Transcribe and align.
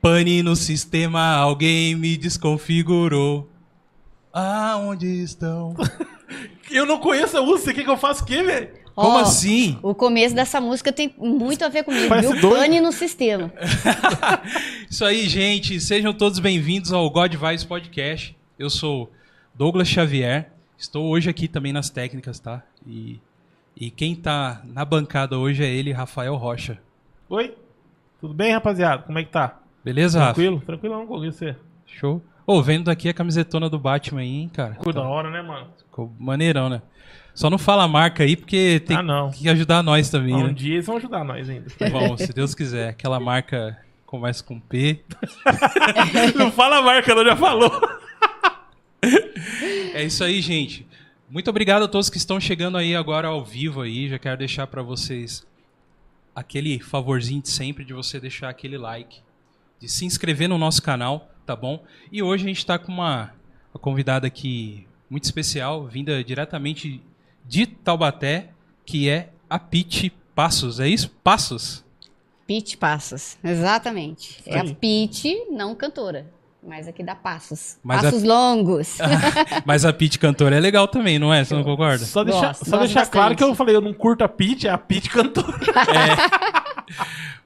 Pane 0.00 0.42
no 0.42 0.54
sistema, 0.54 1.34
alguém 1.34 1.94
me 1.96 2.16
desconfigurou. 2.16 3.48
Aonde 4.32 5.06
estão? 5.22 5.74
Eu 6.70 6.86
não 6.86 6.98
conheço 6.98 7.36
a 7.36 7.42
música, 7.42 7.64
você 7.70 7.74
quer 7.74 7.84
que 7.84 7.90
eu 7.90 7.96
faça 7.96 8.22
o 8.22 8.26
quê, 8.26 8.42
velho? 8.42 8.68
Como 8.94 9.16
Ó, 9.16 9.20
assim? 9.20 9.78
O 9.82 9.94
começo 9.94 10.34
dessa 10.34 10.60
música 10.60 10.92
tem 10.92 11.14
muito 11.16 11.64
a 11.64 11.68
ver 11.68 11.82
comigo, 11.82 12.08
Parece 12.08 12.30
viu? 12.30 12.40
doido. 12.42 12.56
Pane 12.60 12.80
no 12.80 12.92
sistema. 12.92 13.50
Isso 14.90 15.02
aí, 15.04 15.26
gente. 15.28 15.80
Sejam 15.80 16.12
todos 16.12 16.38
bem-vindos 16.40 16.92
ao 16.92 17.08
God 17.08 17.34
Vibes 17.34 17.64
Podcast. 17.64 18.36
Eu 18.58 18.68
sou 18.68 19.10
Douglas 19.54 19.88
Xavier. 19.88 20.50
Estou 20.76 21.06
hoje 21.06 21.30
aqui 21.30 21.48
também 21.48 21.72
nas 21.72 21.88
técnicas, 21.88 22.38
tá? 22.38 22.62
E, 22.86 23.18
e 23.74 23.90
quem 23.90 24.14
tá 24.14 24.60
na 24.66 24.84
bancada 24.84 25.38
hoje 25.38 25.64
é 25.64 25.70
ele, 25.72 25.90
Rafael 25.90 26.36
Rocha. 26.36 26.78
Oi? 27.30 27.56
Tudo 28.20 28.34
bem, 28.34 28.52
rapaziada? 28.52 29.04
Como 29.04 29.18
é 29.18 29.24
que 29.24 29.30
tá? 29.30 29.58
Beleza, 29.88 30.18
Rafa? 30.18 30.34
Tranquilo? 30.34 30.60
Tranquilão 30.66 31.06
com 31.06 31.18
você. 31.18 31.56
Show. 31.86 32.22
Ô, 32.46 32.62
vendo 32.62 32.84
daqui 32.84 33.08
a 33.08 33.14
camisetona 33.14 33.70
do 33.70 33.78
Batman 33.78 34.20
aí, 34.20 34.28
hein, 34.28 34.50
cara? 34.52 34.74
Ficou 34.74 34.92
da 34.92 35.00
hora, 35.00 35.30
né, 35.30 35.40
mano? 35.40 35.68
Ficou 35.78 36.12
maneirão, 36.18 36.68
né? 36.68 36.82
Só 37.34 37.48
não 37.48 37.56
fala 37.56 37.84
a 37.84 37.88
marca 37.88 38.22
aí, 38.22 38.36
porque 38.36 38.80
tem 38.80 38.94
Ah, 38.98 39.30
que 39.32 39.48
ajudar 39.48 39.82
nós 39.82 40.10
também, 40.10 40.34
Um 40.34 40.48
né? 40.48 40.52
dia 40.52 40.74
eles 40.74 40.84
vão 40.84 40.98
ajudar 40.98 41.24
nós 41.24 41.48
ainda. 41.48 41.64
Bom, 41.90 42.18
se 42.18 42.30
Deus 42.34 42.54
quiser. 42.54 42.90
Aquela 42.90 43.18
marca 43.18 43.78
começa 44.04 44.44
com 44.44 44.60
P. 44.60 45.00
não 46.36 46.52
fala 46.52 46.80
a 46.80 46.82
marca, 46.82 47.14
não, 47.14 47.24
já 47.24 47.34
falou. 47.34 47.70
É 49.94 50.04
isso 50.04 50.22
aí, 50.22 50.42
gente. 50.42 50.86
Muito 51.30 51.48
obrigado 51.48 51.84
a 51.84 51.88
todos 51.88 52.10
que 52.10 52.18
estão 52.18 52.38
chegando 52.38 52.76
aí 52.76 52.94
agora 52.94 53.28
ao 53.28 53.42
vivo 53.42 53.80
aí. 53.80 54.06
Já 54.10 54.18
quero 54.18 54.36
deixar 54.36 54.66
para 54.66 54.82
vocês 54.82 55.46
aquele 56.36 56.78
favorzinho 56.78 57.40
de 57.40 57.48
sempre 57.48 57.86
de 57.86 57.94
você 57.94 58.20
deixar 58.20 58.50
aquele 58.50 58.76
like, 58.76 59.20
de 59.80 59.88
se 59.88 60.04
inscrever 60.04 60.48
no 60.48 60.58
nosso 60.58 60.82
canal, 60.82 61.30
tá 61.46 61.54
bom? 61.54 61.82
E 62.10 62.22
hoje 62.22 62.44
a 62.44 62.48
gente 62.48 62.58
está 62.58 62.78
com 62.78 62.92
uma, 62.92 63.32
uma 63.72 63.80
convidada 63.80 64.26
aqui 64.26 64.86
muito 65.08 65.24
especial, 65.24 65.86
vinda 65.86 66.22
diretamente 66.22 67.00
de 67.46 67.66
Taubaté, 67.66 68.50
que 68.84 69.08
é 69.08 69.30
a 69.48 69.58
Pete 69.58 70.12
Passos. 70.34 70.80
É 70.80 70.88
isso? 70.88 71.10
Passos? 71.22 71.84
Pete 72.46 72.76
Passos, 72.76 73.36
exatamente. 73.42 74.42
É 74.46 74.58
a. 74.58 74.64
Pete, 74.74 75.46
não 75.50 75.74
cantora, 75.74 76.26
mas 76.62 76.88
aqui 76.88 77.02
dá 77.02 77.14
passos. 77.14 77.78
Mas 77.82 78.02
passos 78.02 78.22
longos. 78.22 78.98
Mas 79.64 79.84
a 79.84 79.92
Pete 79.92 80.18
cantora 80.18 80.56
é 80.56 80.60
legal 80.60 80.88
também, 80.88 81.18
não 81.18 81.32
é? 81.32 81.44
Você 81.44 81.54
não 81.54 81.64
concorda? 81.64 82.04
Só 82.04 82.24
deixar, 82.24 82.48
Gosto, 82.48 82.64
só 82.64 82.78
gosto 82.78 82.94
deixar 82.94 83.06
claro 83.06 83.36
que 83.36 83.42
eu 83.44 83.54
falei, 83.54 83.76
eu 83.76 83.80
não 83.80 83.92
curto 83.92 84.24
a 84.24 84.28
Pete, 84.28 84.66
é 84.66 84.70
a 84.70 84.78
Pete 84.78 85.10
cantora. 85.10 85.58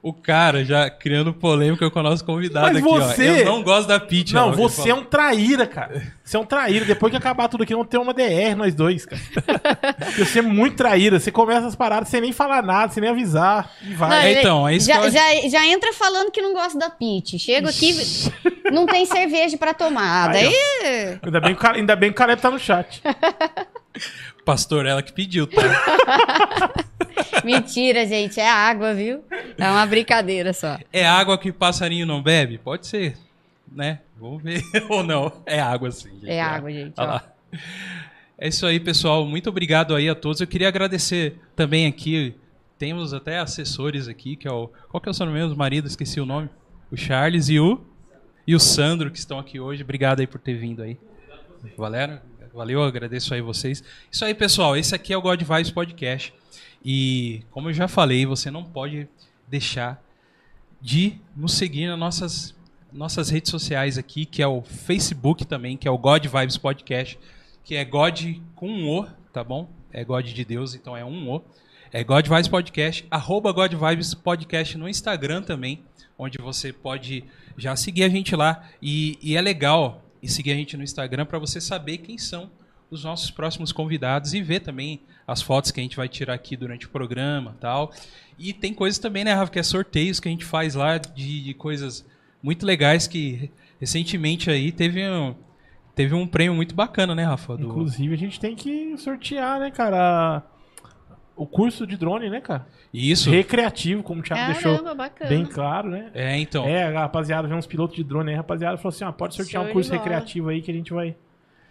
O 0.01 0.11
cara 0.11 0.65
já 0.65 0.89
criando 0.89 1.33
polêmica 1.33 1.89
com 1.89 1.99
a 1.99 2.03
nossa 2.03 2.23
convidada 2.23 2.67
Mas 2.67 2.77
aqui, 2.77 2.85
você- 2.87 3.29
ó. 3.29 3.35
Eu 3.35 3.45
não 3.45 3.63
gosto 3.63 3.87
da 3.87 3.99
Pete. 3.99 4.33
Não, 4.33 4.51
você 4.51 4.89
é 4.89 4.93
um 4.93 5.03
traíra, 5.05 5.65
cara. 5.65 6.11
Você 6.23 6.35
é 6.35 6.39
um 6.39 6.45
traíra. 6.45 6.83
Depois 6.83 7.09
que 7.11 7.17
acabar 7.17 7.47
tudo 7.47 7.63
aqui, 7.63 7.73
vamos 7.73 7.87
ter 7.87 7.97
uma 7.97 8.13
DR, 8.13 8.53
nós 8.55 8.75
dois, 8.75 9.05
cara. 9.05 9.21
Você 10.17 10.39
é 10.39 10.41
muito 10.41 10.75
traíra. 10.75 11.19
Você 11.19 11.31
começa 11.31 11.67
as 11.67 11.75
paradas 11.75 12.09
sem 12.09 12.19
nem 12.21 12.31
falar 12.33 12.61
nada, 12.63 12.91
sem 12.91 13.01
nem 13.01 13.09
avisar. 13.09 13.71
E 13.81 13.89
Não, 13.91 13.97
vai. 13.97 14.25
É, 14.27 14.31
ele- 14.31 14.39
então, 14.41 14.67
é 14.67 14.75
isso 14.75 14.87
já, 14.87 14.99
que 14.99 15.07
eu- 15.07 15.11
já, 15.11 15.49
já 15.49 15.65
entra 15.67 15.93
falando 15.93 16.31
que 16.31 16.41
não 16.41 16.53
gosta 16.53 16.77
da 16.77 16.89
Pete. 16.89 17.39
Chego 17.39 17.69
aqui, 17.69 17.95
não 18.71 18.85
tem 18.85 19.05
cerveja 19.05 19.57
pra 19.57 19.73
tomar. 19.73 20.29
Aí. 20.31 20.51
Daí, 20.81 21.19
Ainda 21.23 21.39
bem, 21.39 21.55
que 21.55 21.67
ainda 21.67 21.95
bem 21.95 22.09
que 22.09 22.15
o 22.15 22.17
Caleb 22.17 22.41
tá 22.41 22.51
no 22.51 22.59
chat. 22.59 23.01
Pastor, 24.45 24.85
ela 24.85 25.01
que 25.01 25.13
pediu, 25.13 25.47
tá? 25.47 25.61
mentira, 27.43 28.05
gente. 28.05 28.39
É 28.39 28.49
água, 28.49 28.93
viu? 28.93 29.23
É 29.57 29.69
uma 29.69 29.85
brincadeira 29.85 30.53
só. 30.53 30.77
É 30.91 31.05
água 31.05 31.37
que 31.37 31.51
passarinho 31.51 32.05
não 32.05 32.21
bebe? 32.21 32.57
Pode 32.57 32.87
ser, 32.87 33.17
né? 33.71 33.99
Vamos 34.19 34.43
ver. 34.43 34.61
Ou 34.89 35.03
não. 35.03 35.31
É 35.45 35.59
água 35.59 35.91
sim, 35.91 36.11
gente. 36.11 36.29
É 36.29 36.41
água, 36.41 36.71
gente. 36.71 36.93
Olha 36.97 37.07
ó. 37.07 37.11
lá. 37.13 37.33
É 38.37 38.47
isso 38.47 38.65
aí, 38.65 38.79
pessoal. 38.79 39.25
Muito 39.25 39.49
obrigado 39.49 39.95
aí 39.95 40.09
a 40.09 40.15
todos. 40.15 40.41
Eu 40.41 40.47
queria 40.47 40.67
agradecer 40.67 41.39
também 41.55 41.87
aqui. 41.87 42.35
Temos 42.77 43.13
até 43.13 43.39
assessores 43.39 44.07
aqui, 44.07 44.35
que 44.35 44.47
é 44.47 44.51
o. 44.51 44.69
Qual 44.89 44.99
que 44.99 45.07
é 45.07 45.11
o 45.11 45.13
seu 45.13 45.25
nome 45.25 45.39
mesmo? 45.39 45.55
Marido, 45.55 45.87
esqueci 45.87 46.19
o 46.19 46.25
nome. 46.25 46.49
O 46.91 46.97
Charles 46.97 47.49
e 47.49 47.59
o. 47.59 47.81
E 48.45 48.53
o 48.55 48.59
Sandro, 48.59 49.09
que 49.09 49.17
estão 49.17 49.39
aqui 49.39 49.59
hoje. 49.59 49.83
Obrigado 49.83 50.19
aí 50.19 50.27
por 50.27 50.39
ter 50.39 50.55
vindo 50.55 50.81
aí. 50.81 50.97
Valeu, 51.77 52.19
valeu, 52.53 52.81
eu 52.81 52.85
agradeço 52.85 53.33
aí 53.33 53.41
vocês. 53.41 53.83
Isso 54.11 54.23
aí, 54.23 54.33
pessoal. 54.33 54.77
Esse 54.77 54.93
aqui 54.93 55.11
é 55.11 55.17
o 55.17 55.21
God 55.21 55.41
Vibes 55.41 55.71
Podcast. 55.71 56.33
E, 56.85 57.41
como 57.49 57.69
eu 57.69 57.73
já 57.73 57.87
falei, 57.87 58.25
você 58.25 58.51
não 58.51 58.63
pode 58.63 59.07
deixar 59.47 60.01
de 60.79 61.19
nos 61.35 61.53
seguir 61.53 61.87
nas 61.87 61.97
nossas, 61.97 62.55
nossas 62.91 63.29
redes 63.29 63.49
sociais 63.49 63.97
aqui, 63.97 64.25
que 64.25 64.41
é 64.41 64.47
o 64.47 64.61
Facebook 64.61 65.45
também, 65.45 65.75
que 65.75 65.87
é 65.87 65.91
o 65.91 65.97
God 65.97 66.25
Vibes 66.25 66.57
Podcast, 66.57 67.17
que 67.63 67.75
é 67.75 67.83
God 67.83 68.35
com 68.55 68.69
um 68.69 68.87
O, 68.87 69.07
tá 69.31 69.43
bom? 69.43 69.67
É 69.91 70.03
God 70.03 70.25
de 70.25 70.45
Deus, 70.45 70.75
então 70.75 70.95
é 70.95 71.03
um 71.03 71.29
O. 71.29 71.41
É 71.91 72.03
God 72.03 72.27
Vibes 72.27 72.47
Podcast, 72.47 73.05
arroba 73.09 73.51
God 73.51 73.73
Vibes 73.73 74.13
Podcast 74.13 74.77
no 74.77 74.87
Instagram 74.87 75.41
também, 75.41 75.81
onde 76.17 76.37
você 76.37 76.71
pode 76.71 77.23
já 77.57 77.75
seguir 77.75 78.03
a 78.03 78.09
gente 78.09 78.35
lá. 78.35 78.67
E, 78.81 79.17
e 79.21 79.35
é 79.37 79.41
legal 79.41 80.02
e 80.23 80.27
seguir 80.29 80.53
a 80.53 80.55
gente 80.55 80.75
no 80.77 80.83
Instagram 80.83 81.25
para 81.25 81.37
você 81.37 81.61
saber 81.61 81.97
quem 81.99 82.17
são 82.17 82.49
os 82.89 83.03
nossos 83.03 83.29
próximos 83.29 83.71
convidados 83.71 84.33
e 84.33 84.41
ver 84.41 84.61
também 84.61 85.01
as 85.27 85.41
fotos 85.41 85.69
que 85.71 85.79
a 85.79 85.83
gente 85.83 85.97
vai 85.97 86.07
tirar 86.07 86.33
aqui 86.35 86.55
durante 86.55 86.85
o 86.85 86.89
programa 86.89 87.55
tal. 87.59 87.91
E 88.39 88.53
tem 88.53 88.73
coisas 88.73 88.97
também, 88.99 89.23
né, 89.23 89.33
Rafa, 89.33 89.51
que 89.51 89.59
é 89.59 89.63
sorteios 89.63 90.19
que 90.19 90.27
a 90.27 90.31
gente 90.31 90.45
faz 90.45 90.75
lá 90.75 90.97
de, 90.97 91.43
de 91.43 91.53
coisas 91.53 92.05
muito 92.41 92.65
legais 92.65 93.05
que 93.07 93.51
recentemente 93.79 94.49
aí 94.49 94.71
teve 94.71 95.03
um, 95.07 95.35
teve 95.95 96.13
um 96.15 96.25
prêmio 96.27 96.53
muito 96.55 96.73
bacana, 96.75 97.13
né, 97.15 97.23
Rafa? 97.25 97.57
do- 97.57 97.67
Inclusive, 97.67 98.13
a 98.13 98.17
gente 98.17 98.39
tem 98.39 98.55
que 98.55 98.95
sortear, 98.97 99.59
né, 99.59 99.71
cara? 99.71 100.43
O 101.35 101.47
curso 101.47 101.87
de 101.87 101.97
drone, 101.97 102.29
né, 102.29 102.39
cara? 102.39 102.67
Isso. 102.93 103.29
Recreativo, 103.29 104.03
como 104.03 104.21
o 104.21 104.23
Thiago 104.23 104.53
deixou 104.53 104.73
Caramba, 104.73 104.93
bacana. 104.93 105.29
bem 105.29 105.45
claro, 105.45 105.89
né? 105.89 106.11
É, 106.13 106.37
então. 106.37 106.65
É, 106.67 106.95
a 106.95 107.01
rapaziada, 107.01 107.47
vê 107.47 107.55
uns 107.55 107.65
pilotos 107.65 107.95
de 107.95 108.03
drone 108.03 108.29
aí, 108.29 108.35
a 108.35 108.37
rapaziada 108.37 108.77
falou 108.77 108.89
assim, 108.89 109.03
ó, 109.03 109.11
pode 109.11 109.35
sortear 109.35 109.63
Show 109.63 109.69
um 109.69 109.73
curso 109.73 109.91
recreativo 109.91 110.49
aí 110.49 110.61
que 110.61 110.69
a 110.69 110.73
gente 110.73 110.93
vai, 110.93 111.15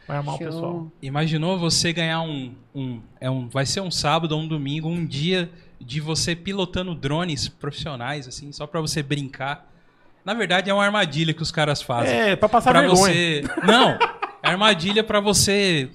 vai 0.09 0.17
armar 0.17 0.37
Show. 0.37 0.47
o 0.47 0.50
pessoal. 0.50 0.93
Imaginou 1.00 1.59
você 1.59 1.93
ganhar 1.93 2.23
um, 2.23 2.53
um, 2.75 3.00
é 3.21 3.31
um. 3.31 3.49
Vai 3.49 3.65
ser 3.65 3.81
um 3.81 3.91
sábado 3.91 4.33
ou 4.33 4.41
um 4.41 4.49
domingo, 4.49 4.89
um 4.89 5.06
dia 5.06 5.49
de 5.81 6.00
você 6.00 6.34
pilotando 6.34 6.93
drones 6.94 7.49
profissionais, 7.49 8.27
assim, 8.27 8.50
só 8.50 8.67
pra 8.67 8.81
você 8.81 9.00
brincar. 9.00 9.71
Na 10.25 10.34
verdade, 10.34 10.71
é 10.71 10.75
uma 10.75 10.84
armadilha 10.84 11.33
que 11.33 11.43
os 11.43 11.50
caras 11.53 11.81
fazem. 11.83 12.17
É, 12.17 12.37
pra 12.37 12.49
passar 12.49 12.71
pra 12.73 12.81
vergonha. 12.81 13.00
você. 13.12 13.43
Não! 13.65 13.91
É 14.43 14.49
armadilha 14.49 15.05
pra 15.05 15.21
você. 15.21 15.89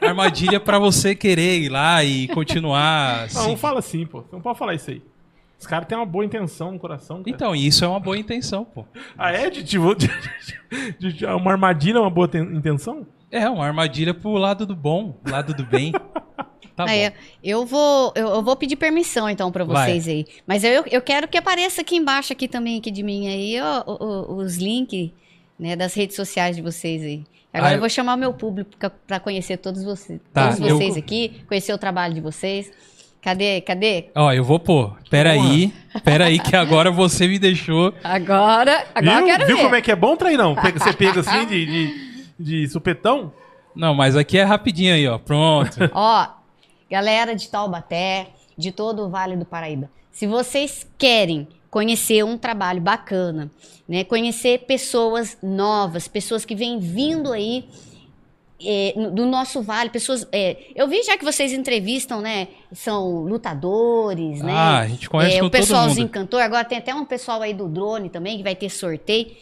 Armadilha 0.00 0.58
pra 0.60 0.78
você 0.78 1.14
querer 1.14 1.60
ir 1.60 1.68
lá 1.68 2.02
e 2.04 2.28
continuar. 2.28 3.28
Não, 3.32 3.48
não 3.48 3.56
fala 3.56 3.78
assim, 3.78 4.06
pô. 4.06 4.20
Você 4.22 4.28
não 4.32 4.40
pode 4.40 4.58
falar 4.58 4.74
isso 4.74 4.90
aí. 4.90 5.02
Os 5.58 5.66
caras 5.66 5.86
têm 5.86 5.96
uma 5.96 6.06
boa 6.06 6.24
intenção 6.24 6.72
no 6.72 6.78
coração, 6.78 7.18
cara. 7.22 7.30
Então, 7.30 7.54
isso 7.54 7.84
é 7.84 7.88
uma 7.88 8.00
boa 8.00 8.18
intenção, 8.18 8.64
pô. 8.64 8.84
Ah, 9.16 9.30
é? 9.30 9.48
De, 9.48 9.62
de, 9.62 9.78
de- 9.78 10.10
de- 10.98 11.12
de- 11.12 11.26
uma 11.26 11.52
armadilha 11.52 11.98
é 11.98 12.00
uma 12.00 12.10
boa 12.10 12.26
ten- 12.26 12.42
intenção? 12.56 13.06
É, 13.30 13.48
uma 13.48 13.64
armadilha 13.64 14.12
pro 14.12 14.32
lado 14.32 14.66
do 14.66 14.74
bom, 14.74 15.16
lado 15.24 15.54
do 15.54 15.64
bem. 15.64 15.92
Tá 16.74 16.84
Aí, 16.88 17.10
bom. 17.10 17.16
eu 17.44 17.66
vou 17.66 18.12
eu, 18.16 18.28
eu 18.28 18.42
vou 18.42 18.56
pedir 18.56 18.76
permissão 18.76 19.28
então 19.28 19.52
pra 19.52 19.62
Vai. 19.62 19.90
vocês 19.90 20.08
aí. 20.08 20.26
Mas 20.46 20.64
eu, 20.64 20.84
eu 20.90 21.00
quero 21.02 21.28
que 21.28 21.36
apareça 21.38 21.82
aqui 21.82 21.96
embaixo 21.96 22.32
aqui 22.32 22.48
também 22.48 22.78
aqui 22.78 22.90
de 22.90 23.02
mim 23.02 23.28
aí 23.28 23.60
ó, 23.60 23.84
o- 23.86 24.04
o- 24.32 24.36
os 24.38 24.56
links 24.56 25.10
né, 25.58 25.76
das 25.76 25.94
redes 25.94 26.16
sociais 26.16 26.56
de 26.56 26.62
vocês 26.62 27.02
aí. 27.02 27.24
Agora 27.52 27.68
Ah, 27.70 27.72
eu 27.72 27.76
eu- 27.76 27.80
vou 27.80 27.88
chamar 27.88 28.14
o 28.14 28.18
meu 28.18 28.32
público 28.32 28.70
pra- 28.78 28.90
pra 28.90 29.20
conhecer 29.20 29.58
todos 29.58 29.84
vocês, 29.84 30.20
Tá, 30.32 30.52
todos 30.54 30.60
eu- 30.68 30.76
vocês 30.76 30.96
aqui, 30.96 31.42
conhecer 31.46 31.72
o 31.72 31.78
trabalho 31.78 32.14
de 32.14 32.20
vocês. 32.20 32.70
Cadê? 33.20 33.60
Cadê? 33.60 34.06
Ó, 34.16 34.32
eu 34.32 34.42
vou 34.42 34.58
pôr. 34.58 34.96
Peraí, 35.08 35.72
peraí, 36.02 36.40
que 36.40 36.56
agora 36.56 36.90
você 36.90 37.28
me 37.28 37.38
deixou. 37.38 37.94
Agora, 38.02 38.84
agora 38.94 39.14
eu 39.14 39.16
Viu? 39.18 39.26
quero 39.26 39.46
Viu 39.46 39.56
ver. 39.58 39.62
como 39.62 39.74
é 39.76 39.80
que 39.82 39.92
é 39.92 39.96
bom, 39.96 40.16
trairão? 40.16 40.56
Você 40.56 40.92
pega 40.92 41.20
assim 41.20 41.46
de, 41.46 41.66
de, 41.66 42.24
de 42.40 42.68
supetão? 42.68 43.32
Não, 43.76 43.94
mas 43.94 44.16
aqui 44.16 44.38
é 44.38 44.42
rapidinho 44.42 44.92
aí, 44.92 45.06
ó. 45.06 45.18
Pronto. 45.18 45.76
Ó, 45.94 46.26
galera 46.90 47.34
de 47.36 47.48
Taubaté, 47.48 48.28
de 48.58 48.72
todo 48.72 49.04
o 49.06 49.08
Vale 49.08 49.36
do 49.36 49.44
Paraíba, 49.44 49.88
se 50.10 50.26
vocês 50.26 50.84
querem 50.98 51.46
conhecer 51.72 52.22
um 52.22 52.36
trabalho 52.36 52.82
bacana, 52.82 53.50
né, 53.88 54.04
conhecer 54.04 54.66
pessoas 54.66 55.38
novas, 55.42 56.06
pessoas 56.06 56.44
que 56.44 56.54
vêm 56.54 56.78
vindo 56.78 57.32
aí 57.32 57.64
é, 58.62 58.92
do 59.10 59.24
nosso 59.24 59.62
vale, 59.62 59.88
pessoas. 59.88 60.28
é, 60.30 60.66
eu 60.74 60.86
vi 60.86 61.02
já 61.02 61.16
que 61.16 61.24
vocês 61.24 61.50
entrevistam, 61.50 62.20
né? 62.20 62.48
São 62.72 63.22
lutadores, 63.22 64.40
né? 64.42 64.52
Ah, 64.52 64.78
a 64.80 64.86
gente 64.86 65.08
conhece 65.08 65.38
é, 65.38 65.42
o 65.42 65.50
pessoalzinho 65.50 66.08
cantor. 66.08 66.42
Agora 66.42 66.64
tem 66.64 66.78
até 66.78 66.94
um 66.94 67.06
pessoal 67.06 67.42
aí 67.42 67.54
do 67.54 67.66
drone 67.66 68.08
também 68.08 68.36
que 68.36 68.44
vai 68.44 68.54
ter 68.54 68.68
sorteio. 68.68 69.34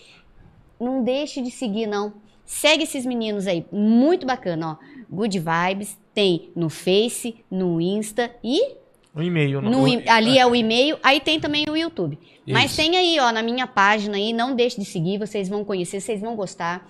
Não 0.81 1.03
deixe 1.03 1.43
de 1.43 1.51
seguir, 1.51 1.87
não. 1.87 2.15
Segue 2.47 2.85
esses 2.85 3.05
meninos 3.05 3.47
aí, 3.47 3.67
muito 3.71 4.25
bacana, 4.25 4.71
ó. 4.71 4.77
Good 5.15 5.39
Vibes 5.39 5.99
tem 6.15 6.51
no 6.57 6.71
Face, 6.71 7.45
no 7.51 7.79
Insta 7.81 8.31
e 8.43 8.77
Um 9.15 9.23
e-mail. 9.23 9.61
No 9.61 9.89
e- 9.89 10.09
ali 10.09 10.39
é 10.39 10.47
o 10.47 10.55
e-mail, 10.55 10.99
aí 11.03 11.21
tem 11.21 11.41
também 11.41 11.65
o 11.69 11.77
YouTube. 11.77 12.19
Mas 12.47 12.67
Isso. 12.67 12.77
tem 12.77 12.97
aí, 12.97 13.19
ó, 13.21 13.33
na 13.33 13.43
minha 13.43 13.67
página 13.67 14.17
aí, 14.17 14.33
não 14.33 14.55
deixe 14.55 14.79
de 14.79 14.85
seguir, 14.85 15.19
vocês 15.19 15.49
vão 15.49 15.65
conhecer, 15.65 16.01
vocês 16.01 16.21
vão 16.21 16.37
gostar. 16.37 16.89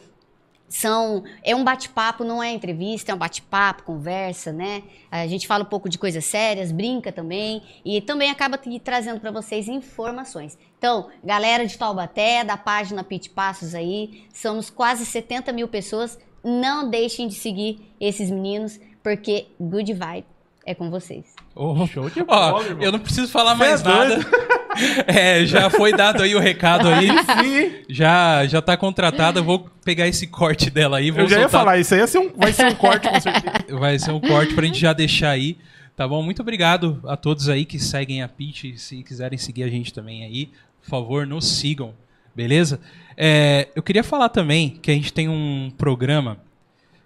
São, 0.69 1.25
é 1.43 1.57
um 1.57 1.65
bate-papo, 1.65 2.23
não 2.23 2.41
é 2.41 2.53
entrevista, 2.53 3.11
é 3.11 3.15
um 3.15 3.19
bate-papo, 3.19 3.83
conversa, 3.83 4.53
né? 4.53 4.85
A 5.11 5.27
gente 5.27 5.45
fala 5.47 5.65
um 5.65 5.67
pouco 5.67 5.89
de 5.89 5.99
coisas 5.99 6.25
sérias, 6.25 6.71
brinca 6.71 7.11
também 7.11 7.61
e 7.85 8.01
também 8.01 8.31
acaba 8.31 8.57
trazendo 8.85 9.19
para 9.19 9.33
vocês 9.33 9.67
informações. 9.67 10.57
Então, 10.79 11.09
galera 11.25 11.67
de 11.67 11.77
Taubaté, 11.77 12.45
da 12.45 12.57
página 12.57 13.03
Pit 13.03 13.31
Passos 13.31 13.75
aí, 13.75 14.25
somos 14.33 14.71
quase 14.71 15.05
70 15.05 15.53
mil 15.53 15.67
pessoas. 15.67 16.17
Não 16.45 16.89
deixem 16.89 17.27
de 17.27 17.35
seguir 17.35 17.93
esses 17.99 18.31
meninos, 18.31 18.79
porque 19.03 19.49
good 19.61 19.93
vibe 19.93 20.27
é 20.71 20.75
com 20.75 20.91
vocês. 20.91 21.25
Oh, 21.55 21.87
Show 21.87 22.09
de 22.09 22.21
ó, 22.23 22.25
bola, 22.25 22.65
irmão. 22.65 22.83
eu 22.85 22.93
não 22.93 22.99
preciso 22.99 23.31
falar 23.31 23.57
Cê 23.57 23.65
é 23.65 23.69
mais 23.69 23.83
nada. 23.83 24.19
É, 25.05 25.45
já 25.45 25.69
foi 25.69 25.93
dado 25.93 26.23
aí 26.23 26.35
o 26.37 26.39
recado 26.39 26.89
aí. 26.89 27.09
Sim. 27.09 27.73
Já, 27.89 28.47
já 28.47 28.63
tá 28.63 28.77
contratada. 28.77 29.41
Eu 29.41 29.45
vou 29.45 29.69
pegar 29.85 30.07
esse 30.07 30.29
corte 30.29 30.71
dela 30.71 30.99
aí. 30.99 31.11
Vou 31.11 31.23
Eu 31.23 31.29
já 31.29 31.37
ia 31.39 31.43
soltar- 31.43 31.61
falar, 31.61 31.79
isso 31.79 31.93
aí 31.93 32.01
ia 32.01 32.07
ser 32.07 32.19
um, 32.19 32.31
vai 32.37 32.53
ser 32.53 32.67
um 32.67 32.75
corte 32.77 33.09
com 33.09 33.21
certeza. 33.21 33.51
Vai 33.79 33.99
ser 33.99 34.13
um 34.13 34.21
corte 34.21 34.55
pra 34.55 34.65
gente 34.65 34.79
já 34.79 34.93
deixar 34.93 35.31
aí. 35.31 35.59
Tá 35.97 36.07
bom? 36.07 36.23
Muito 36.23 36.41
obrigado 36.41 37.01
a 37.05 37.17
todos 37.17 37.49
aí 37.49 37.65
que 37.65 37.81
seguem 37.81 38.23
a 38.23 38.29
Pitch. 38.29 38.77
Se 38.77 39.03
quiserem 39.03 39.37
seguir 39.37 39.65
a 39.65 39.69
gente 39.69 39.93
também 39.93 40.25
aí, 40.25 40.47
por 40.81 40.89
favor, 40.89 41.27
nos 41.27 41.47
sigam. 41.59 41.93
Beleza? 42.35 42.81
É, 43.17 43.69
eu 43.75 43.83
queria 43.83 44.05
falar 44.05 44.29
também 44.29 44.79
que 44.81 44.91
a 44.91 44.95
gente 44.95 45.13
tem 45.13 45.29
um 45.29 45.71
programa 45.77 46.39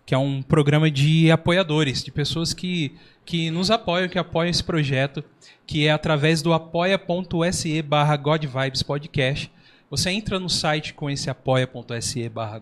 que 0.07 0.15
é 0.15 0.19
um 0.19 0.43
programa 0.43 0.91
de 0.91 1.31
apoiadores, 1.31 2.03
de 2.03 2.11
pessoas 2.11 2.53
que, 2.53 2.93
que 3.25 3.51
nos 3.51 3.71
apoiam, 3.71 4.09
que 4.09 4.19
apoiam 4.19 4.51
esse 4.51 4.63
projeto, 4.63 5.25
que 5.67 5.87
é 5.87 5.93
através 5.93 6.43
do 6.43 6.53
apoia.se 6.53 7.81
barra 7.83 8.21
Podcast. 8.87 9.51
Você 9.91 10.11
entra 10.11 10.39
no 10.39 10.51
site 10.51 10.93
com 10.93 11.09
esse 11.09 11.31
apoia.se 11.31 12.29
barra 12.29 12.61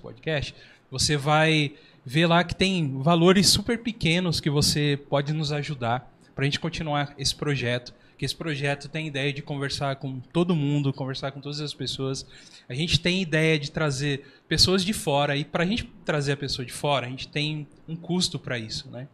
Podcast, 0.00 0.54
você 0.90 1.16
vai 1.16 1.72
ver 2.04 2.26
lá 2.26 2.44
que 2.44 2.54
tem 2.54 3.00
valores 3.02 3.48
super 3.48 3.78
pequenos 3.82 4.40
que 4.40 4.48
você 4.48 4.98
pode 5.08 5.32
nos 5.32 5.50
ajudar 5.50 6.12
para 6.34 6.42
a 6.42 6.44
gente 6.44 6.60
continuar 6.60 7.12
esse 7.18 7.34
projeto. 7.34 7.92
Que 8.18 8.24
esse 8.24 8.34
projeto 8.34 8.88
tem 8.88 9.06
ideia 9.06 9.32
de 9.32 9.42
conversar 9.42 9.96
com 9.96 10.18
todo 10.20 10.56
mundo, 10.56 10.92
conversar 10.92 11.32
com 11.32 11.40
todas 11.40 11.60
as 11.60 11.74
pessoas. 11.74 12.26
A 12.68 12.74
gente 12.74 12.98
tem 12.98 13.20
ideia 13.20 13.58
de 13.58 13.70
trazer 13.70 14.24
pessoas 14.48 14.84
de 14.84 14.92
fora 14.92 15.36
e 15.36 15.44
para 15.44 15.64
a 15.64 15.66
gente 15.66 15.84
trazer 16.04 16.32
a 16.32 16.36
pessoa 16.36 16.64
de 16.64 16.72
fora, 16.72 17.06
a 17.06 17.10
gente 17.10 17.28
tem 17.28 17.66
um 17.86 17.94
custo 17.94 18.38
para 18.38 18.58
isso, 18.58 18.90
né? 18.90 19.06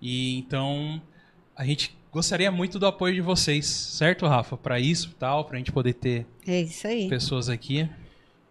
E 0.00 0.38
então 0.38 1.02
a 1.56 1.64
gente 1.64 1.96
gostaria 2.12 2.50
muito 2.52 2.78
do 2.78 2.86
apoio 2.86 3.14
de 3.14 3.20
vocês, 3.20 3.66
certo, 3.66 4.26
Rafa? 4.26 4.56
Para 4.56 4.78
isso, 4.78 5.14
tal, 5.18 5.44
para 5.44 5.56
a 5.56 5.58
gente 5.58 5.72
poder 5.72 5.94
ter 5.94 6.26
É 6.46 6.60
isso 6.60 6.86
aí. 6.86 7.08
pessoas 7.08 7.48
aqui. 7.48 7.88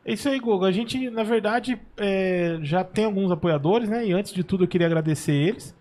É 0.06 0.12
isso 0.12 0.28
aí, 0.28 0.38
Gogo. 0.38 0.66
A 0.66 0.72
gente, 0.72 1.10
na 1.10 1.24
verdade, 1.24 1.80
é, 1.96 2.60
já 2.62 2.84
tem 2.84 3.06
alguns 3.06 3.32
apoiadores, 3.32 3.88
né? 3.88 4.06
E 4.06 4.12
antes 4.12 4.34
de 4.34 4.44
tudo, 4.44 4.66
eu 4.66 4.68
queria 4.68 4.88
agradecer 4.88 5.32
eles. 5.32 5.74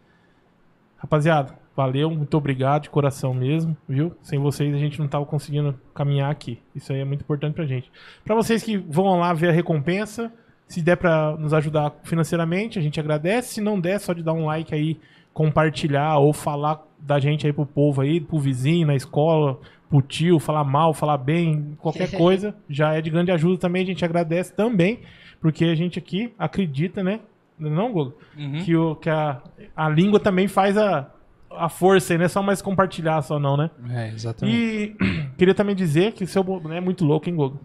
Rapaziada, 0.96 1.58
valeu, 1.76 2.10
muito 2.10 2.36
obrigado 2.36 2.82
de 2.82 2.90
coração 2.90 3.32
mesmo, 3.32 3.76
viu? 3.88 4.14
Sem 4.22 4.38
vocês 4.38 4.74
a 4.74 4.78
gente 4.78 4.98
não 4.98 5.08
tava 5.08 5.24
conseguindo 5.24 5.78
caminhar 5.94 6.30
aqui. 6.30 6.58
Isso 6.74 6.92
aí 6.92 7.00
é 7.00 7.04
muito 7.04 7.22
importante 7.22 7.54
pra 7.54 7.64
gente. 7.64 7.90
Pra 8.24 8.34
vocês 8.34 8.62
que 8.62 8.76
vão 8.76 9.18
lá 9.18 9.32
ver 9.32 9.48
a 9.48 9.52
recompensa, 9.52 10.32
se 10.66 10.82
der 10.82 10.96
pra 10.96 11.36
nos 11.36 11.52
ajudar 11.52 11.92
financeiramente, 12.04 12.78
a 12.78 12.82
gente 12.82 12.98
agradece. 13.00 13.54
Se 13.54 13.60
não 13.60 13.80
der, 13.80 13.98
só 14.00 14.12
de 14.12 14.22
dar 14.22 14.32
um 14.32 14.46
like 14.46 14.74
aí, 14.74 14.98
compartilhar 15.32 16.18
ou 16.18 16.32
falar 16.32 16.82
da 16.98 17.18
gente 17.18 17.46
aí 17.46 17.52
pro 17.52 17.66
povo 17.66 18.00
aí, 18.00 18.20
pro 18.20 18.38
vizinho, 18.38 18.86
na 18.86 18.94
escola, 18.94 19.58
pro 19.88 20.00
tio, 20.00 20.38
falar 20.38 20.64
mal, 20.64 20.94
falar 20.94 21.18
bem, 21.18 21.76
qualquer 21.78 22.10
coisa, 22.16 22.54
já 22.68 22.94
é 22.94 23.00
de 23.00 23.10
grande 23.10 23.30
ajuda 23.30 23.58
também. 23.58 23.82
A 23.82 23.86
gente 23.86 24.04
agradece 24.04 24.54
também, 24.54 25.00
porque 25.40 25.64
a 25.64 25.74
gente 25.74 25.98
aqui 25.98 26.32
acredita, 26.38 27.02
né? 27.02 27.20
Não, 27.58 27.92
Gogo? 27.92 28.14
Uhum. 28.36 28.64
que, 28.64 28.74
o, 28.74 28.96
que 28.96 29.08
a, 29.08 29.40
a 29.76 29.88
língua 29.88 30.18
também 30.18 30.48
faz 30.48 30.76
a, 30.76 31.10
a 31.56 31.68
força, 31.68 32.14
e 32.14 32.18
não 32.18 32.24
é 32.24 32.28
só 32.28 32.42
mais 32.42 32.60
compartilhar 32.62 33.22
só 33.22 33.38
não, 33.38 33.56
né? 33.56 33.70
É, 33.90 34.08
exatamente. 34.08 34.56
E 34.56 34.96
queria 35.36 35.54
também 35.54 35.74
dizer 35.74 36.12
que 36.12 36.24
o 36.24 36.26
seu 36.26 36.42
boné 36.42 36.78
é 36.78 36.80
muito 36.80 37.04
louco, 37.04 37.28
hein, 37.28 37.36
Gogo? 37.36 37.60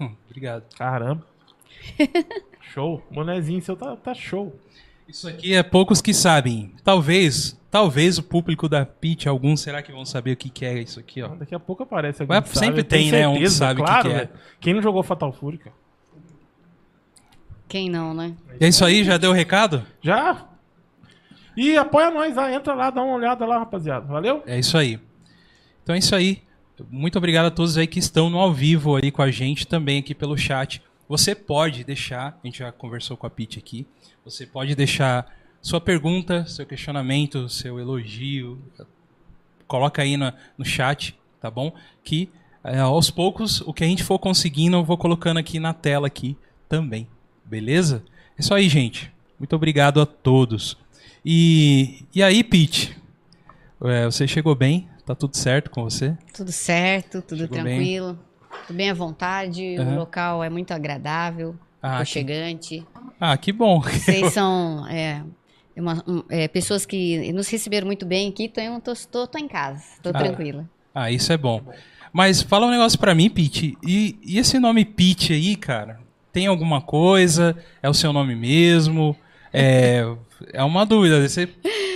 Hum, 0.00 0.14
Obrigado. 0.26 0.64
Caramba. 0.76 1.24
show. 2.60 3.02
Bonezinho 3.10 3.62
seu 3.62 3.76
tá, 3.76 3.96
tá 3.96 4.14
show. 4.14 4.54
Isso 5.08 5.28
aqui 5.28 5.54
é 5.54 5.62
poucos 5.62 6.02
que 6.02 6.12
sabem. 6.12 6.72
Talvez, 6.82 7.56
talvez 7.70 8.18
o 8.18 8.22
público 8.22 8.68
da 8.68 8.84
Pitch, 8.84 9.26
alguns, 9.26 9.60
será 9.60 9.80
que 9.80 9.92
vão 9.92 10.04
saber 10.04 10.32
o 10.32 10.36
que, 10.36 10.50
que 10.50 10.64
é 10.64 10.80
isso 10.80 10.98
aqui, 10.98 11.22
ó? 11.22 11.28
Daqui 11.28 11.54
a 11.54 11.60
pouco 11.60 11.84
aparece 11.84 12.22
alguém 12.22 12.40
Mas 12.40 12.50
sempre 12.50 12.82
tem, 12.82 13.10
né, 13.12 13.26
um 13.28 13.38
que 13.38 13.48
sabe 13.48 13.80
o 13.80 13.84
que 13.84 13.90
claro, 13.90 14.10
que 14.10 14.14
é. 14.14 14.28
Quem 14.60 14.74
não 14.74 14.82
jogou 14.82 15.02
Fatal 15.02 15.32
Fury, 15.32 15.58
cara? 15.58 15.76
Quem 17.68 17.88
não, 17.88 18.12
né? 18.12 18.34
E 18.60 18.64
é 18.64 18.68
isso 18.68 18.84
aí, 18.84 19.04
já 19.04 19.16
deu 19.16 19.30
o 19.30 19.34
recado? 19.34 19.84
Já? 20.02 20.46
E 21.56 21.76
apoia 21.76 22.10
nós 22.10 22.34
lá, 22.36 22.52
entra 22.52 22.74
lá, 22.74 22.90
dá 22.90 23.02
uma 23.02 23.14
olhada 23.14 23.46
lá, 23.46 23.58
rapaziada. 23.58 24.06
Valeu? 24.06 24.42
É 24.46 24.58
isso 24.58 24.76
aí. 24.76 25.00
Então 25.82 25.94
é 25.94 25.98
isso 25.98 26.14
aí. 26.14 26.42
Muito 26.90 27.16
obrigado 27.16 27.46
a 27.46 27.50
todos 27.50 27.78
aí 27.78 27.86
que 27.86 27.98
estão 27.98 28.28
no 28.28 28.38
ao 28.38 28.52
vivo 28.52 28.96
aí 28.96 29.10
com 29.10 29.22
a 29.22 29.30
gente 29.30 29.66
também 29.66 29.98
aqui 30.00 30.14
pelo 30.14 30.36
chat. 30.36 30.82
Você 31.08 31.34
pode 31.34 31.84
deixar, 31.84 32.38
a 32.42 32.46
gente 32.46 32.58
já 32.58 32.70
conversou 32.72 33.16
com 33.16 33.26
a 33.26 33.30
Pete 33.30 33.58
aqui, 33.58 33.86
você 34.24 34.44
pode 34.44 34.74
deixar 34.74 35.32
sua 35.62 35.80
pergunta, 35.80 36.44
seu 36.46 36.66
questionamento, 36.66 37.48
seu 37.48 37.78
elogio, 37.80 38.60
coloca 39.66 40.02
aí 40.02 40.16
na- 40.16 40.34
no 40.58 40.64
chat, 40.64 41.16
tá 41.40 41.50
bom? 41.50 41.72
Que 42.04 42.28
é, 42.62 42.80
aos 42.80 43.10
poucos 43.10 43.60
o 43.62 43.72
que 43.72 43.84
a 43.84 43.86
gente 43.86 44.02
for 44.02 44.18
conseguindo 44.18 44.76
eu 44.76 44.84
vou 44.84 44.98
colocando 44.98 45.38
aqui 45.38 45.58
na 45.60 45.72
tela 45.72 46.08
aqui 46.08 46.36
também, 46.68 47.06
beleza? 47.44 48.02
É 48.36 48.40
isso 48.40 48.52
aí, 48.52 48.68
gente. 48.68 49.12
Muito 49.38 49.54
obrigado 49.54 50.00
a 50.00 50.06
todos. 50.06 50.76
E, 51.28 52.04
e 52.14 52.22
aí, 52.22 52.44
Pete? 52.44 52.96
É, 53.82 54.04
você 54.04 54.28
chegou 54.28 54.54
bem? 54.54 54.88
Tá 55.04 55.12
tudo 55.12 55.36
certo 55.36 55.70
com 55.72 55.82
você? 55.82 56.16
Tudo 56.32 56.52
certo, 56.52 57.20
tudo 57.20 57.40
Chegou 57.40 57.58
tranquilo. 57.58 58.16
Tudo 58.68 58.76
bem 58.76 58.90
à 58.90 58.94
vontade, 58.94 59.76
Aham. 59.76 59.92
o 59.92 59.96
local 59.98 60.44
é 60.44 60.48
muito 60.48 60.70
agradável, 60.72 61.56
Ah, 61.82 61.88
que, 61.88 61.94
aconchegante. 61.96 62.86
ah, 63.20 63.36
que 63.36 63.52
bom. 63.52 63.80
Vocês 63.80 64.32
são 64.34 64.86
é, 64.88 65.22
uma- 65.76 66.02
um- 66.06 66.22
é, 66.28 66.46
pessoas 66.46 66.86
que 66.86 67.32
nos 67.32 67.48
receberam 67.48 67.86
muito 67.88 68.06
bem 68.06 68.28
aqui, 68.28 68.44
então 68.44 68.62
eu 68.62 68.80
tô, 68.80 68.92
tô, 69.10 69.26
tô 69.26 69.38
em 69.38 69.48
casa, 69.48 69.82
tô 70.02 70.10
Ah. 70.10 70.12
tranquila. 70.14 70.64
Ah, 70.94 71.10
isso 71.10 71.32
é 71.32 71.36
bom. 71.36 71.60
Mas 72.12 72.40
fala 72.40 72.66
um 72.66 72.70
negócio 72.70 72.98
pra 73.00 73.14
mim, 73.16 73.28
Pete. 73.28 73.76
E, 73.84 74.16
e 74.24 74.38
esse 74.38 74.58
nome 74.60 74.84
Pete 74.84 75.32
aí, 75.32 75.56
cara? 75.56 75.98
Tem 76.32 76.46
alguma 76.46 76.80
coisa? 76.80 77.56
É 77.82 77.88
o 77.90 77.94
seu 77.94 78.12
nome 78.12 78.34
mesmo? 78.36 79.14
É, 79.52 80.02
é 80.52 80.62
uma 80.62 80.84
dúvida. 80.86 81.26
Você 81.28 81.46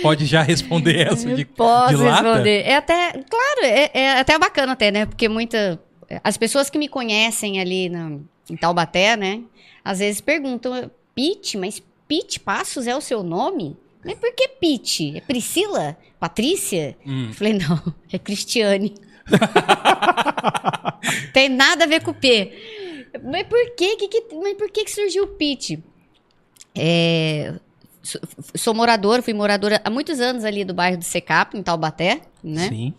pode 0.01 0.25
já 0.25 0.41
responder 0.41 1.07
essa 1.11 1.33
de, 1.33 1.45
Posso 1.45 1.95
de 1.95 2.03
lata? 2.03 2.21
responder. 2.23 2.63
É 2.65 2.75
até, 2.75 3.11
claro, 3.29 3.59
é, 3.63 3.89
é 3.93 4.19
até 4.19 4.37
bacana 4.39 4.73
até, 4.73 4.91
né? 4.91 5.05
Porque 5.05 5.27
muita, 5.29 5.79
as 6.23 6.37
pessoas 6.37 6.69
que 6.69 6.77
me 6.77 6.87
conhecem 6.87 7.59
ali 7.59 7.89
na, 7.89 8.17
em 8.49 8.55
Taubaté, 8.57 9.15
né? 9.15 9.41
Às 9.83 9.99
vezes 9.99 10.21
perguntam, 10.21 10.89
Pete, 11.15 11.57
mas 11.57 11.81
Pete 12.07 12.39
Passos 12.39 12.87
é 12.87 12.95
o 12.95 13.01
seu 13.01 13.23
nome? 13.23 13.77
Mas 14.03 14.17
por 14.17 14.33
que 14.33 14.47
Pete? 14.47 15.17
É 15.17 15.21
Priscila? 15.21 15.97
Patrícia? 16.19 16.95
Hum. 17.05 17.27
Eu 17.29 17.33
falei, 17.33 17.53
não, 17.53 17.93
é 18.11 18.17
Cristiane. 18.19 18.95
Tem 21.33 21.49
nada 21.49 21.83
a 21.83 21.87
ver 21.87 22.01
com 22.03 22.11
o 22.11 22.13
P. 22.13 22.51
Mas 23.23 23.43
por 23.47 23.75
que, 23.75 23.95
que, 23.97 24.07
que- 24.07 24.35
mas 24.35 24.53
por 24.55 24.69
que, 24.71 24.85
que 24.85 24.91
surgiu 24.91 25.23
o 25.25 25.27
Pete? 25.27 25.83
É, 26.75 27.53
sou, 28.03 28.21
sou 28.55 28.73
moradora, 28.73 29.21
fui 29.21 29.33
moradora 29.33 29.81
há 29.83 29.89
muitos 29.89 30.19
anos 30.19 30.43
ali 30.43 30.63
do 30.65 30.73
bairro 30.73 30.97
do 30.97 31.03
Secap, 31.05 31.57
em 31.57 31.63
Taubaté, 31.63 32.21
né? 32.43 32.69
Sim. 32.69 32.93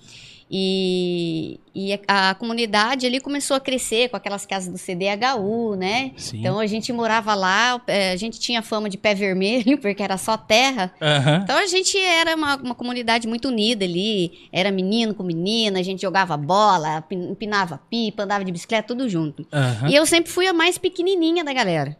E, 0.54 1.58
e 1.74 1.94
a, 2.06 2.30
a 2.30 2.34
comunidade 2.34 3.06
ali 3.06 3.18
começou 3.20 3.56
a 3.56 3.60
crescer 3.60 4.10
com 4.10 4.16
aquelas 4.18 4.44
casas 4.44 4.70
do 4.70 4.76
CDHU, 4.76 5.76
né? 5.76 6.12
Sim. 6.18 6.40
Então 6.40 6.58
a 6.58 6.66
gente 6.66 6.92
morava 6.92 7.34
lá, 7.34 7.80
é, 7.86 8.12
a 8.12 8.16
gente 8.16 8.38
tinha 8.38 8.60
fama 8.60 8.90
de 8.90 8.98
pé 8.98 9.14
vermelho, 9.14 9.78
porque 9.80 10.02
era 10.02 10.18
só 10.18 10.36
terra. 10.36 10.92
Aham. 11.00 11.40
Então 11.42 11.56
a 11.56 11.66
gente 11.66 11.96
era 11.98 12.36
uma, 12.36 12.56
uma 12.56 12.74
comunidade 12.74 13.26
muito 13.26 13.48
unida 13.48 13.86
ali. 13.86 14.46
Era 14.52 14.70
menino 14.70 15.14
com 15.14 15.22
menina, 15.22 15.80
a 15.80 15.82
gente 15.82 16.02
jogava 16.02 16.36
bola, 16.36 17.00
pin- 17.00 17.30
empinava 17.30 17.80
pipa, 17.90 18.24
andava 18.24 18.44
de 18.44 18.52
bicicleta, 18.52 18.88
tudo 18.88 19.08
junto. 19.08 19.46
Aham. 19.50 19.88
E 19.88 19.94
eu 19.94 20.04
sempre 20.04 20.30
fui 20.30 20.46
a 20.46 20.52
mais 20.52 20.76
pequenininha 20.76 21.42
da 21.42 21.54
galera. 21.54 21.96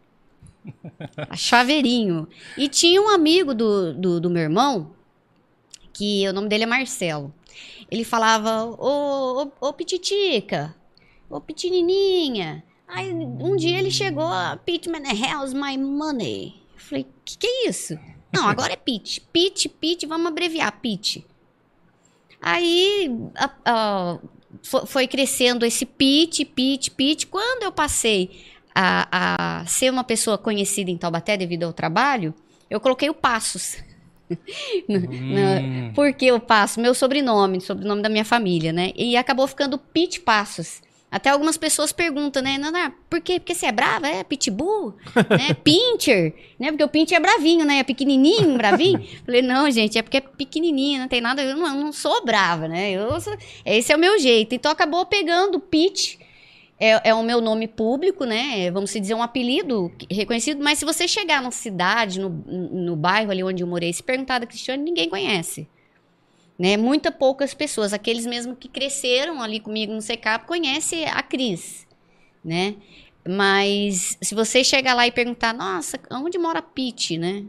Chaveirinho. 1.37 2.29
E 2.57 2.69
tinha 2.69 3.01
um 3.01 3.09
amigo 3.09 3.55
do, 3.55 3.93
do, 3.95 4.21
do 4.21 4.31
meu 4.31 4.43
irmão, 4.43 4.95
que 5.93 6.29
o 6.29 6.33
nome 6.33 6.49
dele 6.49 6.65
é 6.65 6.67
Marcelo. 6.67 7.33
Ele 7.91 8.05
falava, 8.05 8.65
ô, 8.65 9.43
ô, 9.61 9.69
ô 9.69 9.73
Pititica, 9.73 10.75
ô 11.29 11.41
Pitinininha. 11.41 12.65
Aí 12.89 13.13
um 13.13 13.57
dia 13.57 13.79
ele 13.79 13.91
chegou, 13.91 14.29
Pitman, 14.65 15.03
how's 15.13 15.53
my 15.55 15.77
money? 15.79 16.63
Eu 16.75 16.81
falei, 16.81 17.07
que 17.25 17.39
que 17.39 17.47
é 17.47 17.69
isso? 17.69 17.99
Não, 18.33 18.49
agora 18.49 18.73
é 18.73 18.77
Pit. 18.77 19.21
Pit, 19.33 19.69
Pit, 19.69 20.07
vamos 20.07 20.27
abreviar, 20.29 20.73
Pit. 20.81 21.27
Aí 22.41 23.11
a- 23.37 23.51
a- 23.65 24.19
fo- 24.63 24.87
foi 24.87 25.07
crescendo 25.07 25.65
esse 25.65 25.87
pitch, 25.87 26.45
pitch, 26.55 26.91
pitch. 26.91 27.27
Quando 27.27 27.63
eu 27.63 27.73
passei 27.73 28.43
a, 28.75 29.61
a 29.61 29.67
ser 29.67 29.91
uma 29.91 30.05
pessoa 30.05 30.39
conhecida 30.39 30.91
em 30.91 30.97
Taubaté 30.97 31.37
devido 31.37 31.65
ao 31.65 31.73
trabalho, 31.73 32.35
eu 32.71 32.81
coloquei 32.81 33.09
o 33.11 33.15
Passos. 33.15 33.77
Hum. 34.89 35.93
Por 35.95 36.11
que 36.15 36.33
o 36.33 36.41
Passo? 36.41 36.81
Meu 36.81 36.95
sobrenome, 36.95 37.61
sobrenome 37.61 38.01
da 38.01 38.09
minha 38.09 38.25
família, 38.25 38.73
né? 38.73 38.91
E 38.97 39.15
acabou 39.15 39.47
ficando 39.47 39.77
Pit 39.77 40.21
Passos. 40.21 40.81
Até 41.11 41.29
algumas 41.29 41.59
pessoas 41.59 41.93
perguntam, 41.93 42.43
né? 42.43 42.57
Naná, 42.57 42.91
por 43.11 43.21
quê? 43.21 43.39
Porque 43.39 43.55
você 43.55 43.67
é 43.67 43.73
brava? 43.73 44.09
É 44.09 44.25
pitbull? 44.25 44.97
né? 45.29 45.53
Pincher? 45.63 46.35
Né? 46.59 46.69
Porque 46.69 46.85
o 46.85 46.89
Pincher 46.89 47.19
é 47.19 47.21
bravinho, 47.21 47.67
né? 47.67 47.81
É 47.81 47.83
pequenininho, 47.83 48.57
bravinho. 48.57 49.07
Falei, 49.27 49.43
não, 49.43 49.71
gente, 49.71 49.99
é 49.99 50.03
porque 50.03 50.17
é 50.17 50.21
pequenininho, 50.23 51.01
não 51.01 51.09
tem 51.09 51.21
nada... 51.21 51.43
Eu 51.43 51.55
não, 51.55 51.67
eu 51.67 51.85
não 51.85 51.93
sou 51.93 52.25
brava, 52.25 52.67
né? 52.67 52.93
Eu 52.93 53.21
sou- 53.21 53.37
esse 53.67 53.93
é 53.93 53.97
o 53.97 53.99
meu 53.99 54.19
jeito. 54.19 54.55
Então, 54.55 54.73
acabou 54.73 55.05
pegando 55.05 55.61
Pit... 55.61 56.19
É, 56.85 57.11
é 57.11 57.15
o 57.15 57.23
meu 57.23 57.41
nome 57.41 57.69
público, 57.69 58.25
né? 58.25 58.69
Vamos 58.73 58.91
se 58.91 58.99
dizer 58.99 59.15
um 59.15 59.23
apelido 59.23 59.93
reconhecido. 60.11 60.63
Mas 60.65 60.81
se 60.81 60.85
você 60.85 61.07
chegar 61.07 61.41
na 61.41 61.53
cidade, 61.53 62.19
no, 62.19 62.29
no 62.29 62.97
bairro 62.97 63.31
ali 63.31 63.45
onde 63.45 63.63
eu 63.63 63.67
morei, 63.69 63.93
se 63.93 64.03
perguntar 64.03 64.41
da 64.41 64.47
Cristiane, 64.47 64.83
ninguém 64.83 65.09
conhece. 65.09 65.69
Né? 66.59 66.77
Muita 66.77 67.13
poucas 67.13 67.55
pessoas, 67.55 67.93
aqueles 67.93 68.27
mesmo 68.27 68.57
que 68.57 68.69
cresceram 68.69 69.41
ali 69.41 69.61
comigo 69.61 69.93
no 69.93 70.03
Secap, 70.03 70.45
conhecem 70.45 71.05
a 71.07 71.23
Cris, 71.23 71.87
né? 72.45 72.75
Mas 73.29 74.19
se 74.21 74.35
você 74.35 74.65
chegar 74.65 74.95
lá 74.95 75.07
e 75.07 75.13
perguntar, 75.13 75.55
nossa, 75.55 76.01
onde 76.11 76.37
mora 76.37 76.59
a 76.59 76.63
Pete, 76.63 77.17
né? 77.17 77.45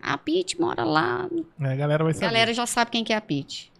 A 0.00 0.16
Pete 0.16 0.60
mora 0.60 0.84
lá. 0.84 1.28
É, 1.60 1.72
a 1.72 1.76
galera 1.76 2.04
vai 2.04 2.12
A 2.12 2.14
saber. 2.14 2.26
galera 2.26 2.54
já 2.54 2.66
sabe 2.66 2.92
quem 2.92 3.02
que 3.02 3.12
é 3.12 3.16
a 3.16 3.20
Pete. 3.20 3.72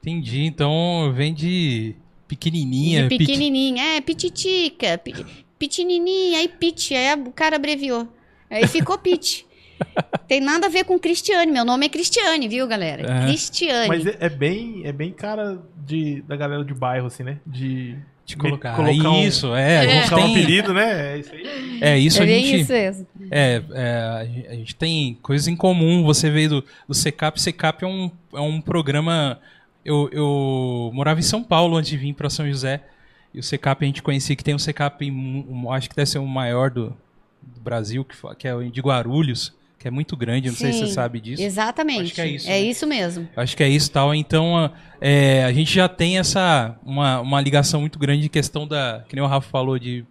Entendi. 0.00 0.44
Então 0.44 1.12
vem 1.14 1.32
de 1.32 1.94
pequenininha. 2.28 3.02
De 3.04 3.08
pit- 3.08 3.26
pequenininha, 3.26 3.82
é, 3.96 4.00
pititica, 4.00 4.98
pi- 4.98 5.26
pitinininha, 5.58 6.38
aí 6.38 6.48
Pete, 6.48 6.94
aí 6.94 7.14
o 7.20 7.30
cara 7.32 7.56
abreviou. 7.56 8.08
Aí 8.50 8.66
ficou 8.66 8.98
Pete. 8.98 9.46
Tem 10.28 10.40
nada 10.40 10.66
a 10.66 10.70
ver 10.70 10.84
com 10.84 10.98
Cristiane, 10.98 11.50
meu 11.50 11.64
nome 11.64 11.86
é 11.86 11.88
Cristiane, 11.88 12.46
viu, 12.48 12.66
galera? 12.66 13.02
É. 13.02 13.26
Cristiane. 13.26 13.88
Mas 13.88 14.06
é, 14.06 14.16
é 14.20 14.28
bem, 14.28 14.82
é 14.84 14.92
bem 14.92 15.10
cara 15.12 15.58
de, 15.84 16.22
da 16.22 16.36
galera 16.36 16.64
de 16.64 16.72
bairro, 16.74 17.06
assim, 17.08 17.22
né? 17.24 17.38
De, 17.46 17.96
De 18.24 18.36
me- 18.36 18.42
colocar. 18.42 18.80
um, 18.80 19.22
isso, 19.22 19.54
é. 19.54 19.84
É. 19.84 20.08
colocar 20.08 20.16
um 20.16 20.32
tem, 20.32 20.36
apelido, 20.44 20.72
né? 20.74 21.14
É 21.14 21.18
isso 21.18 21.32
aí. 21.34 21.78
é 21.80 21.98
isso 21.98 22.20
é 22.20 22.22
a 22.22 22.26
gente. 22.26 22.60
isso 22.60 22.72
mesmo. 22.72 23.06
É, 23.30 23.62
é, 23.72 23.98
a 24.20 24.24
gen- 24.24 24.46
a 24.48 24.54
gente 24.54 24.74
tem 24.76 25.18
coisas 25.20 25.48
em 25.48 25.56
comum. 25.56 26.04
Você 26.04 26.30
veio 26.30 26.48
do, 26.48 26.64
do 26.88 26.94
Secap. 26.94 27.40
Secap 27.40 27.84
é 27.84 27.86
um, 27.88 28.10
é 28.32 28.40
um 28.40 28.60
programa. 28.60 29.40
Eu, 29.84 30.08
eu 30.12 30.90
morava 30.94 31.20
em 31.20 31.22
São 31.22 31.42
Paulo 31.42 31.76
antes 31.76 31.90
de 31.90 31.96
vir 31.96 32.14
para 32.14 32.30
São 32.30 32.46
José. 32.48 32.82
E 33.32 33.38
o 33.38 33.42
Secap 33.42 33.82
a 33.84 33.86
gente 33.86 34.02
conhecia 34.02 34.34
que 34.36 34.44
tem 34.44 34.54
um 34.54 34.58
Secap, 34.58 35.04
um- 35.10 35.70
acho 35.72 35.88
que 35.90 35.96
deve 35.96 36.08
ser 36.08 36.18
o 36.18 36.26
maior 36.26 36.70
do, 36.70 36.96
do 37.42 37.60
Brasil, 37.60 38.04
que, 38.04 38.16
que 38.38 38.46
é 38.48 38.54
o 38.54 38.70
de 38.70 38.80
Guarulhos, 38.80 39.52
que 39.78 39.88
é 39.88 39.90
muito 39.90 40.16
grande. 40.16 40.48
Não 40.48 40.56
sei 40.56 40.72
se 40.72 40.78
você 40.80 40.86
Sim, 40.86 40.92
sabe 40.92 41.20
disso. 41.20 41.42
Exatamente. 41.42 42.02
Acho 42.04 42.14
que 42.14 42.20
é 42.20 42.60
isso, 42.60 42.86
né? 42.86 42.96
mesmo. 42.96 43.28
Acho 43.36 43.56
que 43.56 43.62
é 43.62 43.68
isso 43.68 43.90
tal. 43.90 44.14
Então, 44.14 44.56
a- 44.56 44.70
é, 45.00 45.44
a 45.44 45.52
gente 45.52 45.74
já 45.74 45.88
tem 45.88 46.18
essa 46.18 46.76
uma, 46.84 47.20
uma 47.20 47.40
ligação 47.40 47.80
muito 47.80 47.98
grande 47.98 48.22
de 48.22 48.28
questão 48.28 48.66
da, 48.66 49.04
que 49.08 49.14
nem 49.16 49.24
o 49.24 49.28
Rafa 49.28 49.48
falou, 49.50 49.78
de 49.78 50.04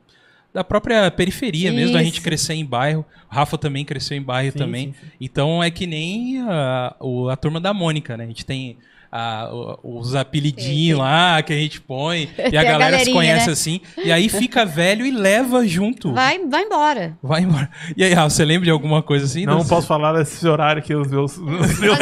da 0.53 0.63
própria 0.63 1.09
periferia 1.09 1.71
mesmo, 1.71 1.93
da 1.93 2.01
Isso. 2.03 2.11
gente 2.11 2.21
crescer 2.21 2.53
em 2.53 2.63
bairro. 2.63 3.03
O 3.31 3.33
Rafa 3.33 3.57
também 3.57 3.83
cresceu 3.83 4.15
em 4.15 4.21
bairro 4.21 4.51
Sim, 4.51 4.57
também. 4.59 4.87
sim, 4.93 4.99
sim. 5.01 5.07
Então 5.19 5.63
é 5.63 5.71
que 5.71 5.87
nem 5.87 6.41
a, 6.41 6.95
a 7.31 7.35
turma 7.35 7.59
da 7.59 7.73
Mônica, 7.73 8.15
né? 8.15 8.25
A 8.25 8.27
gente 8.27 8.45
tem 8.45 8.77
a- 9.15 9.49
o- 9.83 9.99
os 9.99 10.15
apelidinhos 10.15 10.97
lá 10.97 11.43
que 11.43 11.53
a 11.53 11.55
gente 11.55 11.79
põe 11.79 12.23
e 12.37 12.49
Tem 12.49 12.57
a 12.57 12.61
a 12.61 12.63
galera 12.65 12.97
se 12.99 13.11
conhece 13.11 13.45
né? 13.47 13.53
assim. 13.53 13.79
E 14.03 14.11
aí 14.11 14.27
fica 14.27 14.65
velho 14.65 15.05
e 15.05 15.11
leva 15.11 15.67
junto. 15.67 16.11
Vai, 16.11 16.39
vai 16.47 16.63
embora. 16.63 17.15
Vai 17.21 17.41
embora. 17.43 17.69
E 17.95 18.03
aí, 18.03 18.11
Rafa, 18.13 18.31
você 18.31 18.43
lembra 18.43 18.65
de 18.65 18.71
alguma 18.71 19.03
coisa 19.03 19.25
assim? 19.25 19.45
Não 19.45 19.59
Das- 19.59 19.67
posso 19.69 19.85
falar 19.85 20.13
desse 20.13 20.47
horário 20.47 20.81
que 20.81 20.95
os 20.95 21.07
meus. 21.07 21.37
os 21.37 21.79
meus- 21.79 21.97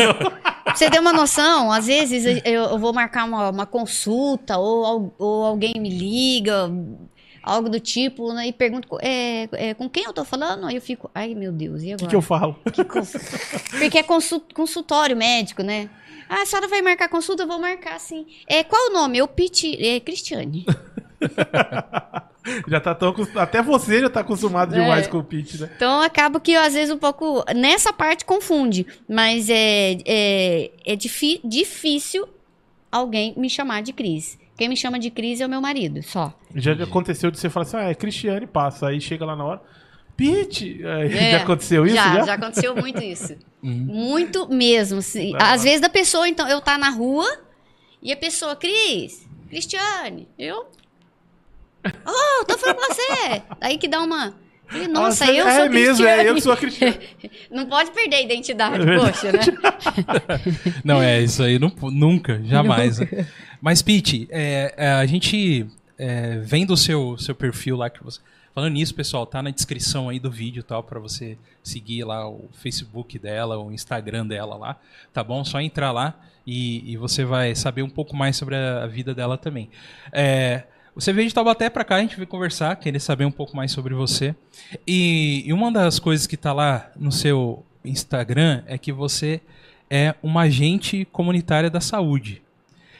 Pra 0.63 0.73
você 0.75 0.89
ter 0.89 0.99
uma 0.99 1.11
noção, 1.11 1.69
às 1.71 1.87
vezes 1.87 2.23
eu, 2.45 2.63
eu 2.63 2.79
vou 2.79 2.93
marcar 2.93 3.25
uma, 3.25 3.49
uma 3.49 3.65
consulta 3.65 4.57
ou, 4.57 5.13
ou 5.19 5.43
alguém 5.43 5.73
me 5.77 5.89
liga, 5.89 6.71
algo 7.43 7.67
do 7.69 7.79
tipo, 7.79 8.31
né, 8.33 8.47
e 8.47 8.53
pergunta 8.53 8.87
é, 9.01 9.49
é, 9.53 9.73
com 9.73 9.89
quem 9.89 10.03
eu 10.05 10.13
tô 10.13 10.23
falando, 10.23 10.67
aí 10.67 10.75
eu 10.75 10.81
fico, 10.81 11.09
ai 11.13 11.33
meu 11.33 11.51
Deus, 11.51 11.81
e 11.81 11.85
O 11.93 11.97
que, 11.97 12.05
agora? 12.05 12.09
que 12.09 12.15
eu 12.15 12.21
falo? 12.21 12.55
Que 12.71 12.83
cons- 12.85 13.15
Porque 13.79 13.97
é 13.97 14.03
consul- 14.03 14.43
consultório 14.53 15.17
médico, 15.17 15.63
né? 15.63 15.89
Ah, 16.33 16.43
a 16.43 16.45
senhora 16.45 16.65
vai 16.69 16.81
marcar 16.81 17.09
consulta? 17.09 17.43
Eu 17.43 17.47
vou 17.47 17.59
marcar, 17.59 17.99
sim. 17.99 18.25
É, 18.47 18.63
qual 18.63 18.89
o 18.89 18.93
nome? 18.93 19.17
Eu 19.17 19.27
Piti, 19.27 19.75
é 19.85 19.99
Cristiane. 19.99 20.65
Já 22.67 22.79
tá 22.79 22.95
tão 22.95 23.13
Até 23.35 23.61
você 23.61 23.99
já 23.99 24.09
tá 24.09 24.21
acostumado 24.21 24.73
É. 24.73 24.81
demais 24.81 25.07
com 25.07 25.19
o 25.19 25.23
pitch, 25.23 25.59
né? 25.59 25.69
Então 25.75 26.01
acaba 26.01 26.39
que 26.39 26.55
às 26.55 26.73
vezes 26.73 26.93
um 26.93 26.97
pouco. 26.97 27.43
Nessa 27.55 27.93
parte 27.93 28.25
confunde. 28.25 28.85
Mas 29.07 29.49
é, 29.49 29.97
é, 30.05 30.71
é 30.85 30.95
difícil 30.95 32.27
alguém 32.91 33.33
me 33.37 33.49
chamar 33.49 33.81
de 33.83 33.93
Cris. 33.93 34.39
Quem 34.57 34.67
me 34.69 34.75
chama 34.77 34.97
de 34.99 35.11
Cris 35.11 35.39
é 35.41 35.45
o 35.45 35.49
meu 35.49 35.61
marido, 35.61 36.01
só. 36.01 36.33
Já 36.55 36.73
aconteceu 36.73 37.29
de 37.29 37.39
você 37.39 37.49
falar 37.49 37.65
assim, 37.65 37.77
ah, 37.77 37.89
é 37.89 37.95
Cristiane, 37.95 38.47
passa. 38.47 38.87
Aí 38.87 38.99
chega 38.99 39.25
lá 39.25 39.35
na 39.35 39.45
hora, 39.45 39.61
Aí, 40.29 41.13
É, 41.17 41.31
já 41.37 41.37
aconteceu 41.43 41.85
isso? 41.85 41.95
já, 41.95 42.15
Já, 42.15 42.25
já 42.25 42.33
aconteceu 42.33 42.75
muito 42.75 43.01
isso. 43.03 43.35
Uhum. 43.63 43.71
Muito 43.73 44.49
mesmo. 44.51 44.97
assim. 44.97 45.33
Ah. 45.37 45.53
Às 45.53 45.61
vezes 45.63 45.79
da 45.81 45.87
pessoa, 45.89 46.27
então, 46.27 46.47
eu 46.49 46.59
tá 46.59 46.79
na 46.79 46.89
rua 46.89 47.27
e 48.01 48.11
a 48.11 48.17
pessoa, 48.17 48.55
Cris, 48.55 49.23
Cristiane, 49.49 50.27
eu. 50.39 50.65
Oh, 51.85 52.45
tô 52.45 52.57
falando 52.57 52.77
com 52.77 52.93
você. 52.93 53.41
Aí 53.61 53.77
que 53.77 53.87
dá 53.87 54.01
uma. 54.01 54.33
Falei, 54.67 54.87
Nossa, 54.87 55.25
você- 55.25 55.39
eu 55.39 55.47
é 55.47 55.55
sou 55.59 55.69
mesmo, 55.69 55.95
Cristiane. 56.03 56.23
é, 56.23 56.29
eu 56.29 56.41
sou 56.41 56.51
a 56.53 56.57
Cristiane. 56.57 56.99
Não 57.51 57.65
pode 57.67 57.91
perder 57.91 58.15
a 58.15 58.21
identidade, 58.21 58.81
É 58.89 58.97
poxa, 58.97 59.31
né? 59.31 59.39
Não, 60.83 61.01
é 61.01 61.21
isso 61.21 61.43
aí, 61.43 61.59
não- 61.59 61.71
nunca, 61.91 62.41
jamais. 62.43 62.97
né? 62.99 63.27
Mas, 63.61 63.81
Pete, 63.81 64.27
é, 64.31 64.73
é, 64.77 64.87
a 64.93 65.05
gente 65.05 65.67
é, 65.97 66.39
vendo 66.39 66.71
o 66.73 66.77
seu, 66.77 67.17
seu 67.17 67.35
perfil 67.35 67.75
lá 67.75 67.89
que 67.89 68.03
você. 68.03 68.19
Falando 68.53 68.73
nisso, 68.73 68.93
pessoal, 68.93 69.25
tá 69.25 69.41
na 69.41 69.49
descrição 69.49 70.09
aí 70.09 70.19
do 70.19 70.29
vídeo 70.29 70.61
tal, 70.61 70.83
pra 70.83 70.99
você 70.99 71.37
seguir 71.63 72.03
lá 72.03 72.27
o 72.27 72.49
Facebook 72.53 73.17
dela, 73.17 73.57
o 73.57 73.71
Instagram 73.71 74.27
dela 74.27 74.57
lá, 74.57 74.77
tá 75.13 75.23
bom? 75.23 75.43
Só 75.45 75.61
entrar 75.61 75.91
lá 75.91 76.19
e, 76.45 76.91
e 76.91 76.97
você 76.97 77.23
vai 77.23 77.55
saber 77.55 77.81
um 77.81 77.89
pouco 77.89 78.15
mais 78.15 78.35
sobre 78.35 78.55
a, 78.55 78.85
vida 78.87 79.15
dela 79.15 79.37
também. 79.37 79.69
É, 80.11 80.63
você 80.93 81.13
veio 81.13 81.29
de 81.29 81.33
Taubaté 81.33 81.69
pra 81.69 81.85
cá, 81.85 81.95
a 81.95 82.01
gente 82.01 82.17
veio 82.17 82.27
conversar, 82.27 82.75
querer 82.75 82.99
saber 82.99 83.23
um 83.23 83.31
pouco 83.31 83.55
mais 83.55 83.71
sobre 83.71 83.93
você. 83.93 84.35
E, 84.85 85.43
e 85.45 85.53
uma 85.53 85.71
das 85.71 85.97
coisas 85.97 86.27
que 86.27 86.35
tá 86.35 86.51
lá 86.51 86.91
no 86.97 87.11
seu 87.11 87.65
Instagram 87.85 88.63
é 88.67 88.77
que 88.77 88.91
você 88.91 89.39
é 89.89 90.13
uma 90.21 90.41
agente 90.41 91.07
comunitária 91.11 91.69
da 91.69 91.79
saúde. 91.79 92.41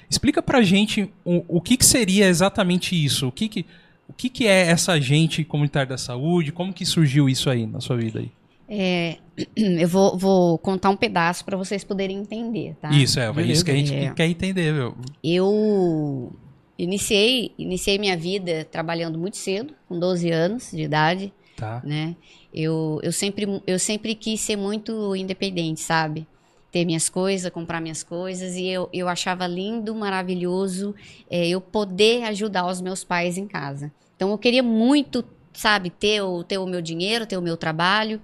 Explica 0.10 0.42
pra 0.42 0.62
gente 0.62 1.12
o, 1.26 1.58
o 1.58 1.62
que, 1.62 1.78
que 1.78 1.86
seria 1.86 2.28
exatamente 2.28 3.02
isso. 3.02 3.28
O 3.28 3.32
que, 3.32 3.48
que, 3.48 3.66
o 4.12 4.14
que, 4.14 4.30
que 4.30 4.46
é 4.48 4.68
essa 4.68 4.92
agente 4.94 5.44
comunitária 5.44 5.88
da 5.90 5.98
saúde? 5.98 6.52
Como 6.52 6.72
que 6.74 6.86
surgiu 6.86 7.28
isso 7.28 7.50
aí 7.50 7.66
na 7.66 7.80
sua 7.80 7.98
vida 7.98 8.20
aí? 8.20 8.32
É, 8.70 9.18
eu 9.56 9.88
vou, 9.88 10.18
vou 10.18 10.58
contar 10.58 10.90
um 10.90 10.96
pedaço 10.96 11.44
para 11.44 11.58
vocês 11.58 11.84
poderem 11.84 12.18
entender, 12.20 12.76
tá? 12.82 12.90
Isso, 12.92 13.20
é, 13.20 13.26
é 13.26 13.42
isso 13.44 13.66
que 13.66 13.72
a 13.72 13.76
gente 13.76 13.94
É. 13.94 14.14
quer 14.14 14.28
entender, 14.28 14.72
meu. 14.74 14.96
Eu 15.24 16.32
iniciei, 16.78 17.52
iniciei 17.58 17.98
minha 17.98 18.16
vida 18.18 18.66
trabalhando 18.72 19.18
muito 19.18 19.38
cedo, 19.38 19.74
com 19.88 20.00
12 20.00 20.30
anos 20.32 20.72
de 20.72 20.82
idade, 20.84 21.34
Tá. 21.58 21.82
né? 21.86 22.16
Eu, 22.54 23.00
eu, 23.04 23.12
sempre, 23.12 23.62
eu 23.68 23.78
sempre 23.80 24.16
quis 24.16 24.40
ser 24.42 24.56
muito 24.58 25.16
independente, 25.16 25.80
sabe? 25.80 26.28
Ter 26.72 26.86
minhas 26.86 27.10
coisas, 27.10 27.52
comprar 27.52 27.82
minhas 27.82 28.02
coisas, 28.02 28.56
e 28.56 28.66
eu, 28.68 28.90
eu 28.94 29.10
achava 29.10 29.46
lindo, 29.46 29.94
maravilhoso 29.94 30.96
é, 31.30 31.48
eu 31.48 31.60
poder 31.60 32.24
ajudar 32.24 32.66
os 32.68 32.80
meus 32.80 33.04
pais 33.04 33.38
em 33.38 33.46
casa. 33.46 33.92
Então 34.16 34.32
eu 34.32 34.38
queria 34.38 34.64
muito, 34.64 35.26
sabe, 35.54 35.90
ter 35.90 36.22
o, 36.22 36.44
ter 36.44 36.58
o 36.58 36.66
meu 36.66 36.82
dinheiro, 36.82 37.26
ter 37.26 37.38
o 37.38 37.42
meu 37.42 37.58
trabalho. 37.58 38.22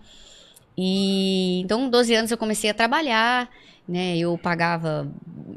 E 0.77 1.61
então, 1.61 1.81
com 1.81 1.89
12 1.89 2.13
anos 2.13 2.31
eu 2.31 2.37
comecei 2.37 2.69
a 2.69 2.73
trabalhar, 2.73 3.49
né? 3.87 4.15
Eu 4.17 4.37
pagava 4.37 5.11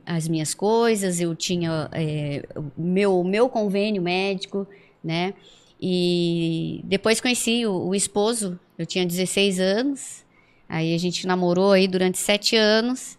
as 0.07 0.27
minhas 0.27 0.55
coisas, 0.55 1.21
eu 1.21 1.35
tinha 1.35 1.89
é, 1.93 2.43
meu 2.77 3.23
meu 3.23 3.49
convênio 3.49 4.01
médico, 4.01 4.67
né? 5.05 5.35
E 5.81 6.81
depois 6.85 7.21
conheci 7.21 7.67
o, 7.67 7.89
o 7.89 7.95
esposo, 7.95 8.59
eu 8.79 8.87
tinha 8.87 9.05
16 9.07 9.61
anos, 9.61 10.25
aí 10.71 10.95
a 10.95 10.99
gente 10.99 11.27
namorou 11.27 11.73
aí 11.73 11.89
durante 11.89 12.17
sete 12.17 12.57
anos 12.57 13.19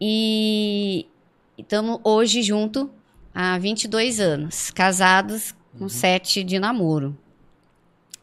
e 0.00 1.06
estamos 1.58 2.00
hoje 2.04 2.42
junto 2.42 2.88
há 3.34 3.58
22 3.58 4.20
anos, 4.20 4.70
casados 4.70 5.54
com 5.76 5.88
sete 5.88 6.42
de 6.44 6.58
namoro. 6.58 7.18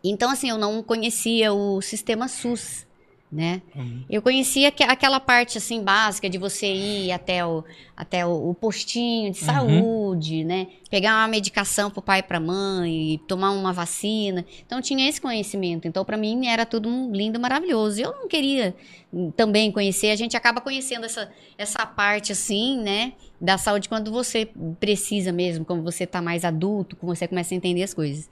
Então, 0.04 0.30
assim, 0.30 0.50
eu 0.50 0.58
não 0.58 0.82
conhecia 0.82 1.52
o 1.52 1.82
sistema 1.82 2.28
SUS, 2.28 2.88
né? 3.32 3.62
Uhum. 3.76 4.04
Eu 4.10 4.22
conhecia 4.22 4.72
que- 4.72 4.84
aquela 4.84 5.20
parte 5.20 5.58
assim 5.58 5.84
básica 5.84 6.30
de 6.30 6.38
você 6.38 6.68
ir 6.72 7.12
até 7.12 7.46
o, 7.46 7.64
até 7.98 8.26
o, 8.26 8.50
o 8.52 8.54
postinho 8.54 9.32
de 9.34 9.40
Uhum. 9.42 9.46
saúde, 9.46 10.44
né? 10.44 10.68
Pegar 10.90 11.16
uma 11.20 11.28
medicação 11.28 11.90
pro 11.90 12.02
pai 12.02 12.20
e 12.20 12.24
pra 12.24 12.40
mãe, 12.40 13.20
tomar 13.28 13.52
uma 13.52 13.74
vacina. 13.74 14.46
Então 14.66 14.82
tinha 14.82 15.10
esse 15.10 15.20
conhecimento. 15.20 15.88
Então 15.88 16.06
para 16.06 16.16
mim 16.16 16.48
era 16.48 16.66
tudo 16.66 16.88
um 16.88 17.12
lindo, 17.12 17.40
maravilhoso. 17.40 18.00
Eu 18.00 18.12
não 18.12 18.28
queria 18.28 18.74
hum, 19.12 19.32
também 19.32 19.72
conhecer. 19.72 20.12
A 20.12 20.16
gente 20.16 20.38
acaba 20.38 20.62
conhecendo 20.62 21.06
essa, 21.06 21.30
essa 21.58 21.86
parte 21.86 22.32
assim, 22.32 22.78
né? 22.82 23.14
Da 23.42 23.58
saúde 23.58 23.90
quando 23.90 24.12
você 24.12 24.48
precisa 24.80 25.32
mesmo, 25.34 25.66
quando 25.66 25.84
você 25.84 26.06
tá 26.08 26.22
mais 26.22 26.46
adulto, 26.46 26.96
quando 26.96 27.16
você 27.18 27.28
começa 27.28 27.54
a 27.54 27.58
entender 27.58 27.84
as 27.84 27.94
coisas. 27.94 28.30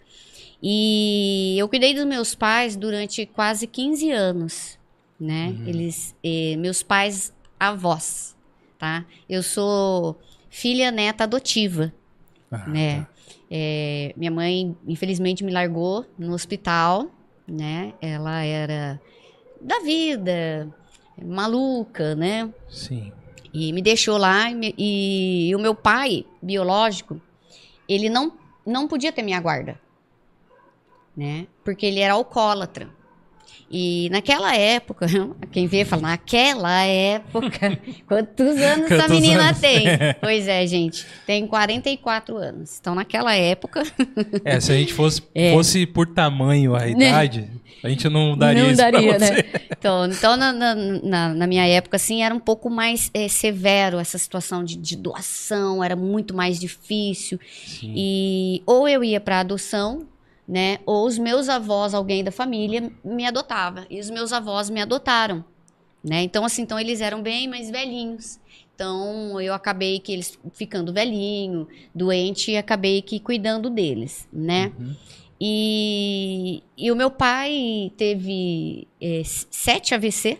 E 0.62 1.56
eu 1.58 1.68
cuidei 1.68 1.94
dos 1.94 2.06
meus 2.06 2.34
pais 2.36 2.76
durante 2.78 3.26
quase 3.26 3.68
15 3.68 4.10
anos, 4.12 4.80
né? 5.20 5.56
Eles, 5.66 6.16
eh, 6.24 6.56
meus 6.58 6.84
pais 6.84 7.34
avós, 7.60 8.36
tá? 8.78 9.06
Eu 9.30 9.42
sou 9.44 10.20
filha 10.50 10.92
neta 10.92 11.24
adotiva, 11.24 11.94
Ah, 12.52 12.68
né? 12.68 13.02
tá. 13.02 13.10
É, 13.50 14.14
minha 14.18 14.32
mãe, 14.32 14.76
infelizmente, 14.88 15.44
me 15.44 15.52
largou 15.52 16.06
no 16.18 16.34
hospital, 16.34 17.08
né? 17.48 17.94
Ela 18.02 18.44
era 18.44 19.00
da 19.62 19.80
vida, 19.80 20.74
maluca, 21.24 22.16
né? 22.16 22.52
Sim. 22.70 23.12
E 23.54 23.72
me 23.72 23.82
deixou 23.82 24.18
lá 24.18 24.50
e, 24.50 24.56
me- 24.56 24.76
e- 24.78 25.50
e 25.50 25.56
o 25.56 25.60
meu 25.60 25.76
pai 25.76 26.26
biológico, 26.42 27.22
ele 27.88 28.10
não, 28.10 28.34
não 28.66 28.88
podia 28.88 29.12
ter 29.12 29.22
minha 29.22 29.40
guarda, 29.40 29.80
né? 31.16 31.48
Porque 31.64 31.86
ele 31.86 32.00
era 32.00 32.14
alcoólatra. 32.14 32.90
E 33.72 34.08
naquela 34.12 34.56
época, 34.56 35.08
quem 35.52 35.66
vê 35.68 35.84
fala, 35.84 36.02
naquela 36.04 36.84
época, 36.84 37.80
quantos 38.08 38.58
anos 38.58 38.92
essa 38.92 38.96
Quantos 39.04 39.10
menina 39.20 39.48
anos? 39.48 39.60
tem? 39.60 39.84
Pois 40.22 40.48
é, 40.48 40.66
gente, 40.68 41.06
tem 41.26 41.48
44 41.48 42.38
anos. 42.38 42.78
Então 42.80 42.94
naquela 42.94 43.34
época, 43.36 43.84
É, 44.46 44.60
se 44.60 44.72
a 44.72 44.76
gente 44.76 44.94
fosse, 44.94 45.22
É. 45.34 45.52
fosse 45.54 45.86
por 45.86 46.08
tamanho 46.08 46.76
a 46.76 46.88
idade, 46.88 47.50
a 47.84 47.90
gente 47.90 48.08
não 48.10 48.38
daria 48.38 48.62
não 48.64 48.70
isso 48.70 48.78
daria, 48.78 49.18
né? 49.20 49.28
Então, 49.78 50.06
então 50.08 50.38
na, 50.38 50.54
na, 50.54 51.30
na- 51.34 51.48
minha 51.48 51.68
época, 51.68 51.98
assim, 51.98 52.24
era 52.24 52.34
um 52.34 52.40
pouco 52.40 52.70
mais 52.70 53.10
eh, 53.14 53.28
severo 53.28 53.98
essa 54.00 54.18
situação 54.18 54.64
de, 54.64 54.78
de 54.78 54.96
doação, 54.96 55.84
era 55.84 55.96
muito 55.96 56.34
mais 56.36 56.60
difícil. 56.60 57.40
Sim. 57.66 57.94
E 57.96 58.62
ou 58.66 58.88
eu 58.88 59.04
ia 59.04 59.20
para 59.20 59.40
adoção, 59.42 60.06
né? 60.48 60.80
Ou 60.86 61.06
os 61.06 61.18
meus 61.18 61.50
avós, 61.50 61.94
alguém 61.94 62.24
da 62.24 62.32
família, 62.32 62.92
me 63.04 63.26
adotava. 63.26 63.86
E 63.90 64.00
os 64.00 64.10
meus 64.10 64.34
avós 64.34 64.70
me 64.70 64.82
adotaram, 64.82 65.44
né? 66.04 66.22
Então, 66.24 66.44
assim, 66.46 66.62
então 66.64 66.80
eles 66.80 67.02
eram 67.02 67.22
bem 67.22 67.48
mais 67.48 67.70
velhinhos. 67.70 68.40
Então, 68.76 69.40
eu 69.40 69.54
acabei 69.54 70.00
que 70.00 70.12
eles 70.12 70.38
ficando 70.54 70.92
velhinho, 70.92 71.68
doente, 71.94 72.52
e 72.52 72.58
acabei 72.58 73.02
que 73.02 73.20
cuidando 73.20 73.70
deles, 73.70 74.28
né? 74.34 74.72
Uhum. 74.80 74.96
E, 75.40 76.64
e 76.78 76.92
o 76.92 76.96
meu 76.96 77.12
pai 77.12 77.92
teve 77.98 78.88
s- 79.00 79.46
sete 79.52 79.94
AVC, 79.94 80.40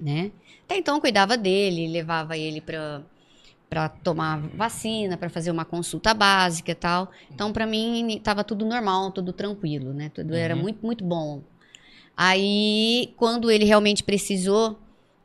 né? 0.00 0.30
Até 0.64 0.76
então 0.76 1.00
cuidava 1.00 1.36
dele, 1.36 1.86
levava 1.88 2.36
ele 2.36 2.60
para 2.60 3.02
para 3.68 3.88
tomar 3.88 4.40
vacina, 4.54 5.16
para 5.16 5.28
fazer 5.28 5.50
uma 5.50 5.64
consulta 5.64 6.14
básica 6.14 6.72
e 6.72 6.74
tal. 6.74 7.10
Então 7.30 7.52
para 7.52 7.66
mim 7.66 8.16
estava 8.16 8.42
tudo 8.42 8.64
normal, 8.64 9.10
tudo 9.12 9.32
tranquilo, 9.32 9.92
né? 9.92 10.08
Tudo 10.08 10.34
era 10.34 10.54
Uhum. 10.54 10.62
muito 10.62 10.84
muito 10.86 11.04
bom. 11.04 11.42
Aí 12.16 13.12
quando 13.16 13.50
ele 13.50 13.64
realmente 13.64 14.02
precisou 14.02 14.78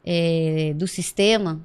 eh, 0.05 0.73
do 0.75 0.87
sistema, 0.87 1.61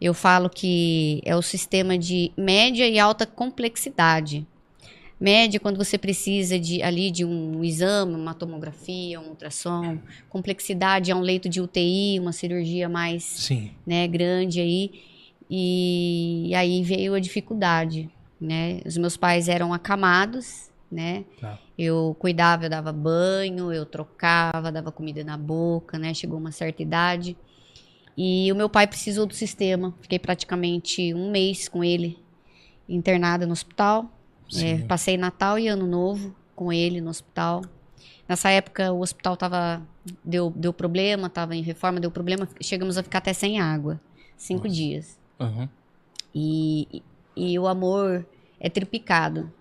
eu 0.00 0.14
falo 0.14 0.48
que 0.48 1.20
é 1.24 1.36
o 1.36 1.42
sistema 1.42 1.96
de 1.96 2.32
média 2.36 2.88
e 2.88 2.98
alta 2.98 3.26
complexidade. 3.26 4.46
Média 5.20 5.60
quando 5.60 5.76
você 5.76 5.96
precisa 5.96 6.58
de 6.58 6.82
ali 6.82 7.08
de 7.08 7.24
um 7.24 7.62
exame, 7.62 8.14
uma 8.16 8.34
tomografia, 8.34 9.20
um 9.20 9.28
ultrassom. 9.28 9.98
Complexidade 10.28 11.12
é 11.12 11.14
um 11.14 11.20
leito 11.20 11.48
de 11.48 11.60
UTI, 11.60 12.18
uma 12.18 12.32
cirurgia 12.32 12.88
mais 12.88 13.22
Sim. 13.22 13.70
né, 13.86 14.08
grande 14.08 14.60
aí. 14.60 14.90
E 15.54 16.50
aí 16.54 16.82
veio 16.82 17.12
a 17.12 17.20
dificuldade, 17.20 18.08
né? 18.40 18.80
Os 18.86 18.96
meus 18.96 19.18
pais 19.18 19.50
eram 19.50 19.74
acamados, 19.74 20.70
né? 20.90 21.26
Tá. 21.38 21.58
Eu 21.78 22.16
cuidava, 22.18 22.64
eu 22.64 22.70
dava 22.70 22.90
banho, 22.90 23.70
eu 23.70 23.84
trocava, 23.84 24.72
dava 24.72 24.90
comida 24.90 25.22
na 25.22 25.36
boca, 25.36 25.98
né? 25.98 26.14
Chegou 26.14 26.38
uma 26.38 26.52
certa 26.52 26.82
idade. 26.82 27.36
E 28.16 28.50
o 28.50 28.56
meu 28.56 28.70
pai 28.70 28.86
precisou 28.86 29.26
do 29.26 29.34
sistema. 29.34 29.94
Fiquei 30.00 30.18
praticamente 30.18 31.12
um 31.12 31.30
mês 31.30 31.68
com 31.68 31.84
ele 31.84 32.18
internada 32.88 33.44
no 33.44 33.52
hospital. 33.52 34.10
É, 34.56 34.78
passei 34.78 35.18
Natal 35.18 35.58
e 35.58 35.68
Ano 35.68 35.86
Novo 35.86 36.34
com 36.56 36.72
ele 36.72 36.98
no 37.02 37.10
hospital. 37.10 37.60
Nessa 38.26 38.48
época 38.48 38.90
o 38.90 39.02
hospital 39.02 39.36
tava 39.36 39.82
deu, 40.24 40.48
deu 40.48 40.72
problema, 40.72 41.28
tava 41.28 41.54
em 41.54 41.60
reforma, 41.60 42.00
deu 42.00 42.10
problema, 42.10 42.48
chegamos 42.58 42.96
a 42.96 43.02
ficar 43.02 43.18
até 43.18 43.34
sem 43.34 43.60
água, 43.60 44.00
cinco 44.34 44.64
Nossa. 44.64 44.76
dias. 44.76 45.21
Uhum. 45.44 45.68
E, 46.34 47.02
e 47.36 47.58
o 47.58 47.66
amor 47.66 48.26
é 48.60 48.68
triplicado, 48.70 49.52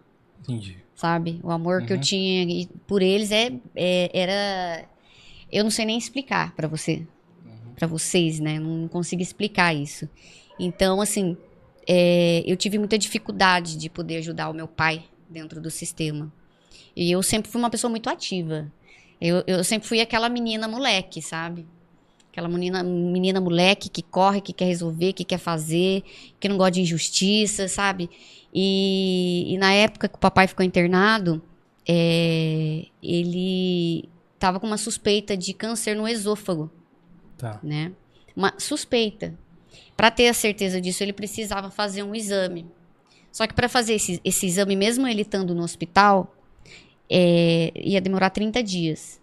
Entendi. 0.42 0.78
sabe? 0.96 1.40
O 1.44 1.52
amor 1.52 1.84
que 1.86 1.92
eu 1.94 1.98
Uhum. 1.98 2.02
tinha 2.02 2.68
por 2.88 3.02
eles 3.02 3.32
é, 3.32 3.52
é- 3.76 4.10
era 4.14 4.86
eu 5.52 5.64
não 5.64 5.72
sei 5.72 5.86
nem 5.86 5.98
explicar 5.98 6.56
pra 6.56 6.68
você, 6.68 7.06
Pra 7.76 7.88
vocês, 7.88 8.40
né? 8.40 8.60
Não 8.60 8.88
consigo 8.88 9.22
explicar 9.24 9.74
isso. 9.74 10.08
Então, 10.60 11.02
assim, 11.02 11.36
é, 11.88 12.44
eu 12.46 12.56
tive 12.56 12.78
muita 12.78 12.96
dificuldade 12.98 13.76
de 13.76 13.90
poder 13.90 14.18
ajudar 14.18 14.50
o 14.50 14.54
meu 14.54 14.68
pai 14.68 15.04
dentro 15.28 15.60
do 15.60 15.72
sistema. 15.72 16.32
E 16.96 17.10
eu 17.10 17.24
sempre 17.24 17.50
fui 17.50 17.60
uma 17.60 17.72
pessoa 17.72 17.90
muito 17.90 18.08
ativa. 18.08 18.72
Eu, 19.20 19.44
eu 19.48 19.64
sempre 19.64 19.88
fui 19.88 20.00
aquela 20.00 20.30
menina 20.30 20.68
moleque, 20.68 21.22
sabe? 21.24 21.66
Aquela 22.32 22.48
menina, 22.48 22.82
menina 22.82 23.42
moleque 23.42 23.90
que 23.90 24.02
corre, 24.02 24.40
que 24.40 24.54
quer 24.54 24.66
resolver, 24.66 25.12
que 25.14 25.26
quer 25.26 25.38
fazer, 25.38 26.04
que 26.40 26.48
não 26.48 26.58
gosta 26.58 26.72
de 26.72 26.82
injustiça, 26.82 27.68
sabe? 27.68 28.10
E, 28.54 29.54
e 29.54 29.58
na 29.58 29.74
época 29.74 30.08
que 30.08 30.16
o 30.16 30.20
papai 30.20 30.48
ficou 30.48 30.66
internado, 30.66 31.42
é, 31.88 32.86
ele 33.04 34.08
tava 34.40 34.60
com 34.60 34.68
uma 34.68 34.78
suspeita 34.78 35.36
de 35.36 35.54
câncer 35.54 35.96
no 35.96 36.08
esôfago 36.08 36.72
Tá. 37.38 37.60
né? 37.64 37.92
Uma 38.36 38.54
suspeita. 38.60 39.34
Para 39.98 40.12
ter 40.12 40.28
a 40.28 40.34
certeza 40.34 40.80
disso, 40.80 41.04
ele 41.04 41.14
precisava 41.14 41.72
fazer 41.72 42.04
um 42.04 42.14
exame. 42.14 42.68
Só 43.32 43.48
que 43.48 43.54
para 43.54 43.68
fazer 43.68 43.94
esse, 43.94 44.22
esse 44.24 44.46
exame, 44.46 44.76
mesmo 44.76 45.08
ele 45.08 45.22
estando 45.24 45.56
no 45.56 45.64
hospital, 45.64 46.36
é, 47.10 47.72
ia 47.76 48.02
demorar 48.02 48.30
30 48.30 48.62
dias. 48.62 49.21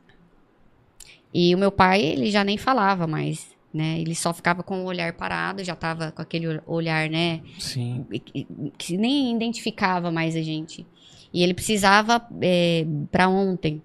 E 1.33 1.55
o 1.55 1.59
meu 1.59 1.71
pai, 1.71 2.01
ele 2.03 2.31
já 2.31 2.43
nem 2.43 2.57
falava 2.57 3.07
mais, 3.07 3.47
né? 3.73 3.99
Ele 4.01 4.15
só 4.15 4.33
ficava 4.33 4.63
com 4.63 4.83
o 4.83 4.85
olhar 4.87 5.13
parado, 5.13 5.63
já 5.63 5.75
tava 5.75 6.11
com 6.13 6.23
aquele 6.23 6.61
olhar, 6.67 7.09
né? 7.11 7.41
Sim. 7.59 8.07
que- 8.25 8.47
que 8.79 8.97
nem 8.97 9.35
identificava 9.35 10.11
mais 10.11 10.35
a 10.37 10.43
gente. 10.43 10.87
E 11.33 11.43
ele 11.43 11.53
precisava 11.55 12.27
é, 12.41 12.87
para 13.11 13.29
ontem. 13.29 13.83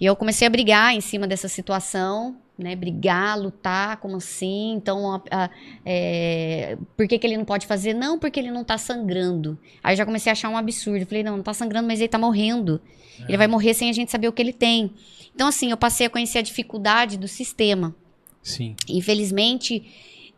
E 0.00 0.04
eu 0.06 0.14
comecei 0.14 0.46
a 0.46 0.50
brigar 0.50 0.94
em 0.94 1.00
cima 1.00 1.26
dessa 1.26 1.48
situação, 1.48 2.36
né? 2.56 2.76
Brigar, 2.76 3.36
lutar, 3.38 3.96
como 3.96 4.16
assim? 4.16 4.74
Então, 4.74 5.14
a- 5.14 5.22
a- 5.30 5.50
é, 5.84 6.76
por 6.96 7.06
que, 7.08 7.18
que 7.18 7.26
ele 7.26 7.36
não 7.36 7.44
pode 7.44 7.66
fazer? 7.66 7.94
Não, 7.94 8.18
porque 8.18 8.38
ele 8.38 8.50
não 8.50 8.62
tá 8.64 8.78
sangrando. 8.78 9.58
Aí 9.82 9.92
eu 9.94 9.98
já 9.98 10.06
comecei 10.06 10.30
a 10.30 10.34
achar 10.34 10.48
um 10.48 10.56
absurdo. 10.56 11.04
Falei, 11.06 11.22
não, 11.24 11.36
não 11.36 11.42
tá 11.42 11.52
sangrando, 11.54 11.86
mas 11.88 12.00
ele 12.00 12.08
tá 12.08 12.18
morrendo. 12.18 12.80
Ele 13.28 13.36
vai 13.36 13.46
morrer 13.46 13.74
sem 13.74 13.88
a 13.90 13.92
gente 13.92 14.10
saber 14.10 14.28
o 14.28 14.32
que 14.32 14.42
ele 14.42 14.52
tem. 14.52 14.90
Então, 15.34 15.48
assim, 15.48 15.70
eu 15.70 15.76
passei 15.76 16.06
a 16.06 16.10
conhecer 16.10 16.38
a 16.38 16.42
dificuldade 16.42 17.18
do 17.18 17.26
sistema. 17.26 17.94
Sim. 18.42 18.76
Infelizmente, 18.88 19.82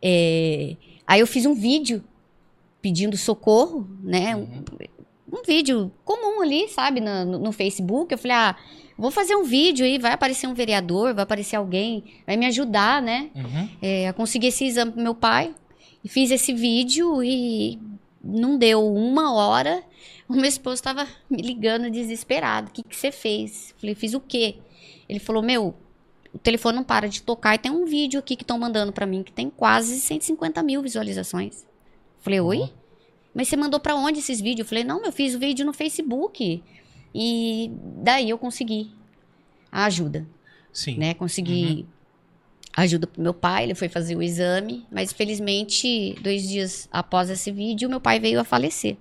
é, 0.01 0.75
aí 1.05 1.19
eu 1.19 1.27
fiz 1.27 1.45
um 1.45 1.53
vídeo 1.53 2.03
pedindo 2.81 3.17
socorro, 3.17 3.87
né? 4.01 4.35
Um, 4.35 4.63
um 5.31 5.43
vídeo 5.45 5.91
comum 6.05 6.41
ali, 6.41 6.67
sabe, 6.69 7.01
no, 7.01 7.37
no 7.37 7.51
Facebook. 7.51 8.11
Eu 8.11 8.17
falei, 8.17 8.37
ah, 8.37 8.55
vou 8.97 9.11
fazer 9.11 9.35
um 9.35 9.43
vídeo 9.43 9.85
aí, 9.85 9.97
vai 9.99 10.13
aparecer 10.13 10.47
um 10.47 10.53
vereador, 10.53 11.13
vai 11.13 11.23
aparecer 11.23 11.57
alguém, 11.57 12.03
vai 12.25 12.37
me 12.37 12.45
ajudar, 12.45 13.01
né? 13.01 13.29
Uhum. 13.35 13.69
é, 13.81 14.07
a 14.07 14.13
conseguir 14.13 14.47
esse 14.47 14.65
exame 14.65 14.91
pro 14.93 15.03
meu 15.03 15.13
pai. 15.13 15.53
E 16.03 16.09
fiz 16.09 16.31
esse 16.31 16.53
vídeo 16.53 17.21
e 17.23 17.77
não 18.23 18.57
deu 18.57 18.85
uma 18.85 19.33
hora. 19.33 19.83
O 20.29 20.33
meu 20.33 20.43
esposo 20.43 20.75
estava 20.75 21.07
me 21.29 21.41
ligando 21.41 21.89
desesperado. 21.89 22.67
O 22.67 22.71
que, 22.73 22.83
que 22.83 22.93
você 22.93 23.13
fez? 23.13 23.73
Falei, 23.79 23.95
fiz 23.95 24.13
o 24.13 24.19
quê? 24.19 24.55
Ele 25.07 25.19
falou, 25.19 25.41
meu, 25.41 25.75
o 26.33 26.37
telefone 26.37 26.77
não 26.77 26.83
para 26.83 27.07
de 27.07 27.21
tocar 27.21 27.55
e 27.55 27.57
tem 27.57 27.71
um 27.71 27.85
vídeo 27.85 28.19
aqui 28.19 28.35
que 28.35 28.43
estão 28.43 28.59
mandando 28.59 28.91
para 28.91 29.05
mim 29.05 29.23
que 29.23 29.31
tem 29.31 29.49
quase 29.49 29.99
150 29.99 30.61
mil 30.63 30.81
visualizações. 30.81 31.65
Falei, 32.19 32.39
oi? 32.41 32.73
Mas 33.33 33.47
você 33.47 33.55
mandou 33.55 33.79
para 33.79 33.95
onde 33.95 34.19
esses 34.19 34.41
vídeos? 34.41 34.65
Eu 34.65 34.69
falei, 34.69 34.83
não, 34.83 35.05
eu 35.05 35.11
fiz 35.11 35.35
o 35.35 35.39
vídeo 35.39 35.65
no 35.65 35.73
Facebook. 35.73 36.63
E 37.13 37.71
daí 38.03 38.29
eu 38.29 38.37
consegui 38.37 38.91
a 39.71 39.85
ajuda. 39.85 40.27
Sim. 40.73 40.97
né? 40.97 41.13
Consegui 41.15 41.87
ajuda 42.75 43.07
pro 43.07 43.21
meu 43.21 43.33
pai, 43.33 43.63
ele 43.63 43.73
foi 43.73 43.89
fazer 43.89 44.15
o 44.15 44.21
exame, 44.21 44.85
mas 44.91 45.11
felizmente, 45.11 46.15
dois 46.21 46.47
dias 46.47 46.87
após 46.91 47.31
esse 47.31 47.51
vídeo, 47.51 47.89
meu 47.89 47.99
pai 47.99 48.19
veio 48.19 48.39
a 48.39 48.43
falecer. 48.43 48.97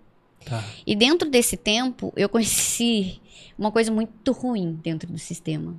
Tá. 0.46 0.64
E 0.86 0.96
dentro 0.96 1.28
desse 1.28 1.56
tempo, 1.56 2.12
eu 2.16 2.28
conheci 2.30 3.20
uma 3.58 3.70
coisa 3.70 3.92
muito 3.92 4.32
ruim 4.32 4.80
dentro 4.82 5.12
do 5.12 5.18
sistema. 5.18 5.76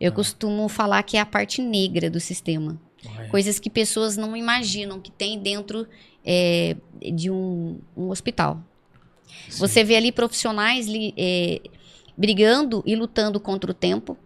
Eu 0.00 0.12
costumo 0.12 0.68
falar 0.68 1.02
que 1.02 1.16
é 1.16 1.20
a 1.20 1.26
parte 1.26 1.62
negra 1.62 2.10
do 2.10 2.20
sistema. 2.20 2.78
Coisas 3.30 3.58
que 3.58 3.70
pessoas 3.70 4.16
não 4.16 4.36
imaginam 4.36 5.00
que 5.00 5.10
tem 5.10 5.38
dentro 5.38 5.86
é, 6.24 6.76
de 7.14 7.30
um, 7.30 7.78
um 7.96 8.08
hospital. 8.10 8.60
Sim. 9.48 9.58
Você 9.60 9.84
vê 9.84 9.96
ali 9.96 10.10
profissionais 10.12 10.86
li- 10.86 11.14
é, 11.16 11.60
brigando 12.16 12.82
e 12.84 12.94
lutando 12.96 13.38
contra 13.40 13.70
o 13.70 13.74
tempo 13.74 14.16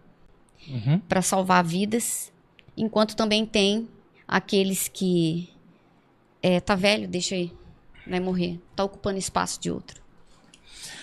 Uhum. 0.67 0.99
para 0.99 1.21
salvar 1.23 1.63
vidas, 1.63 2.31
enquanto 2.77 3.15
também 3.15 3.45
tem 3.47 3.87
aqueles 4.27 4.87
que 4.87 5.49
é, 6.41 6.59
tá 6.59 6.75
velho, 6.75 7.07
deixa 7.07 7.33
aí, 7.35 7.51
vai 8.07 8.19
morrer, 8.19 8.59
tá 8.75 8.83
ocupando 8.83 9.17
espaço 9.17 9.59
de 9.59 9.71
outro. 9.71 9.99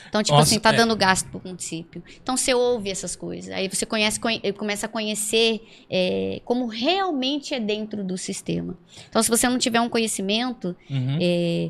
Então, 0.08 0.22
tipo 0.22 0.36
Nossa, 0.36 0.50
assim, 0.50 0.58
tá 0.58 0.70
é. 0.72 0.76
dando 0.76 0.96
gasto 0.96 1.28
pro 1.28 1.40
município. 1.44 2.02
Então, 2.22 2.36
você 2.36 2.54
ouve 2.54 2.90
essas 2.90 3.14
coisas. 3.14 3.50
Aí 3.52 3.68
você 3.68 3.84
conhece, 3.86 4.18
conhe- 4.18 4.40
começa 4.54 4.86
a 4.86 4.88
conhecer 4.88 5.60
é, 5.90 6.40
como 6.44 6.66
realmente 6.66 7.54
é 7.54 7.60
dentro 7.60 8.02
do 8.02 8.16
sistema. 8.18 8.76
Então, 9.08 9.22
se 9.22 9.28
você 9.30 9.48
não 9.48 9.58
tiver 9.58 9.80
um 9.80 9.88
conhecimento, 9.88 10.74
Uhum. 10.90 11.18
é, 11.20 11.68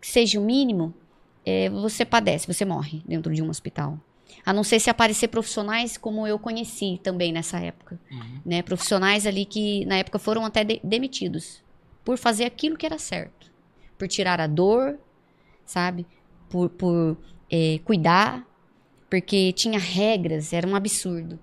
que 0.00 0.06
seja 0.08 0.40
o 0.40 0.44
mínimo, 0.44 0.92
é, 1.46 1.68
você 1.70 2.04
padece, 2.04 2.46
você 2.46 2.64
morre 2.64 3.02
dentro 3.06 3.32
de 3.34 3.42
um 3.42 3.48
hospital. 3.48 3.98
A 4.44 4.52
não 4.52 4.64
ser 4.64 4.80
se 4.80 4.88
aparecer 4.88 5.28
profissionais 5.28 5.96
como 5.98 6.26
eu 6.26 6.38
conheci 6.38 6.98
também 7.02 7.30
nessa 7.32 7.58
época. 7.58 8.00
Uhum. 8.10 8.40
Né? 8.44 8.62
Profissionais 8.62 9.26
ali 9.26 9.44
que 9.44 9.84
na 9.86 9.96
época 9.96 10.18
foram 10.18 10.44
até 10.44 10.64
de- 10.64 10.80
demitidos 10.82 11.62
por 12.04 12.16
fazer 12.16 12.44
aquilo 12.44 12.76
que 12.76 12.86
era 12.86 12.98
certo. 12.98 13.50
Por 13.98 14.08
tirar 14.08 14.40
a 14.40 14.46
dor, 14.46 14.98
sabe? 15.64 16.06
Por, 16.48 16.70
por 16.70 17.16
é, 17.50 17.80
cuidar, 17.84 18.46
porque 19.08 19.52
tinha 19.52 19.78
regras, 19.78 20.52
era 20.52 20.66
um 20.66 20.76
absurdo. 20.76 21.38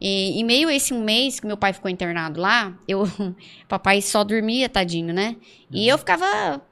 E, 0.00 0.40
em 0.40 0.44
meio 0.44 0.68
a 0.68 0.74
esse 0.74 0.94
um 0.94 1.04
mês 1.04 1.38
que 1.38 1.46
meu 1.46 1.56
pai 1.56 1.72
ficou 1.72 1.90
internado 1.90 2.40
lá, 2.40 2.76
eu, 2.88 3.04
papai 3.68 4.00
só 4.00 4.24
dormia, 4.24 4.68
tadinho, 4.68 5.12
né? 5.12 5.36
E 5.70 5.86
eu 5.86 5.98
ficava 5.98 6.62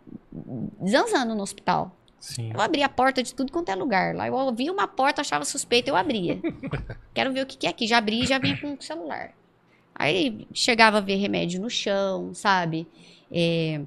zanzando 0.86 1.34
no 1.34 1.42
hospital. 1.42 1.94
Sim. 2.18 2.50
Eu 2.52 2.60
abria 2.60 2.86
a 2.86 2.88
porta 2.88 3.22
de 3.22 3.34
tudo 3.34 3.52
quanto 3.52 3.68
é 3.68 3.74
lugar. 3.74 4.14
Lá 4.14 4.26
eu 4.26 4.34
ouvia 4.34 4.72
uma 4.72 4.88
porta, 4.88 5.20
achava 5.20 5.44
suspeita, 5.44 5.90
eu 5.90 5.96
abria. 5.96 6.40
Quero 7.14 7.32
ver 7.32 7.42
o 7.42 7.46
que, 7.46 7.56
que 7.56 7.66
é 7.66 7.70
aqui. 7.70 7.86
Já 7.86 7.98
abri 7.98 8.22
e 8.22 8.26
já 8.26 8.38
vinha 8.38 8.56
com 8.56 8.74
o 8.74 8.82
celular. 8.82 9.32
Aí 9.94 10.46
chegava 10.52 10.98
a 10.98 11.00
ver 11.00 11.16
remédio 11.16 11.60
no 11.60 11.70
chão, 11.70 12.32
sabe? 12.34 12.86
É, 13.30 13.80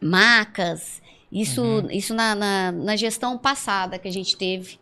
macas. 0.00 1.02
Isso, 1.30 1.84
isso 1.90 2.14
na, 2.14 2.34
na, 2.34 2.72
na 2.72 2.96
gestão 2.96 3.36
passada 3.36 3.98
que 3.98 4.06
a 4.08 4.12
gente 4.12 4.36
teve 4.36 4.78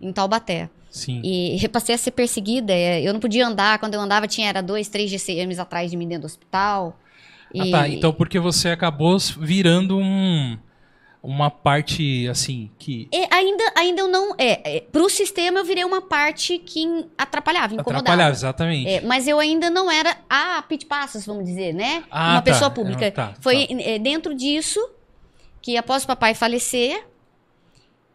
em 0.00 0.12
Taubaté. 0.12 0.68
Sim. 0.90 1.20
E 1.22 1.58
eu 1.62 1.68
passei 1.68 1.94
a 1.94 1.98
ser 1.98 2.10
perseguida. 2.10 2.72
é, 2.72 3.02
Eu 3.02 3.12
não 3.12 3.20
podia 3.20 3.46
andar. 3.46 3.78
Quando 3.78 3.94
eu 3.94 4.00
andava, 4.00 4.26
tinha 4.26 4.48
era 4.48 4.62
dois, 4.62 4.88
três 4.88 5.10
GCMs 5.10 5.60
atrás 5.60 5.90
de 5.90 5.96
mim 5.96 6.08
dentro 6.08 6.22
do 6.22 6.26
hospital. 6.26 6.98
Ah, 7.58 7.66
E- 7.66 7.70
tá. 7.70 7.88
Então, 7.88 8.12
porque 8.12 8.38
você 8.38 8.70
acabou 8.70 9.16
virando 9.38 9.98
um, 9.98 10.56
uma 11.22 11.50
parte, 11.50 12.26
assim, 12.28 12.70
que 12.78 13.08
E 13.12 13.26
ainda, 13.30 13.64
ainda 13.76 14.00
eu 14.00 14.08
não. 14.08 14.34
É, 14.38 14.76
é, 14.76 14.80
pro 14.80 15.08
sistema 15.10 15.58
eu 15.60 15.64
virei 15.64 15.84
uma 15.84 16.00
parte 16.00 16.58
que 16.58 17.06
atrapalhava, 17.16 17.74
incomodava. 17.74 18.00
atrapalhava, 18.00 18.32
exatamente. 18.32 18.88
É, 18.88 19.00
mas 19.02 19.28
eu 19.28 19.38
ainda 19.38 19.68
não 19.70 19.90
era 19.90 20.16
a 20.30 20.62
pit 20.62 20.86
passos, 20.86 21.26
vamos 21.26 21.44
dizer, 21.44 21.72
né? 21.74 22.04
Ah, 22.10 22.30
uma 22.32 22.42
tá. 22.42 22.42
pessoa 22.42 22.70
pública. 22.70 23.08
Ah, 23.08 23.10
tá, 23.12 23.34
Foi 23.40 23.66
é, 23.70 23.98
dentro 23.98 24.34
disso 24.34 24.80
que 25.66 25.76
após 25.76 26.04
o 26.04 26.06
papai 26.06 26.32
falecer, 26.32 27.04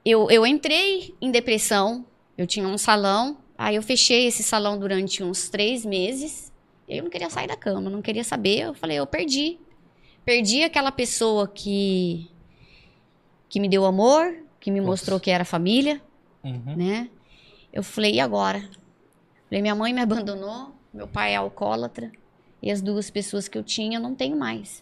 eu, 0.06 0.32
eu 0.32 0.48
entrei 0.48 1.14
em 1.20 1.30
depressão. 1.30 2.06
Eu 2.38 2.48
tinha 2.48 2.66
um 2.66 2.78
salão, 2.78 3.40
aí 3.58 3.76
eu 3.76 3.84
fechei 3.84 4.26
esse 4.26 4.42
salão 4.42 4.80
durante 4.80 5.22
uns 5.22 5.50
três 5.50 5.84
meses. 5.86 6.50
Eu 6.88 7.04
não 7.04 7.10
queria 7.10 7.30
sair 7.30 7.48
da 7.48 7.58
cama, 7.58 7.90
não 7.90 8.02
queria 8.02 8.24
saber. 8.24 8.60
Eu 8.62 8.74
falei, 8.74 9.00
eu 9.00 9.06
perdi. 9.06 9.60
Perdi 10.24 10.64
aquela 10.64 10.94
pessoa 10.94 11.46
que 11.46 12.32
que 13.50 13.60
me 13.60 13.68
deu 13.68 13.84
amor, 13.84 14.34
que 14.58 14.72
me 14.72 14.80
Nossa. 14.80 14.90
mostrou 14.92 15.20
que 15.20 15.30
era 15.30 15.44
família 15.44 16.02
Uhum. 16.42 16.78
né? 16.78 17.10
Eu 17.74 17.84
falei, 17.84 18.14
e 18.14 18.22
agora? 18.22 18.62
Falei, 19.50 19.62
minha 19.62 19.76
mãe 19.76 19.94
me 19.94 20.00
abandonou, 20.00 20.74
meu 20.94 21.06
pai 21.06 21.34
é 21.34 21.36
alcoólatra, 21.36 22.14
e 22.64 22.72
as 22.72 22.82
duas 22.82 23.12
pessoas 23.12 23.50
que 23.50 23.58
eu 23.58 23.64
tinha 23.64 23.98
eu 23.98 24.02
não 24.02 24.16
tenho 24.16 24.38
mais. 24.38 24.82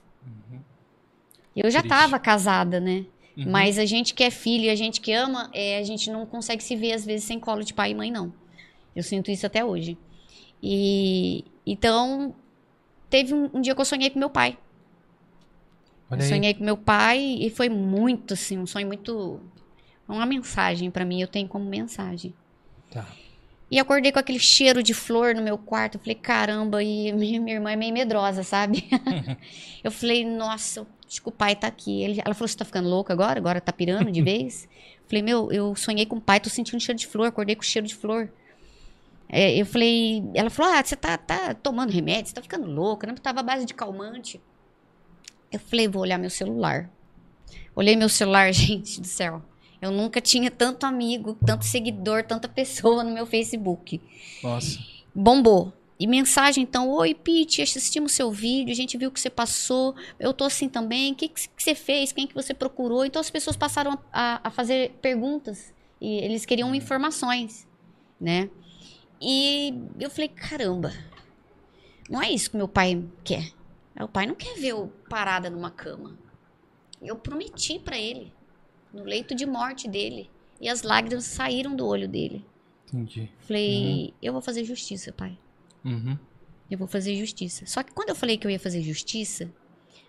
Eu 1.55 1.69
já 1.69 1.79
estava 1.79 2.19
casada, 2.19 2.79
né? 2.79 3.05
Uhum. 3.37 3.45
Mas 3.47 3.77
a 3.77 3.85
gente 3.85 4.13
que 4.13 4.23
é 4.23 4.29
filho 4.29 4.65
e 4.65 4.69
a 4.69 4.75
gente 4.75 5.01
que 5.01 5.11
ama, 5.11 5.49
é, 5.53 5.77
a 5.77 5.83
gente 5.83 6.09
não 6.11 6.25
consegue 6.25 6.63
se 6.63 6.75
ver 6.75 6.93
às 6.93 7.05
vezes 7.05 7.25
sem 7.25 7.39
colo 7.39 7.63
de 7.63 7.73
pai 7.73 7.91
e 7.91 7.95
mãe, 7.95 8.11
não. 8.11 8.33
Eu 8.95 9.03
sinto 9.03 9.31
isso 9.31 9.45
até 9.45 9.63
hoje. 9.63 9.97
E 10.61 11.45
então 11.65 12.35
teve 13.09 13.33
um, 13.33 13.49
um 13.53 13.61
dia 13.61 13.73
que 13.73 13.81
eu 13.81 13.85
sonhei 13.85 14.09
com 14.09 14.19
meu 14.19 14.29
pai. 14.29 14.57
Olha 16.09 16.19
Eu 16.19 16.23
aí. 16.23 16.29
sonhei 16.29 16.53
com 16.53 16.63
meu 16.63 16.77
pai 16.77 17.19
e 17.39 17.49
foi 17.49 17.69
muito 17.69 18.33
assim, 18.33 18.57
um 18.57 18.65
sonho 18.65 18.87
muito 18.87 19.39
uma 20.07 20.25
mensagem 20.25 20.89
pra 20.89 21.05
mim, 21.05 21.21
eu 21.21 21.27
tenho 21.27 21.47
como 21.47 21.65
mensagem. 21.65 22.33
Tá. 22.89 23.05
E 23.71 23.79
acordei 23.79 24.11
com 24.11 24.17
aquele 24.17 24.39
cheiro 24.39 24.81
de 24.81 24.93
flor 24.95 25.35
no 25.35 25.43
meu 25.43 25.57
quarto. 25.57 25.95
Eu 25.95 25.99
falei, 25.99 26.15
caramba, 26.15 26.81
e 26.81 27.11
minha, 27.13 27.39
minha 27.39 27.55
irmã 27.57 27.71
é 27.71 27.75
meio 27.75 27.93
medrosa, 27.93 28.43
sabe? 28.43 28.89
eu 29.83 29.91
falei, 29.91 30.25
nossa, 30.25 30.87
acho 31.09 31.21
que 31.21 31.27
o 31.29 31.31
pai 31.31 31.55
tá 31.55 31.67
aqui. 31.67 32.03
Ele- 32.03 32.21
ela 32.23 32.33
falou, 32.35 32.47
você 32.47 32.55
tá 32.57 32.63
ficando 32.65 32.87
louca 32.87 33.11
agora? 33.11 33.39
Agora 33.39 33.59
tá 33.59 33.73
pirando 33.73 34.11
de 34.11 34.21
vez? 34.23 34.67
falei, 35.07 35.23
meu, 35.23 35.51
eu 35.51 35.75
sonhei 35.75 36.05
com 36.05 36.17
o 36.17 36.21
pai, 36.21 36.39
tô 36.39 36.49
sentindo 36.51 36.79
cheiro 36.79 36.99
de 36.99 37.07
flor, 37.07 37.25
acordei 37.27 37.55
com 37.55 37.63
cheiro 37.63 37.87
de 37.87 37.95
flor. 37.95 38.31
É, 39.27 39.59
eu 39.59 39.65
falei, 39.65 40.23
ela 40.35 40.49
falou, 40.51 40.71
ah, 40.71 40.83
você 40.83 40.95
tá, 40.95 41.17
tá 41.17 41.53
tomando 41.55 41.91
remédio, 41.91 42.27
você 42.29 42.35
tá 42.35 42.41
ficando 42.43 42.67
louca, 42.67 43.07
não 43.07 43.15
tava 43.15 43.39
à 43.39 43.43
base 43.43 43.65
de 43.65 43.73
calmante. 43.73 44.39
Eu 45.51 45.59
falei, 45.59 45.87
vou 45.87 46.03
olhar 46.03 46.19
meu 46.19 46.29
celular. 46.29 46.89
Olhei 47.75 47.95
meu 47.95 48.07
celular, 48.09 48.51
gente 48.53 49.01
do 49.01 49.07
céu. 49.07 49.41
Eu 49.81 49.89
nunca 49.91 50.19
tinha 50.21 50.51
tanto 50.51 50.85
amigo, 50.85 51.35
tanto 51.45 51.65
seguidor, 51.65 52.23
tanta 52.23 52.47
pessoa 52.47 53.03
no 53.03 53.11
meu 53.11 53.25
Facebook. 53.25 53.99
Nossa. 54.43 54.77
Bombou. 55.15 55.73
E 55.99 56.07
mensagem, 56.07 56.63
então, 56.63 56.89
oi, 56.89 57.13
Pete, 57.13 57.61
assistimos 57.61 58.13
seu 58.13 58.31
vídeo, 58.31 58.71
a 58.71 58.75
gente 58.75 58.97
viu 58.97 59.09
o 59.09 59.11
que 59.11 59.19
você 59.19 59.29
passou, 59.29 59.93
eu 60.17 60.33
tô 60.33 60.45
assim 60.45 60.69
também, 60.69 61.11
o 61.11 61.15
que, 61.15 61.27
que 61.27 61.49
você 61.57 61.75
fez, 61.75 62.13
quem 62.13 62.25
que 62.25 62.33
você 62.33 62.53
procurou? 62.53 63.05
Então 63.05 63.19
as 63.19 63.29
pessoas 63.29 63.57
passaram 63.57 63.99
a, 64.13 64.47
a 64.47 64.49
fazer 64.49 64.91
perguntas 65.01 65.73
e 65.99 66.19
eles 66.19 66.45
queriam 66.45 66.73
informações, 66.73 67.67
né? 68.19 68.49
E 69.19 69.73
eu 69.99 70.09
falei, 70.09 70.29
caramba, 70.29 70.93
não 72.09 72.21
é 72.21 72.31
isso 72.31 72.49
que 72.49 72.55
meu 72.55 72.69
pai 72.69 73.03
quer. 73.25 73.51
Meu 73.93 74.07
pai 74.07 74.25
não 74.25 74.35
quer 74.35 74.55
ver 74.55 74.69
eu 74.69 74.87
parada 75.09 75.49
numa 75.49 75.69
cama. 75.69 76.17
Eu 77.01 77.17
prometi 77.17 77.77
pra 77.77 77.97
ele, 77.97 78.31
no 78.93 79.03
leito 79.03 79.35
de 79.35 79.45
morte 79.45 79.85
dele, 79.89 80.29
e 80.61 80.69
as 80.69 80.81
lágrimas 80.81 81.25
saíram 81.25 81.75
do 81.75 81.85
olho 81.85 82.07
dele. 82.07 82.45
Entendi. 82.87 83.29
Falei, 83.39 84.13
eu 84.21 84.31
vou 84.31 84.41
fazer 84.41 84.63
justiça, 84.63 85.11
pai. 85.11 85.37
Uhum. 85.83 86.17
Eu 86.69 86.77
vou 86.77 86.87
fazer 86.87 87.15
justiça. 87.15 87.65
Só 87.65 87.81
que 87.83 87.91
quando 87.91 88.09
eu 88.09 88.15
falei 88.15 88.37
que 88.37 88.45
eu 88.45 88.51
ia 88.51 88.59
fazer 88.59 88.81
justiça, 88.81 89.51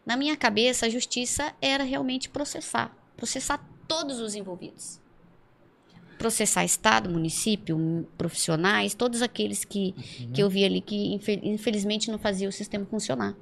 na 0.04 0.16
minha 0.16 0.36
cabeça 0.36 0.86
a 0.86 0.88
justiça 0.88 1.54
era 1.60 1.84
realmente 1.84 2.28
processar. 2.28 2.94
Processar 3.16 3.58
todos 3.88 4.20
os 4.20 4.34
envolvidos. 4.34 5.00
Processar 6.18 6.64
Estado, 6.64 7.08
município, 7.08 8.06
profissionais, 8.18 8.92
todos 8.94 9.22
aqueles 9.22 9.64
que, 9.64 9.92
que 10.34 10.42
eu 10.42 10.50
vi 10.50 10.64
ali 10.64 10.82
que 10.82 11.14
infe- 11.14 11.40
infelizmente 11.42 12.10
não 12.10 12.18
fazia 12.18 12.46
o 12.48 12.52
sistema 12.52 12.84
funcionar. 12.84 13.34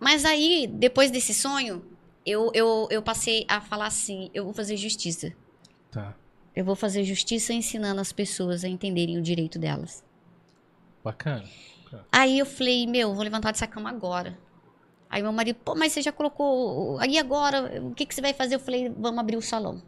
Mas 0.00 0.24
aí, 0.24 0.66
depois 0.66 1.10
desse 1.12 1.32
sonho, 1.32 1.84
eu, 2.26 2.50
eu, 2.52 2.88
eu 2.90 3.00
passei 3.00 3.44
a 3.48 3.60
falar 3.60 3.86
assim: 3.86 4.28
eu 4.34 4.44
vou 4.44 4.52
fazer 4.52 4.76
justiça. 4.76 5.32
Tá. 5.90 6.16
Eu 6.54 6.64
vou 6.64 6.74
fazer 6.74 7.04
justiça 7.04 7.52
ensinando 7.52 8.00
as 8.00 8.12
pessoas 8.12 8.64
a 8.64 8.68
entenderem 8.68 9.16
o 9.16 9.22
direito 9.22 9.58
delas. 9.58 10.02
Bacana. 11.04 11.44
Aí 12.10 12.38
eu 12.38 12.46
falei, 12.46 12.86
meu, 12.86 13.14
vou 13.14 13.22
levantar 13.22 13.52
dessa 13.52 13.66
cama 13.66 13.90
agora. 13.90 14.38
Aí 15.10 15.22
meu 15.22 15.32
marido, 15.32 15.56
pô, 15.64 15.74
mas 15.76 15.92
você 15.92 16.02
já 16.02 16.10
colocou. 16.10 16.98
Aí 16.98 17.18
agora, 17.18 17.80
o 17.84 17.94
que, 17.94 18.06
que 18.06 18.14
você 18.14 18.20
vai 18.20 18.32
fazer? 18.32 18.54
Eu 18.54 18.60
falei, 18.60 18.88
vamos 18.88 19.20
abrir 19.20 19.36
o 19.36 19.42
salão. 19.42 19.80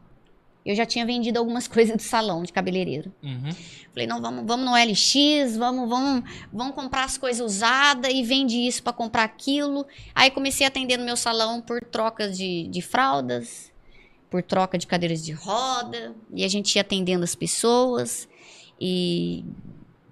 Eu 0.64 0.74
já 0.74 0.84
tinha 0.84 1.06
vendido 1.06 1.38
algumas 1.38 1.66
coisas 1.68 1.96
do 1.96 2.02
salão 2.02 2.42
de 2.42 2.52
cabeleireiro. 2.52 3.12
Uhum. 3.22 3.50
Falei, 3.92 4.06
não, 4.06 4.20
vamos, 4.20 4.44
vamos 4.46 4.66
no 4.66 4.72
LX, 4.72 5.56
vamos, 5.56 5.88
vamos, 5.88 6.30
vamos 6.52 6.74
comprar 6.74 7.04
as 7.04 7.16
coisas 7.16 7.44
usadas 7.44 8.12
e 8.12 8.22
vende 8.22 8.56
isso 8.56 8.82
para 8.82 8.92
comprar 8.92 9.24
aquilo. 9.24 9.86
Aí 10.14 10.30
comecei 10.30 10.66
a 10.66 10.68
atender 10.68 10.98
no 10.98 11.04
meu 11.04 11.16
salão 11.16 11.62
por 11.62 11.82
trocas 11.82 12.36
de, 12.36 12.68
de 12.68 12.82
fraldas, 12.82 13.72
por 14.28 14.42
troca 14.42 14.76
de 14.76 14.86
cadeiras 14.86 15.24
de 15.24 15.32
roda. 15.32 16.14
E 16.34 16.44
a 16.44 16.48
gente 16.48 16.76
ia 16.76 16.82
atendendo 16.82 17.24
as 17.24 17.34
pessoas. 17.34 18.28
E 18.78 19.44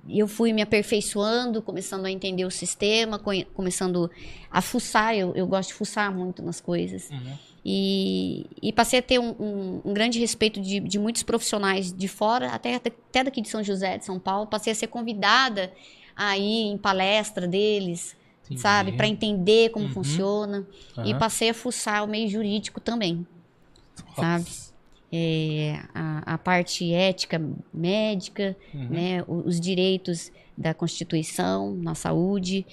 eu 0.09 0.27
fui 0.29 0.53
me 0.53 0.61
aperfeiçoando, 0.63 1.63
começando 1.63 2.05
a 2.07 2.11
entender 2.11 2.45
o 2.45 2.51
sistema, 2.51 3.21
começando 3.55 4.11
a 4.51 4.61
fuçar. 4.61 5.15
Eu, 5.17 5.35
eu 5.35 5.47
gosto 5.47 5.69
de 5.69 5.75
fuçar 5.75 6.15
muito 6.15 6.43
nas 6.43 6.61
coisas. 6.61 7.11
Uhum. 7.11 7.39
E, 7.67 8.47
e 8.61 8.73
passei 8.73 8.99
a 8.99 9.03
ter 9.03 9.19
um, 9.19 9.31
um- 9.41 9.81
um 9.87 9.95
grande 9.95 10.19
respeito 10.19 10.61
de, 10.61 10.81
de 10.81 10.99
muitos 10.99 11.23
profissionais 11.23 11.91
de 11.93 12.09
fora, 12.09 12.51
até, 12.51 12.75
até 12.75 13.25
daqui 13.25 13.41
de 13.41 13.49
São 13.49 13.63
José, 13.63 13.97
de 13.97 14.05
São 14.05 14.19
Paulo. 14.19 14.47
Passei 14.47 14.73
a 14.73 14.77
ser 14.77 14.89
convidada 14.89 15.73
a 16.15 16.37
ir 16.37 16.67
em 16.73 16.77
palestra 16.77 17.49
deles, 17.49 18.15
Entendi. 18.45 18.61
sabe? 18.61 18.93
Para 18.93 19.07
entender 19.07 19.71
como 19.71 19.87
Uhum. 19.87 19.93
funciona. 19.93 20.67
E 20.99 21.11
Aham. 21.11 21.19
passei 21.19 21.49
a 21.51 21.55
fuçar 21.55 22.05
o 22.05 22.07
meio 22.07 22.29
jurídico 22.29 22.81
também, 22.81 23.27
sabe? 24.15 24.45
É, 25.17 25.81
a, 25.95 26.35
a 26.35 26.39
parte 26.39 26.93
ética 26.93 27.41
médica, 27.73 28.57
Uhum. 28.75 28.89
né? 28.89 29.23
o- 29.29 29.47
Os 29.47 29.61
direitos 29.61 30.33
da 30.59 30.75
Constituição 30.75 31.73
na 31.77 31.95
saúde. 31.95 32.67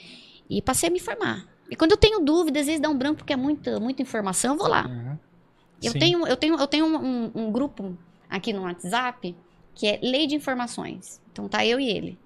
E 0.49 0.59
passei 0.61 0.89
a 0.89 0.91
me 0.91 0.99
formar. 0.99 1.45
E 1.69 1.75
quando 1.75 1.91
eu 1.91 1.97
tenho 1.97 2.19
dúvidas, 2.21 2.61
às 2.61 2.65
vezes 2.67 2.81
dá 2.81 2.89
um 2.89 2.97
branco 2.97 3.17
porque 3.17 3.33
é 3.33 3.37
muita, 3.37 3.79
muita 3.79 4.01
informação, 4.01 4.53
eu 4.55 4.57
vou 4.57 4.67
lá. 4.67 4.87
Uhum. 4.87 5.17
Eu 5.83 5.93
tenho, 5.93 6.27
eu 6.27 6.35
tenho, 6.37 6.55
eu 6.59 6.67
tenho 6.67 6.85
um, 6.85 6.95
um- 6.97 7.31
um 7.35 7.51
grupo 7.51 7.97
aqui 8.29 8.51
no 8.53 8.63
WhatsApp 8.63 9.35
que 9.75 9.87
é 9.87 9.99
Lei 10.01 10.25
de 10.27 10.35
Informações. 10.35 11.21
Então 11.31 11.47
tá 11.47 11.65
eu 11.65 11.79
e 11.79 11.87
ele. 11.89 12.17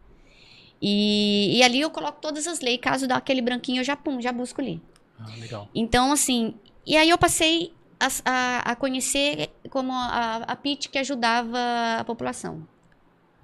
E, 0.81 1.57
e 1.57 1.63
ali 1.63 1.79
eu 1.81 1.89
coloco 1.89 2.19
todas 2.21 2.47
as 2.47 2.59
leis. 2.59 2.79
Caso 2.81 3.07
dá 3.07 3.17
aquele 3.17 3.41
branquinho, 3.41 3.79
eu 3.81 3.83
já 3.83 3.95
pum, 3.95 4.21
já 4.21 4.31
busco 4.31 4.61
ali. 4.61 4.81
Ah, 5.19 5.27
legal. 5.39 5.69
Então, 5.73 6.11
assim, 6.11 6.53
e 6.85 6.97
aí 6.97 7.09
eu 7.09 7.17
passei 7.17 7.71
a, 7.99 8.07
a- 8.25 8.71
a 8.71 8.75
conhecer 8.75 9.49
como 9.69 9.91
a, 9.91 10.37
a 10.47 10.55
PIT 10.55 10.89
que 10.89 10.97
ajudava 10.97 11.57
a 11.99 12.03
população. 12.03 12.67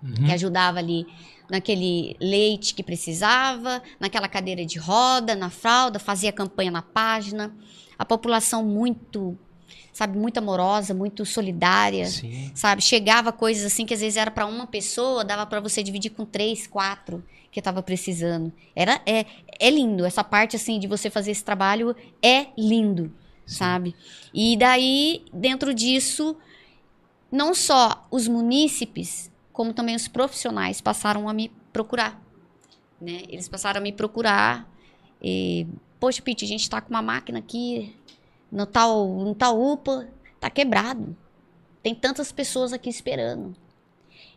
Uhum. 0.04 0.14
Que 0.26 0.32
ajudava 0.32 0.80
ali 0.80 1.06
naquele 1.50 2.16
leite 2.20 2.74
que 2.74 2.82
precisava, 2.82 3.82
naquela 4.00 4.28
cadeira 4.28 4.66
de 4.66 4.80
roda, 4.80 5.36
na 5.36 5.50
fralda, 5.50 6.00
fazia 6.00 6.32
campanha 6.32 6.72
na 6.72 6.82
página. 6.82 7.54
A 8.00 8.06
população 8.06 8.64
muito, 8.64 9.38
sabe, 9.94 10.18
muito 10.18 10.38
amorosa, 10.38 10.94
muito 10.94 11.26
solidária. 11.26 12.06
Sim. 12.08 12.52
Sabe, 12.56 12.82
chegava 12.82 13.32
coisas 13.32 13.66
assim 13.66 13.86
que 13.86 13.94
às 13.94 14.00
vezes 14.02 14.18
era 14.18 14.32
para 14.32 14.46
uma 14.46 14.66
pessoa, 14.66 15.24
dava 15.24 15.46
para 15.46 15.60
você 15.60 15.84
dividir 15.84 16.12
com 16.12 16.26
três, 16.26 16.66
quatro 16.66 17.24
que 17.52 17.60
estava 17.60 17.84
precisando. 17.84 18.52
Era 18.76 19.02
é, 19.06 19.26
é 19.60 19.70
lindo 19.70 20.06
essa 20.06 20.24
parte 20.24 20.56
assim 20.56 20.80
de 20.80 20.88
você 20.88 21.10
fazer 21.10 21.32
esse 21.32 21.44
trabalho 21.44 21.96
é 22.24 22.48
lindo. 22.58 23.14
Sabe? 23.46 23.96
E 24.34 24.58
daí 24.58 25.26
dentro 25.34 25.74
disso 25.74 26.36
não 27.32 27.54
só 27.54 28.08
os 28.12 28.28
munícipes, 28.28 29.32
como 29.54 29.74
também 29.74 29.96
os 29.96 30.08
profissionais 30.08 30.82
passaram 30.82 31.30
a 31.30 31.34
me 31.34 31.50
procurar, 31.72 32.22
né? 33.00 33.24
Eles 33.30 33.48
passaram 33.48 33.80
a 33.80 33.84
me 33.84 33.94
procurar 33.94 34.70
e, 35.22 35.68
poxa, 36.00 36.22
Pete, 36.22 36.44
a 36.44 36.48
gente 36.48 36.70
tá 36.70 36.82
com 36.82 36.90
uma 36.90 37.02
máquina 37.02 37.40
aqui 37.40 37.96
no 38.52 38.66
tal, 38.66 39.08
no 39.08 39.34
tal 39.34 39.62
UPA, 39.62 40.10
tá 40.40 40.50
quebrado. 40.50 41.16
Tem 41.82 41.96
tantas 41.96 42.32
pessoas 42.32 42.74
aqui 42.74 42.90
esperando. 42.90 43.56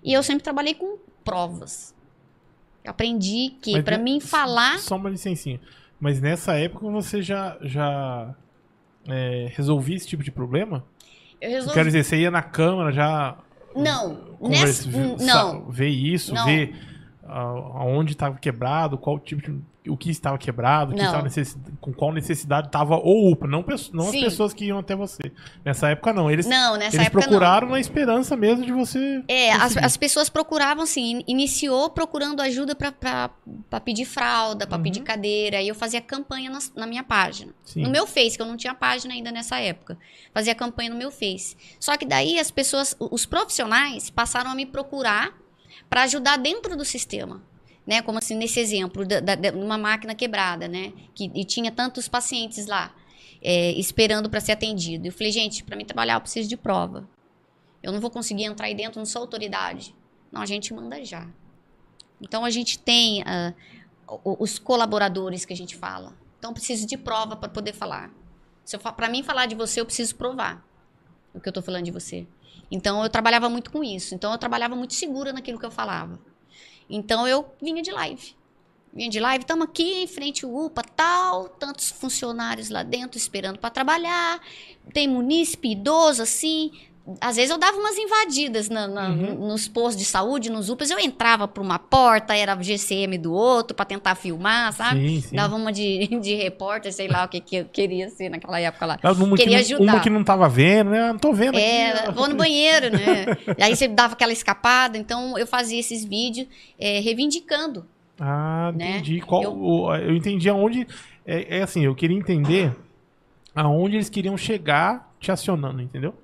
E 0.03 0.13
eu 0.13 0.23
sempre 0.23 0.45
trabalhei 0.45 0.75
com 0.75 0.99
provas. 1.25 1.95
Eu 2.85 2.91
aprendi 2.91 3.57
que 3.61 3.83
para 3.83 3.99
mim 3.99 4.21
falar, 4.21 4.79
Só 4.79 4.97
uma 4.97 5.11
licencinha. 5.11 5.61
Mas 5.99 6.21
nessa 6.21 6.55
época 6.55 6.87
você 6.91 7.23
já, 7.23 7.57
já 7.63 8.35
é, 9.09 9.49
resolvia 9.55 9.97
esse 9.97 10.07
tipo 10.07 10.23
de 10.23 10.31
problema? 10.31 10.85
eu 11.41 11.51
resolvi. 11.51 11.75
quero 11.75 11.87
dizer, 11.87 12.05
você 12.05 12.17
ia 12.17 12.31
na 12.31 12.43
câmara 12.43 12.91
já 12.93 13.37
Não, 13.77 14.37
nessa, 14.41 14.89
não. 15.21 15.71
ver 15.71 15.89
isso, 15.89 16.33
Não. 16.33 16.45
ver 16.47 16.75
aonde 17.39 18.13
estava 18.13 18.37
quebrado, 18.39 18.97
qual 18.97 19.19
tipo 19.19 19.43
de, 19.43 19.91
o 19.91 19.97
que 19.97 20.09
estava 20.11 20.39
quebrado, 20.39 20.93
que 20.95 21.03
Não. 21.03 21.27
estava 21.27 21.29
com 21.81 21.93
qual 21.93 22.13
necessidade 22.13 22.69
estava 22.69 22.97
o 22.97 23.31
UPA, 23.31 23.47
não, 23.47 23.65
não 23.93 24.07
as 24.09 24.13
pessoas 24.13 24.55
que 24.55 24.65
iam 24.67 24.79
até 24.79 24.95
você. 24.97 25.31
Nessa 25.65 25.91
época 25.91 26.13
não, 26.13 26.31
eles, 26.31 26.47
Não, 26.47 26.77
nessa 26.77 26.97
eles 26.97 27.07
época 27.09 27.21
não. 27.23 27.29
procuraram 27.29 27.69
na 27.69 27.79
esperança 27.81 28.35
mesmo 28.37 28.65
de 28.65 28.73
você. 28.73 29.23
É, 29.29 29.53
as, 29.53 29.77
as 29.77 29.97
pessoas 29.97 30.29
procuravam 30.31 30.85
assim, 30.85 31.19
in- 31.19 31.25
iniciou 31.27 31.91
procurando 31.91 32.41
ajuda 32.41 32.75
para 32.75 33.31
pedir 33.85 34.05
fralda, 34.07 34.67
para 34.67 34.77
Uhum. 34.79 34.83
pedir 34.83 35.01
cadeira, 35.03 35.61
e 35.61 35.69
eu 35.69 35.75
fazia 35.75 36.01
campanha 36.01 36.49
nas- 36.51 36.73
na, 36.75 36.87
minha 36.87 37.03
página. 37.03 37.53
Sim. 37.65 37.83
No 37.83 37.91
meu 37.91 38.07
Face, 38.07 38.37
que 38.37 38.43
eu 38.43 38.47
não 38.47 38.57
tinha 38.57 38.75
página 38.75 39.13
ainda 39.13 39.31
nessa 39.31 39.59
época. 39.59 39.99
Fazia 40.33 40.55
campanha 40.55 40.89
no 40.91 40.97
meu 40.97 41.11
Face. 41.11 41.57
Só 41.81 41.97
que 41.97 42.07
daí 42.07 42.39
as 42.39 42.51
pessoas, 42.51 42.97
os 42.99 43.27
profissionais 43.27 44.09
passaram 44.09 44.51
a 44.51 44.55
me 44.55 44.65
procurar 44.65 45.44
para 45.89 46.03
ajudar 46.03 46.37
dentro 46.39 46.77
do 46.77 46.85
sistema. 46.85 47.43
Né? 47.87 48.01
Como 48.01 48.19
assim, 48.19 48.35
nesse 48.35 48.59
exemplo, 48.61 49.05
de 49.05 49.51
uma 49.55 49.77
máquina 49.77 50.15
quebrada, 50.15 50.67
né? 50.67 50.93
Que, 51.15 51.31
e 51.35 51.45
tinha 51.45 51.71
tantos 51.71 52.09
pacientes 52.09 52.67
lá, 52.67 52.95
é, 53.43 53.73
esperando 53.73 54.31
para 54.31 54.41
ser 54.41 54.53
atendido. 54.53 55.07
Eu 55.07 55.13
falei, 55.13 55.31
gente, 55.31 55.63
para 55.63 55.77
mim 55.77 55.85
trabalhar 55.85 56.15
eu 56.15 56.21
preciso 56.21 56.49
de 56.49 56.57
prova. 56.57 57.07
Eu 57.83 57.93
não 57.93 58.01
vou 58.01 58.11
conseguir 58.11 58.45
entrar 58.45 58.67
aí 58.67 58.75
dentro, 58.75 58.99
não 58.99 59.05
sou 59.05 59.21
autoridade. 59.21 59.95
Não, 60.33 60.41
a 60.41 60.47
gente 60.47 60.73
manda 60.73 61.05
já. 61.05 61.29
Então 62.21 62.45
a 62.45 62.51
gente 62.51 62.79
tem 62.79 63.23
o- 64.09 64.43
os 64.43 64.59
colaboradores 64.59 65.45
que 65.45 65.53
a 65.53 65.57
gente 65.57 65.77
fala. 65.77 66.15
Então 66.39 66.55
preciso 66.55 66.87
de 66.87 66.97
prova 66.97 67.37
para 67.37 67.51
poder 67.51 67.75
falar. 67.75 68.11
Para 68.97 69.11
mim 69.11 69.23
falar 69.23 69.45
de 69.45 69.55
você, 69.55 69.81
eu 69.81 69.85
preciso 69.85 70.17
provar 70.17 70.67
o 71.35 71.41
que 71.41 71.49
eu 71.49 71.53
tô 71.53 71.61
falando 71.61 71.85
de 71.85 71.91
você. 71.91 72.27
Então 72.71 73.03
eu 73.03 73.11
trabalhava 73.11 73.49
muito 73.49 73.71
com 73.71 73.83
isso. 73.83 74.15
Então 74.15 74.33
eu 74.33 74.39
trabalhava 74.39 74.75
muito 74.75 74.95
segura 74.95 75.33
naquilo 75.33 75.59
que 75.59 75.67
eu 75.67 75.71
falava. 75.71 76.19
Então 76.89 77.27
eu 77.27 77.47
vinha 77.61 77.83
de 77.83 77.91
live. 77.91 78.35
Vinha 78.93 79.11
de 79.11 79.19
live, 79.19 79.43
estamos 79.43 79.65
aqui 79.67 80.05
em 80.05 80.07
frente 80.07 80.45
ao 80.45 80.55
UPA, 80.55 80.85
tal, 80.85 81.49
tantos 81.49 81.91
funcionários 81.91 82.71
lá 82.71 82.85
dentro 82.85 83.19
esperando 83.19 83.59
para 83.59 83.71
trabalhar. 83.71 84.41
Tem 84.93 85.09
munícipe 85.09 85.73
idoso 85.73 86.23
assim. 86.23 86.71
Às 87.21 87.37
vezes 87.37 87.51
eu 87.51 87.59
dava 87.59 87.77
umas 87.77 87.99
invadidas 87.99 88.71
na- 88.71 88.89
na- 88.89 89.11
Uhum. 89.11 89.49
nos 89.49 89.69
postos 89.69 89.97
de 89.97 90.07
saúde, 90.07 90.49
nos 90.51 90.71
UPAs, 90.71 90.91
eu 90.91 90.99
entrava 90.99 91.47
por 91.47 91.61
uma 91.61 91.79
porta, 91.79 92.35
era 92.35 92.57
GCM 92.63 93.19
do 93.19 93.31
outro 93.35 93.77
para 93.77 93.85
tentar 93.85 94.15
filmar, 94.15 94.73
sabe? 94.73 95.01
Sim, 95.07 95.21
sim. 95.21 95.37
Dava 95.37 95.55
uma 95.55 95.71
de, 95.71 96.07
de 96.19 96.35
repórter, 96.35 96.91
sei 96.95 97.07
lá 97.07 97.25
o 97.25 97.29
que, 97.29 97.41
que 97.41 97.57
eu 97.57 97.65
queria 97.67 98.09
ser 98.09 98.31
naquela 98.31 98.59
época 98.59 98.87
lá. 98.87 98.99
Uma, 99.03 99.37
queria 99.37 99.63
que, 99.63 99.73
não- 99.73 99.77
ajudar. 99.79 99.93
uma 99.93 100.01
que 100.01 100.09
não 100.09 100.25
tava 100.25 100.49
vendo, 100.49 100.91
né? 100.93 101.13
Não 101.13 101.19
tô 101.19 101.35
vendo 101.35 101.59
É, 101.59 101.91
aqui. 101.93 102.13
vou 102.13 102.27
no 102.27 102.37
banheiro, 102.37 102.91
né? 102.91 103.27
E 103.59 103.63
aí 103.63 103.77
você 103.77 103.87
dava 103.87 104.15
aquela 104.15 104.33
escapada, 104.33 104.97
então 104.97 105.37
eu 105.37 105.47
fazia 105.47 105.79
esses 105.79 106.07
vídeos 106.07 106.49
é, 106.81 107.01
reivindicando. 107.01 107.85
Ah, 108.19 108.73
né? 108.75 108.93
entendi. 108.93 109.21
Qual, 109.21 109.43
Eu- 109.43 109.95
eu 110.09 110.17
entendi 110.17 110.49
aonde. 110.49 110.87
É, 111.27 111.59
é 111.59 111.63
assim, 111.63 111.85
eu 111.85 111.95
queria 111.95 112.17
entender 112.17 112.75
aonde 113.55 113.97
eles 113.97 114.09
queriam 114.09 114.37
chegar 114.39 115.13
te 115.21 115.31
acionando, 115.31 115.83
entendeu? 115.83 116.15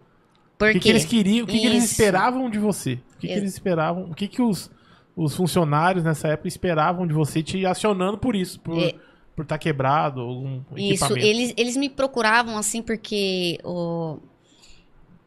O 0.60 0.72
Porque 0.72 0.74
que, 0.74 0.80
que 0.80 0.88
eles 0.90 1.04
queriam, 1.06 1.44
o 1.44 1.46
que, 1.46 1.58
que 1.58 1.66
eles 1.66 1.90
esperavam 1.90 2.50
de 2.50 2.58
você? 2.58 2.94
O 3.16 3.18
que, 3.18 3.26
que 3.28 3.32
eles 3.32 3.52
esperavam? 3.54 4.04
O 4.10 4.14
que, 4.14 4.28
que 4.28 4.42
os, 4.42 4.70
os 5.16 5.34
funcionários 5.34 6.04
nessa 6.04 6.28
época 6.28 6.48
esperavam 6.48 7.06
de 7.06 7.14
você 7.14 7.42
te 7.42 7.64
acionando 7.64 8.18
por 8.18 8.36
isso? 8.36 8.60
Por 8.60 8.78
É. 8.78 8.94
por 9.34 9.42
estar 9.44 9.56
quebrado, 9.56 10.20
algum 10.20 10.60
Isso, 10.76 11.16
eles, 11.16 11.54
eles 11.56 11.74
me 11.74 11.88
procuravam 11.88 12.58
assim 12.58 12.82
porque 12.82 13.58
o- 13.64 14.18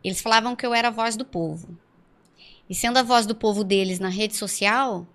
eles 0.04 0.22
falavam 0.22 0.56
que 0.56 0.66
eu 0.68 0.74
era 0.74 0.90
a 0.90 0.92
voz 0.92 1.16
do 1.18 1.26
povo. 1.26 1.68
E 2.70 2.76
sendo 2.76 2.98
a 3.00 3.04
voz 3.04 3.26
do 3.26 3.34
povo 3.34 3.64
deles 3.64 4.00
na 4.00 4.10
rede 4.10 4.36
social, 4.36 5.08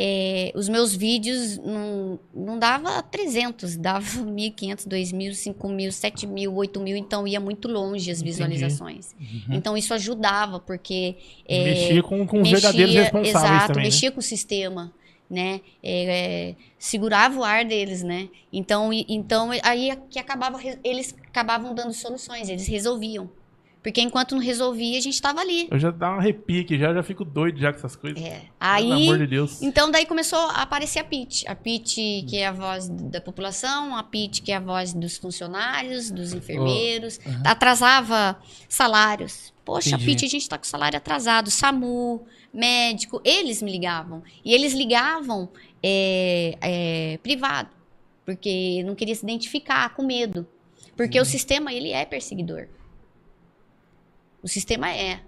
é, 0.00 0.52
os 0.54 0.68
meus 0.68 0.94
vídeos 0.94 1.58
não, 1.58 2.20
não 2.32 2.56
dava 2.56 3.02
300, 3.02 3.76
dava 3.76 4.06
1.500, 4.22 4.86
2.000, 4.86 5.30
5.000, 5.32 5.88
7.000, 5.88 6.52
8.000, 6.52 6.96
então 6.96 7.26
ia 7.26 7.40
muito 7.40 7.66
longe 7.66 8.08
as 8.08 8.22
visualizações. 8.22 9.16
Uhum. 9.20 9.56
Então 9.56 9.76
isso 9.76 9.92
ajudava, 9.92 10.60
porque 10.60 11.16
é, 11.48 11.64
Mexia 11.64 12.02
com, 12.04 12.24
com 12.24 12.40
os 12.42 12.48
verdadeiros 12.48 12.94
responsáveis 12.94 13.34
exato, 13.34 13.66
também. 13.68 13.82
né? 13.82 13.88
mexia 13.88 14.12
com 14.12 14.20
o 14.20 14.22
sistema, 14.22 14.92
né? 15.28 15.60
É, 15.82 16.04
é, 16.50 16.54
segurava 16.78 17.40
o 17.40 17.42
ar 17.42 17.64
deles, 17.64 18.04
né? 18.04 18.28
Então, 18.52 18.92
e- 18.92 19.04
então 19.08 19.50
aí 19.64 19.90
é 19.90 19.96
que 19.96 20.20
acabava, 20.20 20.60
eles 20.84 21.12
acabavam 21.26 21.74
dando 21.74 21.92
soluções, 21.92 22.48
eles 22.48 22.68
resolviam. 22.68 23.28
Porque 23.88 24.02
enquanto 24.02 24.34
não 24.34 24.42
resolvia, 24.42 24.98
a 24.98 25.00
gente 25.00 25.14
estava 25.14 25.40
ali. 25.40 25.66
Eu 25.70 25.78
já 25.78 25.90
dá 25.90 26.10
um 26.10 26.18
arrepio 26.18 26.60
aqui, 26.60 26.78
já, 26.78 26.92
já 26.92 27.02
fico 27.02 27.24
doido 27.24 27.58
já 27.58 27.72
com 27.72 27.78
essas 27.78 27.96
coisas. 27.96 28.22
É. 28.22 28.32
Pelo 28.32 28.50
Aí, 28.60 28.92
amor 29.08 29.16
de 29.16 29.26
Deus. 29.26 29.62
então 29.62 29.90
daí 29.90 30.04
começou 30.04 30.38
a 30.38 30.60
aparecer 30.60 30.98
a 30.98 31.04
PIT. 31.04 31.48
A 31.48 31.54
PIT, 31.54 32.26
que 32.28 32.36
é 32.36 32.48
a 32.48 32.52
voz 32.52 32.86
da 32.86 33.18
população, 33.18 33.96
a 33.96 34.02
PIT, 34.02 34.42
que 34.42 34.52
é 34.52 34.56
a 34.56 34.60
voz 34.60 34.92
dos 34.92 35.16
funcionários, 35.16 36.10
dos 36.10 36.34
enfermeiros. 36.34 37.18
aham. 37.26 37.42
Atrasava 37.46 38.38
salários. 38.68 39.54
Poxa, 39.64 39.88
Entendi. 39.88 40.02
a 40.02 40.06
PIT, 40.06 40.24
a 40.26 40.28
gente 40.28 40.46
tá 40.46 40.58
com 40.58 40.64
salário 40.64 40.98
atrasado. 40.98 41.50
SAMU, 41.50 42.26
médico, 42.52 43.22
eles 43.24 43.62
me 43.62 43.72
ligavam. 43.72 44.22
E 44.44 44.52
eles 44.52 44.74
ligavam 44.74 45.48
é, 45.82 46.58
é, 46.60 47.18
privado, 47.22 47.70
porque 48.26 48.82
não 48.84 48.94
queria 48.94 49.14
se 49.14 49.24
identificar, 49.24 49.94
com 49.94 50.02
medo. 50.02 50.46
Porque 50.94 51.18
o 51.18 51.24
sistema, 51.24 51.72
ele 51.72 51.90
é 51.90 52.04
perseguidor. 52.04 52.68
O 54.48 54.50
sistema 54.50 54.88
é. 54.90 55.20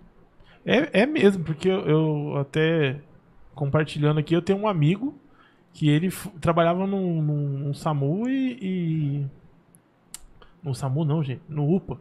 É, 0.65 1.03
é 1.03 1.07
mesmo, 1.07 1.45
porque 1.45 1.69
eu, 1.69 1.87
eu 1.87 2.37
até 2.39 2.99
compartilhando 3.55 4.19
aqui, 4.19 4.35
eu 4.35 4.41
tenho 4.41 4.59
um 4.59 4.67
amigo 4.67 5.15
que 5.75 5.91
ele 5.91 6.11
trabalhava 6.41 6.87
num, 6.87 7.21
num, 7.21 7.49
num 7.59 7.75
SAMU 7.75 8.27
e, 8.31 8.59
e- 8.63 9.27
No 10.63 10.75
SAMU 10.75 11.05
não, 11.05 11.23
gente, 11.23 11.43
no 11.47 11.71
UPA. 11.71 11.99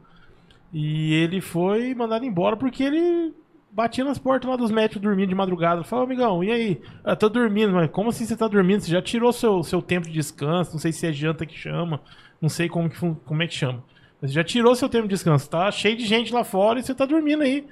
E 0.71 1.13
ele 1.13 1.41
foi 1.41 1.93
mandado 1.93 2.23
embora 2.23 2.55
porque 2.55 2.83
ele 2.83 3.33
batia 3.69 4.05
nas 4.05 4.17
portas 4.17 4.49
lá 4.49 4.55
dos 4.55 4.71
médicos 4.71 5.01
dormindo 5.01 5.27
de 5.27 5.35
madrugada. 5.35 5.83
Falou, 5.83 6.05
amigão, 6.05 6.41
e 6.41 6.51
aí? 6.53 6.81
Eu 7.03 7.17
tô 7.17 7.27
dormindo, 7.27 7.73
mas 7.73 7.91
como 7.91 8.11
assim 8.11 8.25
você 8.25 8.37
tá 8.37 8.47
dormindo? 8.47 8.79
Você 8.79 8.91
já 8.91 9.01
tirou 9.01 9.33
seu, 9.33 9.61
seu 9.61 9.81
tempo 9.81 10.07
de 10.07 10.13
descanso? 10.13 10.71
Não 10.71 10.79
sei 10.79 10.93
se 10.93 11.05
é 11.05 11.11
janta 11.11 11.45
que 11.45 11.57
chama, 11.57 11.99
não 12.41 12.47
sei 12.47 12.69
como, 12.69 12.89
que, 12.89 12.97
como 13.25 13.43
é 13.43 13.47
que 13.47 13.55
chama. 13.55 13.83
Mas 14.21 14.31
já 14.33 14.43
tirou 14.43 14.75
seu 14.75 14.89
tempo 14.89 15.07
de 15.07 15.13
descanso, 15.13 15.49
tá 15.49 15.71
cheio 15.71 15.95
de 15.95 16.05
gente 16.05 16.33
lá 16.33 16.43
fora 16.43 16.79
e 16.79 16.83
você 16.83 16.93
tá 16.93 17.05
dormindo 17.05 17.41
aí. 17.43 17.65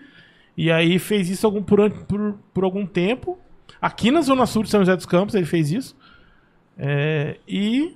E 0.56 0.72
aí 0.72 0.98
fez 0.98 1.30
isso 1.30 1.46
algum, 1.46 1.62
por, 1.62 1.90
por, 2.06 2.40
por 2.54 2.64
algum 2.64 2.86
tempo. 2.86 3.38
Aqui 3.82 4.10
na 4.12 4.22
Zona 4.22 4.46
Sul 4.46 4.64
de 4.64 4.70
São 4.70 4.80
José 4.80 4.96
dos 4.96 5.06
Campos 5.06 5.36
ele 5.36 5.46
fez 5.46 5.72
isso. 5.72 5.96
É, 6.78 7.38
e 7.48 7.96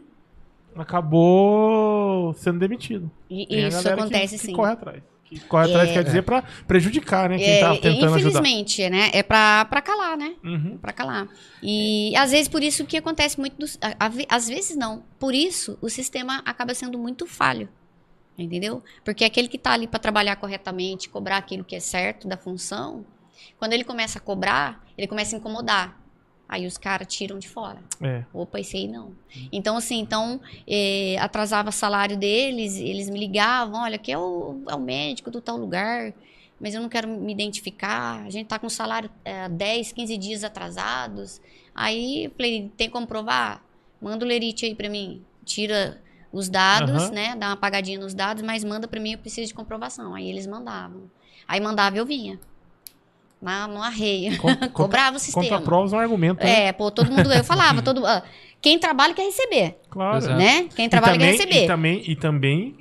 acabou 0.75 2.33
sendo 2.35 2.59
demitido. 2.59 3.09
E 3.29 3.43
isso 3.67 3.81
que- 3.81 3.89
acontece 3.89 4.37
que 4.37 4.45
sim. 4.47 4.53
corre 4.53 4.71
atrás. 4.73 5.03
Que 5.25 5.39
corre 5.39 5.69
atrás 5.69 5.89
É. 5.89 5.93
quer 5.93 6.03
dizer 6.03 6.23
pra 6.23 6.43
prejudicar, 6.67 7.29
né? 7.29 7.37
Quem 7.37 7.47
É, 7.49 7.59
tá 7.61 7.69
tentando 7.77 8.15
ajudar. 8.15 8.19
infelizmente, 8.41 8.89
né? 8.89 9.09
É 9.13 9.23
pra, 9.23 9.63
pra 9.65 9.81
calar, 9.81 10.17
né? 10.17 10.33
Uhum. 10.43 10.77
Pra 10.77 10.91
calar. 10.91 11.27
E 11.63 12.13
às 12.17 12.31
vezes 12.31 12.49
por 12.49 12.61
isso 12.61 12.85
que 12.85 12.97
acontece 12.97 13.39
muito. 13.39 13.57
dos- 13.57 13.79
às 14.29 14.47
vezes 14.49 14.75
não. 14.75 15.03
Por 15.17 15.33
isso 15.33 15.77
o 15.81 15.89
sistema 15.89 16.41
acaba 16.45 16.73
sendo 16.73 16.97
muito 16.99 17.25
falho. 17.25 17.69
Entendeu? 18.43 18.83
Porque 19.03 19.23
aquele 19.23 19.47
que 19.47 19.57
tá 19.57 19.71
ali 19.71 19.87
pra 19.87 19.99
trabalhar 19.99 20.35
corretamente, 20.35 21.09
cobrar 21.09 21.37
aquilo 21.37 21.63
que 21.63 21.75
é 21.75 21.79
certo 21.79 22.27
da 22.27 22.37
função, 22.37 23.05
quando 23.57 23.73
ele 23.73 23.83
começa 23.83 24.19
a 24.19 24.21
cobrar, 24.21 24.85
ele 24.97 25.07
começa 25.07 25.35
a 25.35 25.39
incomodar. 25.39 26.01
Aí 26.51 26.67
os 26.67 26.77
caras 26.77 27.07
tiram 27.07 27.39
de 27.39 27.47
fora. 27.47 27.79
É. 28.01 28.25
Opa, 28.33 28.59
esse 28.59 28.75
aí 28.75 28.85
não. 28.85 29.13
Então, 29.53 29.77
assim, 29.77 29.99
então, 29.99 30.41
eh, 30.67 31.15
atrasava 31.17 31.71
salário 31.71 32.17
deles, 32.17 32.75
eles 32.75 33.09
me 33.09 33.17
ligavam, 33.17 33.83
olha, 33.83 33.95
aqui 33.95 34.11
é 34.11 34.17
o, 34.17 34.61
é 34.67 34.75
o 34.75 34.79
médico 34.79 35.31
do 35.31 35.39
tal 35.39 35.55
lugar, 35.55 36.13
mas 36.59 36.75
eu 36.75 36.81
não 36.81 36.89
quero 36.89 37.07
me 37.07 37.31
identificar, 37.31 38.25
a 38.25 38.29
gente 38.29 38.47
tá 38.47 38.59
com 38.59 38.67
salário 38.67 39.09
eh, 39.23 39.47
10, 39.47 39.93
15 39.93 40.17
dias 40.17 40.43
atrasados. 40.43 41.39
Aí, 41.73 42.25
eu 42.25 42.31
falei, 42.31 42.69
tem 42.75 42.89
como 42.89 43.07
provar? 43.07 43.65
Manda 44.01 44.25
o 44.25 44.27
lerite 44.27 44.65
aí 44.65 44.75
pra 44.75 44.89
mim, 44.89 45.23
tira 45.45 46.01
os 46.31 46.49
dados, 46.49 47.03
Aham. 47.03 47.11
né, 47.11 47.35
dá 47.37 47.47
uma 47.47 47.53
apagadinha 47.53 47.99
nos 47.99 48.13
dados, 48.13 48.41
mas 48.43 48.63
manda 48.63 48.87
pra 48.87 48.99
mim, 48.99 49.13
eu 49.13 49.17
preciso 49.17 49.47
de 49.47 49.53
comprovação. 49.53 50.13
Aí 50.15 50.29
eles 50.29 50.47
mandavam. 50.47 51.03
Aí 51.47 51.59
mandava, 51.59 51.97
eu 51.97 52.05
vinha. 52.05 52.39
Na, 53.41 53.67
no 53.67 53.81
arreio. 53.81 54.37
Contra, 54.41 54.69
Cobrava 54.69 55.17
o 55.17 55.19
sistema. 55.19 55.43
Contra 55.45 55.61
provas 55.61 55.93
é 55.93 55.95
um 55.95 55.99
argumento. 55.99 56.43
né? 56.43 56.67
É, 56.67 56.71
pô, 56.71 56.91
todo 56.91 57.11
mundo. 57.11 57.31
Eu 57.33 57.43
falava, 57.43 57.81
todo, 57.83 58.05
ah, 58.05 58.21
quem 58.61 58.77
trabalha 58.79 59.13
quer 59.13 59.23
receber, 59.23 59.79
Claro. 59.89 60.35
Né? 60.35 60.69
Quem 60.75 60.85
E 60.85 60.89
trabalha 60.89 61.13
também, 61.13 61.27
quer 61.37 61.43
receber. 61.43 61.63
E 61.63 61.67
também, 61.67 62.03
e 62.11 62.15
também, 62.15 62.77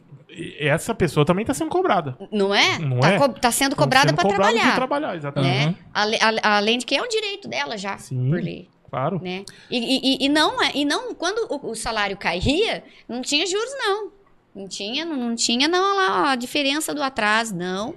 essa 0.58 0.94
pessoa 0.94 1.24
também 1.24 1.44
tá 1.44 1.54
sendo 1.54 1.70
cobrada. 1.70 2.16
Não 2.30 2.54
é? 2.54 2.78
Não 2.78 3.00
tá, 3.00 3.10
é? 3.12 3.18
co- 3.18 3.28
tá 3.30 3.50
sendo 3.50 3.74
Tão 3.74 3.82
cobrada 3.84 4.12
para 4.12 4.28
trabalhar. 4.28 4.74
trabalhar, 4.74 5.16
exatamente. 5.16 5.52
Né? 5.58 5.66
Uhum. 5.68 5.74
Ale- 5.94 6.18
ale- 6.20 6.40
além 6.42 6.78
de 6.78 6.84
que 6.86 6.94
é 6.94 7.02
um 7.02 7.08
direito 7.08 7.48
dela 7.48 7.76
já, 7.78 7.96
Sim. 7.98 8.28
por 8.30 8.40
lei. 8.40 8.68
Claro. 8.90 9.20
Né? 9.22 9.44
E, 9.70 9.78
e- 9.78 10.24
e- 10.26 10.28
não, 10.28 10.60
é- 10.60 10.72
e 10.74 10.84
não, 10.84 11.14
quando 11.14 11.46
o, 11.48 11.70
o 11.70 11.74
salário 11.76 12.16
caía, 12.16 12.82
não 13.08 13.22
tinha 13.22 13.46
juros, 13.46 13.72
não. 13.78 14.10
Não 14.54 14.66
tinha, 14.66 15.04
não, 15.04 15.16
não 15.16 15.34
tinha 15.36 15.68
não, 15.68 15.94
lá, 15.96 16.32
a 16.32 16.36
diferença 16.36 16.92
do 16.92 17.02
atraso, 17.02 17.54
não. 17.54 17.94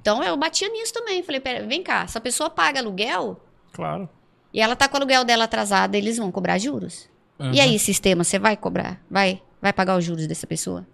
Então 0.00 0.22
eu 0.22 0.36
batia 0.36 0.68
nisso 0.68 0.92
também. 0.92 1.22
Falei, 1.22 1.40
pera, 1.40 1.66
vem 1.66 1.82
cá, 1.82 2.06
se 2.06 2.16
a 2.16 2.20
pessoa 2.20 2.48
paga 2.48 2.78
aluguel 2.80 3.40
Claro. 3.72 4.08
e 4.54 4.60
ela 4.60 4.76
tá 4.76 4.86
com 4.88 4.94
o 4.94 4.98
aluguel 4.98 5.24
dela 5.24 5.44
atrasado, 5.44 5.94
eles 5.96 6.16
vão 6.16 6.30
cobrar 6.30 6.58
juros. 6.58 7.08
Uhum. 7.38 7.52
E 7.52 7.60
aí, 7.60 7.78
sistema, 7.78 8.22
você 8.22 8.38
vai 8.38 8.56
cobrar? 8.56 9.02
Vai? 9.10 9.42
Vai 9.60 9.72
pagar 9.72 9.98
os 9.98 10.04
juros 10.04 10.26
dessa 10.28 10.46
pessoa? 10.46 10.86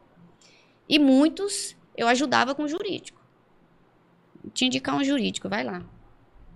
E 0.88 0.98
muitos 0.98 1.76
eu 1.96 2.08
ajudava 2.08 2.54
com 2.54 2.66
jurídico. 2.66 3.20
Te 4.54 4.64
indicar 4.64 4.94
um 4.94 5.04
jurídico, 5.04 5.48
vai 5.48 5.62
lá. 5.62 5.82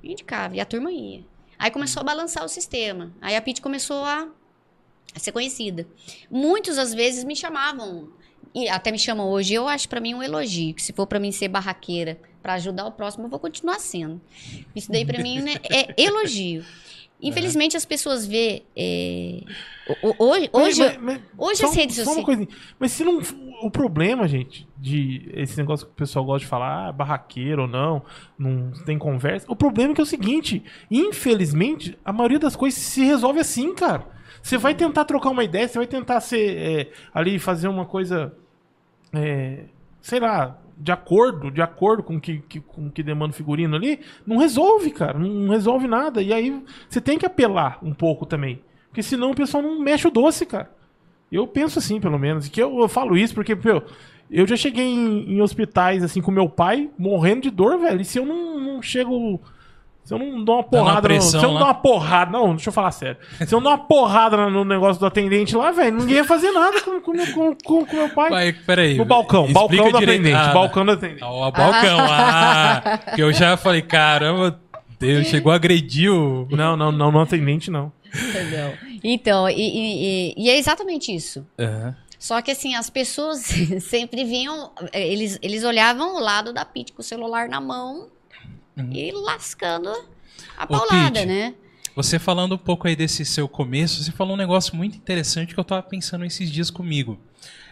Indicava, 0.02 0.56
e 0.56 0.60
a 0.60 0.64
turma 0.64 0.90
ia. 0.90 1.24
Aí 1.60 1.70
começou 1.70 2.00
a 2.00 2.04
balançar 2.04 2.42
o 2.42 2.48
sistema. 2.48 3.12
Aí 3.20 3.36
a 3.36 3.42
PIT 3.42 3.60
começou 3.60 4.02
a, 4.02 4.26
a 5.14 5.18
ser 5.18 5.30
conhecida. 5.30 5.86
Muitos, 6.30 6.78
às 6.78 6.94
vezes, 6.94 7.22
me 7.22 7.36
chamavam, 7.36 8.08
e 8.54 8.66
até 8.66 8.90
me 8.90 8.98
chamam 8.98 9.28
hoje, 9.28 9.52
eu 9.52 9.68
acho 9.68 9.86
pra 9.86 10.00
mim 10.00 10.14
um 10.14 10.22
elogio, 10.22 10.74
que 10.74 10.82
se 10.82 10.94
for 10.94 11.06
pra 11.06 11.20
mim 11.20 11.30
ser 11.30 11.48
barraqueira 11.48 12.18
pra 12.42 12.54
ajudar 12.54 12.86
o 12.86 12.92
próximo, 12.92 13.26
eu 13.26 13.28
vou 13.28 13.38
continuar 13.38 13.78
sendo. 13.78 14.18
Isso 14.74 14.90
daí 14.90 15.04
pra 15.04 15.22
mim 15.22 15.40
né, 15.40 15.56
é 15.70 16.02
elogio. 16.02 16.64
Infelizmente 17.22 17.76
as 17.76 17.85
pessoas 17.85 18.26
vê 18.26 18.62
é, 18.76 19.40
hoje, 20.18 20.50
hoje, 20.52 20.80
Mas- 20.83 20.96
mas- 20.98 21.20
hoje 21.37 21.61
só, 21.61 21.66
as 21.68 21.74
redes 21.76 21.96
só 21.96 22.02
uma 22.02 22.06
sociais. 22.06 22.24
coisinha. 22.24 22.48
Mas 22.78 22.92
se 22.92 23.04
não. 23.04 23.20
O 23.62 23.70
problema, 23.70 24.26
gente, 24.26 24.66
de 24.78 25.28
esse 25.35 25.59
negócio 25.59 25.85
que 25.87 25.92
o 25.92 25.94
pessoal 25.96 26.24
gosta 26.24 26.40
de 26.40 26.46
falar, 26.46 26.88
ah, 26.88 26.92
barraqueiro 26.92 27.62
ou 27.62 27.68
não, 27.68 28.02
não 28.38 28.70
tem 28.87 28.96
conversa. 28.96 29.44
O 29.50 29.54
problema 29.54 29.92
é 29.92 29.94
que 29.94 30.00
é 30.00 30.04
o 30.04 30.06
seguinte: 30.06 30.62
infelizmente, 30.90 31.98
a 32.04 32.12
maioria 32.12 32.38
das 32.38 32.56
coisas 32.56 32.80
se 32.80 33.04
resolve 33.04 33.38
assim, 33.40 33.74
cara. 33.74 34.06
Você 34.42 34.56
vai 34.56 34.74
tentar 34.74 35.04
trocar 35.04 35.28
uma 35.30 35.44
ideia, 35.44 35.68
você 35.68 35.76
vai 35.76 35.87
tentar 35.87 36.20
ser 36.20 36.56
é, 36.56 36.90
ali 37.12 37.38
fazer 37.38 37.68
uma 37.68 37.85
coisa. 37.85 38.33
é, 39.12 39.64
sei 40.00 40.20
lá, 40.20 40.56
de 40.80 40.90
acordo, 40.90 41.50
de 41.50 41.60
acordo 41.60 42.02
com 42.02 42.18
que, 42.18 42.38
que, 42.48 42.60
com 42.60 42.90
que 42.90 43.02
demanda 43.02 43.32
o 43.32 43.36
figurino 43.36 43.76
ali, 43.76 44.00
não 44.26 44.38
resolve, 44.38 44.90
cara. 44.90 45.18
Não 45.18 45.50
resolve 45.50 45.86
nada. 45.86 46.22
E 46.22 46.32
aí 46.32 46.62
você 46.88 47.00
tem 47.00 47.18
que 47.18 47.26
apelar 47.26 47.78
um 47.82 47.92
pouco 47.92 48.24
também. 48.24 48.62
Porque 48.88 49.02
senão 49.02 49.30
o 49.30 49.34
pessoal 49.34 49.62
não 49.62 49.78
mexe 49.78 50.08
o 50.08 50.10
doce, 50.10 50.46
cara. 50.46 50.70
Eu 51.30 51.46
penso 51.46 51.78
assim, 51.78 52.00
pelo 52.00 52.18
menos. 52.18 52.46
E 52.46 52.50
que 52.50 52.62
eu, 52.62 52.80
eu 52.80 52.88
falo 52.88 53.16
isso 53.16 53.34
porque, 53.34 53.54
pô, 53.54 53.82
eu 54.30 54.46
já 54.46 54.56
cheguei 54.56 54.86
em, 54.86 55.34
em 55.34 55.42
hospitais, 55.42 56.02
assim, 56.02 56.22
com 56.22 56.30
meu 56.30 56.48
pai, 56.48 56.90
morrendo 56.98 57.42
de 57.42 57.50
dor, 57.50 57.78
velho. 57.78 58.00
E 58.00 58.04
se 58.04 58.18
eu 58.18 58.24
não, 58.24 58.58
não 58.58 58.82
chego. 58.82 59.40
Se 60.10 60.14
eu 60.14 60.18
não 60.18 60.42
dou 60.44 60.56
uma 60.56 60.62
Dando 60.64 60.82
uma 60.82 60.84
porrada. 60.84 60.96
no- 60.96 61.02
pressão 61.02 61.40
se 61.40 61.46
eu 61.46 61.50
não 61.52 61.58
dou 61.58 61.66
uma 61.68 61.74
porrada. 61.74 62.30
Não, 62.32 62.50
deixa 62.56 62.68
eu 62.68 62.72
falar 62.72 62.90
sério. 62.90 63.16
Se 63.46 63.54
eu 63.54 63.60
não 63.60 63.62
dou 63.62 63.72
uma 63.72 63.78
porrada 63.78 64.36
no- 64.50 64.64
negócio 64.64 64.98
do 64.98 65.06
atendente 65.06 65.54
lá, 65.54 65.70
velho, 65.70 65.96
ninguém 65.98 66.16
ia 66.16 66.24
fazer 66.24 66.50
nada 66.50 66.80
com, 66.82 67.00
com, 67.00 67.12
com, 67.32 67.54
com, 67.64 67.86
com 67.86 67.96
meu 67.96 68.08
pai. 68.08 68.28
Vai, 68.30 68.52
peraí. 68.52 68.96
No 68.96 69.04
balcão, 69.04 69.52
balcão 69.52 69.92
do 69.92 69.98
direito. 70.00 70.20
atendente. 70.20 70.34
Ah, 70.36 70.52
balcão 70.52 70.84
do 70.84 70.90
atendente. 70.90 71.22
Ah, 71.22 71.30
o 71.30 71.52
balcão, 71.52 71.98
ah, 72.00 72.98
que 73.14 73.22
eu 73.22 73.32
já 73.32 73.56
falei, 73.56 73.82
caramba, 73.82 74.58
Deus, 74.98 75.28
chegou 75.28 75.52
a 75.52 75.54
agredir 75.54 76.10
o... 76.12 76.48
Não, 76.50 76.76
não, 76.76 76.90
não, 76.90 77.12
no 77.12 77.20
atendente 77.20 77.70
não. 77.70 77.92
Entendeu? 78.12 78.72
Então, 79.04 79.48
e, 79.48 79.54
e- 79.54 80.32
e- 80.32 80.34
e 80.36 80.50
é 80.50 80.58
exatamente 80.58 81.14
isso. 81.14 81.46
Aham. 81.58 81.94
Só 82.18 82.42
que 82.42 82.50
assim, 82.50 82.74
as 82.74 82.90
pessoas 82.90 83.38
sempre 83.80 84.24
vinham, 84.24 84.72
eh, 84.92 85.08
eles, 85.10 85.38
eles 85.40 85.64
olhavam 85.64 86.16
o 86.16 86.20
lado 86.20 86.52
da 86.52 86.64
Pete 86.66 86.92
com 86.92 87.00
o 87.00 87.04
celular 87.04 87.48
na 87.48 87.60
mão 87.62 88.08
Uhum. 88.80 88.92
e 88.92 89.12
lascando 89.12 89.92
a 90.56 90.66
paulada, 90.66 91.24
né? 91.24 91.54
Você 91.94 92.18
falando 92.18 92.54
um 92.54 92.58
pouco 92.58 92.86
aí 92.86 92.94
desse 92.94 93.24
seu 93.24 93.48
começo, 93.48 94.02
você 94.02 94.12
falou 94.12 94.34
um 94.34 94.36
negócio 94.36 94.76
muito 94.76 94.96
interessante 94.96 95.54
que 95.54 95.60
eu 95.60 95.64
tava 95.64 95.82
pensando 95.82 96.24
esses 96.24 96.50
dias 96.50 96.70
comigo. 96.70 97.18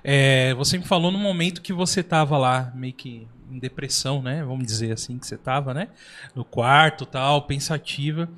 É, 0.02 0.54
você 0.54 0.76
me 0.76 0.84
falou 0.84 1.10
no 1.10 1.18
momento 1.18 1.62
que 1.62 1.72
você 1.72 2.02
tava 2.02 2.36
lá, 2.36 2.72
meio 2.74 2.92
que 2.92 3.26
em 3.50 3.58
depressão, 3.58 4.20
né? 4.20 4.44
Vamos 4.44 4.66
dizer 4.66 4.92
assim 4.92 5.18
que 5.18 5.26
você 5.26 5.36
tava, 5.36 5.72
né? 5.72 5.88
No 6.34 6.44
quarto, 6.44 7.06
tal, 7.06 7.42
pensativa. 7.42 8.28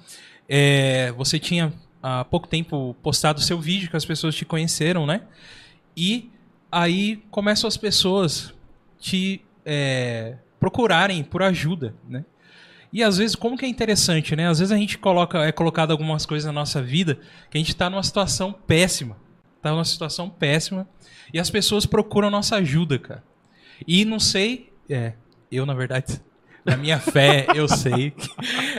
É, 0.48 1.12
você 1.12 1.38
tinha 1.38 1.72
há 2.02 2.24
pouco 2.24 2.46
tempo 2.46 2.94
postado 3.02 3.40
seu 3.40 3.60
vídeo 3.60 3.90
que 3.90 3.96
as 3.96 4.04
pessoas 4.04 4.34
te 4.34 4.44
conheceram, 4.44 5.06
né? 5.06 5.22
E 5.96 6.30
aí 6.70 7.22
começam 7.30 7.66
as 7.66 7.76
pessoas 7.76 8.54
te 8.98 9.42
é, 9.64 10.36
procurarem 10.58 11.22
por 11.24 11.42
ajuda, 11.42 11.94
né? 12.08 12.24
E 12.92 13.02
às 13.02 13.18
vezes, 13.18 13.36
como 13.36 13.56
que 13.56 13.64
é 13.64 13.68
interessante, 13.68 14.34
né? 14.34 14.48
Às 14.48 14.58
vezes 14.58 14.72
a 14.72 14.76
gente 14.76 14.98
coloca, 14.98 15.38
é 15.38 15.52
colocado 15.52 15.92
algumas 15.92 16.26
coisas 16.26 16.46
na 16.46 16.52
nossa 16.52 16.82
vida 16.82 17.18
que 17.48 17.56
a 17.56 17.60
gente 17.60 17.74
tá 17.74 17.88
numa 17.88 18.02
situação 18.02 18.52
péssima. 18.52 19.16
Tá 19.62 19.70
numa 19.70 19.84
situação 19.84 20.28
péssima. 20.28 20.88
E 21.32 21.38
as 21.38 21.50
pessoas 21.50 21.86
procuram 21.86 22.30
nossa 22.30 22.56
ajuda, 22.56 22.98
cara. 22.98 23.22
E 23.86 24.04
não 24.04 24.18
sei. 24.18 24.72
É, 24.88 25.12
eu, 25.52 25.64
na 25.64 25.74
verdade, 25.74 26.20
na 26.66 26.76
minha 26.76 26.98
fé, 26.98 27.46
eu 27.54 27.68
sei. 27.68 28.12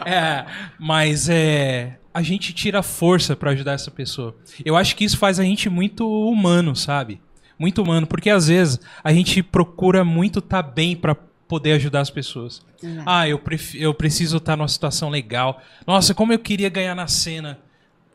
É, 0.05 0.45
mas 0.79 1.29
é. 1.29 1.97
A 2.13 2.21
gente 2.21 2.51
tira 2.51 2.83
força 2.83 3.37
pra 3.37 3.51
ajudar 3.51 3.71
essa 3.71 3.89
pessoa. 3.89 4.35
Eu 4.65 4.75
acho 4.75 4.97
que 4.97 5.05
isso 5.05 5.17
faz 5.17 5.39
a 5.39 5.43
gente 5.43 5.69
muito 5.69 6.05
humano, 6.05 6.75
sabe? 6.75 7.21
Muito 7.57 7.81
humano. 7.81 8.05
Porque 8.05 8.29
às 8.29 8.49
vezes 8.49 8.81
a 9.01 9.13
gente 9.13 9.41
procura 9.41 10.03
muito 10.03 10.39
estar 10.39 10.61
bem 10.61 10.93
pra 10.93 11.15
poder 11.51 11.73
ajudar 11.73 11.99
as 11.99 12.09
pessoas. 12.09 12.65
Exato. 12.81 13.03
Ah, 13.05 13.27
eu, 13.27 13.41
eu 13.75 13.93
preciso 13.93 14.37
estar 14.37 14.55
numa 14.55 14.69
situação 14.69 15.09
legal. 15.09 15.61
Nossa, 15.85 16.13
como 16.13 16.31
eu 16.31 16.39
queria 16.39 16.69
ganhar 16.69 16.95
na 16.95 17.07
cena, 17.07 17.59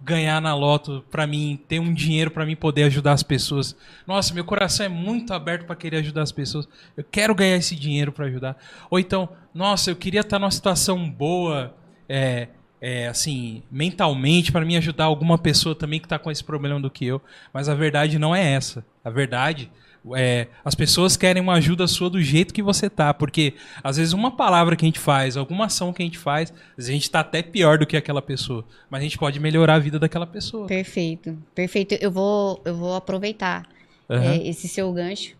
ganhar 0.00 0.40
na 0.40 0.54
loto 0.54 1.04
pra 1.10 1.26
mim, 1.26 1.60
ter 1.68 1.78
um 1.78 1.92
dinheiro 1.92 2.30
pra 2.30 2.46
mim 2.46 2.56
poder 2.56 2.84
ajudar 2.84 3.12
as 3.12 3.22
pessoas. 3.22 3.76
Nossa, 4.06 4.32
meu 4.32 4.42
coração 4.42 4.86
é 4.86 4.88
muito 4.88 5.34
aberto 5.34 5.66
pra 5.66 5.76
querer 5.76 5.98
ajudar 5.98 6.22
as 6.22 6.32
pessoas. 6.32 6.66
Eu 6.96 7.04
quero 7.04 7.34
ganhar 7.34 7.56
esse 7.56 7.76
dinheiro 7.76 8.10
pra 8.10 8.24
ajudar. 8.24 8.56
Ou 8.88 8.98
então, 8.98 9.28
nossa, 9.52 9.90
eu 9.90 9.96
queria 9.96 10.22
estar 10.22 10.38
numa 10.38 10.50
situação 10.50 11.10
boa, 11.10 11.76
é, 12.08 12.48
é, 12.80 13.08
assim, 13.08 13.62
mentalmente 13.70 14.50
para 14.50 14.64
me 14.64 14.78
ajudar 14.78 15.04
alguma 15.04 15.36
pessoa 15.36 15.74
também 15.74 16.00
que 16.00 16.06
está 16.06 16.18
com 16.18 16.30
esse 16.30 16.42
problema 16.42 16.80
do 16.80 16.90
que 16.90 17.04
eu. 17.04 17.20
Mas 17.52 17.68
a 17.68 17.74
verdade 17.74 18.18
não 18.18 18.34
é 18.34 18.52
essa. 18.52 18.82
A 19.04 19.10
verdade 19.10 19.70
é, 20.14 20.48
as 20.64 20.74
pessoas 20.74 21.16
querem 21.16 21.42
uma 21.42 21.54
ajuda 21.54 21.86
sua 21.86 22.08
do 22.08 22.20
jeito 22.22 22.54
que 22.54 22.62
você 22.62 22.88
tá, 22.88 23.12
porque 23.12 23.54
às 23.82 23.96
vezes 23.96 24.12
uma 24.12 24.30
palavra 24.30 24.76
que 24.76 24.84
a 24.84 24.88
gente 24.88 24.98
faz, 24.98 25.36
alguma 25.36 25.66
ação 25.66 25.92
que 25.92 26.02
a 26.02 26.04
gente 26.04 26.18
faz, 26.18 26.52
a 26.78 26.82
gente 26.82 27.10
tá 27.10 27.20
até 27.20 27.42
pior 27.42 27.78
do 27.78 27.86
que 27.86 27.96
aquela 27.96 28.22
pessoa, 28.22 28.64
mas 28.90 29.00
a 29.00 29.02
gente 29.02 29.18
pode 29.18 29.40
melhorar 29.40 29.74
a 29.74 29.78
vida 29.78 29.98
daquela 29.98 30.26
pessoa. 30.26 30.66
Perfeito, 30.66 31.36
perfeito. 31.54 31.96
Eu 32.00 32.10
vou, 32.10 32.60
eu 32.64 32.76
vou 32.76 32.94
aproveitar 32.94 33.66
uhum. 34.08 34.16
é, 34.18 34.36
esse 34.46 34.68
seu 34.68 34.92
gancho 34.92 35.34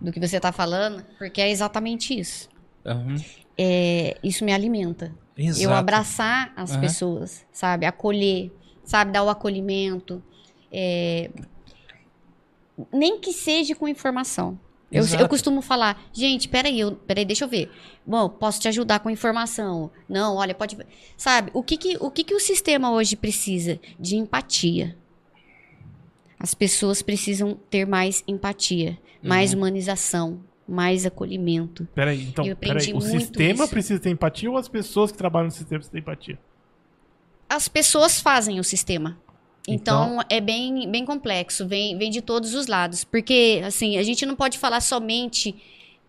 do 0.00 0.12
que 0.12 0.20
você 0.20 0.40
tá 0.40 0.52
falando, 0.52 1.04
porque 1.18 1.40
é 1.40 1.50
exatamente 1.50 2.18
isso. 2.18 2.48
Uhum. 2.84 3.16
É, 3.58 4.16
isso 4.22 4.44
me 4.44 4.52
alimenta. 4.52 5.12
Exato. 5.36 5.62
Eu 5.62 5.72
abraçar 5.72 6.52
as 6.56 6.74
uhum. 6.74 6.80
pessoas, 6.80 7.46
sabe? 7.52 7.86
Acolher, 7.86 8.50
sabe? 8.84 9.12
Dar 9.12 9.22
o 9.22 9.28
acolhimento. 9.28 10.22
É, 10.72 11.30
nem 12.92 13.18
que 13.18 13.32
seja 13.32 13.74
com 13.74 13.88
informação. 13.88 14.58
Eu, 14.90 15.04
eu, 15.18 15.28
costumo 15.28 15.60
falar, 15.60 16.00
gente, 16.12 16.48
peraí, 16.48 16.78
eu, 16.78 16.92
peraí, 16.92 17.24
deixa 17.24 17.44
eu 17.44 17.48
ver. 17.48 17.70
Bom, 18.06 18.28
posso 18.28 18.60
te 18.60 18.68
ajudar 18.68 19.00
com 19.00 19.10
informação. 19.10 19.90
Não, 20.08 20.36
olha, 20.36 20.54
pode. 20.54 20.78
Sabe, 21.16 21.50
o 21.52 21.62
que, 21.62 21.76
que, 21.76 21.96
o, 22.00 22.08
que, 22.08 22.22
que 22.22 22.34
o 22.34 22.40
sistema 22.40 22.92
hoje 22.92 23.16
precisa? 23.16 23.80
De 23.98 24.16
empatia. 24.16 24.96
As 26.38 26.54
pessoas 26.54 27.02
precisam 27.02 27.58
ter 27.68 27.84
mais 27.84 28.22
empatia, 28.28 28.90
uhum. 28.90 29.28
mais 29.28 29.52
humanização, 29.52 30.40
mais 30.68 31.04
acolhimento. 31.04 31.88
Peraí, 31.92 32.22
então, 32.22 32.44
peraí, 32.54 32.94
o 32.94 33.00
sistema 33.00 33.64
isso. 33.64 33.72
precisa 33.72 33.98
ter 33.98 34.10
empatia 34.10 34.50
ou 34.50 34.56
as 34.56 34.68
pessoas 34.68 35.10
que 35.10 35.18
trabalham 35.18 35.46
no 35.46 35.50
sistema 35.50 35.80
precisam 35.80 35.92
ter 35.92 35.98
empatia? 35.98 36.38
As 37.48 37.66
pessoas 37.66 38.20
fazem 38.20 38.60
o 38.60 38.64
sistema. 38.64 39.18
Então, 39.68 40.12
então, 40.12 40.26
é 40.28 40.40
bem, 40.40 40.88
bem 40.90 41.04
complexo, 41.04 41.66
vem, 41.66 41.98
vem 41.98 42.10
de 42.10 42.22
todos 42.22 42.54
os 42.54 42.66
lados. 42.66 43.02
Porque, 43.02 43.60
assim, 43.64 43.98
a 43.98 44.02
gente 44.02 44.24
não 44.24 44.36
pode 44.36 44.58
falar 44.58 44.80
somente 44.80 45.54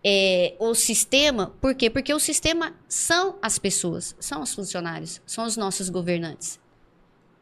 é, 0.04 0.54
o 0.58 0.74
sistema, 0.74 1.52
por 1.60 1.74
quê? 1.74 1.90
Porque 1.90 2.14
o 2.14 2.20
sistema 2.20 2.72
são 2.88 3.36
as 3.42 3.58
pessoas, 3.58 4.14
são 4.20 4.42
os 4.42 4.54
funcionários, 4.54 5.20
são 5.26 5.44
os 5.44 5.56
nossos 5.56 5.88
governantes, 5.88 6.60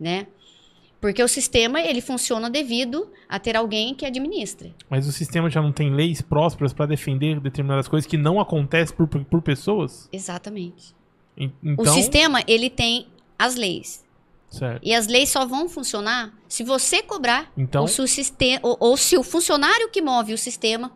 né? 0.00 0.26
Porque 1.00 1.22
o 1.22 1.28
sistema, 1.28 1.80
ele 1.80 2.00
funciona 2.00 2.48
devido 2.48 3.10
a 3.28 3.38
ter 3.38 3.54
alguém 3.54 3.94
que 3.94 4.06
administra. 4.06 4.74
Mas 4.88 5.06
o 5.06 5.12
sistema 5.12 5.50
já 5.50 5.60
não 5.60 5.70
tem 5.70 5.92
leis 5.92 6.22
prósperas 6.22 6.72
para 6.72 6.86
defender 6.86 7.38
determinadas 7.38 7.86
coisas 7.86 8.08
que 8.08 8.16
não 8.16 8.40
acontecem 8.40 8.96
por, 8.96 9.06
por 9.06 9.42
pessoas? 9.42 10.08
Exatamente. 10.10 10.94
Então... 11.36 11.84
O 11.84 11.86
sistema, 11.86 12.42
ele 12.46 12.70
tem 12.70 13.08
as 13.38 13.54
leis. 13.54 14.05
Certo. 14.50 14.80
E 14.82 14.94
as 14.94 15.06
leis 15.06 15.28
só 15.28 15.44
vão 15.44 15.68
funcionar 15.68 16.32
se 16.48 16.62
você 16.62 17.02
cobrar 17.02 17.50
então, 17.56 17.82
ou, 17.82 17.88
se 17.88 18.00
o 18.00 18.06
sistema, 18.06 18.60
ou, 18.62 18.76
ou 18.78 18.96
se 18.96 19.16
o 19.16 19.22
funcionário 19.22 19.90
que 19.90 20.00
move 20.00 20.32
o 20.32 20.38
sistema 20.38 20.92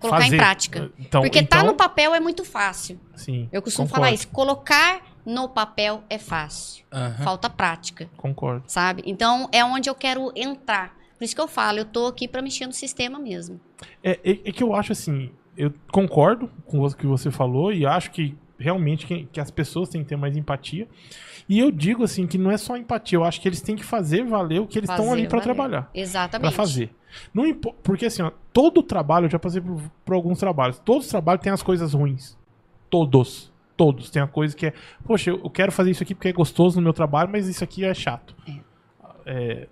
colocar 0.00 0.22
fazer. 0.22 0.34
em 0.34 0.38
prática. 0.38 0.92
Então, 0.98 1.20
Porque 1.20 1.40
então... 1.40 1.60
tá 1.60 1.64
no 1.64 1.74
papel 1.74 2.14
é 2.14 2.20
muito 2.20 2.44
fácil. 2.44 2.98
Sim. 3.14 3.48
Eu 3.52 3.62
costumo 3.62 3.86
concordo. 3.86 4.04
falar 4.04 4.14
isso. 4.14 4.28
Colocar 4.28 5.02
no 5.24 5.48
papel 5.48 6.02
é 6.08 6.18
fácil. 6.18 6.84
Uhum. 6.92 7.24
Falta 7.24 7.50
prática. 7.50 8.08
Concordo. 8.16 8.64
Sabe? 8.66 9.02
Então 9.06 9.48
é 9.52 9.64
onde 9.64 9.88
eu 9.88 9.94
quero 9.94 10.32
entrar. 10.34 10.96
Por 11.18 11.24
isso 11.24 11.34
que 11.34 11.40
eu 11.40 11.48
falo, 11.48 11.78
eu 11.78 11.84
tô 11.84 12.06
aqui 12.06 12.26
para 12.26 12.40
mexer 12.40 12.66
no 12.66 12.72
sistema 12.72 13.18
mesmo. 13.18 13.60
É, 14.02 14.18
é, 14.24 14.30
é, 14.30 14.52
que 14.52 14.62
eu 14.62 14.74
acho 14.74 14.92
assim, 14.92 15.30
eu 15.54 15.72
concordo 15.92 16.50
com 16.64 16.82
o 16.82 16.94
que 16.94 17.06
você 17.06 17.30
falou 17.30 17.70
e 17.70 17.84
acho 17.84 18.10
que 18.10 18.34
realmente 18.60 19.06
que, 19.06 19.24
que 19.32 19.40
as 19.40 19.50
pessoas 19.50 19.88
têm 19.88 20.02
que 20.02 20.08
ter 20.08 20.16
mais 20.16 20.36
empatia. 20.36 20.86
E 21.48 21.58
eu 21.58 21.72
digo 21.72 22.04
assim 22.04 22.26
que 22.26 22.38
não 22.38 22.50
é 22.50 22.56
só 22.56 22.76
empatia, 22.76 23.16
eu 23.16 23.24
acho 23.24 23.40
que 23.40 23.48
eles 23.48 23.60
têm 23.60 23.74
que 23.74 23.84
fazer 23.84 24.24
valer 24.24 24.60
o 24.60 24.66
que 24.66 24.78
eles 24.78 24.90
estão 24.90 25.10
ali 25.10 25.26
para 25.26 25.40
trabalhar. 25.40 25.90
Exatamente. 25.94 26.48
Para 26.48 26.56
fazer. 26.56 26.94
Não 27.34 27.52
porque 27.82 28.06
assim, 28.06 28.22
ó, 28.22 28.30
todo 28.52 28.82
trabalho, 28.82 29.26
eu 29.26 29.30
já 29.30 29.38
passei 29.38 29.60
por, 29.60 29.80
por 30.04 30.14
alguns 30.14 30.38
trabalhos, 30.38 30.78
todos 30.78 31.06
os 31.06 31.10
trabalhos 31.10 31.42
têm 31.42 31.52
as 31.52 31.62
coisas 31.62 31.94
ruins. 31.94 32.38
Todos. 32.88 33.50
Todos. 33.76 34.10
Tem 34.10 34.20
a 34.20 34.26
coisa 34.26 34.54
que 34.54 34.66
é, 34.66 34.74
poxa, 35.04 35.30
eu 35.30 35.50
quero 35.50 35.72
fazer 35.72 35.90
isso 35.90 36.02
aqui 36.02 36.14
porque 36.14 36.28
é 36.28 36.32
gostoso 36.32 36.76
no 36.76 36.82
meu 36.82 36.92
trabalho, 36.92 37.30
mas 37.32 37.48
isso 37.48 37.64
aqui 37.64 37.84
é 37.84 37.94
chato. 37.94 38.34
É. 38.46 38.70
É, 39.26 39.68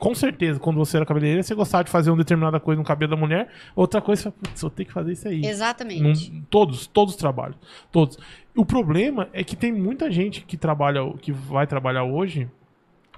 com 0.00 0.14
certeza, 0.14 0.58
quando 0.58 0.78
você 0.78 0.96
era 0.96 1.04
cabeleireira, 1.04 1.42
você 1.42 1.54
gostava 1.54 1.84
de 1.84 1.90
fazer 1.90 2.10
uma 2.10 2.16
determinada 2.16 2.58
coisa 2.58 2.78
no 2.78 2.84
cabelo 2.86 3.10
da 3.10 3.16
mulher, 3.18 3.50
outra 3.76 4.00
coisa, 4.00 4.32
você 4.54 4.64
eu 4.64 4.70
tenho 4.70 4.86
que 4.86 4.94
fazer 4.94 5.12
isso 5.12 5.28
aí. 5.28 5.44
Exatamente. 5.44 6.32
Num, 6.32 6.42
todos, 6.48 6.86
todos 6.86 7.14
os 7.14 7.20
trabalhos. 7.20 7.58
Todos. 7.92 8.18
O 8.56 8.64
problema 8.64 9.28
é 9.34 9.44
que 9.44 9.54
tem 9.54 9.70
muita 9.70 10.10
gente 10.10 10.40
que 10.40 10.56
trabalha, 10.56 11.00
que 11.20 11.30
vai 11.30 11.66
trabalhar 11.66 12.04
hoje 12.04 12.50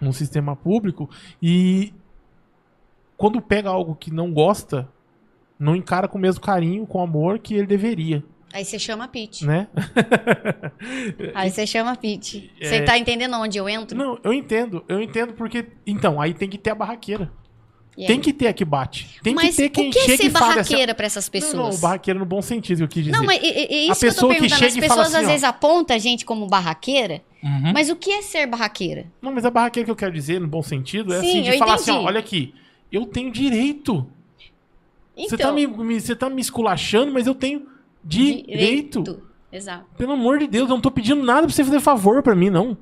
no 0.00 0.12
sistema 0.12 0.56
público 0.56 1.08
e 1.40 1.94
quando 3.16 3.40
pega 3.40 3.70
algo 3.70 3.94
que 3.94 4.12
não 4.12 4.32
gosta, 4.32 4.88
não 5.56 5.76
encara 5.76 6.08
com 6.08 6.18
o 6.18 6.20
mesmo 6.20 6.40
carinho, 6.40 6.84
com 6.84 7.00
amor 7.00 7.38
que 7.38 7.54
ele 7.54 7.66
deveria. 7.68 8.24
Aí 8.52 8.64
você 8.64 8.78
chama 8.78 9.04
a 9.04 9.08
Pete. 9.08 9.46
Né? 9.46 9.68
aí 11.34 11.50
você 11.50 11.66
chama 11.66 11.92
a 11.92 11.96
Pete. 11.96 12.52
Você 12.60 12.76
é... 12.76 12.82
tá 12.82 12.98
entendendo 12.98 13.34
onde 13.34 13.58
eu 13.58 13.68
entro? 13.68 13.96
Não, 13.96 14.18
eu 14.22 14.32
entendo. 14.32 14.84
Eu 14.88 15.00
entendo 15.00 15.32
porque. 15.32 15.66
Então, 15.86 16.20
aí 16.20 16.34
tem 16.34 16.48
que 16.48 16.58
ter 16.58 16.70
a 16.70 16.74
barraqueira. 16.74 17.30
Tem 17.94 18.20
que 18.20 18.32
ter 18.32 18.48
a 18.48 18.52
que 18.52 18.64
bate. 18.64 19.20
Tem 19.22 19.34
mas 19.34 19.50
que 19.50 19.62
ter 19.62 19.68
quem 19.68 19.90
o 19.90 19.92
que 19.92 20.00
chega 20.00 20.14
é 20.14 20.16
ser 20.16 20.26
e 20.26 20.30
fala 20.30 20.46
barraqueira 20.46 20.92
assim, 20.92 20.96
pra 20.96 21.06
essas 21.06 21.28
pessoas? 21.28 21.54
Não, 21.54 21.70
não, 21.70 21.78
barraqueira 21.78 22.18
no 22.18 22.24
bom 22.24 22.40
sentido 22.40 22.78
que 22.78 22.84
eu 22.84 22.88
quis 22.88 23.04
dizer. 23.04 23.16
Não, 23.16 23.24
mas 23.24 23.42
é, 23.42 23.84
isso 23.84 23.92
a 23.92 23.96
pessoa 23.96 24.34
que, 24.34 24.38
eu 24.38 24.48
tô 24.48 24.48
perguntando. 24.48 24.58
Que 24.60 24.64
As 24.66 24.88
pessoas 24.88 25.06
assim, 25.08 25.16
às 25.16 25.24
ó, 25.24 25.26
vezes 25.26 25.44
apontam 25.44 25.96
a 25.96 25.98
gente 25.98 26.24
como 26.24 26.46
barraqueira, 26.46 27.22
uhum. 27.42 27.72
mas 27.74 27.90
o 27.90 27.96
que 27.96 28.10
é 28.10 28.22
ser 28.22 28.46
barraqueira? 28.46 29.06
Não, 29.20 29.30
mas 29.30 29.44
a 29.44 29.50
barraqueira 29.50 29.84
que 29.84 29.90
eu 29.90 29.96
quero 29.96 30.12
dizer, 30.12 30.40
no 30.40 30.48
bom 30.48 30.62
sentido, 30.62 31.12
é 31.12 31.20
Sim, 31.20 31.28
assim, 31.28 31.42
de 31.42 31.58
falar 31.58 31.74
entendi. 31.74 31.90
assim, 31.90 32.00
ó, 32.00 32.04
olha 32.04 32.18
aqui, 32.18 32.54
eu 32.90 33.04
tenho 33.04 33.30
direito. 33.30 34.06
Então, 35.14 35.28
você, 35.28 35.36
tá 35.36 35.52
me, 35.52 35.66
me, 35.66 36.00
você 36.00 36.16
tá 36.16 36.30
me 36.30 36.40
esculachando, 36.40 37.12
mas 37.12 37.26
eu 37.26 37.34
tenho 37.34 37.66
direito. 38.04 39.02
direito. 39.02 39.22
Exato. 39.52 39.84
Pelo 39.96 40.12
amor 40.12 40.38
de 40.38 40.46
Deus, 40.46 40.68
eu 40.68 40.74
não 40.74 40.80
tô 40.80 40.90
pedindo 40.90 41.22
nada 41.22 41.42
pra 41.46 41.54
você 41.54 41.62
fazer 41.62 41.80
favor 41.80 42.22
pra 42.22 42.34
mim, 42.34 42.48
não. 42.48 42.76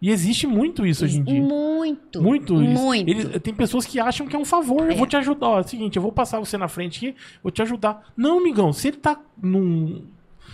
E 0.00 0.10
existe 0.10 0.46
muito 0.46 0.86
isso 0.86 1.04
hoje 1.04 1.18
em 1.18 1.24
dia. 1.24 1.42
Muito. 1.42 2.22
Muito 2.22 2.62
isso. 2.62 2.72
Muito. 2.72 3.10
Ele, 3.10 3.40
tem 3.40 3.52
pessoas 3.52 3.84
que 3.84 3.98
acham 3.98 4.28
que 4.28 4.36
é 4.36 4.38
um 4.38 4.44
favor. 4.44 4.88
É. 4.88 4.92
Eu 4.92 4.96
vou 4.96 5.06
te 5.08 5.16
ajudar. 5.16 5.46
Ó, 5.48 5.58
é 5.58 5.60
o 5.60 5.68
seguinte, 5.68 5.96
eu 5.96 6.02
vou 6.02 6.12
passar 6.12 6.38
você 6.38 6.56
na 6.56 6.68
frente 6.68 6.98
aqui, 6.98 7.18
vou 7.42 7.50
te 7.50 7.60
ajudar. 7.62 8.12
Não, 8.16 8.38
amigão, 8.38 8.72
se 8.72 8.88
ele 8.88 8.96
tá 8.98 9.20
num. 9.42 10.04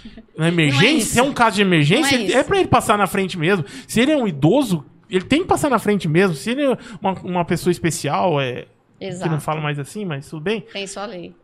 Na 0.36 0.48
emergência, 0.48 0.96
é 0.96 1.12
se 1.14 1.18
é 1.18 1.22
um 1.22 1.32
caso 1.32 1.56
de 1.56 1.62
emergência, 1.62 2.16
é, 2.16 2.32
é 2.32 2.42
pra 2.42 2.58
ele 2.58 2.68
passar 2.68 2.98
na 2.98 3.06
frente 3.06 3.38
mesmo. 3.38 3.64
Se 3.86 4.00
ele 4.00 4.12
é 4.12 4.16
um 4.16 4.28
idoso, 4.28 4.84
ele 5.08 5.24
tem 5.24 5.42
que 5.42 5.46
passar 5.46 5.70
na 5.70 5.78
frente 5.78 6.08
mesmo. 6.08 6.34
Se 6.34 6.50
ele 6.50 6.62
é 6.62 6.78
uma, 7.00 7.12
uma 7.22 7.44
pessoa 7.44 7.70
especial, 7.70 8.40
é. 8.40 8.66
Exato. 9.00 9.24
Que 9.24 9.30
não 9.30 9.40
fala 9.40 9.60
mais 9.60 9.78
assim, 9.78 10.04
mas 10.04 10.28
tudo 10.28 10.42
bem. 10.42 10.62
Tem 10.72 10.86
só 10.86 11.04
lei. 11.04 11.34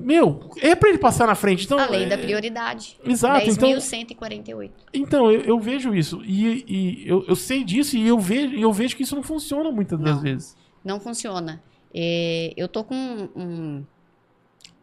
Meu, 0.00 0.50
é 0.62 0.74
para 0.74 0.88
ele 0.88 0.98
passar 0.98 1.26
na 1.26 1.34
frente. 1.34 1.66
Então, 1.66 1.78
a 1.78 1.86
lei 1.86 2.04
é... 2.04 2.08
da 2.08 2.16
prioridade. 2.16 2.98
Exato. 3.04 3.46
10.148. 3.46 4.70
Então, 4.94 5.30
eu, 5.30 5.42
eu, 5.42 5.60
vejo 5.60 5.94
isso. 5.94 6.22
E, 6.24 6.64
e 6.66 7.08
eu, 7.08 7.24
eu, 7.28 7.36
sei 7.36 7.62
disso 7.62 7.96
e 7.96 8.08
eu 8.08 8.18
vejo, 8.18 8.56
eu 8.56 8.72
vejo 8.72 8.96
que 8.96 9.02
isso 9.02 9.14
não 9.14 9.22
funciona 9.22 9.70
muitas 9.70 9.98
não, 9.98 10.06
das 10.06 10.22
vezes. 10.22 10.56
Não 10.82 10.98
funciona. 10.98 11.62
É, 11.94 12.54
eu 12.56 12.66
tô 12.66 12.82
com 12.82 12.94
um. 13.36 13.84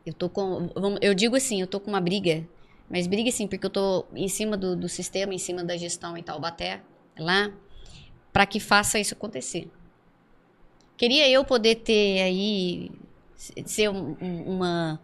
Eu 0.05 0.13
tô 0.13 0.30
com. 0.30 0.70
Eu 1.01 1.15
digo 1.15 1.36
assim, 1.36 1.59
eu 1.59 1.68
tô 1.68 1.80
com 1.80 1.89
uma 1.89 1.99
briga. 1.99 2.47
Mas 2.89 3.07
briga 3.07 3.30
assim, 3.30 3.47
porque 3.47 3.65
eu 3.65 3.70
tô 3.70 4.05
em 4.13 4.30
cima 4.30 4.55
do, 4.55 4.76
do 4.76 4.88
sistema, 4.88 5.34
em 5.34 5.39
cima 5.39 5.63
da 5.63 5.76
gestão 5.76 6.15
em 6.15 6.24
Taubaté, 6.24 6.82
lá, 7.20 7.51
para 8.32 8.45
que 8.45 8.59
faça 8.59 8.99
isso 8.99 9.13
acontecer. 9.13 9.68
Queria 10.95 11.30
eu 11.30 11.43
poder 11.43 11.76
ter 11.76 12.22
aí 12.22 12.89
ser 13.38 13.89
um, 13.89 14.13
uma, 14.19 14.99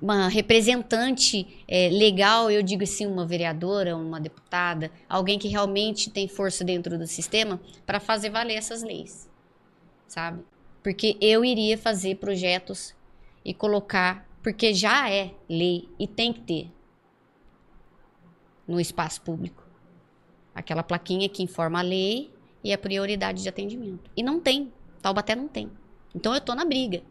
uma 0.00 0.28
representante 0.28 1.64
é, 1.66 1.88
legal, 1.88 2.50
eu 2.50 2.62
digo 2.62 2.82
assim, 2.82 3.06
uma 3.06 3.26
vereadora, 3.26 3.96
uma 3.96 4.20
deputada, 4.20 4.90
alguém 5.08 5.38
que 5.38 5.48
realmente 5.48 6.10
tem 6.10 6.28
força 6.28 6.62
dentro 6.62 6.98
do 6.98 7.06
sistema 7.06 7.58
para 7.86 7.98
fazer 7.98 8.30
valer 8.30 8.54
essas 8.54 8.82
leis, 8.82 9.28
sabe? 10.06 10.44
Porque 10.82 11.16
eu 11.20 11.44
iria 11.44 11.76
fazer 11.76 12.16
projetos 12.16 12.94
e 13.44 13.54
colocar, 13.54 14.28
porque 14.42 14.74
já 14.74 15.10
é 15.10 15.32
lei 15.48 15.88
e 15.98 16.06
tem 16.06 16.32
que 16.32 16.40
ter 16.40 16.70
no 18.68 18.78
espaço 18.78 19.20
público. 19.22 19.66
Aquela 20.54 20.82
plaquinha 20.82 21.28
que 21.28 21.42
informa 21.42 21.80
a 21.80 21.82
lei 21.82 22.30
e 22.62 22.72
a 22.72 22.78
prioridade 22.78 23.42
de 23.42 23.48
atendimento. 23.48 24.10
E 24.16 24.22
não 24.22 24.40
tem. 24.40 24.72
Taubaté 25.00 25.34
não 25.34 25.48
tem. 25.48 25.70
Então 26.14 26.34
eu 26.34 26.40
tô 26.40 26.54
na 26.54 26.64
briga 26.64 27.02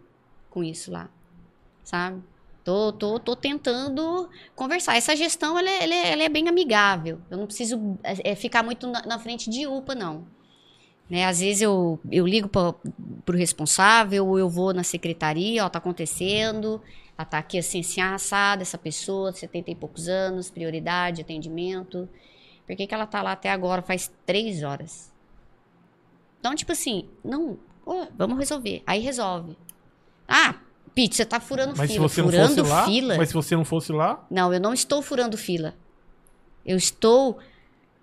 com 0.50 0.64
isso 0.64 0.92
lá, 0.92 1.10
sabe? 1.84 2.22
Tô, 2.64 2.92
tô, 2.92 3.20
tô 3.20 3.36
tentando 3.36 4.30
conversar. 4.56 4.96
Essa 4.96 5.16
gestão, 5.16 5.58
ela 5.58 5.70
é, 5.70 5.84
ela 5.84 5.94
é, 5.94 6.12
ela 6.12 6.24
é 6.24 6.30
bem 6.30 6.48
amigável. 6.48 7.20
Eu 7.30 7.38
não 7.38 7.46
preciso 7.46 7.98
é, 8.04 8.32
é 8.32 8.36
ficar 8.36 8.62
muito 8.64 8.86
na, 8.86 9.02
na, 9.06 9.18
frente 9.20 9.50
de 9.50 9.66
UPA, 9.66 9.96
não. 9.96 10.28
Né? 11.10 11.26
Às 11.26 11.40
vezes 11.40 11.62
eu, 11.62 12.00
eu 12.12 12.28
ligo 12.28 12.48
para 12.48 12.76
o 13.28 13.38
responsável, 13.38 14.28
ou 14.28 14.38
eu 14.38 14.48
vou 14.48 14.74
na 14.74 14.84
secretaria, 14.84 15.66
ó, 15.66 15.70
tá 15.70 15.80
acontecendo, 15.80 16.82
ela 17.18 17.26
tá 17.26 17.40
aqui 17.40 17.58
assim, 17.58 17.80
assim, 17.80 18.02
assada, 18.02 18.62
essa 18.62 18.78
pessoa, 18.78 19.34
70 19.34 19.72
e 19.72 19.76
poucos 19.76 20.08
anos, 20.08 20.52
prioridade, 20.52 21.22
atendimento. 21.22 22.08
Por 22.68 22.76
que, 22.76 22.86
que 22.86 22.94
ela 22.94 23.08
tá 23.08 23.24
lá 23.24 23.32
até 23.32 23.50
agora? 23.50 23.82
Faz 23.82 24.12
três 24.28 24.62
horas. 24.62 25.12
Então, 26.40 26.54
tipo 26.54 26.72
assim, 26.72 27.10
não, 27.24 27.58
vamos 28.16 28.38
resolver. 28.38 28.84
Aí 28.86 29.00
resolve. 29.00 29.58
Ah, 30.30 30.56
Pete, 30.94 31.16
você 31.16 31.26
tá 31.26 31.40
furando 31.40 31.74
Mas 31.76 31.90
se 31.90 31.96
fila. 31.96 32.08
você 32.08 32.22
não 32.22 32.30
furando 32.30 32.56
fosse 32.56 32.70
lá, 32.70 32.86
fila? 32.86 33.18
mas 33.18 33.28
se 33.30 33.34
você 33.34 33.56
não 33.56 33.66
fosse 33.66 33.92
lá, 33.92 34.26
Não, 34.30 34.54
eu 34.54 34.60
não 34.60 34.74
estou 34.74 35.02
furando 35.02 35.36
fila. 35.38 35.74
Eu 36.66 36.78
estou 36.78 37.40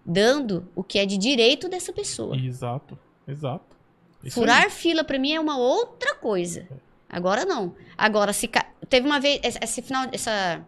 dando 0.04 0.68
o 0.74 0.82
que 0.82 0.98
é 0.98 1.06
de 1.06 1.16
direito 1.16 1.68
dessa 1.68 1.92
pessoa. 1.92 2.36
exato, 2.36 2.98
exato. 3.28 3.76
Isso 4.24 4.34
Furar 4.34 4.64
aí. 4.64 4.70
fila 4.70 5.04
pra 5.04 5.18
mim 5.18 5.32
é 5.32 5.40
uma 5.40 5.56
outra 5.56 6.14
coisa. 6.16 6.66
Agora 7.08 7.44
não. 7.44 7.74
Agora 7.96 8.32
se 8.32 8.48
ca- 8.48 8.68
teve 8.88 9.06
uma 9.06 9.20
vez 9.20 9.40
esse, 9.60 9.80
final 9.82 10.08
essa 10.12 10.64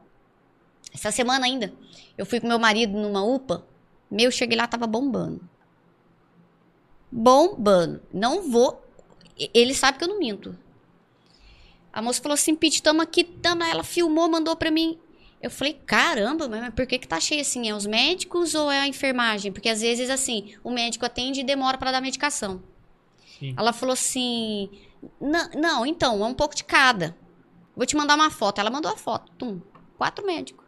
essa 0.95 1.11
semana 1.11 1.45
ainda, 1.47 1.73
eu 2.17 2.25
fui 2.25 2.41
com 2.41 2.47
meu 2.47 2.59
marido 2.59 2.97
numa 2.97 3.23
UPA, 3.25 3.65
meu 4.11 4.31
cheguei 4.31 4.57
lá 4.57 4.67
tava 4.67 4.87
bombando. 4.87 5.41
Bombando. 7.11 8.03
Não 8.13 8.51
vou 8.51 8.83
ele 9.55 9.73
sabe 9.75 9.99
que 9.99 10.05
eu 10.05 10.09
não 10.09 10.19
minto. 10.19 10.57
A 11.93 12.03
moça 12.03 12.23
falou 12.23 12.35
assim, 12.35 12.55
Pete, 12.55 12.83
tamo 12.83 13.03
aqui, 13.03 13.25
tamo. 13.25 13.63
Ela 13.63 13.83
filmou, 13.83 14.29
mandou 14.29 14.55
pra 14.57 14.71
mim. 14.71 14.99
Eu 15.41 15.51
falei, 15.51 15.75
caramba, 15.87 16.49
mas 16.49 16.75
por 16.75 16.87
que 16.87 16.99
que 16.99 17.07
tá 17.07 17.21
cheio 17.21 17.41
assim? 17.41 17.69
É 17.69 17.75
os 17.75 17.87
médicos 17.87 18.55
ou 18.55 18.71
é 18.71 18.81
a 18.81 18.89
enfermagem? 18.89 19.53
Porque 19.53 19.69
às 19.69 19.81
vezes, 19.81 20.11
assim, 20.11 20.55
o 20.65 20.71
médico 20.71 21.07
atende 21.07 21.41
e 21.41 21.45
demora 21.45 21.79
pra 21.79 21.93
dar 21.93 22.01
medicação. 22.01 22.63
Sim. 23.39 23.55
Ela 23.57 23.73
falou 23.73 23.93
assim: 23.93 24.69
"Não, 25.21 25.49
não, 25.55 25.87
então, 25.87 26.25
é 26.25 26.27
um 26.27 26.35
pouco 26.35 26.57
de 26.57 26.65
cada. 26.65 27.17
Vou 27.77 27.87
te 27.87 27.97
mandar 27.97 28.17
uma 28.17 28.31
foto. 28.31 28.61
Ela 28.61 28.71
mandou 28.71 28.91
a 28.91 28.97
foto. 28.97 29.31
Tum, 29.39 29.61
quatro 29.97 30.27
médicos 30.27 30.67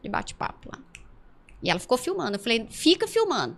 de 0.00 0.08
bate-papo 0.08 0.70
lá. 0.72 0.78
E 1.60 1.68
ela 1.68 1.80
ficou 1.80 1.98
filmando. 1.98 2.36
Eu 2.36 2.40
falei: 2.40 2.66
fica 2.70 3.08
filmando. 3.08 3.56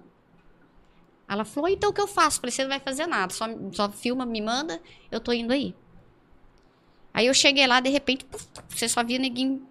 Ela 1.28 1.44
falou: 1.44 1.68
então 1.68 1.90
o 1.90 1.92
que 1.92 2.00
eu 2.00 2.06
faço? 2.06 2.38
Eu 2.38 2.40
falei: 2.40 2.52
você 2.52 2.62
não 2.62 2.70
vai 2.70 2.80
fazer 2.80 3.06
nada. 3.06 3.32
Só, 3.34 3.46
só 3.72 3.90
filma, 3.90 4.24
me 4.24 4.40
manda. 4.40 4.80
Eu 5.10 5.20
tô 5.20 5.30
indo 5.30 5.52
aí. 5.52 5.74
Aí 7.14 7.26
eu 7.26 7.32
cheguei 7.32 7.64
lá, 7.64 7.78
de 7.78 7.88
repente, 7.88 8.24
puf, 8.24 8.44
você 8.68 8.88
só 8.88 9.04
via 9.04 9.20
neguinho 9.20 9.64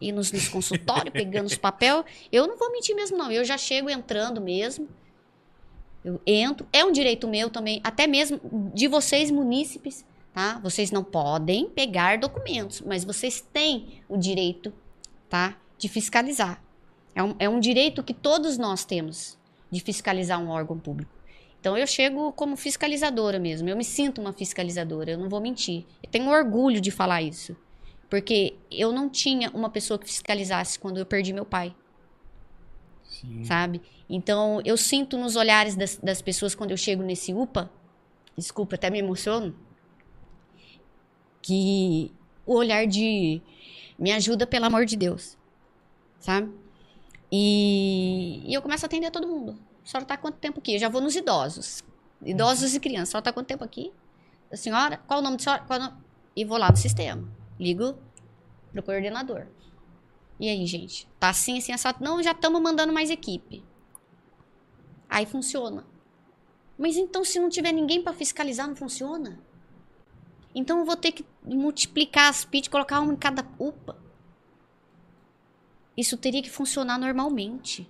ir 0.00 0.12
nos, 0.12 0.32
nos 0.32 0.48
consultórios, 0.48 1.12
pegando 1.14 1.46
os 1.46 1.56
papel. 1.56 2.04
Eu 2.32 2.46
não 2.46 2.56
vou 2.56 2.72
mentir 2.72 2.96
mesmo, 2.96 3.18
não. 3.18 3.30
Eu 3.30 3.44
já 3.44 3.58
chego 3.58 3.90
entrando 3.90 4.40
mesmo. 4.40 4.88
Eu 6.02 6.20
entro, 6.26 6.66
é 6.72 6.84
um 6.84 6.92
direito 6.92 7.26
meu 7.26 7.50
também, 7.50 7.80
até 7.82 8.06
mesmo 8.06 8.40
de 8.72 8.86
vocês 8.86 9.28
munícipes, 9.28 10.04
tá? 10.32 10.60
Vocês 10.62 10.92
não 10.92 11.02
podem 11.02 11.68
pegar 11.68 12.16
documentos, 12.16 12.80
mas 12.80 13.02
vocês 13.04 13.40
têm 13.40 14.00
o 14.08 14.16
direito, 14.16 14.72
tá? 15.28 15.56
De 15.76 15.88
fiscalizar. 15.88 16.62
É 17.12 17.22
um, 17.22 17.34
é 17.40 17.48
um 17.48 17.58
direito 17.58 18.04
que 18.04 18.14
todos 18.14 18.56
nós 18.56 18.84
temos 18.84 19.36
de 19.68 19.80
fiscalizar 19.80 20.40
um 20.40 20.48
órgão 20.48 20.78
público. 20.78 21.15
Então 21.66 21.76
eu 21.76 21.84
chego 21.84 22.30
como 22.30 22.56
fiscalizadora 22.56 23.40
mesmo, 23.40 23.68
eu 23.68 23.76
me 23.76 23.82
sinto 23.82 24.20
uma 24.20 24.32
fiscalizadora, 24.32 25.10
eu 25.10 25.18
não 25.18 25.28
vou 25.28 25.40
mentir. 25.40 25.84
Eu 26.00 26.08
tenho 26.08 26.30
orgulho 26.30 26.80
de 26.80 26.92
falar 26.92 27.22
isso, 27.22 27.56
porque 28.08 28.54
eu 28.70 28.92
não 28.92 29.10
tinha 29.10 29.50
uma 29.50 29.68
pessoa 29.68 29.98
que 29.98 30.06
fiscalizasse 30.06 30.78
quando 30.78 30.98
eu 30.98 31.04
perdi 31.04 31.32
meu 31.32 31.44
pai 31.44 31.74
Sim. 33.02 33.42
sabe? 33.42 33.82
Então, 34.08 34.62
eu 34.64 34.76
sinto 34.76 35.18
nos 35.18 35.34
olhares 35.34 35.74
das, 35.74 35.96
das 35.96 36.22
pessoas 36.22 36.54
quando 36.54 36.70
eu 36.70 36.76
chego 36.76 37.02
nesse 37.02 37.34
UPA, 37.34 37.68
desculpa, 38.38 38.76
até 38.76 38.88
me 38.88 39.00
emociono, 39.00 39.52
que 41.42 42.12
o 42.46 42.54
olhar 42.54 42.86
de 42.86 43.42
me 43.98 44.12
ajuda, 44.12 44.46
pelo 44.46 44.66
amor 44.66 44.86
de 44.86 44.96
Deus, 44.96 45.36
sabe? 46.20 46.48
E, 47.32 48.40
e 48.46 48.54
eu 48.54 48.62
começo 48.62 48.84
a 48.84 48.86
atender 48.86 49.10
todo 49.10 49.26
mundo. 49.26 49.58
A 49.86 49.88
senhora 49.88 50.04
tá 50.04 50.16
quanto 50.16 50.38
tempo 50.38 50.58
aqui? 50.58 50.74
Eu 50.74 50.80
já 50.80 50.88
vou 50.88 51.00
nos 51.00 51.14
idosos. 51.14 51.84
Idosos 52.20 52.74
e 52.74 52.80
crianças. 52.80 53.10
A 53.10 53.12
senhora 53.12 53.24
tá 53.24 53.32
quanto 53.32 53.46
tempo 53.46 53.62
aqui? 53.62 53.92
A 54.50 54.56
senhora? 54.56 54.96
Qual 55.06 55.20
o 55.20 55.22
nome 55.22 55.36
da 55.36 55.44
senhora? 55.44 55.62
O? 55.62 56.02
E 56.34 56.44
vou 56.44 56.58
lá 56.58 56.72
no 56.72 56.76
sistema. 56.76 57.28
Ligo 57.56 57.96
pro 58.72 58.82
coordenador. 58.82 59.46
E 60.40 60.48
aí, 60.48 60.66
gente? 60.66 61.08
Tá 61.20 61.28
assim, 61.28 61.58
assim, 61.58 61.70
assado? 61.70 62.02
Não, 62.02 62.20
já 62.20 62.32
estamos 62.32 62.60
mandando 62.60 62.92
mais 62.92 63.10
equipe. 63.10 63.64
Aí 65.08 65.24
funciona. 65.24 65.86
Mas 66.76 66.96
então, 66.96 67.24
se 67.24 67.38
não 67.38 67.48
tiver 67.48 67.70
ninguém 67.70 68.02
para 68.02 68.12
fiscalizar, 68.12 68.66
não 68.66 68.74
funciona? 68.74 69.38
Então 70.52 70.80
eu 70.80 70.84
vou 70.84 70.96
ter 70.96 71.12
que 71.12 71.24
multiplicar 71.44 72.28
as 72.28 72.44
PIT, 72.44 72.68
colocar 72.70 73.00
uma 73.00 73.12
em 73.12 73.16
cada 73.16 73.46
UPA. 73.56 73.96
Isso 75.96 76.16
teria 76.16 76.42
que 76.42 76.50
funcionar 76.50 76.98
normalmente. 76.98 77.88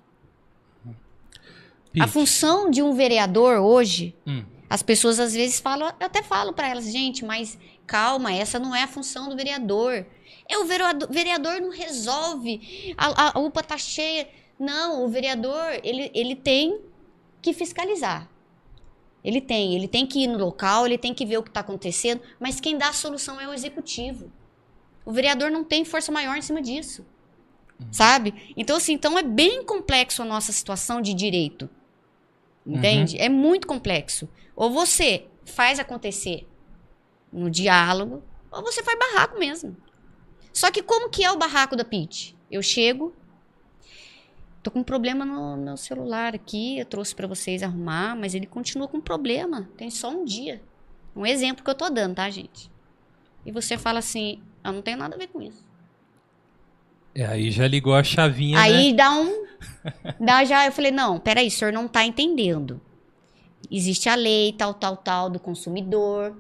A 2.01 2.05
Pete, 2.05 2.13
função 2.13 2.71
de 2.71 2.83
um 2.83 2.93
vereador 2.95 3.59
hoje, 3.59 4.15
Hum. 4.27 4.45
as 4.69 4.83
pessoas 4.83 5.19
às 5.19 5.33
vezes 5.35 5.61
falam, 5.61 5.89
eu 6.01 6.07
até 6.07 6.23
falo 6.23 6.53
para 6.53 6.69
elas, 6.69 6.91
gente, 6.91 7.25
mas 7.25 7.59
calma, 7.87 8.33
essa 8.33 8.59
não 8.59 8.75
é 8.75 8.83
a 8.83 8.89
função 8.89 9.29
do 9.29 9.37
vereador. 9.37 10.07
É 10.49 10.59
o 10.59 10.65
vereador, 10.65 11.09
vereador 11.11 11.61
não 11.61 11.71
resolve, 11.71 12.95
a, 12.97 13.37
a 13.37 13.41
UPA 13.41 13.63
tá 13.63 13.79
cheia. 13.79 14.29
Não, 14.59 15.05
o 15.05 15.09
vereador, 15.09 15.81
ele, 15.83 16.11
ele 16.15 16.35
tem 16.35 16.81
que 17.43 17.53
fiscalizar. 17.53 18.29
Ele 19.23 19.41
tem, 19.41 19.75
ele 19.75 19.89
tem 19.89 20.07
que 20.07 20.21
ir 20.21 20.27
no 20.29 20.39
local, 20.39 20.87
ele 20.87 20.97
tem 20.97 21.13
que 21.13 21.27
ver 21.27 21.39
o 21.39 21.43
que 21.43 21.51
está 21.51 21.61
acontecendo, 21.61 22.21
mas 22.39 22.61
quem 22.61 22.79
dá 22.79 22.89
a 22.89 22.93
solução 22.93 23.41
é 23.41 23.49
o 23.49 23.53
executivo. 23.53 24.31
O 25.05 25.13
vereador 25.13 25.51
não 25.51 25.65
tem 25.65 25.85
força 25.85 26.13
maior 26.13 26.37
em 26.37 26.43
cima 26.43 26.63
disso. 26.63 27.05
Sabe? 27.93 28.53
Então, 28.57 28.77
assim, 28.77 28.95
então 28.95 29.19
é 29.19 29.23
bem 29.23 29.65
complexo 29.65 30.23
a 30.23 30.25
nossa 30.25 30.53
situação 30.53 31.01
de 31.03 31.13
direito. 31.13 31.69
Entende? 32.67 33.17
É 33.19 33.29
muito 33.29 33.67
complexo. 33.67 34.29
Ou 34.57 34.71
você 34.71 35.27
faz 35.45 35.79
acontecer 35.79 36.47
no 37.33 37.51
diálogo, 37.51 38.23
ou 38.51 38.62
você 38.62 38.83
faz 38.83 38.99
barraco 38.99 39.39
mesmo. 39.39 39.77
Só 40.53 40.71
que 40.71 40.83
como 40.83 41.11
que 41.11 41.23
é 41.23 41.31
o 41.31 41.37
barraco 41.37 41.77
da 41.77 41.85
Pete? 41.85 42.37
Eu 42.51 42.62
chego, 42.62 43.14
tô 44.62 44.71
com 44.71 44.81
um 44.81 44.85
problema 44.85 45.25
no 45.25 45.57
meu 45.57 45.77
celular 45.77 46.35
aqui, 46.35 46.79
eu 46.79 46.87
trouxe 46.87 47.14
pra 47.14 47.27
vocês 47.27 47.62
arrumar, 47.62 48.17
mas 48.17 48.35
ele 48.35 48.47
continua 48.47 48.89
com 48.89 49.01
problema. 49.01 49.69
Tem 49.77 49.91
só 49.91 50.11
um 50.11 50.25
dia. 50.25 50.62
Um 51.14 51.27
exemplo 51.27 51.62
que 51.62 51.71
eu 51.71 51.75
tô 51.75 51.91
dando, 51.91 52.14
tá, 52.14 52.29
gente? 52.31 52.71
E 53.45 53.53
você 53.53 53.77
fala 53.77 53.99
assim, 53.99 54.43
eu 54.64 54.73
não 54.73 54.83
tenho 54.83 54.97
nada 54.97 55.14
a 55.14 55.19
ver 55.19 55.29
com 55.29 55.43
isso. 55.43 55.66
É, 57.17 57.25
aí 57.25 57.51
já 57.51 57.67
ligou 57.67 57.95
a 57.95 58.05
chavinha, 58.05 58.61
Aí 58.61 58.91
né? 58.91 58.97
dá 58.99 59.11
um. 59.11 59.47
Dá 60.21 60.45
já. 60.45 60.67
Eu 60.67 60.73
falei, 60.73 60.91
não, 60.91 61.19
peraí, 61.19 61.49
o 61.49 61.51
senhor 61.51 61.73
não 61.73 61.89
tá 61.89 62.05
entendendo. 62.05 62.79
Existe 63.71 64.11
a 64.11 64.14
lei, 64.14 64.53
tal, 64.53 64.75
tal, 64.75 64.99
tal, 64.99 65.31
do 65.31 65.41
consumidor. 65.41 66.37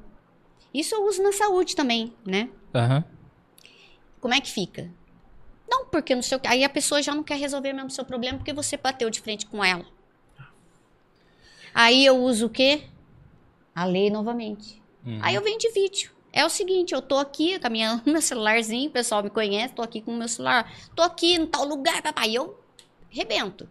Isso 0.74 0.94
eu 0.94 1.06
uso 1.06 1.22
na 1.22 1.32
saúde 1.32 1.74
também, 1.74 2.12
né? 2.26 2.50
Aham. 2.74 3.02
Como 4.20 4.34
é 4.34 4.40
que 4.40 4.50
fica? 4.50 4.90
Não, 5.66 5.86
porque 5.86 6.14
não 6.14 6.20
sei 6.20 6.36
o 6.36 6.40
que. 6.40 6.46
Aí 6.46 6.62
a 6.62 6.68
pessoa 6.68 7.02
já 7.02 7.14
não 7.14 7.22
quer 7.22 7.38
resolver 7.38 7.72
mesmo 7.72 7.88
o 7.88 7.92
seu 7.92 8.04
problema 8.04 8.36
porque 8.36 8.52
você 8.52 8.76
bateu 8.76 9.08
de 9.08 9.22
frente 9.22 9.46
com 9.46 9.64
ela. 9.64 9.86
Aí 11.72 12.04
eu 12.04 12.18
uso 12.22 12.46
o 12.46 12.50
quê? 12.50 12.82
A 13.74 13.86
lei 13.86 14.10
novamente. 14.10 14.82
Uhum. 15.04 15.20
Aí 15.22 15.34
eu 15.34 15.42
venho 15.42 15.58
de 15.58 15.70
vídeo. 15.72 16.10
É 16.36 16.44
o 16.44 16.50
seguinte, 16.50 16.92
eu 16.92 17.00
tô 17.00 17.16
aqui 17.16 17.58
com 17.58 17.66
a 17.66 17.70
minha, 17.70 18.02
meu 18.04 18.20
celularzinho, 18.20 18.90
o 18.90 18.92
pessoal 18.92 19.22
me 19.22 19.30
conhece, 19.30 19.72
tô 19.72 19.80
aqui 19.80 20.02
com 20.02 20.12
o 20.12 20.16
meu 20.18 20.28
celular. 20.28 20.70
Tô 20.94 21.02
aqui 21.02 21.32
em 21.32 21.46
tal 21.46 21.64
lugar, 21.64 22.02
papai. 22.02 22.34
Eu 22.34 22.60
rebento. 23.08 23.66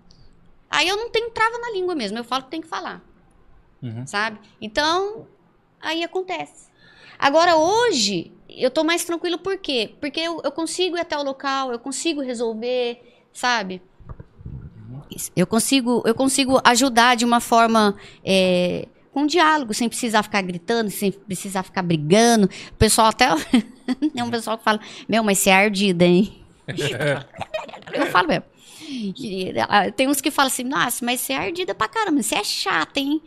Aí 0.68 0.88
eu 0.88 0.98
não 0.98 1.12
tenho 1.12 1.30
trava 1.30 1.60
na 1.60 1.70
língua 1.70 1.94
mesmo, 1.94 2.18
eu 2.18 2.24
falo 2.24 2.46
que 2.46 2.50
tem 2.50 2.62
que 2.62 2.68
falar. 2.68 3.04
Uhum. 3.84 4.08
Sabe? 4.08 4.40
Então, 4.60 5.28
aí 5.80 6.04
acontece. 6.04 6.68
Agora, 7.20 7.56
hoje, 7.56 8.32
eu 8.50 8.72
tô 8.72 8.84
mais 8.84 9.06
tranquilo 9.06 9.38
por 9.38 9.60
quê? 9.60 9.94
Porque 10.02 10.20
eu, 10.20 10.42
eu 10.44 10.52
consigo 10.52 10.98
ir 10.98 11.02
até 11.02 11.16
o 11.16 11.22
local, 11.22 11.72
eu 11.72 11.78
consigo 11.78 12.20
resolver, 12.20 13.00
sabe? 13.32 13.80
Isso. 15.16 15.32
Eu 15.36 15.46
consigo, 15.46 16.02
eu 16.04 16.16
consigo 16.16 16.60
ajudar 16.64 17.16
de 17.16 17.26
uma 17.26 17.40
forma 17.40 17.96
é, 18.24 18.88
com 19.16 19.26
diálogo, 19.26 19.74
sem 19.74 19.88
precisar 19.88 20.24
ficar 20.24 20.42
gritando, 20.42 20.92
sem 20.92 21.10
precisar 21.10 21.64
ficar 21.64 21.82
brigando. 21.82 22.48
O 22.48 22.74
pessoal 22.74 23.08
até. 23.08 23.28
Tem 24.14 24.22
um 24.22 24.30
pessoal 24.30 24.58
que 24.58 24.64
fala, 24.66 24.78
meu, 25.08 25.24
mas 25.24 25.40
você 25.40 25.50
é 25.50 25.54
ardida, 25.54 26.04
hein? 26.04 26.44
eu 26.68 28.06
falo 28.08 28.28
mesmo. 28.28 28.44
Tem 29.96 30.10
uns 30.10 30.20
que 30.20 30.30
falam 30.30 30.48
assim, 30.48 30.66
nossa, 30.66 31.04
mas 31.06 31.22
você 31.22 31.32
é 31.32 31.38
ardida 31.38 31.74
pra 31.74 31.88
caramba, 31.88 32.22
você 32.22 32.36
é 32.36 32.44
chata, 32.44 33.00
hein? 33.00 33.22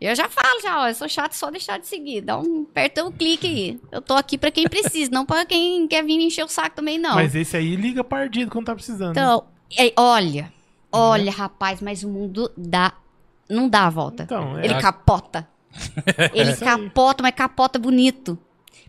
Eu 0.00 0.14
já 0.14 0.28
falo, 0.28 0.60
já, 0.62 0.82
ó, 0.82 0.88
eu 0.88 0.94
sou 0.94 1.08
chata, 1.08 1.34
só 1.34 1.50
deixar 1.50 1.80
de 1.80 1.88
seguir. 1.88 2.20
Dá 2.20 2.38
um, 2.38 2.62
aperta 2.70 3.04
o 3.04 3.10
clique 3.10 3.46
aí. 3.48 3.80
Eu 3.90 4.00
tô 4.00 4.14
aqui 4.14 4.38
pra 4.38 4.52
quem 4.52 4.68
precisa, 4.68 5.10
não 5.10 5.26
pra 5.26 5.44
quem 5.44 5.88
quer 5.88 6.04
vir 6.04 6.16
me 6.16 6.26
encher 6.26 6.44
o 6.44 6.48
saco 6.48 6.76
também, 6.76 6.96
não. 6.96 7.16
Mas 7.16 7.34
esse 7.34 7.56
aí 7.56 7.74
liga 7.74 8.04
partido 8.04 8.52
quando 8.52 8.66
tá 8.66 8.74
precisando. 8.74 9.16
né? 9.16 9.20
Então, 9.20 9.44
é, 9.76 9.92
olha, 9.96 10.52
olha, 10.92 11.32
rapaz, 11.32 11.82
mas 11.82 12.04
o 12.04 12.08
mundo 12.08 12.52
dá, 12.56 12.92
não 13.48 13.68
dá 13.68 13.86
a 13.86 13.90
volta. 13.90 14.24
Então, 14.24 14.58
é. 14.58 14.64
Ele 14.64 14.80
capota. 14.80 15.48
Ele 16.34 16.50
aí. 16.50 16.56
capota, 16.56 17.22
mas 17.22 17.34
capota 17.34 17.78
bonito. 17.78 18.38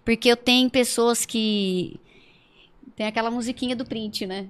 Porque 0.03 0.29
eu 0.29 0.37
tenho 0.37 0.69
pessoas 0.69 1.25
que. 1.25 1.99
Tem 2.95 3.07
aquela 3.07 3.31
musiquinha 3.31 3.75
do 3.75 3.85
print, 3.85 4.25
né? 4.25 4.49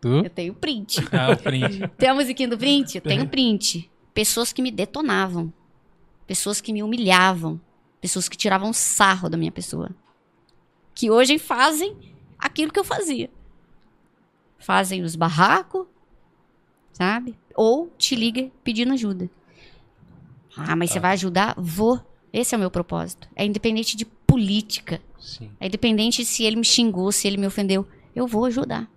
Tu? 0.00 0.08
Eu 0.08 0.30
tenho 0.30 0.54
print. 0.54 1.00
Ah, 1.10 1.32
o 1.32 1.36
print. 1.36 1.88
Tem 1.96 2.10
a 2.10 2.14
musiquinha 2.14 2.48
do 2.48 2.58
print? 2.58 2.96
Eu 2.96 3.00
tenho 3.00 3.26
print. 3.26 3.90
Pessoas 4.12 4.52
que 4.52 4.60
me 4.60 4.70
detonavam. 4.70 5.52
Pessoas 6.26 6.60
que 6.60 6.72
me 6.72 6.82
humilhavam. 6.82 7.60
Pessoas 8.00 8.28
que 8.28 8.36
tiravam 8.36 8.72
sarro 8.72 9.28
da 9.28 9.36
minha 9.36 9.50
pessoa. 9.50 9.90
Que 10.94 11.10
hoje 11.10 11.38
fazem 11.38 11.96
aquilo 12.38 12.70
que 12.70 12.78
eu 12.78 12.84
fazia. 12.84 13.30
Fazem 14.58 15.02
os 15.02 15.16
barracos, 15.16 15.86
sabe? 16.92 17.36
Ou 17.54 17.92
te 17.98 18.14
liga 18.14 18.50
pedindo 18.62 18.92
ajuda. 18.92 19.28
Ah, 20.56 20.76
mas 20.76 20.90
você 20.90 21.00
vai 21.00 21.12
ajudar? 21.12 21.54
Vou. 21.58 22.00
Esse 22.32 22.54
é 22.54 22.58
o 22.58 22.60
meu 22.60 22.70
propósito. 22.70 23.28
É 23.36 23.44
independente 23.44 23.96
de 23.96 24.04
política. 24.04 25.00
Sim. 25.20 25.50
É 25.60 25.66
independente 25.66 26.24
se 26.24 26.42
ele 26.44 26.56
me 26.56 26.64
xingou, 26.64 27.10
se 27.12 27.26
ele 27.26 27.36
me 27.36 27.46
ofendeu. 27.46 27.86
Eu 28.14 28.26
vou 28.26 28.44
ajudar. 28.46 28.88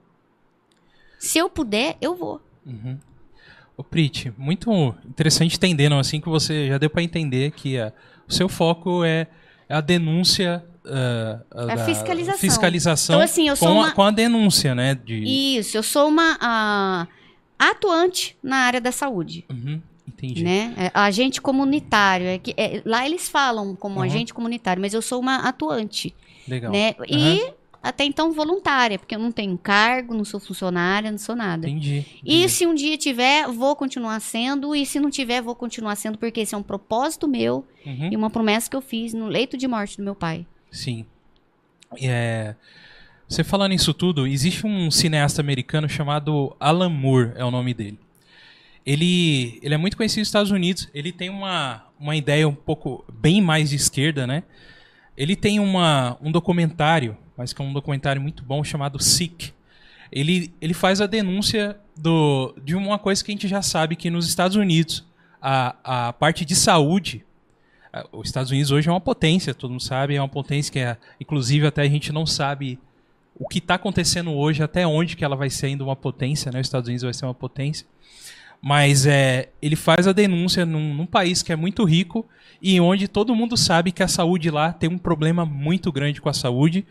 Se 1.20 1.38
eu 1.38 1.50
puder, 1.50 1.98
eu 2.02 2.16
vou. 2.16 2.42
Uhum. 2.66 2.98
Ô, 3.76 3.84
Prit, 3.84 4.34
muito 4.38 4.72
interessante 5.08 5.56
entendendo, 5.56 5.96
assim, 5.96 6.20
que 6.20 6.30
você 6.30 6.68
já 6.68 6.78
deu 6.78 6.90
para 6.90 7.02
entender 7.04 7.52
que 7.52 7.78
ah, 7.80 7.94
o 8.28 8.34
seu 8.34 8.50
foco 8.50 9.04
é 9.04 9.28
a 9.70 9.82
denúncia. 9.82 10.64
ah, 10.86 11.40
ah, 11.52 11.62
É 11.70 11.72
a 11.74 11.76
da 11.76 11.86
fiscalização. 11.86 12.40
fiscalização 12.40 13.16
Então, 13.16 13.24
assim, 13.26 13.48
eu 13.48 13.56
sou 13.56 13.68
com, 13.68 13.74
a, 13.74 13.78
uma- 13.86 13.92
com 13.94 14.04
a 14.04 14.12
denúncia, 14.12 14.74
né? 14.76 14.96
De... 14.96 15.58
Isso, 15.60 15.78
eu 15.78 15.84
sou 15.84 16.08
uma 16.08 16.38
ah, 16.42 17.08
atuante 17.58 18.38
na 18.42 18.58
área 18.58 18.80
da 18.82 18.92
saúde. 18.92 19.46
Uhum, 19.50 19.82
entendi. 20.08 20.44
Né? 20.44 20.74
É, 20.78 20.92
agente 20.94 21.42
comunitário. 21.42 22.26
É 22.28 22.38
que, 22.38 22.54
é, 22.58 22.82
lá 22.86 23.06
eles 23.06 23.28
falam 23.30 23.76
como 23.76 23.96
Uhum. 23.98 24.02
agente 24.04 24.34
comunitário, 24.34 24.82
mas 24.82 24.94
eu 24.94 25.02
sou 25.02 25.20
uma 25.20 25.38
atuante. 25.48 26.14
Legal. 26.48 26.72
Né? 26.72 26.96
E 27.10 27.54
até 27.84 28.04
então 28.04 28.32
voluntária, 28.34 28.98
porque 29.00 29.16
eu 29.16 29.20
não 29.20 29.32
tenho 29.32 29.58
cargo, 29.58 30.14
não 30.14 30.26
sou 30.26 30.40
funcionária, 30.40 31.10
não 31.12 31.18
sou 31.18 31.36
nada. 31.36 31.70
Entendi. 31.70 32.06
E 32.24 32.38
entendi. 32.40 32.50
se 32.50 32.66
um 32.66 32.74
dia 32.74 32.98
tiver, 32.98 33.48
vou 33.48 33.76
continuar 33.76 34.20
sendo. 34.20 34.76
E 34.76 34.86
se 34.86 35.00
não 35.00 35.10
tiver, 35.10 35.42
vou 35.42 35.56
continuar 35.56 35.96
sendo, 35.96 36.18
porque 36.18 36.42
esse 36.42 36.54
é 36.54 36.58
um 36.58 36.64
propósito 36.64 37.28
meu 37.28 37.66
Uhum, 37.86 38.10
e 38.12 38.16
uma 38.18 38.30
promessa 38.30 38.70
que 38.70 38.76
eu 38.76 38.82
fiz 38.82 39.14
no 39.14 39.28
leito 39.28 39.56
de 39.58 39.68
morte 39.68 39.96
do 39.98 40.04
meu 40.04 40.16
pai. 40.16 40.46
Sim. 40.70 41.06
É, 42.02 42.56
Você 43.28 43.44
falando 43.44 43.74
isso 43.74 43.94
tudo, 43.94 44.26
existe 44.26 44.66
um 44.66 44.90
cineasta 44.90 45.42
americano 45.42 45.90
chamado 45.90 46.56
Alan 46.60 46.90
Moore, 46.90 47.34
é 47.36 47.44
o 47.44 47.52
nome 47.52 47.74
dele. 47.74 48.00
Ele, 48.86 49.60
ele 49.62 49.74
é 49.74 49.78
muito 49.78 49.98
conhecido 49.98 50.20
nos 50.20 50.30
Estados 50.30 50.50
Unidos. 50.50 50.88
Ele 50.94 51.12
tem 51.12 51.30
uma, 51.30 51.84
uma 52.00 52.16
ideia 52.16 52.48
um 52.48 52.56
pouco 52.56 53.04
bem 53.12 53.42
mais 53.42 53.70
de 53.70 53.76
esquerda, 53.76 54.26
né? 54.26 54.44
Ele 55.18 55.36
tem 55.36 55.60
uma, 55.60 56.18
um 56.22 56.32
documentário, 56.32 57.18
mas 57.36 57.52
que 57.52 57.62
é 57.62 57.66
um 57.66 57.74
documentário 57.74 58.22
muito 58.22 58.44
bom 58.44 58.64
chamado 58.64 58.98
Sick. 59.04 59.52
Ele, 60.10 60.54
ele 60.62 60.74
faz 60.74 61.02
a 61.02 61.06
denúncia 61.06 61.78
do, 61.98 62.56
de 62.64 62.76
uma 62.76 62.98
coisa 62.98 63.22
que 63.22 63.30
a 63.30 63.34
gente 63.34 63.48
já 63.48 63.62
sabe 63.62 63.98
que 63.98 64.10
nos 64.10 64.26
Estados 64.26 64.56
Unidos 64.56 65.06
a, 65.42 66.08
a 66.08 66.14
parte 66.14 66.46
de 66.46 66.56
saúde 66.56 67.26
os 68.12 68.28
Estados 68.28 68.52
Unidos 68.52 68.72
hoje 68.72 68.88
é 68.88 68.92
uma 68.92 69.02
potência, 69.02 69.54
todo 69.54 69.72
mundo 69.72 69.82
sabe, 69.82 70.16
é 70.16 70.22
uma 70.22 70.30
potência 70.30 70.72
que 70.72 70.80
é, 70.80 70.98
inclusive 71.20 71.66
até 71.66 71.82
a 71.82 71.90
gente 71.90 72.12
não 72.12 72.26
sabe 72.26 72.80
o 73.40 73.48
que 73.48 73.60
está 73.60 73.76
acontecendo 73.76 74.32
hoje, 74.34 74.64
até 74.64 74.86
onde 74.86 75.16
que 75.16 75.24
ela 75.24 75.36
vai 75.36 75.50
sendo 75.50 75.84
uma 75.84 75.96
potência, 75.96 76.52
né? 76.52 76.60
Os 76.60 76.68
Estados 76.68 76.88
Unidos 76.88 77.04
vai 77.04 77.14
ser 77.14 77.26
uma 77.26 77.34
potência. 77.34 77.86
Mas 78.62 79.06
é, 79.06 79.50
ele 79.62 79.76
faz 79.76 80.08
a 80.08 80.12
denúncia 80.12 80.66
num, 80.66 80.94
num 80.94 81.06
país 81.06 81.44
que 81.44 81.54
é 81.54 81.56
muito 81.56 81.84
rico 81.84 82.28
e 82.60 82.80
onde 82.82 83.08
todo 83.08 83.36
mundo 83.36 83.56
sabe 83.56 83.92
que 83.92 84.02
a 84.02 84.08
saúde 84.08 84.50
lá 84.50 84.74
tem 84.74 84.90
um 84.90 84.98
problema 84.98 85.46
muito 85.46 85.92
grande 85.92 86.20
com 86.20 86.28
a 86.28 86.34
saúde, 86.34 86.84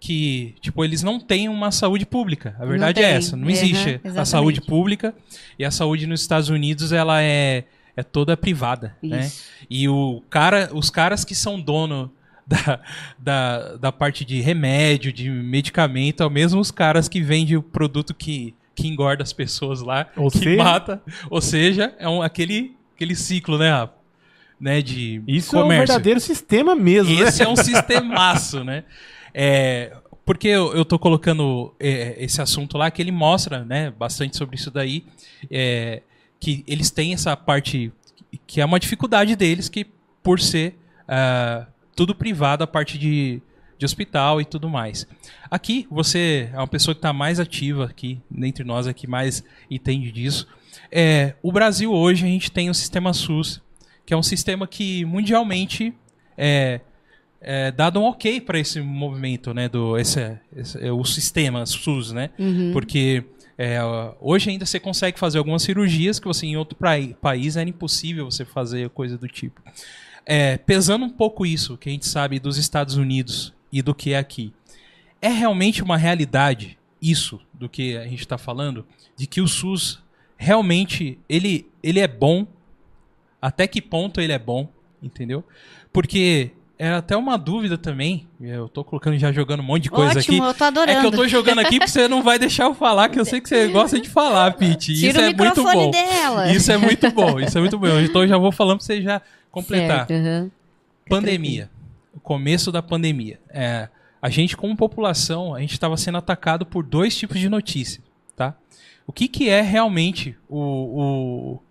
que 0.00 0.56
tipo 0.60 0.84
eles 0.84 1.04
não 1.04 1.20
têm 1.20 1.48
uma 1.48 1.70
saúde 1.70 2.04
pública. 2.04 2.56
A 2.58 2.66
verdade 2.66 3.00
é 3.00 3.12
essa, 3.12 3.36
não 3.36 3.44
Uhum, 3.44 3.50
existe 3.50 4.00
a 4.16 4.24
saúde 4.24 4.60
pública 4.60 5.14
e 5.56 5.64
a 5.64 5.70
saúde 5.70 6.06
nos 6.08 6.20
Estados 6.20 6.48
Unidos 6.48 6.90
ela 6.92 7.22
é 7.22 7.64
é 7.96 8.02
toda 8.02 8.36
privada, 8.36 8.96
né? 9.00 9.26
Isso. 9.26 9.44
E 9.70 9.88
o 9.88 10.20
cara, 10.28 10.68
os 10.72 10.90
caras 10.90 11.24
que 11.24 11.32
são 11.34 11.60
dono 11.60 12.10
da, 12.46 12.80
da, 13.18 13.76
da 13.76 13.92
parte 13.92 14.24
de 14.24 14.40
remédio, 14.40 15.12
de 15.12 15.28
medicamento, 15.30 16.22
é 16.22 16.26
o 16.26 16.30
mesmo 16.30 16.60
os 16.60 16.70
caras 16.70 17.08
que 17.08 17.20
vendem 17.20 17.56
o 17.56 17.62
produto 17.62 18.12
que, 18.14 18.54
que 18.74 18.86
engorda 18.88 19.22
as 19.22 19.32
pessoas 19.32 19.80
lá, 19.80 20.08
Ou 20.16 20.30
que 20.30 20.38
seja- 20.38 20.62
mata. 20.62 21.02
Ou 21.30 21.40
seja, 21.40 21.94
é 21.98 22.08
um, 22.08 22.22
aquele, 22.22 22.76
aquele 22.94 23.14
ciclo, 23.14 23.58
né, 23.58 23.70
Rafa? 23.70 23.94
Né, 24.60 24.80
de 24.80 25.20
Isso 25.26 25.56
é 25.56 25.58
um 25.58 25.62
comércio. 25.62 25.86
verdadeiro 25.88 26.20
sistema 26.20 26.74
mesmo, 26.74 27.12
né? 27.18 27.28
Esse 27.28 27.42
é 27.42 27.48
um 27.48 27.56
sistemaço, 27.56 28.62
né? 28.62 28.84
É, 29.34 29.94
porque 30.24 30.48
eu, 30.48 30.72
eu 30.74 30.84
tô 30.84 30.98
colocando 30.98 31.74
é, 31.78 32.14
esse 32.22 32.40
assunto 32.40 32.78
lá, 32.78 32.90
que 32.90 33.02
ele 33.02 33.10
mostra 33.12 33.64
né, 33.64 33.90
bastante 33.90 34.36
sobre 34.36 34.56
isso 34.56 34.70
daí, 34.70 35.04
é, 35.50 36.02
que 36.40 36.64
eles 36.66 36.90
têm 36.90 37.12
essa 37.12 37.36
parte 37.36 37.92
que 38.46 38.60
é 38.60 38.64
uma 38.64 38.78
dificuldade 38.80 39.34
deles, 39.36 39.68
que 39.68 39.86
por 40.22 40.40
ser 40.40 40.78
ah, 41.06 41.66
tudo 41.94 42.14
privado, 42.14 42.64
a 42.64 42.66
parte 42.66 42.98
de, 42.98 43.40
de 43.78 43.84
hospital 43.84 44.40
e 44.40 44.44
tudo 44.44 44.68
mais. 44.68 45.06
Aqui, 45.50 45.86
você 45.90 46.50
é 46.52 46.56
uma 46.56 46.66
pessoa 46.66 46.94
que 46.94 46.98
está 46.98 47.12
mais 47.12 47.38
ativa 47.40 47.84
aqui, 47.84 48.20
dentre 48.30 48.64
nós 48.64 48.86
aqui, 48.86 49.06
mais 49.06 49.44
entende 49.70 50.10
disso. 50.10 50.46
É, 50.90 51.34
o 51.42 51.50
Brasil 51.52 51.92
hoje, 51.92 52.24
a 52.24 52.28
gente 52.28 52.50
tem 52.50 52.68
o 52.70 52.74
sistema 52.74 53.12
SUS, 53.12 53.60
que 54.06 54.12
é 54.12 54.16
um 54.16 54.22
sistema 54.22 54.66
que 54.66 55.04
mundialmente 55.04 55.94
é, 56.36 56.80
é 57.40 57.70
dado 57.70 58.00
um 58.00 58.04
ok 58.04 58.40
para 58.40 58.58
esse 58.58 58.80
movimento, 58.80 59.54
né, 59.54 59.68
do 59.68 59.96
esse, 59.98 60.36
esse- 60.56 60.78
é, 60.84 60.92
o 60.92 61.04
sistema 61.04 61.64
SUS, 61.66 62.12
né? 62.12 62.30
Porque 62.72 63.24
é, 63.56 63.78
hoje 64.20 64.50
ainda 64.50 64.66
você 64.66 64.80
consegue 64.80 65.18
fazer 65.18 65.38
algumas 65.38 65.62
cirurgias 65.62 66.18
que 66.18 66.26
você 66.26 66.44
em 66.46 66.56
outro 66.56 66.76
país 67.20 67.56
era 67.56 67.68
impossível 67.68 68.24
você 68.30 68.44
fazer 68.44 68.90
coisa 68.90 69.16
do 69.16 69.28
tipo. 69.28 69.62
É, 70.26 70.56
pesando 70.56 71.04
um 71.04 71.10
pouco 71.10 71.44
isso 71.44 71.76
que 71.76 71.88
a 71.88 71.92
gente 71.92 72.06
sabe 72.06 72.38
dos 72.38 72.56
Estados 72.56 72.96
Unidos 72.96 73.52
e 73.70 73.82
do 73.82 73.94
que 73.94 74.12
é 74.12 74.18
aqui, 74.18 74.52
é 75.20 75.28
realmente 75.28 75.82
uma 75.82 75.96
realidade 75.96 76.78
isso 77.00 77.40
do 77.52 77.68
que 77.68 77.96
a 77.96 78.04
gente 78.04 78.20
está 78.20 78.38
falando, 78.38 78.86
de 79.16 79.26
que 79.26 79.40
o 79.40 79.48
SUS 79.48 80.02
realmente 80.36 81.18
ele, 81.28 81.70
ele 81.82 82.00
é 82.00 82.08
bom, 82.08 82.46
até 83.40 83.66
que 83.66 83.82
ponto 83.82 84.20
ele 84.20 84.32
é 84.32 84.38
bom, 84.38 84.70
entendeu? 85.02 85.44
Porque 85.92 86.52
é 86.78 86.90
até 86.90 87.16
uma 87.16 87.36
dúvida 87.38 87.78
também, 87.78 88.26
eu 88.40 88.68
tô 88.68 88.82
colocando 88.82 89.16
já 89.18 89.30
jogando 89.32 89.60
um 89.60 89.64
monte 89.64 89.84
de 89.84 89.90
coisa 89.90 90.18
Ótimo, 90.18 90.38
aqui. 90.42 90.50
eu 90.50 90.54
tô 90.54 90.64
adorando. 90.64 90.98
É 90.98 91.00
que 91.00 91.06
eu 91.06 91.10
tô 91.12 91.28
jogando 91.28 91.60
aqui 91.60 91.78
porque 91.78 91.90
você 91.90 92.08
não 92.08 92.22
vai 92.22 92.38
deixar 92.38 92.64
eu 92.64 92.74
falar, 92.74 93.08
que 93.08 93.18
eu 93.20 93.24
sei 93.24 93.40
que 93.40 93.48
você 93.48 93.68
gosta 93.68 94.00
de 94.00 94.08
falar, 94.08 94.52
Pete. 94.54 94.92
Isso 94.92 95.00
Tira 95.02 95.20
o 95.20 95.24
é 95.24 95.32
muito 95.34 95.62
bom. 95.62 95.90
dela. 95.90 96.50
Isso 96.52 96.72
é 96.72 96.76
muito 96.76 97.10
bom, 97.12 97.38
isso 97.40 97.56
é 97.56 97.60
muito 97.60 97.78
bom. 97.78 97.98
Então 98.00 98.22
eu 98.22 98.28
já 98.28 98.36
vou 98.38 98.50
falando 98.52 98.78
pra 98.78 98.86
você 98.86 99.00
já 99.02 99.22
completar. 99.50 100.06
Certo, 100.06 100.12
aham. 100.12 100.50
Pandemia. 101.08 101.70
O 102.14 102.20
começo 102.20 102.72
da 102.72 102.82
pandemia. 102.82 103.38
É, 103.50 103.88
a 104.20 104.28
gente, 104.30 104.56
como 104.56 104.76
população, 104.76 105.54
a 105.54 105.60
gente 105.60 105.72
estava 105.72 105.96
sendo 105.96 106.18
atacado 106.18 106.64
por 106.64 106.82
dois 106.82 107.16
tipos 107.16 107.38
de 107.38 107.48
notícia, 107.48 108.02
tá? 108.34 108.54
O 109.06 109.12
que, 109.12 109.28
que 109.28 109.48
é 109.50 109.60
realmente 109.60 110.34
o, 110.48 110.58
o- 110.58 111.62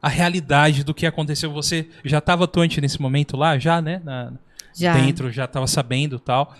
a 0.00 0.08
realidade 0.08 0.82
do 0.84 0.94
que 0.94 1.04
aconteceu? 1.04 1.52
Você 1.52 1.86
já 2.04 2.18
estava 2.18 2.44
atuante 2.44 2.80
nesse 2.80 3.00
momento 3.00 3.36
lá, 3.36 3.58
já, 3.58 3.82
né? 3.82 4.00
Na- 4.04 4.32
Já. 4.78 4.94
dentro, 4.94 5.30
já 5.30 5.44
estava 5.44 5.66
sabendo 5.66 6.18
tal, 6.18 6.54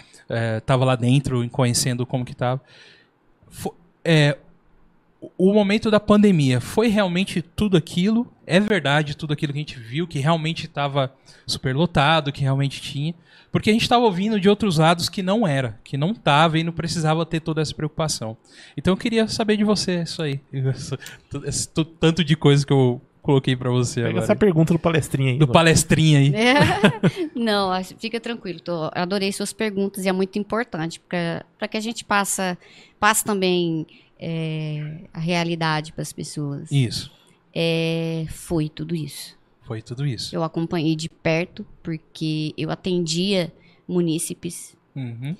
estava 0.59 0.85
lá 0.85 0.97
dentro, 0.97 1.49
conhecendo 1.51 2.05
como 2.05 2.25
que 2.25 2.33
estava. 2.33 2.61
o 5.37 5.53
momento 5.53 5.91
da 5.91 6.01
pandemia 6.01 6.61
foi 6.61 6.89
realmente 6.89 7.43
tudo 7.43 7.77
aquilo? 7.77 8.31
É 8.47 8.59
verdade 8.61 9.17
tudo 9.17 9.33
aquilo 9.33 9.53
que 9.53 9.59
a 9.59 9.63
gente 9.63 9.79
viu, 9.79 10.07
que 10.07 10.19
realmente 10.19 10.67
estava 10.67 11.13
superlotado, 11.47 12.33
que 12.33 12.43
realmente 12.43 12.81
tinha? 12.81 13.15
Porque 13.51 13.71
a 13.71 13.73
gente 13.73 13.83
estava 13.83 14.05
ouvindo 14.05 14.39
de 14.39 14.49
outros 14.49 14.77
lados 14.77 15.09
que 15.09 15.23
não 15.23 15.47
era, 15.47 15.79
que 15.83 15.97
não 15.97 16.11
estava 16.11 16.59
e 16.59 16.65
não 16.65 16.73
precisava 16.73 17.25
ter 17.25 17.41
toda 17.41 17.63
essa 17.63 17.75
preocupação. 17.75 18.37
Então 18.77 18.93
eu 18.93 18.97
queria 18.97 19.27
saber 19.27 19.57
de 19.57 19.65
você 19.65 20.03
isso 20.03 20.23
aí. 20.23 20.41
Esse 21.45 21.69
tanto 21.99 22.23
de 22.23 22.37
coisa 22.37 22.67
que 22.67 22.73
eu 22.73 23.01
coloquei 23.23 23.55
para 23.57 23.71
você 23.71 23.97
Pega 23.97 24.09
agora. 24.11 24.25
essa 24.25 24.37
pergunta 24.37 24.73
do 24.73 24.79
palestrinha 24.79 25.33
aí. 25.33 25.39
Do 25.39 25.47
Lu. 25.47 25.53
palestrinha 25.53 26.19
aí. 26.19 26.33
É. 26.35 26.55
Não, 27.35 27.71
fica 27.99 28.19
tranquilo. 28.21 28.61
Tô, 28.61 28.91
adorei 28.95 29.33
suas 29.33 29.53
perguntas 29.53 30.05
e 30.05 30.09
é 30.09 30.13
muito 30.13 30.39
importante 30.39 31.01
para 31.01 31.69
que 31.69 31.77
a 31.77 31.81
gente 31.81 32.05
passa, 32.05 32.57
passe 32.99 33.25
também 33.25 33.87
é, 34.19 35.03
a 35.13 35.19
realidade 35.21 35.93
para 35.93 36.03
as 36.03 36.13
pessoas. 36.13 36.71
Isso. 36.73 37.11
É, 37.55 38.27
foi 38.31 38.69
tudo 38.69 38.95
isso. 38.95 39.37
Foi 39.63 39.83
tudo 39.83 40.07
isso. 40.07 40.35
Eu 40.35 40.43
acompanhei 40.43 40.97
de 40.97 41.09
perto 41.09 41.67
porque 41.83 42.55
eu 42.57 42.71
atendia 42.71 43.53
munícipes, 43.87 44.77
Uhum. 44.97 45.37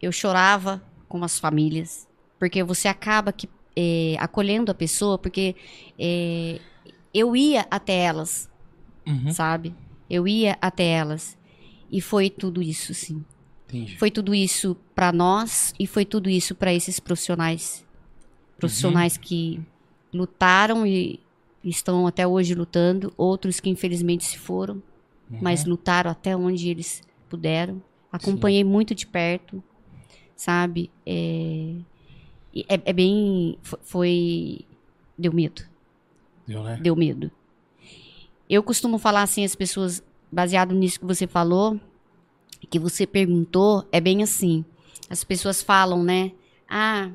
eu 0.00 0.10
chorava 0.10 0.82
com 1.08 1.22
as 1.22 1.38
famílias, 1.38 2.08
porque 2.38 2.62
você 2.64 2.88
acaba 2.88 3.32
que, 3.32 3.48
é, 3.76 4.16
acolhendo 4.18 4.70
a 4.70 4.74
pessoa, 4.74 5.18
porque 5.18 5.54
é, 5.98 6.58
eu 7.14 7.34
ia 7.36 7.66
até 7.70 7.94
elas, 7.96 8.50
Uhum. 9.06 9.30
sabe? 9.32 9.74
Eu 10.10 10.26
ia 10.28 10.58
até 10.60 10.84
elas. 10.86 11.38
E 11.90 12.00
foi 12.00 12.28
tudo 12.28 12.60
isso, 12.60 12.92
sim. 12.92 13.24
Entendi. 13.68 13.96
Foi 13.96 14.10
tudo 14.10 14.34
isso 14.34 14.76
para 14.94 15.12
nós 15.12 15.72
e 15.78 15.86
foi 15.86 16.04
tudo 16.04 16.28
isso 16.28 16.54
para 16.54 16.72
esses 16.74 16.98
profissionais 17.00 17.84
Profissionais 18.56 19.16
que 19.16 19.60
lutaram 20.12 20.86
e 20.86 21.18
estão 21.62 22.06
até 22.06 22.24
hoje 22.26 22.54
lutando, 22.54 23.12
outros 23.16 23.58
que 23.58 23.68
infelizmente 23.68 24.24
se 24.24 24.38
foram, 24.38 24.80
mas 25.42 25.64
lutaram 25.64 26.08
até 26.10 26.36
onde 26.36 26.68
eles 26.70 27.02
puderam. 27.28 27.82
Acompanhei 28.12 28.62
muito 28.62 28.94
de 28.94 29.06
perto, 29.08 29.62
sabe? 30.36 30.88
É, 31.04 31.74
é, 32.68 32.80
é 32.84 32.92
bem. 32.92 33.58
fo- 33.62 33.78
Foi. 33.82 34.60
Deu 35.18 35.32
medo. 35.32 35.62
Deu, 36.46 36.62
né? 36.62 36.78
Deu 36.80 36.94
medo. 36.96 37.30
Eu 38.48 38.62
costumo 38.62 38.98
falar 38.98 39.22
assim, 39.22 39.44
as 39.44 39.54
pessoas, 39.54 40.02
baseado 40.30 40.74
nisso 40.74 41.00
que 41.00 41.06
você 41.06 41.26
falou, 41.26 41.80
que 42.70 42.78
você 42.78 43.06
perguntou, 43.06 43.86
é 43.90 44.00
bem 44.00 44.22
assim. 44.22 44.64
As 45.08 45.24
pessoas 45.24 45.62
falam, 45.62 46.02
né? 46.02 46.32
Ah, 46.68 47.10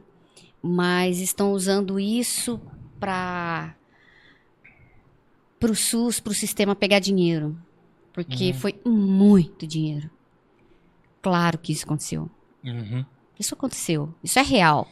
mas 0.61 1.19
estão 1.19 1.53
usando 1.53 1.99
isso 1.99 2.59
para 2.99 3.75
o 5.61 5.75
SUS, 5.75 6.19
para 6.19 6.31
o 6.31 6.35
sistema 6.35 6.75
pegar 6.75 6.99
dinheiro. 6.99 7.57
Porque 8.13 8.53
foi 8.53 8.79
muito 8.85 9.65
dinheiro. 9.65 10.09
Claro 11.21 11.57
que 11.57 11.71
isso 11.71 11.85
aconteceu. 11.85 12.29
Uhum. 12.63 13.05
Isso 13.39 13.53
aconteceu. 13.53 14.13
Isso 14.23 14.39
é 14.39 14.41
real. 14.41 14.87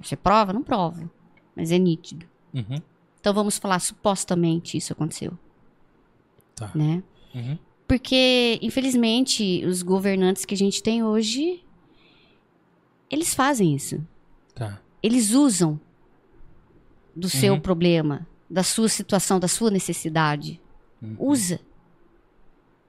Você 0.00 0.16
prova? 0.16 0.52
Não 0.52 0.62
prova. 0.62 1.10
Mas 1.54 1.70
é 1.70 1.78
nítido. 1.78 2.26
Uhum. 2.54 2.80
Então 3.20 3.34
vamos 3.34 3.58
falar 3.58 3.78
supostamente 3.80 4.76
isso 4.78 4.92
aconteceu, 4.92 5.32
Tá. 6.54 6.70
né? 6.74 7.02
Uhum. 7.34 7.58
Porque 7.86 8.58
infelizmente 8.62 9.64
os 9.66 9.82
governantes 9.82 10.44
que 10.44 10.54
a 10.54 10.56
gente 10.56 10.82
tem 10.82 11.02
hoje 11.04 11.62
eles 13.10 13.34
fazem 13.34 13.74
isso. 13.74 14.00
Tá. 14.54 14.80
Eles 15.02 15.30
usam 15.32 15.78
do 17.14 17.28
seu 17.28 17.54
Uhum. 17.54 17.60
problema, 17.60 18.26
da 18.48 18.62
sua 18.62 18.88
situação, 18.88 19.38
da 19.40 19.48
sua 19.48 19.70
necessidade. 19.70 20.60
Uhum. 21.02 21.16
Usa. 21.18 21.60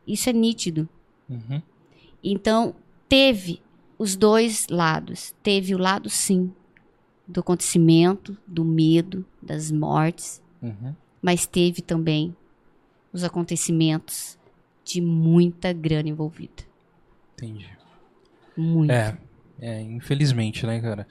Isso 0.06 0.30
é 0.30 0.34
nítido. 0.34 0.88
Uhum. 1.30 1.62
Então, 2.24 2.76
teve 3.10 3.62
os 3.98 4.16
dois 4.16 4.68
lados. 4.70 5.34
Teve 5.42 5.74
o 5.74 5.78
lado, 5.78 6.10
sim, 6.10 6.54
do 7.32 7.40
acontecimento, 7.40 8.38
do 8.46 8.64
medo, 8.66 9.26
das 9.42 9.72
mortes, 9.72 10.42
Uhum. 10.62 10.94
mas 11.22 11.48
teve 11.48 11.82
também 11.82 12.36
os 13.12 13.24
acontecimentos 13.24 14.38
de 14.84 15.02
muita 15.02 15.74
grana 15.74 16.10
envolvida. 16.10 16.64
Entendi. 17.34 17.70
Muito. 18.56 18.92
É, 18.92 19.18
é, 19.60 19.82
infelizmente, 19.82 20.66
né, 20.66 20.80
cara? 20.80 21.08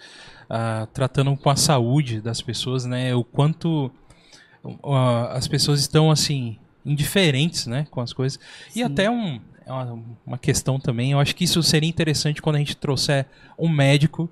Ah, 0.48 0.86
tratando 0.92 1.36
com 1.36 1.50
a 1.50 1.56
saúde 1.56 2.20
das 2.20 2.40
pessoas, 2.40 2.84
né? 2.84 3.14
O 3.14 3.24
quanto 3.24 3.90
ah, 4.84 5.32
as 5.32 5.48
pessoas 5.48 5.80
estão, 5.80 6.10
assim, 6.10 6.58
indiferentes, 6.84 7.66
né, 7.66 7.86
com 7.90 8.00
as 8.00 8.12
coisas. 8.12 8.38
E 8.70 8.74
Sim. 8.74 8.82
até 8.84 9.10
um, 9.10 9.40
é 9.66 9.72
uma, 9.72 10.02
uma 10.26 10.38
questão 10.38 10.78
também, 10.78 11.12
eu 11.12 11.18
acho 11.20 11.34
que 11.34 11.44
isso 11.44 11.62
seria 11.62 11.88
interessante 11.88 12.40
quando 12.42 12.56
a 12.56 12.58
gente 12.58 12.76
trouxer 12.76 13.26
um 13.58 13.68
médico, 13.68 14.30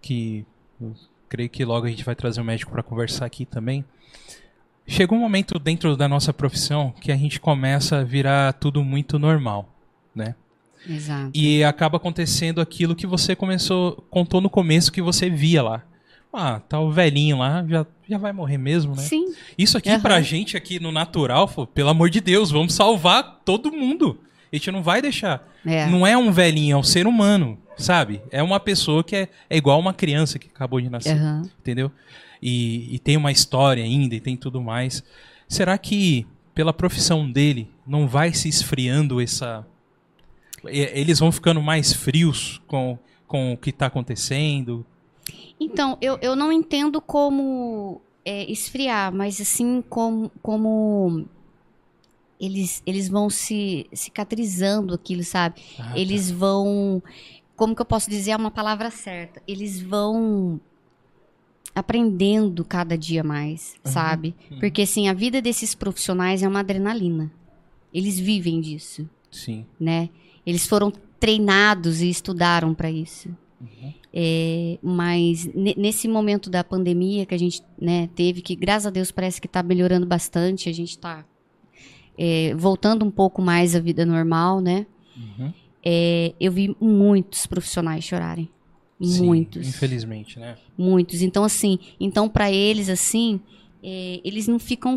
que 0.00 0.44
creio 1.28 1.48
que 1.48 1.64
logo 1.64 1.86
a 1.86 1.90
gente 1.90 2.04
vai 2.04 2.14
trazer 2.14 2.40
um 2.40 2.44
médico 2.44 2.70
para 2.72 2.82
conversar 2.82 3.26
aqui 3.26 3.44
também. 3.44 3.84
Chega 4.86 5.14
um 5.14 5.18
momento 5.18 5.58
dentro 5.58 5.96
da 5.96 6.06
nossa 6.06 6.32
profissão 6.32 6.92
que 7.00 7.10
a 7.10 7.16
gente 7.16 7.40
começa 7.40 7.98
a 7.98 8.04
virar 8.04 8.52
tudo 8.54 8.84
muito 8.84 9.18
normal, 9.18 9.68
né? 10.14 10.34
Exato. 10.88 11.30
E 11.32 11.64
acaba 11.64 11.96
acontecendo 11.96 12.60
aquilo 12.60 12.94
que 12.94 13.06
você 13.06 13.34
começou, 13.34 14.04
contou 14.10 14.40
no 14.40 14.50
começo 14.50 14.92
que 14.92 15.00
você 15.00 15.30
via 15.30 15.62
lá. 15.62 15.82
Ah, 16.30 16.60
tá 16.60 16.80
o 16.80 16.90
velhinho 16.90 17.38
lá, 17.38 17.64
já, 17.66 17.86
já 18.08 18.18
vai 18.18 18.32
morrer 18.32 18.58
mesmo, 18.58 18.94
né? 18.94 19.02
Sim, 19.02 19.32
Isso 19.56 19.78
aqui 19.78 19.88
Aham. 19.88 20.00
pra 20.00 20.20
gente 20.20 20.56
aqui 20.56 20.80
no 20.80 20.90
natural, 20.90 21.46
pô, 21.48 21.64
pelo 21.66 21.88
amor 21.90 22.10
de 22.10 22.20
Deus, 22.20 22.50
vamos 22.50 22.74
salvar 22.74 23.40
todo 23.44 23.70
mundo. 23.72 24.18
A 24.54 24.58
gente 24.58 24.70
não 24.70 24.82
vai 24.82 25.02
deixar. 25.02 25.46
é. 25.66 25.86
Não 25.86 26.06
é 26.06 26.16
um 26.16 26.30
velhinho, 26.30 26.74
é 26.74 26.76
um 26.78 26.82
ser 26.82 27.06
humano, 27.08 27.58
sabe? 27.76 28.22
É 28.30 28.40
uma 28.40 28.60
pessoa 28.60 29.02
que 29.02 29.16
é, 29.16 29.28
é 29.50 29.56
igual 29.56 29.80
uma 29.80 29.92
criança 29.92 30.38
que 30.38 30.46
acabou 30.46 30.80
de 30.80 30.88
nascer 30.88 31.16
Aham. 31.16 31.42
entendeu? 31.58 31.90
E, 32.40 32.94
e 32.94 32.98
tem 33.00 33.16
uma 33.16 33.32
história 33.32 33.82
ainda 33.82 34.14
e 34.14 34.20
tem 34.20 34.36
tudo 34.36 34.60
mais. 34.62 35.02
Será 35.48 35.76
que 35.76 36.24
pela 36.54 36.72
profissão 36.72 37.28
dele 37.28 37.68
não 37.84 38.06
vai 38.06 38.32
se 38.32 38.48
esfriando 38.48 39.20
essa. 39.20 39.66
Eles 40.64 41.18
vão 41.18 41.32
ficando 41.32 41.60
mais 41.60 41.92
frios 41.92 42.62
com, 42.66 42.96
com 43.26 43.52
o 43.52 43.56
que 43.56 43.70
está 43.70 43.86
acontecendo? 43.86 44.86
Então, 45.58 45.98
eu, 46.00 46.16
eu 46.22 46.36
não 46.36 46.52
entendo 46.52 47.00
como 47.00 48.00
é, 48.24 48.50
esfriar, 48.50 49.12
mas 49.12 49.40
assim 49.40 49.82
como, 49.88 50.30
como 50.40 51.26
eles, 52.40 52.82
eles 52.86 53.08
vão 53.08 53.30
se 53.30 53.86
cicatrizando 53.92 54.94
aquilo, 54.94 55.22
sabe? 55.22 55.60
Ah, 55.78 55.90
tá. 55.90 55.98
Eles 55.98 56.30
vão. 56.30 57.02
Como 57.56 57.74
que 57.74 57.80
eu 57.82 57.86
posso 57.86 58.10
dizer 58.10 58.34
uma 58.36 58.50
palavra 58.50 58.90
certa? 58.90 59.42
Eles 59.46 59.80
vão 59.80 60.60
aprendendo 61.74 62.64
cada 62.64 62.96
dia 62.96 63.24
mais, 63.24 63.74
sabe? 63.84 64.34
uhum. 64.50 64.58
Porque 64.60 64.82
assim, 64.82 65.08
a 65.08 65.12
vida 65.12 65.42
desses 65.42 65.74
profissionais 65.74 66.42
é 66.42 66.48
uma 66.48 66.60
adrenalina. 66.60 67.30
Eles 67.92 68.18
vivem 68.18 68.60
disso, 68.60 69.08
Sim. 69.30 69.66
né? 69.78 70.08
Eles 70.46 70.66
foram 70.66 70.92
treinados 71.18 72.00
e 72.00 72.08
estudaram 72.08 72.74
para 72.74 72.90
isso. 72.90 73.28
É, 74.12 74.78
mas 74.82 75.46
ne- 75.54 75.74
nesse 75.76 76.06
momento 76.06 76.48
da 76.50 76.62
pandemia 76.62 77.24
que 77.26 77.34
a 77.34 77.38
gente 77.38 77.62
né, 77.80 78.08
teve, 78.14 78.42
que 78.42 78.54
graças 78.54 78.86
a 78.86 78.90
Deus 78.90 79.10
parece 79.10 79.40
que 79.40 79.46
está 79.46 79.62
melhorando 79.62 80.06
bastante, 80.06 80.68
a 80.68 80.72
gente 80.72 80.90
está 80.90 81.24
voltando 82.56 83.04
um 83.04 83.10
pouco 83.10 83.42
mais 83.42 83.74
à 83.74 83.80
vida 83.80 84.04
normal, 84.06 84.60
né? 84.60 84.86
Uhum. 85.16 85.52
É, 85.84 86.32
eu 86.40 86.50
vi 86.52 86.74
muitos 86.80 87.46
profissionais 87.46 88.04
chorarem. 88.04 88.48
Sim, 89.02 89.26
muitos. 89.26 89.66
Infelizmente, 89.68 90.38
né? 90.38 90.56
Muitos. 90.78 91.20
Então, 91.20 91.44
assim, 91.44 91.78
então 92.00 92.28
para 92.28 92.50
eles, 92.50 92.88
assim, 92.88 93.40
é, 93.82 94.20
eles 94.24 94.46
não 94.48 94.58
ficam. 94.58 94.96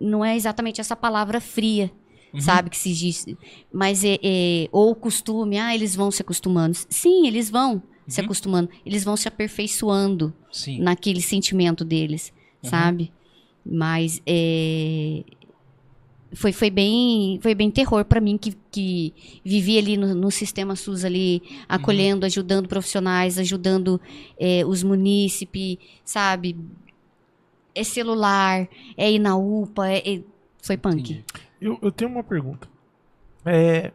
Não 0.00 0.24
é 0.24 0.34
exatamente 0.36 0.80
essa 0.80 0.96
palavra 0.96 1.40
fria, 1.40 1.90
Uhum. 2.32 2.40
sabe, 2.40 2.70
que 2.70 2.78
se 2.78 2.94
diz. 2.94 3.26
Mas 3.72 4.02
é, 4.04 4.18
é, 4.22 4.68
ou 4.72 4.92
o 4.92 4.94
costume, 4.94 5.58
ah, 5.58 5.74
eles 5.74 5.94
vão 5.94 6.10
se 6.10 6.22
acostumando. 6.22 6.74
Sim, 6.88 7.26
eles 7.26 7.50
vão 7.50 7.82
se 8.06 8.20
Uhum. 8.20 8.24
acostumando. 8.24 8.70
Eles 8.86 9.04
vão 9.04 9.16
se 9.18 9.28
aperfeiçoando 9.28 10.32
Sim. 10.50 10.78
naquele 10.80 11.20
sentimento 11.20 11.84
deles, 11.84 12.32
Uhum. 12.62 12.70
sabe? 12.70 13.12
Mas 13.66 14.22
é, 14.26 15.22
foi, 16.34 16.52
foi 16.52 16.70
bem 16.70 17.38
foi 17.42 17.54
bem 17.54 17.70
terror 17.70 18.04
pra 18.04 18.20
mim 18.20 18.36
que, 18.38 18.56
que 18.70 19.14
vivi 19.44 19.78
ali 19.78 19.96
no, 19.96 20.14
no 20.14 20.30
sistema 20.30 20.74
SUS 20.76 21.04
ali 21.04 21.42
acolhendo, 21.68 22.24
ajudando 22.26 22.68
profissionais, 22.68 23.38
ajudando 23.38 24.00
é, 24.38 24.64
os 24.64 24.82
munícipes, 24.82 25.78
sabe? 26.04 26.56
É 27.74 27.84
celular, 27.84 28.68
é 28.96 29.10
ir 29.10 29.18
na 29.18 29.36
UPA, 29.36 29.88
é- 29.88 30.14
é- 30.16 30.22
foi 30.62 30.76
punk. 30.76 31.24
Eu, 31.60 31.78
eu 31.82 31.90
tenho 31.90 32.10
uma 32.10 32.22
pergunta. 32.22 32.68
É, 33.44 33.92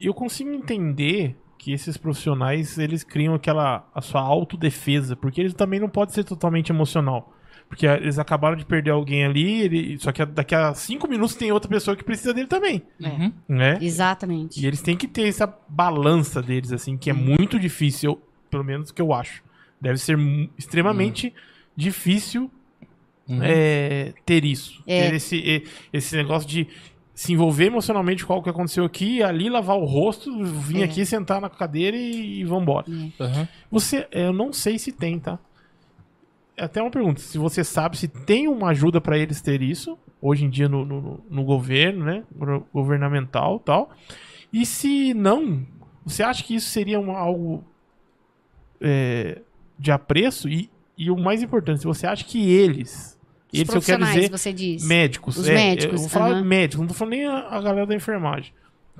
eu 0.00 0.12
consigo 0.12 0.50
entender 0.50 1.36
que 1.58 1.72
esses 1.72 1.96
profissionais 1.96 2.76
eles 2.78 3.02
criam 3.02 3.34
aquela 3.34 3.88
a 3.94 4.00
sua 4.00 4.20
autodefesa, 4.20 5.16
porque 5.16 5.40
eles 5.40 5.54
também 5.54 5.80
não 5.80 5.88
podem 5.88 6.14
ser 6.14 6.24
totalmente 6.24 6.70
emocional. 6.70 7.33
Porque 7.74 7.88
eles 7.88 8.20
acabaram 8.20 8.54
de 8.56 8.64
perder 8.64 8.90
alguém 8.90 9.24
ali, 9.24 9.62
ele- 9.62 9.98
só 9.98 10.12
que 10.12 10.24
daqui 10.24 10.54
a 10.54 10.72
cinco 10.74 11.08
minutos 11.08 11.34
tem 11.34 11.50
outra 11.50 11.68
pessoa 11.68 11.96
que 11.96 12.04
precisa 12.04 12.32
dele 12.32 12.46
também, 12.46 12.80
Uhum. 13.00 13.32
né? 13.48 13.78
Exatamente. 13.80 14.62
E 14.62 14.64
eles 14.66 14.80
têm 14.80 14.96
que 14.96 15.08
ter 15.08 15.26
essa 15.26 15.52
balança 15.68 16.40
deles, 16.40 16.70
assim, 16.72 16.96
que 16.96 17.10
é 17.10 17.12
muito 17.12 17.58
difícil, 17.58 18.12
eu- 18.12 18.22
pelo 18.48 18.62
menos 18.62 18.92
que 18.92 19.02
eu 19.02 19.12
acho. 19.12 19.42
Deve 19.80 19.98
ser 19.98 20.16
extremamente 20.56 21.34
difícil 21.76 22.48
Uhum. 23.28 23.40
é, 23.42 24.12
ter 24.24 24.44
isso. 24.44 24.80
É. 24.86 25.08
Ter 25.08 25.16
esse, 25.16 25.64
esse 25.92 26.14
negócio 26.16 26.48
de 26.48 26.68
se 27.12 27.32
envolver 27.32 27.66
emocionalmente 27.66 28.24
com 28.24 28.32
algo 28.34 28.44
que 28.44 28.50
aconteceu 28.50 28.84
aqui, 28.84 29.20
ali 29.20 29.50
lavar 29.50 29.76
o 29.76 29.84
rosto, 29.84 30.32
vir 30.44 30.82
É. 30.82 30.84
aqui, 30.84 31.04
sentar 31.04 31.40
na 31.40 31.50
cadeira 31.50 31.96
e, 31.96 32.38
e 32.40 32.44
vambora. 32.44 32.86
Uhum. 32.88 33.10
Você, 33.70 34.06
eu 34.12 34.32
não 34.32 34.52
sei 34.52 34.78
se 34.78 34.92
tem, 34.92 35.18
tá? 35.18 35.40
É 36.56 36.64
até 36.64 36.80
uma 36.80 36.90
pergunta. 36.90 37.20
Se 37.20 37.36
você 37.38 37.64
sabe 37.64 37.96
se 37.98 38.06
tem 38.08 38.46
uma 38.48 38.68
ajuda 38.70 39.00
pra 39.00 39.18
eles 39.18 39.40
ter 39.40 39.60
isso, 39.60 39.98
hoje 40.22 40.44
em 40.44 40.50
dia 40.50 40.68
no, 40.68 40.84
no, 40.84 41.24
no 41.28 41.44
governo, 41.44 42.04
né? 42.04 42.22
Go- 42.34 42.66
Governamental 42.72 43.56
e 43.60 43.64
tal. 43.64 43.90
E 44.52 44.64
se 44.64 45.12
não, 45.14 45.66
você 46.04 46.22
acha 46.22 46.44
que 46.44 46.54
isso 46.54 46.68
seria 46.70 47.00
uma- 47.00 47.18
algo 47.18 47.64
é, 48.80 49.40
de 49.78 49.90
apreço? 49.90 50.48
E, 50.48 50.70
e 50.96 51.10
o 51.10 51.16
mais 51.16 51.42
importante, 51.42 51.80
se 51.80 51.86
você 51.86 52.06
acha 52.06 52.24
que 52.24 52.48
eles, 52.50 53.18
Os 53.52 53.58
eles 53.60 53.74
eu 53.74 53.82
quero 53.82 54.04
dizer, 54.04 54.30
você 54.30 54.52
diz. 54.52 54.86
médicos, 54.86 55.36
Os 55.36 55.48
é, 55.48 55.54
médicos, 55.54 55.94
eu 55.94 55.98
vou 56.00 56.08
falar 56.08 56.30
aham. 56.36 56.44
médicos, 56.44 56.80
não 56.80 56.86
tô 56.88 56.94
falando 56.94 57.12
nem 57.14 57.26
a, 57.26 57.48
a 57.48 57.60
galera 57.60 57.86
da 57.86 57.94
enfermagem, 57.96 58.52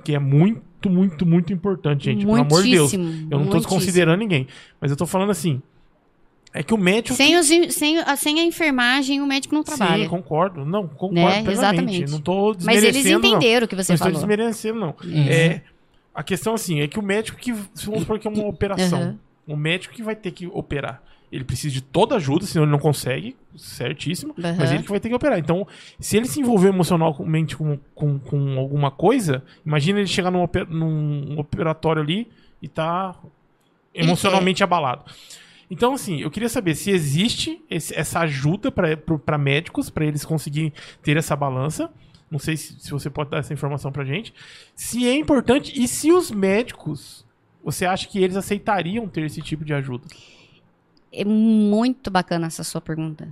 que 0.03 0.13
é 0.13 0.19
muito, 0.19 0.89
muito, 0.89 1.25
muito 1.25 1.53
importante, 1.53 2.05
gente, 2.05 2.25
pelo 2.25 2.35
amor 2.35 2.63
de 2.63 2.71
Deus. 2.71 2.93
Muitíssimo, 2.93 3.27
Eu 3.31 3.39
não 3.39 3.45
tô 3.45 3.51
muitíssimo. 3.53 3.59
desconsiderando 3.61 4.17
ninguém. 4.17 4.45
Mas 4.81 4.91
eu 4.91 4.97
tô 4.97 5.05
falando 5.05 5.29
assim. 5.31 5.61
É 6.57 6.63
que 6.63 6.73
o 6.73 6.77
médico. 6.77 7.13
Sem, 7.17 7.35
os, 7.37 7.47
sem, 7.75 7.99
a, 7.99 8.15
sem 8.15 8.39
a 8.39 8.43
enfermagem, 8.45 9.21
o 9.21 9.27
médico 9.27 9.53
não 9.53 9.61
trabalha. 9.61 10.03
Sim, 10.05 10.09
concordo. 10.09 10.63
Não, 10.63 10.87
concordo 10.87 11.15
Né? 11.15 11.43
plenamente. 11.43 11.51
Exatamente. 11.51 12.11
Não 12.11 12.21
tô 12.21 12.47
Mas 12.47 12.57
desmerecendo, 12.57 12.97
eles 12.97 13.11
entenderam 13.11 13.65
o 13.65 13.67
que 13.67 13.75
não. 13.75 13.83
você 13.83 13.91
Não 13.91 13.95
estou 13.95 14.11
falou. 14.11 14.13
desmerecendo, 14.27 14.79
não. 14.79 14.95
É, 15.29 15.61
a 16.13 16.23
questão, 16.23 16.53
assim, 16.53 16.79
é 16.79 16.87
que 16.87 16.97
o 16.97 17.01
médico 17.03 17.37
que... 17.37 17.51
Vamos 17.51 17.99
supor 17.99 18.19
que 18.19 18.25
é 18.25 18.31
uma 18.31 18.47
operação. 18.47 19.01
Uhum. 19.01 19.53
O 19.53 19.57
médico 19.57 19.93
que 19.93 20.01
vai 20.01 20.15
ter 20.15 20.31
que 20.31 20.47
operar. 20.47 21.03
Ele 21.29 21.43
precisa 21.43 21.73
de 21.73 21.81
toda 21.81 22.15
ajuda, 22.15 22.45
senão 22.45 22.63
ele 22.63 22.71
não 22.71 22.79
consegue. 22.79 23.35
Certíssimo. 23.57 24.33
Uhum. 24.37 24.55
Mas 24.57 24.71
ele 24.71 24.83
que 24.83 24.89
vai 24.89 24.99
ter 25.01 25.09
que 25.09 25.15
operar. 25.15 25.37
Então, 25.37 25.67
se 25.99 26.15
ele 26.15 26.25
se 26.25 26.39
envolver 26.39 26.69
emocionalmente 26.69 27.57
com, 27.57 27.77
com, 27.93 28.17
com 28.17 28.57
alguma 28.57 28.89
coisa, 28.91 29.43
imagina 29.65 29.99
ele 29.99 30.07
chegar 30.07 30.31
num, 30.31 30.47
num 30.69 31.37
operatório 31.37 32.01
ali 32.01 32.29
e 32.61 32.69
tá 32.69 33.13
emocionalmente 33.93 34.63
abalado. 34.63 35.03
Então, 35.69 35.93
assim, 35.93 36.21
eu 36.21 36.29
queria 36.29 36.49
saber 36.49 36.75
se 36.75 36.91
existe 36.91 37.61
esse- 37.69 37.95
essa 37.95 38.19
ajuda 38.19 38.71
para 38.71 39.37
médicos, 39.37 39.89
para 39.89 40.05
eles 40.05 40.23
conseguirem 40.23 40.71
ter 41.01 41.17
essa 41.17 41.35
balança. 41.35 41.91
Não 42.29 42.39
sei 42.39 42.55
se, 42.57 42.79
se 42.79 42.91
você 42.91 43.09
pode 43.09 43.29
dar 43.29 43.37
essa 43.39 43.53
informação 43.53 43.91
pra 43.91 44.03
gente. 44.05 44.33
Se 44.75 45.07
é 45.07 45.15
importante 45.15 45.73
e 45.79 45.87
se 45.87 46.11
os 46.11 46.29
médicos, 46.31 47.25
você 47.63 47.85
acha 47.85 48.07
que 48.07 48.19
eles 48.19 48.35
aceitariam 48.35 49.07
ter 49.07 49.25
esse 49.25 49.41
tipo 49.41 49.63
de 49.65 49.73
ajuda? 49.73 50.05
É 51.11 51.23
muito 51.23 52.11
bacana 52.11 52.47
essa 52.47 52.63
sua 52.63 52.81
pergunta. 52.81 53.27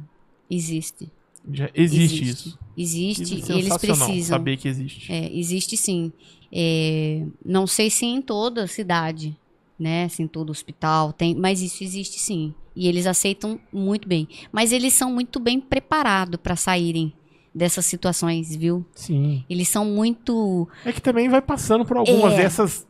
Existe. 0.49 1.11
Já 1.51 1.69
existe, 1.73 2.21
Existe. 2.23 2.23
isso. 2.47 2.59
Existe 2.77 3.35
Que 3.41 3.51
e 3.51 3.59
eles 3.59 3.77
precisam. 3.77 4.23
saber 4.37 4.55
que 4.57 4.67
existe. 4.67 5.11
É, 5.11 5.31
existe 5.35 5.75
sim. 5.75 6.11
É, 6.51 7.25
não 7.45 7.67
sei 7.67 7.89
se 7.89 8.05
em 8.05 8.21
toda 8.21 8.65
cidade, 8.67 9.35
né? 9.83 10.07
Se 10.09 10.23
em 10.23 10.27
todo 10.27 10.49
hospital 10.49 11.13
tem, 11.13 11.35
mas 11.35 11.61
isso 11.61 11.83
existe 11.83 12.19
sim. 12.19 12.53
E 12.75 12.87
eles 12.87 13.05
aceitam 13.05 13.59
muito 13.71 14.07
bem. 14.07 14.27
Mas 14.51 14.71
eles 14.71 14.93
são 14.93 15.11
muito 15.11 15.39
bem 15.39 15.59
preparados 15.59 16.39
para 16.41 16.55
saírem 16.55 17.13
dessas 17.53 17.85
situações, 17.85 18.55
viu? 18.55 18.83
Sim. 18.95 19.43
Eles 19.47 19.67
são 19.67 19.85
muito. 19.85 20.67
É 20.83 20.91
que 20.91 21.01
também 21.01 21.29
vai 21.29 21.41
passando 21.41 21.85
por 21.85 21.97
algumas 21.97 22.33
É. 22.33 22.37
dessas, 22.37 22.87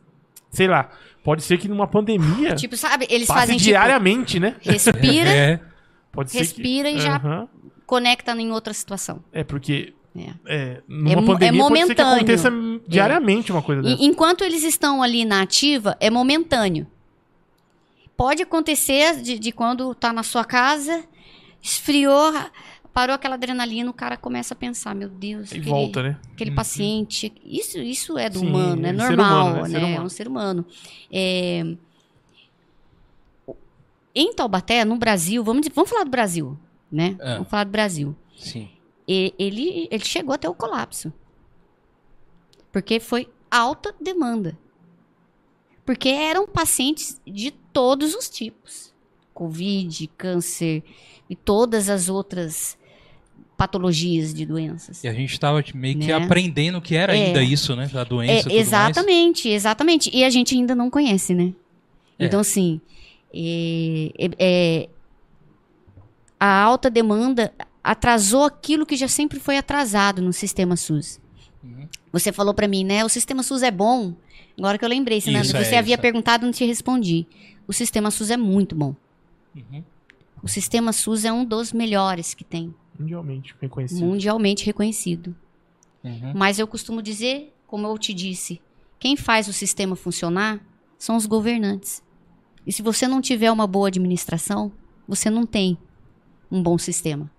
sei 0.50 0.66
lá, 0.68 0.90
pode 1.22 1.42
ser 1.42 1.58
que 1.58 1.68
numa 1.68 1.86
pandemia 1.86 2.54
Tipo, 2.56 2.76
sabe? 2.76 3.06
Eles 3.10 3.26
passe 3.26 3.40
fazem 3.40 3.56
tipo, 3.58 3.68
diariamente, 3.68 4.40
né? 4.40 4.56
respira, 4.62 5.28
É. 5.28 5.60
Pode 6.10 6.30
ser 6.30 6.38
respira 6.38 6.90
que... 6.90 6.96
e 6.96 7.00
já 7.00 7.46
conecta 7.84 8.32
em 8.32 8.50
outra 8.52 8.72
situação. 8.72 9.22
É 9.32 9.44
porque 9.44 9.92
É. 10.16 10.32
é, 10.46 10.82
numa 10.86 11.10
É 11.10 11.12
é 11.12 11.16
pandemia 11.16 11.26
pode 11.26 11.40
ser 11.40 11.48
que 11.50 11.52
momentâneo. 12.02 12.14
aconteça 12.16 12.50
diariamente 12.86 13.50
uma 13.50 13.62
coisa 13.62 13.82
dessa. 13.82 14.02
Enquanto 14.02 14.44
eles 14.44 14.62
estão 14.62 15.02
ali 15.02 15.24
na 15.24 15.42
ativa, 15.42 15.96
é 16.00 16.08
momentâneo. 16.10 16.86
Pode 18.16 18.42
acontecer 18.42 19.20
de, 19.20 19.38
de 19.38 19.50
quando 19.50 19.92
tá 19.94 20.12
na 20.12 20.22
sua 20.22 20.44
casa, 20.44 21.02
esfriou, 21.60 22.32
parou 22.92 23.12
aquela 23.12 23.34
adrenalina, 23.34 23.90
o 23.90 23.92
cara 23.94 24.16
começa 24.16 24.54
a 24.54 24.56
pensar, 24.56 24.94
meu 24.94 25.08
Deus, 25.08 25.50
E 25.50 25.56
aquele, 25.56 25.68
volta, 25.68 26.02
né? 26.04 26.16
aquele 26.32 26.52
paciente. 26.52 27.32
Isso, 27.44 27.78
isso 27.80 28.16
é 28.16 28.30
do 28.30 28.38
Sim, 28.38 28.46
humano, 28.50 28.86
é 28.86 28.90
é 28.90 28.92
normal, 28.92 29.46
humano, 29.48 29.68
né? 29.68 29.80
Né? 29.80 29.94
É 29.96 30.00
um 30.00 30.08
ser 30.08 30.28
humano. 30.28 30.64
É, 31.10 31.74
Em 34.14 34.32
Taubaté, 34.32 34.84
no 34.84 34.96
Brasil, 34.96 35.42
vamos, 35.42 35.66
vamos 35.74 35.90
falar 35.90 36.04
do 36.04 36.10
Brasil, 36.10 36.56
né? 36.90 37.16
É. 37.18 37.34
Vamos 37.34 37.48
falar 37.48 37.64
do 37.64 37.70
Brasil. 37.72 38.14
Sim. 38.36 38.68
E- 39.06 39.34
ele, 39.38 39.88
ele 39.90 40.04
chegou 40.04 40.34
até 40.34 40.48
o 40.48 40.54
colapso. 40.54 41.12
Porque 42.72 42.98
foi 42.98 43.28
alta 43.50 43.94
demanda. 44.00 44.58
Porque 45.84 46.08
eram 46.08 46.46
pacientes 46.46 47.20
de 47.26 47.50
todos 47.50 48.14
os 48.14 48.28
tipos: 48.28 48.92
Covid, 49.32 50.06
câncer 50.16 50.82
e 51.28 51.36
todas 51.36 51.88
as 51.90 52.08
outras 52.08 52.76
patologias 53.56 54.34
de 54.34 54.44
doenças. 54.44 55.04
E 55.04 55.08
a 55.08 55.12
gente 55.12 55.38
tava 55.38 55.62
meio 55.74 55.98
que 55.98 56.06
Né? 56.08 56.12
aprendendo 56.12 56.78
o 56.78 56.82
que 56.82 56.96
era 56.96 57.16
É. 57.16 57.26
ainda 57.26 57.42
isso, 57.42 57.76
né? 57.76 57.88
A 57.94 58.02
doença 58.04 58.32
É, 58.32 58.38
e 58.38 58.42
tudo 58.42 58.52
mais. 58.54 58.66
exatamente, 58.66 59.48
exatamente. 59.48 60.10
E 60.12 60.24
a 60.24 60.30
gente 60.30 60.54
ainda 60.56 60.74
não 60.74 60.90
conhece, 60.90 61.34
né? 61.34 61.52
É. 62.18 62.26
Então, 62.26 62.40
assim, 62.40 62.80
é- 63.32 64.10
é- 64.18 64.30
é- 64.38 64.88
a 66.40 66.62
alta 66.62 66.90
demanda 66.90 67.54
atrasou 67.84 68.44
aquilo 68.44 68.86
que 68.86 68.96
já 68.96 69.06
sempre 69.06 69.38
foi 69.38 69.58
atrasado 69.58 70.22
no 70.22 70.32
sistema 70.32 70.74
SUS. 70.74 71.20
Uhum. 71.62 71.86
Você 72.10 72.32
falou 72.32 72.54
pra 72.54 72.66
mim, 72.66 72.82
né? 72.82 73.04
O 73.04 73.08
sistema 73.10 73.42
SUS 73.42 73.62
é 73.62 73.70
bom. 73.70 74.14
Agora 74.56 74.78
que 74.78 74.84
eu 74.84 74.88
lembrei, 74.88 75.20
Sinandro, 75.20 75.48
Isso, 75.48 75.56
é, 75.58 75.64
você 75.64 75.76
havia 75.76 75.94
isso. 75.94 76.02
perguntado 76.02 76.44
e 76.44 76.46
não 76.46 76.52
te 76.52 76.64
respondi. 76.64 77.26
O 77.68 77.72
sistema 77.72 78.10
SUS 78.10 78.30
é 78.30 78.36
muito 78.38 78.74
bom. 78.74 78.94
Uhum. 79.54 79.84
O 80.42 80.48
sistema 80.48 80.92
SUS 80.92 81.24
é 81.24 81.32
um 81.32 81.44
dos 81.44 81.72
melhores 81.72 82.32
que 82.34 82.44
tem, 82.44 82.74
Mundialmente 82.98 83.54
reconhecido. 83.60 84.04
mundialmente 84.04 84.64
reconhecido. 84.66 85.34
Uhum. 86.02 86.32
Mas 86.34 86.58
eu 86.58 86.66
costumo 86.66 87.02
dizer, 87.02 87.52
como 87.66 87.86
eu 87.86 87.98
te 87.98 88.12
disse, 88.14 88.60
quem 88.98 89.16
faz 89.16 89.48
o 89.48 89.52
sistema 89.52 89.96
funcionar 89.96 90.60
são 90.98 91.16
os 91.16 91.26
governantes. 91.26 92.02
E 92.66 92.72
se 92.72 92.82
você 92.82 93.06
não 93.08 93.20
tiver 93.20 93.50
uma 93.50 93.66
boa 93.66 93.88
administração, 93.88 94.70
você 95.08 95.28
não 95.30 95.44
tem 95.46 95.76
um 96.50 96.62
bom 96.62 96.78
sistema. 96.78 97.30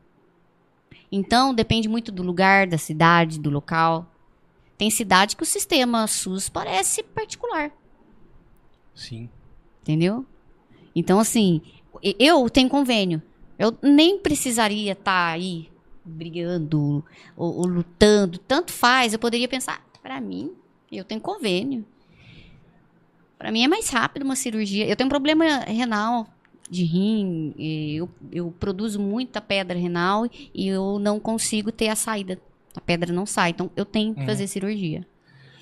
Então, 1.11 1.53
depende 1.53 1.87
muito 1.87 2.11
do 2.11 2.23
lugar, 2.23 2.67
da 2.67 2.77
cidade, 2.77 3.39
do 3.39 3.49
local. 3.49 4.11
Tem 4.77 4.89
cidade 4.89 5.35
que 5.35 5.43
o 5.43 5.45
sistema 5.45 6.05
SUS 6.07 6.49
parece 6.49 7.01
particular, 7.01 7.71
Sim. 8.93 9.29
entendeu? 9.81 10.25
Então, 10.93 11.19
assim, 11.19 11.61
eu 12.19 12.49
tenho 12.49 12.69
convênio. 12.69 13.21
Eu 13.57 13.77
nem 13.81 14.19
precisaria 14.19 14.91
estar 14.91 15.31
aí 15.31 15.69
brigando 16.03 17.03
ou, 17.35 17.57
ou 17.57 17.65
lutando. 17.65 18.37
Tanto 18.37 18.71
faz. 18.71 19.13
Eu 19.13 19.19
poderia 19.19 19.47
pensar, 19.47 19.83
pra 20.01 20.19
mim, 20.19 20.51
eu 20.91 21.03
tenho 21.03 21.21
convênio. 21.21 21.85
Pra 23.37 23.51
mim 23.51 23.63
é 23.63 23.67
mais 23.67 23.89
rápido 23.89 24.23
uma 24.23 24.35
cirurgia. 24.35 24.87
Eu 24.87 24.95
tenho 24.95 25.07
um 25.07 25.09
problema 25.09 25.59
renal 25.59 26.27
de 26.69 26.83
rim. 26.83 27.53
e 27.57 27.95
Eu, 27.95 28.09
eu 28.31 28.53
produzo 28.59 28.99
muita 28.99 29.39
pedra 29.41 29.77
renal 29.77 30.25
e 30.53 30.67
eu 30.67 30.97
não 30.99 31.19
consigo 31.19 31.71
ter 31.71 31.89
a 31.89 31.95
saída. 31.95 32.39
A 32.75 32.81
pedra 32.81 33.13
não 33.13 33.25
sai. 33.25 33.51
Então 33.51 33.69
eu 33.75 33.85
tenho 33.85 34.13
que 34.13 34.21
Uhum. 34.21 34.25
fazer 34.25 34.47
cirurgia. 34.47 35.05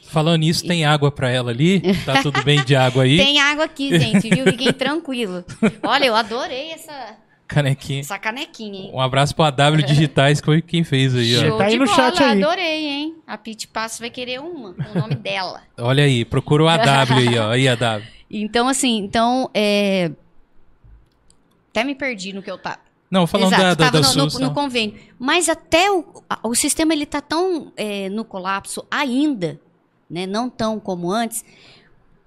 Falando 0.06 0.42
nisso, 0.42 0.66
tem 0.68 0.86
água 0.86 1.12
pra 1.12 1.30
ela 1.32 1.50
ali? 1.52 1.82
Tá 2.06 2.22
tudo 2.22 2.44
bem 2.44 2.64
de 2.64 2.76
água 2.76 3.04
aí? 3.04 3.18
Tem 3.18 3.40
água 3.40 3.66
aqui, 3.66 3.98
gente, 4.00 4.30
viu? 4.30 4.46
Fiquem 4.46 4.72
tranquilo. 4.74 5.44
Olha, 5.82 6.06
eu 6.06 6.16
adorei 6.16 6.72
essa, 6.72 7.18
Canequinha. 7.48 8.02
essa 8.02 8.20
canequinha, 8.20 8.80
hein? 8.84 8.92
Um 8.94 9.00
abraço 9.00 9.36
pro 9.36 9.44
AW 9.46 9.82
Digitais, 9.82 10.40
que 10.40 10.46
foi 10.46 10.62
quem 10.62 10.84
fez 10.84 11.16
aí, 11.16 11.36
ó. 11.38 11.40
Show. 11.48 11.58
Tá 11.58 11.64
aí 11.66 11.72
de 11.74 11.80
no 11.80 11.86
bola, 11.86 11.96
chat 11.98 12.24
aí. 12.24 12.44
adorei, 12.44 12.86
hein? 12.88 13.16
A 13.26 13.38
Pit 13.38 13.68
Passo 13.70 14.00
vai 14.02 14.10
querer 14.12 14.40
uma, 14.40 14.74
com 14.74 14.98
o 14.98 15.02
nome 15.02 15.16
dela. 15.16 15.62
Olha 15.80 16.04
aí, 16.04 16.24
procura 16.26 16.64
o 16.64 16.68
AW 16.68 17.18
aí, 17.18 17.38
ó. 17.40 17.50
Aí, 17.52 17.68
AW. 17.68 18.02
Então, 18.36 18.68
assim, 18.68 18.98
então, 18.98 19.48
é... 19.54 20.10
Até 21.74 21.84
me 21.84 21.96
perdi 21.96 22.34
no 22.34 22.44
que 22.44 22.52
eu 22.52 22.58
tava. 22.60 22.78
Não, 23.10 23.26
falando 23.26 23.54
Exato, 23.54 23.64
da, 23.64 23.90
da, 23.90 23.90
da 23.90 24.00
no, 24.10 24.16
no- 24.16 24.30
SUS, 24.30 24.40
no 24.40 24.48
não. 24.48 24.54
convênio. 24.54 24.96
Mas 25.18 25.50
até 25.50 25.92
o, 25.92 26.06
o 26.44 26.54
sistema, 26.54 26.94
ele 26.94 27.06
tá 27.06 27.20
tão 27.20 27.74
é, 27.76 28.10
no 28.10 28.24
colapso 28.24 28.86
ainda, 28.90 29.60
né? 30.10 30.28
Não 30.28 30.50
tão 30.50 30.80
como 30.80 31.12
antes, 31.12 31.44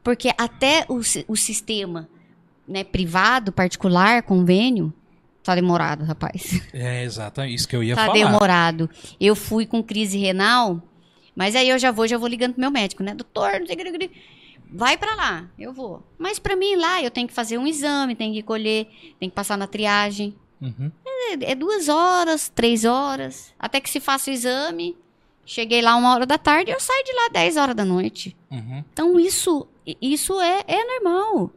porque 0.03 0.33
até 0.37 0.85
o, 0.89 1.01
o 1.29 1.37
sistema 1.37 2.09
né, 2.67 2.83
privado, 2.83 3.53
particular, 3.53 4.23
convênio, 4.23 4.93
tá 5.45 5.55
demorado, 5.55 6.05
rapaz. 6.05 6.61
É, 6.75 7.05
exato, 7.05 7.41
é 7.41 7.49
isso 7.49 7.69
que 7.69 7.77
eu 7.77 7.83
ia 7.85 7.95
tá 7.95 8.07
falar. 8.07 8.15
demorado. 8.15 8.91
Eu 9.21 9.37
fui 9.37 9.65
com 9.65 9.83
crise 9.83 10.19
renal, 10.19 10.83
mas 11.35 11.55
aí 11.55 11.69
eu 11.69 11.79
já 11.79 11.93
vou, 11.93 12.07
já 12.09 12.19
vou 12.19 12.29
ligando 12.29 12.53
pro 12.53 12.61
meu 12.61 12.71
médico, 12.71 13.03
né? 13.05 13.15
Doutor, 13.15 13.61
não 13.61 13.67
sei 13.67 13.77
o 13.77 13.79
que, 13.79 14.11
que. 14.67 14.77
vai 14.77 14.97
pra 14.97 15.15
lá, 15.15 15.49
eu 15.59 15.73
vou. 15.73 16.03
Mas 16.19 16.39
pra 16.39 16.57
mim 16.57 16.77
lá, 16.77 17.03
eu 17.03 17.11
tenho 17.11 17.29
que 17.29 17.35
fazer 17.35 17.59
um 17.59 17.67
exame, 17.67 18.15
tenho 18.15 18.35
que 18.35 18.43
colher, 18.43 18.87
tenho 19.19 19.31
que 19.31 19.37
passar 19.37 19.57
na 19.57 19.67
triagem. 19.67 20.35
Uhum. 20.61 20.91
É, 21.07 21.53
é 21.53 21.55
duas 21.55 21.89
horas, 21.89 22.49
três 22.49 22.85
horas, 22.85 23.55
até 23.59 23.81
que 23.81 23.91
se 23.91 24.01
faça 24.01 24.31
o 24.31 24.33
exame. 24.35 24.97
Cheguei 25.45 25.81
lá 25.81 25.95
uma 25.95 26.13
hora 26.13 26.27
da 26.27 26.39
tarde, 26.39 26.73
eu 26.73 26.81
saio 26.81 27.05
de 27.05 27.13
lá 27.13 27.29
dez 27.33 27.57
horas 27.57 27.75
da 27.77 27.85
noite. 27.85 28.37
Uhum. 28.51 28.85
Então 28.93 29.21
isso, 29.21 29.67
isso 30.03 30.41
é, 30.41 30.65
é 30.67 30.85
normal. 30.85 31.53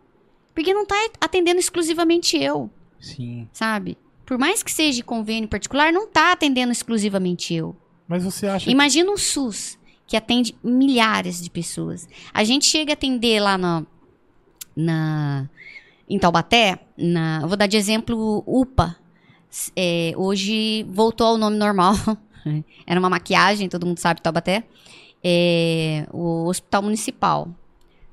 Porque 0.53 0.73
não 0.73 0.85
tá 0.85 0.95
atendendo 1.19 1.59
exclusivamente 1.59 2.37
eu 2.37 2.69
Sim. 2.99 3.47
sabe? 3.51 3.97
Por 4.25 4.37
mais 4.37 4.61
que 4.61 4.71
seja 4.71 4.97
de 4.97 5.03
convênio 5.03 5.49
particular, 5.49 5.91
não 5.91 6.03
está 6.03 6.31
atendendo 6.31 6.71
exclusivamente 6.71 7.53
eu. 7.53 7.75
Mas 8.07 8.23
você 8.23 8.45
acha 8.45 8.69
Imagina 8.69 9.11
um 9.11 9.17
SUS 9.17 9.78
que 10.09 10.17
atende 10.17 10.55
milhares 10.63 11.39
de 11.39 11.51
pessoas. 11.51 12.09
A 12.33 12.43
gente 12.43 12.65
chega 12.65 12.93
a 12.93 12.95
atender 12.95 13.39
lá 13.39 13.59
na, 13.59 13.85
na 14.75 15.47
em 16.09 16.17
Taubaté, 16.17 16.79
na, 16.97 17.45
vou 17.45 17.55
dar 17.55 17.67
de 17.67 17.77
exemplo 17.77 18.43
UPA. 18.47 18.97
É, 19.75 20.11
hoje 20.17 20.83
voltou 20.89 21.27
ao 21.27 21.37
nome 21.37 21.57
normal. 21.57 21.93
Era 22.87 22.99
uma 22.99 23.09
maquiagem, 23.09 23.69
todo 23.69 23.85
mundo 23.85 23.99
sabe 23.99 24.19
Taubaté. 24.19 24.63
É, 25.23 26.07
o 26.11 26.47
Hospital 26.47 26.81
Municipal, 26.81 27.47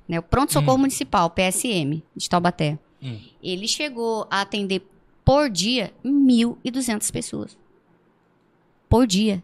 né? 0.06 0.18
O 0.18 0.22
Pronto 0.22 0.52
Socorro 0.52 0.76
Municipal, 0.76 1.30
PSM, 1.30 2.02
de 2.14 2.28
Taubaté. 2.28 2.78
Hum. 3.02 3.18
Ele 3.42 3.66
chegou 3.66 4.26
a 4.30 4.42
atender 4.42 4.86
por 5.24 5.48
dia 5.48 5.94
1.200 6.04 7.10
pessoas. 7.10 7.56
Por 8.86 9.06
dia. 9.06 9.42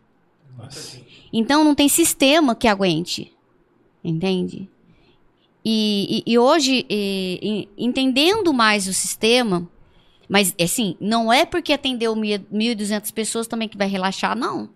Então 1.32 1.64
não 1.64 1.74
tem 1.74 1.88
sistema 1.88 2.54
que 2.54 2.68
aguente. 2.68 3.32
Entende? 4.04 4.68
E, 5.64 6.22
e, 6.26 6.32
e 6.32 6.38
hoje, 6.38 6.84
e, 6.90 7.68
entendendo 7.78 8.52
mais 8.52 8.88
o 8.88 8.92
sistema, 8.92 9.68
mas 10.28 10.54
assim, 10.60 10.96
não 11.00 11.32
é 11.32 11.44
porque 11.44 11.72
atendeu 11.72 12.14
1.200 12.16 13.12
pessoas 13.12 13.46
também 13.46 13.68
que 13.68 13.76
vai 13.76 13.86
relaxar, 13.86 14.36
não. 14.36 14.68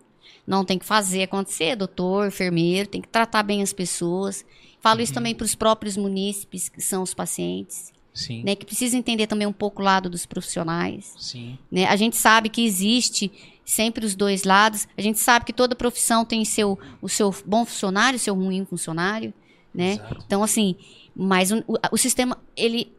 Não 0.45 0.63
tem 0.63 0.79
que 0.79 0.85
fazer 0.85 1.23
acontecer, 1.23 1.75
doutor, 1.75 2.27
enfermeiro, 2.27 2.87
tem 2.87 3.01
que 3.01 3.09
tratar 3.09 3.43
bem 3.43 3.61
as 3.61 3.73
pessoas. 3.73 4.45
Falo 4.79 4.99
uhum. 4.99 5.03
isso 5.03 5.13
também 5.13 5.35
para 5.35 5.43
os 5.43 5.55
próprios 5.55 5.97
munícipes, 5.97 6.69
que 6.69 6.81
são 6.81 7.03
os 7.03 7.13
pacientes. 7.13 7.91
Sim. 8.13 8.43
Né, 8.43 8.55
que 8.55 8.65
precisa 8.65 8.97
entender 8.97 9.27
também 9.27 9.45
um 9.45 9.53
pouco 9.53 9.81
o 9.81 9.85
lado 9.85 10.09
dos 10.09 10.25
profissionais. 10.25 11.13
Sim. 11.19 11.57
Né? 11.71 11.85
A 11.85 11.95
gente 11.95 12.15
sabe 12.15 12.49
que 12.49 12.65
existe 12.65 13.31
sempre 13.67 14.05
os 14.05 14.15
dois 14.15 14.45
lados. 14.45 14.87
A 14.97 15.01
gente 15.01 15.19
sabe 15.19 15.45
que 15.45 15.51
toda 15.51 15.75
profissão 15.75 16.23
tem 16.23 16.45
seu, 16.45 16.79
o 17.01 17.09
seu 17.09 17.35
bom 17.45 17.65
funcionário, 17.65 18.15
o 18.15 18.19
seu 18.19 18.33
ruim 18.33 18.63
funcionário, 18.63 19.33
né? 19.75 19.95
Exato. 19.95 20.23
Então, 20.25 20.41
assim, 20.41 20.77
mas 21.13 21.51
o, 21.51 21.61
o, 21.91 21.97
sistema, 21.97 22.37
ele 22.55 22.93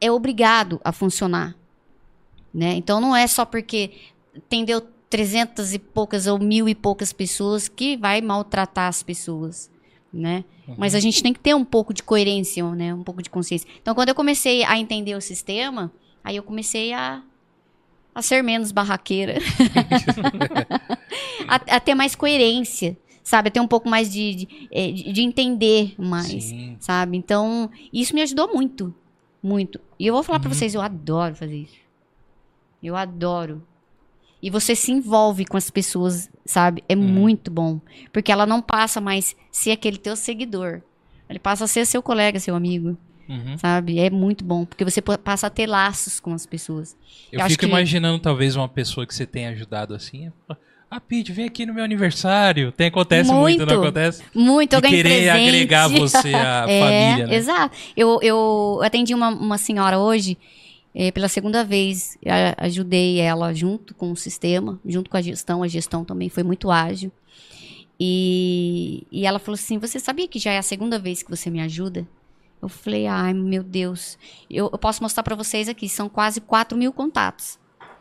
é 0.00 0.10
obrigado 0.10 0.80
a 0.82 0.90
funcionar, 0.90 1.54
né? 2.52 2.74
Então, 2.74 3.00
não 3.00 3.14
é 3.14 3.24
só 3.28 3.44
porque 3.44 3.92
atendeu 4.36 4.80
trezentas 5.08 5.72
e 5.72 5.78
poucas 5.78 6.26
ou 6.26 6.40
mil 6.40 6.68
e 6.68 6.74
poucas 6.74 7.12
pessoas 7.12 7.68
que 7.68 7.96
vai 7.96 8.20
maltratar 8.20 8.88
as 8.88 9.00
pessoas, 9.00 9.70
né? 10.12 10.44
Uhum. 10.66 10.74
Mas 10.76 10.96
a 10.96 11.00
gente 11.00 11.22
tem 11.22 11.32
que 11.32 11.38
ter 11.38 11.54
um 11.54 11.64
pouco 11.64 11.94
de 11.94 12.02
coerência, 12.02 12.68
né? 12.72 12.92
Um 12.92 13.04
pouco 13.04 13.22
de 13.22 13.30
consciência. 13.30 13.68
Então, 13.80 13.94
quando 13.94 14.08
eu 14.08 14.14
comecei 14.16 14.64
a 14.64 14.76
entender 14.76 15.14
o 15.14 15.20
sistema, 15.20 15.92
aí 16.24 16.34
eu 16.34 16.42
comecei 16.42 16.92
a 16.92 17.22
a 18.14 18.22
ser 18.22 18.42
menos 18.42 18.70
barraqueira. 18.70 19.38
a, 21.48 21.56
a, 21.56 21.80
ter 21.80 21.94
mais 21.94 22.14
coerência, 22.14 22.96
sabe? 23.22 23.48
A 23.48 23.50
ter 23.50 23.60
um 23.60 23.66
pouco 23.66 23.88
mais 23.88 24.12
de, 24.12 24.34
de, 24.34 24.68
é, 24.70 24.92
de 24.92 25.22
entender 25.22 25.94
mais, 25.98 26.44
Sim. 26.44 26.76
sabe? 26.78 27.16
Então, 27.16 27.70
isso 27.92 28.14
me 28.14 28.22
ajudou 28.22 28.54
muito. 28.54 28.94
Muito. 29.42 29.80
E 29.98 30.06
eu 30.06 30.14
vou 30.14 30.22
falar 30.22 30.38
uhum. 30.38 30.42
pra 30.42 30.54
vocês, 30.54 30.74
eu 30.74 30.80
adoro 30.80 31.34
fazer 31.34 31.56
isso. 31.56 31.84
Eu 32.82 32.96
adoro. 32.96 33.62
E 34.40 34.50
você 34.50 34.76
se 34.76 34.92
envolve 34.92 35.46
com 35.46 35.56
as 35.56 35.70
pessoas, 35.70 36.30
sabe? 36.44 36.84
É 36.88 36.94
uhum. 36.94 37.02
muito 37.02 37.50
bom. 37.50 37.80
Porque 38.12 38.30
ela 38.30 38.46
não 38.46 38.60
passa 38.60 39.00
mais 39.00 39.34
ser 39.50 39.72
aquele 39.72 39.96
teu 39.96 40.16
seguidor. 40.16 40.82
Ele 41.28 41.38
passa 41.38 41.64
a 41.64 41.66
ser 41.66 41.86
seu 41.86 42.02
colega, 42.02 42.38
seu 42.38 42.54
amigo. 42.54 42.96
Uhum. 43.28 43.56
Sabe? 43.58 43.98
É 43.98 44.10
muito 44.10 44.44
bom, 44.44 44.64
porque 44.64 44.84
você 44.84 45.00
passa 45.00 45.46
a 45.46 45.50
ter 45.50 45.66
laços 45.66 46.20
com 46.20 46.32
as 46.32 46.46
pessoas. 46.46 46.96
Eu, 47.32 47.40
Eu 47.40 47.46
fico 47.46 47.60
que... 47.60 47.66
imaginando, 47.66 48.18
talvez, 48.18 48.56
uma 48.56 48.68
pessoa 48.68 49.06
que 49.06 49.14
você 49.14 49.26
tenha 49.26 49.50
ajudado 49.50 49.94
assim. 49.94 50.30
Ah, 50.90 51.00
Pete, 51.00 51.32
vem 51.32 51.46
aqui 51.46 51.66
no 51.66 51.74
meu 51.74 51.82
aniversário. 51.82 52.70
Tem, 52.70 52.86
acontece 52.86 53.32
muito, 53.32 53.58
muito 53.58 53.74
não 53.74 53.82
acontece? 53.82 54.22
Muito, 54.32 54.72
eu 54.74 54.80
ganhei 54.80 55.02
querer 55.02 55.24
presente. 55.24 55.48
agregar 55.48 55.88
você 55.98 56.34
à 56.34 56.66
é, 56.68 56.80
família, 56.80 57.26
né? 57.26 57.34
Exato. 57.34 57.76
Eu, 57.96 58.20
eu 58.22 58.80
atendi 58.82 59.12
uma, 59.12 59.28
uma 59.28 59.58
senhora 59.58 59.98
hoje, 59.98 60.38
é, 60.94 61.10
pela 61.10 61.26
segunda 61.26 61.64
vez, 61.64 62.16
ajudei 62.58 63.18
ela 63.18 63.52
junto 63.52 63.92
com 63.94 64.12
o 64.12 64.16
sistema, 64.16 64.78
junto 64.86 65.10
com 65.10 65.16
a 65.16 65.20
gestão. 65.20 65.62
A 65.64 65.68
gestão 65.68 66.04
também 66.04 66.28
foi 66.28 66.44
muito 66.44 66.70
ágil. 66.70 67.10
E, 67.98 69.06
e 69.10 69.26
ela 69.26 69.38
falou 69.38 69.54
assim: 69.54 69.78
Você 69.78 69.98
sabia 69.98 70.28
que 70.28 70.38
já 70.38 70.52
é 70.52 70.58
a 70.58 70.62
segunda 70.62 70.98
vez 70.98 71.22
que 71.22 71.30
você 71.30 71.50
me 71.50 71.60
ajuda? 71.60 72.06
Eu 72.64 72.68
falei, 72.68 73.06
ai 73.06 73.32
meu 73.34 73.62
Deus. 73.62 74.18
Eu, 74.50 74.70
eu 74.72 74.78
posso 74.78 75.02
mostrar 75.02 75.22
para 75.22 75.36
vocês 75.36 75.68
aqui, 75.68 75.88
são 75.88 76.08
quase 76.08 76.40
4 76.40 76.76
mil 76.76 76.92
contatos 76.92 77.58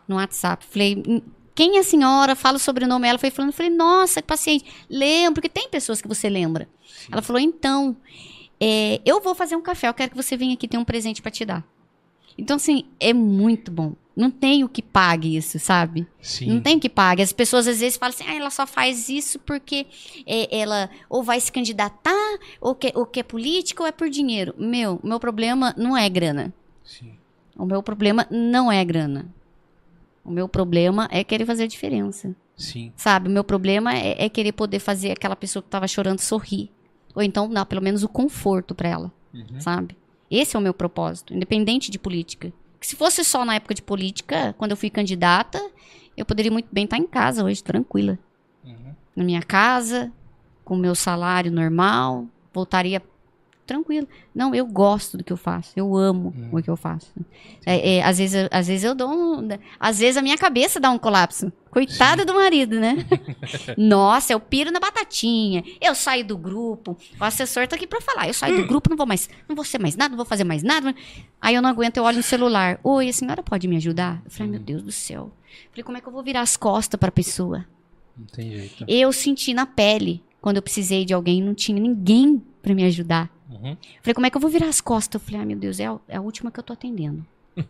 no 0.07 0.15
WhatsApp. 0.15 0.65
Falei, 0.65 1.01
hum, 1.07 1.21
quem 1.55 1.77
é 1.77 1.79
a 1.79 1.83
senhora? 1.83 2.35
Fala 2.35 2.57
o 2.57 2.59
sobrenome. 2.59 3.07
Ela 3.07 3.19
foi 3.19 3.29
falando, 3.29 3.51
eu 3.51 3.55
falei, 3.55 3.71
nossa, 3.71 4.21
que 4.21 4.27
paciente. 4.27 4.65
Lembro, 4.89 5.35
porque 5.35 5.49
tem 5.49 5.69
pessoas 5.69 6.01
que 6.01 6.07
você 6.07 6.29
lembra. 6.29 6.67
Sim. 6.85 7.09
Ela 7.11 7.21
falou, 7.21 7.39
então, 7.39 7.95
é, 8.59 9.01
eu 9.05 9.21
vou 9.21 9.35
fazer 9.35 9.55
um 9.55 9.61
café, 9.61 9.87
eu 9.87 9.93
quero 9.93 10.11
que 10.11 10.17
você 10.17 10.35
venha 10.37 10.53
aqui, 10.53 10.67
tem 10.67 10.79
um 10.79 10.85
presente 10.85 11.21
para 11.21 11.31
te 11.31 11.45
dar. 11.45 11.63
Então, 12.37 12.55
assim, 12.55 12.85
é 12.99 13.13
muito 13.13 13.71
bom. 13.71 13.93
Não 14.15 14.29
tem 14.29 14.63
o 14.63 14.69
que 14.69 14.81
pague 14.81 15.35
isso, 15.35 15.57
sabe? 15.57 16.07
Sim. 16.21 16.47
Não 16.47 16.61
tem 16.61 16.77
o 16.77 16.79
que 16.79 16.89
pague. 16.89 17.23
As 17.23 17.33
pessoas 17.33 17.67
às 17.67 17.79
vezes 17.79 17.97
falam 17.97 18.13
assim, 18.13 18.25
ah, 18.27 18.35
ela 18.35 18.51
só 18.51 18.67
faz 18.67 19.09
isso 19.09 19.39
porque 19.39 19.87
é, 20.25 20.55
ela 20.55 20.89
ou 21.09 21.23
vai 21.23 21.39
se 21.39 21.51
candidatar, 21.51 22.37
ou 22.61 22.75
que, 22.75 22.91
ou 22.95 23.07
que 23.07 23.19
é 23.19 23.23
política, 23.23 23.81
ou 23.81 23.87
é 23.87 23.91
por 23.91 24.09
dinheiro. 24.09 24.53
Meu, 24.57 24.99
meu 25.03 25.19
problema 25.19 25.73
não 25.75 25.97
é 25.97 26.07
grana. 26.09 26.53
Sim. 26.83 27.13
O 27.57 27.65
meu 27.65 27.81
problema 27.81 28.27
não 28.29 28.71
é 28.71 28.85
grana. 28.85 29.25
O 30.23 30.31
meu 30.31 30.47
problema 30.47 31.07
é 31.11 31.23
querer 31.23 31.45
fazer 31.45 31.63
a 31.63 31.67
diferença. 31.67 32.35
Sim. 32.55 32.93
Sabe? 32.95 33.27
O 33.27 33.31
meu 33.31 33.43
problema 33.43 33.95
é, 33.95 34.25
é 34.25 34.29
querer 34.29 34.51
poder 34.51 34.79
fazer 34.79 35.11
aquela 35.11 35.35
pessoa 35.35 35.61
que 35.61 35.67
estava 35.67 35.87
chorando 35.87 36.19
sorrir. 36.19 36.69
Ou 37.15 37.21
então, 37.21 37.47
não, 37.47 37.65
pelo 37.65 37.81
menos 37.81 38.03
o 38.03 38.07
conforto 38.07 38.75
para 38.75 38.89
ela. 38.89 39.11
Uhum. 39.33 39.59
Sabe? 39.59 39.97
Esse 40.29 40.55
é 40.55 40.59
o 40.59 40.61
meu 40.61 40.73
propósito, 40.73 41.33
independente 41.33 41.91
de 41.91 41.99
política. 41.99 42.53
Se 42.85 42.95
fosse 42.95 43.23
só 43.23 43.45
na 43.45 43.55
época 43.55 43.73
de 43.73 43.81
política, 43.81 44.53
quando 44.57 44.71
eu 44.71 44.77
fui 44.77 44.89
candidata, 44.89 45.59
eu 46.17 46.25
poderia 46.25 46.51
muito 46.51 46.67
bem 46.71 46.83
estar 46.83 46.97
em 46.97 47.07
casa 47.07 47.43
hoje, 47.43 47.63
tranquila. 47.63 48.19
Uhum. 48.63 48.93
Na 49.15 49.23
minha 49.23 49.41
casa, 49.41 50.11
com 50.65 50.75
o 50.75 50.77
meu 50.77 50.93
salário 50.93 51.51
normal, 51.51 52.27
voltaria 52.53 53.01
tranquilo. 53.73 54.07
Não, 54.33 54.53
eu 54.53 54.65
gosto 54.65 55.17
do 55.17 55.23
que 55.23 55.33
eu 55.33 55.37
faço. 55.37 55.73
Eu 55.75 55.95
amo 55.95 56.33
hum. 56.35 56.49
o 56.51 56.61
que 56.61 56.69
eu 56.69 56.77
faço. 56.77 57.11
É, 57.65 57.95
é, 57.95 58.03
às, 58.03 58.19
vezes, 58.19 58.47
às 58.51 58.67
vezes 58.67 58.83
eu 58.83 58.93
dou 58.93 59.09
um, 59.09 59.47
Às 59.79 59.99
vezes 59.99 60.17
a 60.17 60.21
minha 60.21 60.37
cabeça 60.37 60.79
dá 60.79 60.91
um 60.91 60.99
colapso. 60.99 61.51
Coitada 61.71 62.21
Sim. 62.21 62.27
do 62.27 62.35
marido, 62.35 62.79
né? 62.79 62.97
Nossa, 63.75 64.31
eu 64.31 64.39
piro 64.39 64.71
na 64.71 64.79
batatinha. 64.79 65.63
Eu 65.81 65.95
saio 65.95 66.23
do 66.23 66.37
grupo. 66.37 66.95
O 67.19 67.23
assessor 67.23 67.67
tá 67.67 67.75
aqui 67.75 67.87
pra 67.87 67.99
falar. 67.99 68.27
Eu 68.27 68.33
saio 68.33 68.61
do 68.61 68.67
grupo, 68.67 68.89
não 68.89 68.97
vou 68.97 69.07
mais. 69.07 69.27
Não 69.49 69.55
vou 69.55 69.65
ser 69.65 69.79
mais 69.79 69.95
nada, 69.95 70.09
não 70.09 70.17
vou 70.17 70.25
fazer 70.25 70.43
mais 70.43 70.61
nada. 70.61 70.93
Aí 71.41 71.55
eu 71.55 71.61
não 71.61 71.69
aguento, 71.69 71.97
eu 71.97 72.03
olho 72.03 72.17
no 72.17 72.23
celular. 72.23 72.79
Oi, 72.83 73.09
a 73.09 73.13
senhora 73.13 73.41
pode 73.41 73.67
me 73.67 73.77
ajudar? 73.77 74.21
Eu 74.23 74.31
falei, 74.31 74.51
meu 74.51 74.61
hum. 74.61 74.63
Deus 74.63 74.83
do 74.83 74.91
céu. 74.91 75.31
Eu 75.65 75.69
falei, 75.71 75.83
como 75.83 75.97
é 75.97 76.01
que 76.01 76.07
eu 76.07 76.13
vou 76.13 76.23
virar 76.23 76.41
as 76.41 76.55
costas 76.55 76.99
pra 76.99 77.11
pessoa? 77.11 77.65
Não 78.15 78.27
tem 78.27 78.51
jeito. 78.51 78.85
Eu 78.87 79.11
senti 79.11 79.53
na 79.53 79.65
pele 79.65 80.23
quando 80.39 80.57
eu 80.57 80.61
precisei 80.61 81.05
de 81.05 81.13
alguém, 81.13 81.41
não 81.41 81.55
tinha 81.55 81.79
ninguém 81.79 82.43
para 82.61 82.75
me 82.75 82.83
ajudar. 82.83 83.32
Uhum. 83.53 83.77
Falei, 84.01 84.13
como 84.13 84.25
é 84.25 84.29
que 84.29 84.37
eu 84.37 84.41
vou 84.41 84.49
virar 84.49 84.67
as 84.67 84.81
costas? 84.81 85.21
Eu 85.21 85.25
falei, 85.25 85.41
ah, 85.41 85.45
meu 85.45 85.57
Deus, 85.57 85.79
é 85.79 85.85
a, 85.85 85.99
é 86.07 86.17
a 86.17 86.21
última 86.21 86.51
que 86.51 86.59
eu 86.59 86.63
tô 86.63 86.73
atendendo. 86.73 87.25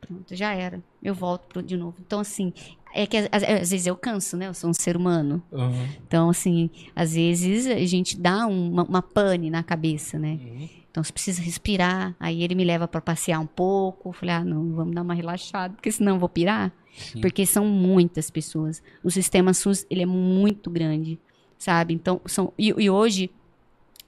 Pronto, 0.00 0.34
já 0.34 0.52
era. 0.54 0.82
Eu 1.02 1.14
volto 1.14 1.46
pro, 1.46 1.62
de 1.62 1.76
novo. 1.76 1.96
Então, 2.00 2.20
assim, 2.20 2.52
é 2.94 3.06
que 3.06 3.16
às, 3.16 3.42
às, 3.42 3.70
vezes 3.70 3.86
eu 3.86 3.96
canso, 3.96 4.36
né? 4.36 4.46
Eu 4.48 4.54
sou 4.54 4.70
um 4.70 4.74
ser 4.74 4.96
humano. 4.96 5.42
Uhum. 5.50 5.88
Então, 6.06 6.30
assim, 6.30 6.70
às 6.94 7.14
vezes 7.14 7.66
a 7.66 7.86
gente 7.86 8.18
dá 8.18 8.46
uma, 8.46 8.84
uma 8.84 9.02
pane 9.02 9.50
na 9.50 9.62
cabeça, 9.62 10.18
né? 10.18 10.38
Uhum. 10.40 10.68
Então, 10.90 11.04
você 11.04 11.12
precisa 11.12 11.42
respirar. 11.42 12.14
Aí 12.18 12.42
ele 12.42 12.54
me 12.54 12.64
leva 12.64 12.88
para 12.88 13.00
passear 13.00 13.40
um 13.40 13.46
pouco. 13.46 14.08
Eu 14.08 14.12
falei, 14.12 14.34
ah, 14.34 14.44
não, 14.44 14.72
vamos 14.72 14.94
dar 14.94 15.02
uma 15.02 15.14
relaxada, 15.14 15.74
porque 15.74 15.92
senão 15.92 16.14
eu 16.14 16.18
vou 16.18 16.28
pirar. 16.28 16.72
Sim. 16.96 17.20
Porque 17.20 17.46
são 17.46 17.64
muitas 17.64 18.30
pessoas. 18.30 18.82
O 19.02 19.10
sistema 19.10 19.54
SUS, 19.54 19.86
ele 19.88 20.02
é 20.02 20.06
muito 20.06 20.70
grande, 20.70 21.18
sabe? 21.56 21.94
Então, 21.94 22.20
são... 22.26 22.52
e, 22.58 22.68
e 22.76 22.90
hoje 22.90 23.30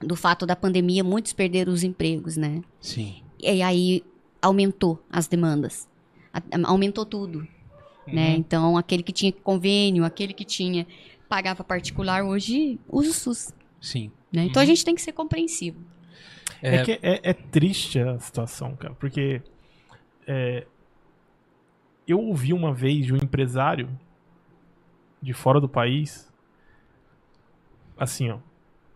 do 0.03 0.15
fato 0.15 0.45
da 0.45 0.55
pandemia, 0.55 1.03
muitos 1.03 1.33
perderam 1.33 1.71
os 1.71 1.83
empregos, 1.83 2.37
né? 2.37 2.61
Sim. 2.79 3.21
E 3.39 3.61
aí 3.61 4.03
aumentou 4.41 5.03
as 5.09 5.27
demandas. 5.27 5.87
aumentou 6.63 7.05
tudo, 7.05 7.39
uhum. 8.07 8.13
né? 8.13 8.31
Então, 8.31 8.77
aquele 8.77 9.03
que 9.03 9.11
tinha 9.11 9.31
convênio, 9.31 10.03
aquele 10.03 10.33
que 10.33 10.45
tinha 10.45 10.85
pagava 11.29 11.63
particular, 11.63 12.23
hoje 12.23 12.79
usa 12.89 13.09
o 13.09 13.13
SUS. 13.13 13.53
Sim. 13.79 14.11
Né? 14.31 14.43
Então, 14.43 14.61
uhum. 14.61 14.63
a 14.63 14.65
gente 14.65 14.83
tem 14.83 14.95
que 14.95 15.01
ser 15.01 15.13
compreensivo. 15.13 15.79
É, 16.61 16.75
é 16.75 16.83
que 16.83 16.91
é, 17.01 17.19
é, 17.23 17.33
triste 17.33 17.99
a 17.99 18.19
situação, 18.19 18.75
cara, 18.75 18.93
porque 18.95 19.41
é, 20.27 20.65
eu 22.07 22.19
ouvi 22.19 22.53
uma 22.53 22.73
vez 22.73 23.05
de 23.05 23.13
um 23.13 23.17
empresário 23.17 23.89
de 25.21 25.33
fora 25.33 25.59
do 25.59 25.69
país, 25.69 26.31
assim, 27.97 28.29
ó, 28.29 28.39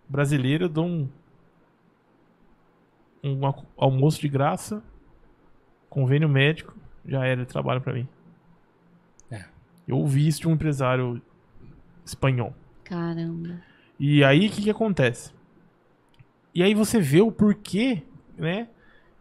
brasileiro, 0.08 0.66
eu 0.66 0.70
dou 0.70 0.86
um, 0.86 1.10
um 3.24 3.40
almoço 3.78 4.22
de 4.22 4.28
graça, 4.28 4.84
convênio 5.90 6.30
médico, 6.30 6.76
já 7.06 7.26
era 7.26 7.46
de 7.46 7.52
trabalho 7.52 7.82
para 7.82 7.94
mim. 7.94 8.08
É. 9.32 9.46
Eu 9.88 9.98
ouvi 9.98 10.28
isso 10.28 10.42
de 10.42 10.48
um 10.48 10.54
empresário 10.54 11.22
espanhol. 12.06 12.54
Caramba. 12.84 13.62
E 14.00 14.24
aí, 14.24 14.48
o 14.48 14.52
que, 14.52 14.64
que 14.64 14.70
acontece? 14.70 15.34
E 16.54 16.64
aí 16.64 16.74
você 16.74 17.00
vê 17.00 17.22
o 17.22 17.32
porquê, 17.32 18.04
né? 18.38 18.70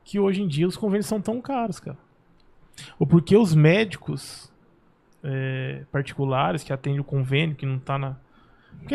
Que 0.04 0.18
hoje 0.20 0.42
em 0.42 0.48
dia 0.48 0.66
os 0.66 0.76
convênios 0.76 1.06
são 1.06 1.20
tão 1.20 1.40
caros, 1.40 1.80
cara. 1.80 1.98
O 2.98 3.06
porquê 3.06 3.36
os 3.36 3.54
médicos 3.54 4.52
é, 5.22 5.84
particulares 5.90 6.62
que 6.62 6.72
atendem 6.72 7.00
o 7.00 7.04
convênio, 7.04 7.56
que 7.56 7.64
não 7.64 7.78
tá 7.78 7.98
na. 7.98 8.16
Porque 8.78 8.94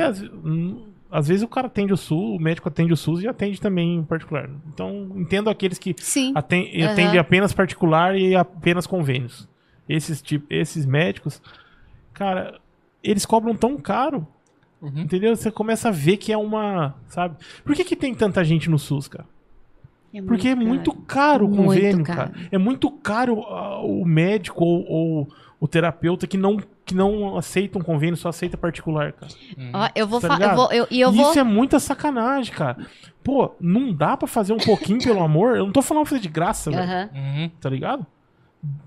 às 1.11 1.27
vezes 1.27 1.43
o 1.43 1.47
cara 1.47 1.67
atende 1.67 1.91
o 1.93 1.97
SUS, 1.97 2.37
o 2.37 2.39
médico 2.39 2.67
atende 2.69 2.93
o 2.93 2.97
SUS 2.97 3.23
e 3.23 3.27
atende 3.27 3.59
também 3.59 3.95
em 3.97 4.03
particular. 4.03 4.49
Então, 4.73 5.11
entendo 5.15 5.49
aqueles 5.49 5.77
que 5.77 5.95
Sim. 5.97 6.31
aten- 6.35 6.69
Aham. 6.83 6.91
atende 6.91 7.17
apenas 7.17 7.51
particular 7.53 8.15
e 8.17 8.35
apenas 8.35 8.85
convênios. 8.85 9.47
Esses, 9.87 10.21
tipo, 10.21 10.45
esses 10.53 10.85
médicos, 10.85 11.41
cara, 12.13 12.59
eles 13.03 13.25
cobram 13.25 13.55
tão 13.55 13.75
caro, 13.77 14.27
Uhum. 14.81 14.99
entendeu? 15.01 15.35
Você 15.35 15.51
começa 15.51 15.89
a 15.89 15.91
ver 15.91 16.17
que 16.17 16.31
é 16.31 16.37
uma, 16.37 16.95
sabe? 17.07 17.35
Por 17.65 17.75
que, 17.75 17.83
que 17.83 17.95
tem 17.95 18.13
tanta 18.13 18.43
gente 18.43 18.69
no 18.69 18.77
SUS, 18.77 19.07
cara? 19.07 19.25
Porque 20.27 20.47
é 20.49 20.55
muito 20.55 20.91
caro 20.91 21.45
o 21.45 21.49
Muito 21.49 21.63
convênio, 21.63 22.03
caro. 22.03 22.31
cara. 22.31 22.47
É 22.51 22.57
muito 22.57 22.89
caro 22.89 23.41
ah, 23.43 23.79
o 23.83 24.03
médico 24.05 24.63
ou, 24.65 24.85
ou 24.89 25.27
o 25.59 25.67
terapeuta 25.67 26.25
que 26.25 26.35
não, 26.37 26.57
que 26.89 26.95
não 26.95 27.37
aceita 27.37 27.77
um 27.77 27.81
convênio, 27.81 28.17
só 28.17 28.29
aceita 28.29 28.57
particular, 28.57 29.13
cara. 29.13 29.31
Ó, 29.73 29.89
eu 29.95 30.07
vou 30.07 30.19
Tá 30.19 30.27
fa- 30.27 30.43
eu 30.43 30.71
eu, 30.81 30.87
e 30.89 30.99
eu 30.99 31.11
E 31.11 31.15
vou 31.15 31.29
Isso 31.29 31.39
é 31.39 31.43
muita 31.43 31.79
sacanagem, 31.79 32.53
cara. 32.53 32.77
Pô, 33.23 33.51
não 33.59 33.93
dá 33.93 34.17
pra 34.17 34.27
fazer 34.27 34.53
um 34.53 34.57
pouquinho 34.57 34.99
pelo 35.03 35.21
amor? 35.23 35.55
Eu 35.57 35.65
não 35.65 35.71
tô 35.71 35.81
falando 35.81 36.03
pra 36.03 36.09
fazer 36.09 36.21
de 36.21 36.29
graça, 36.29 36.71
velho. 36.71 37.09
Uhum. 37.13 37.49
Tá 37.61 37.69
ligado? 37.69 38.05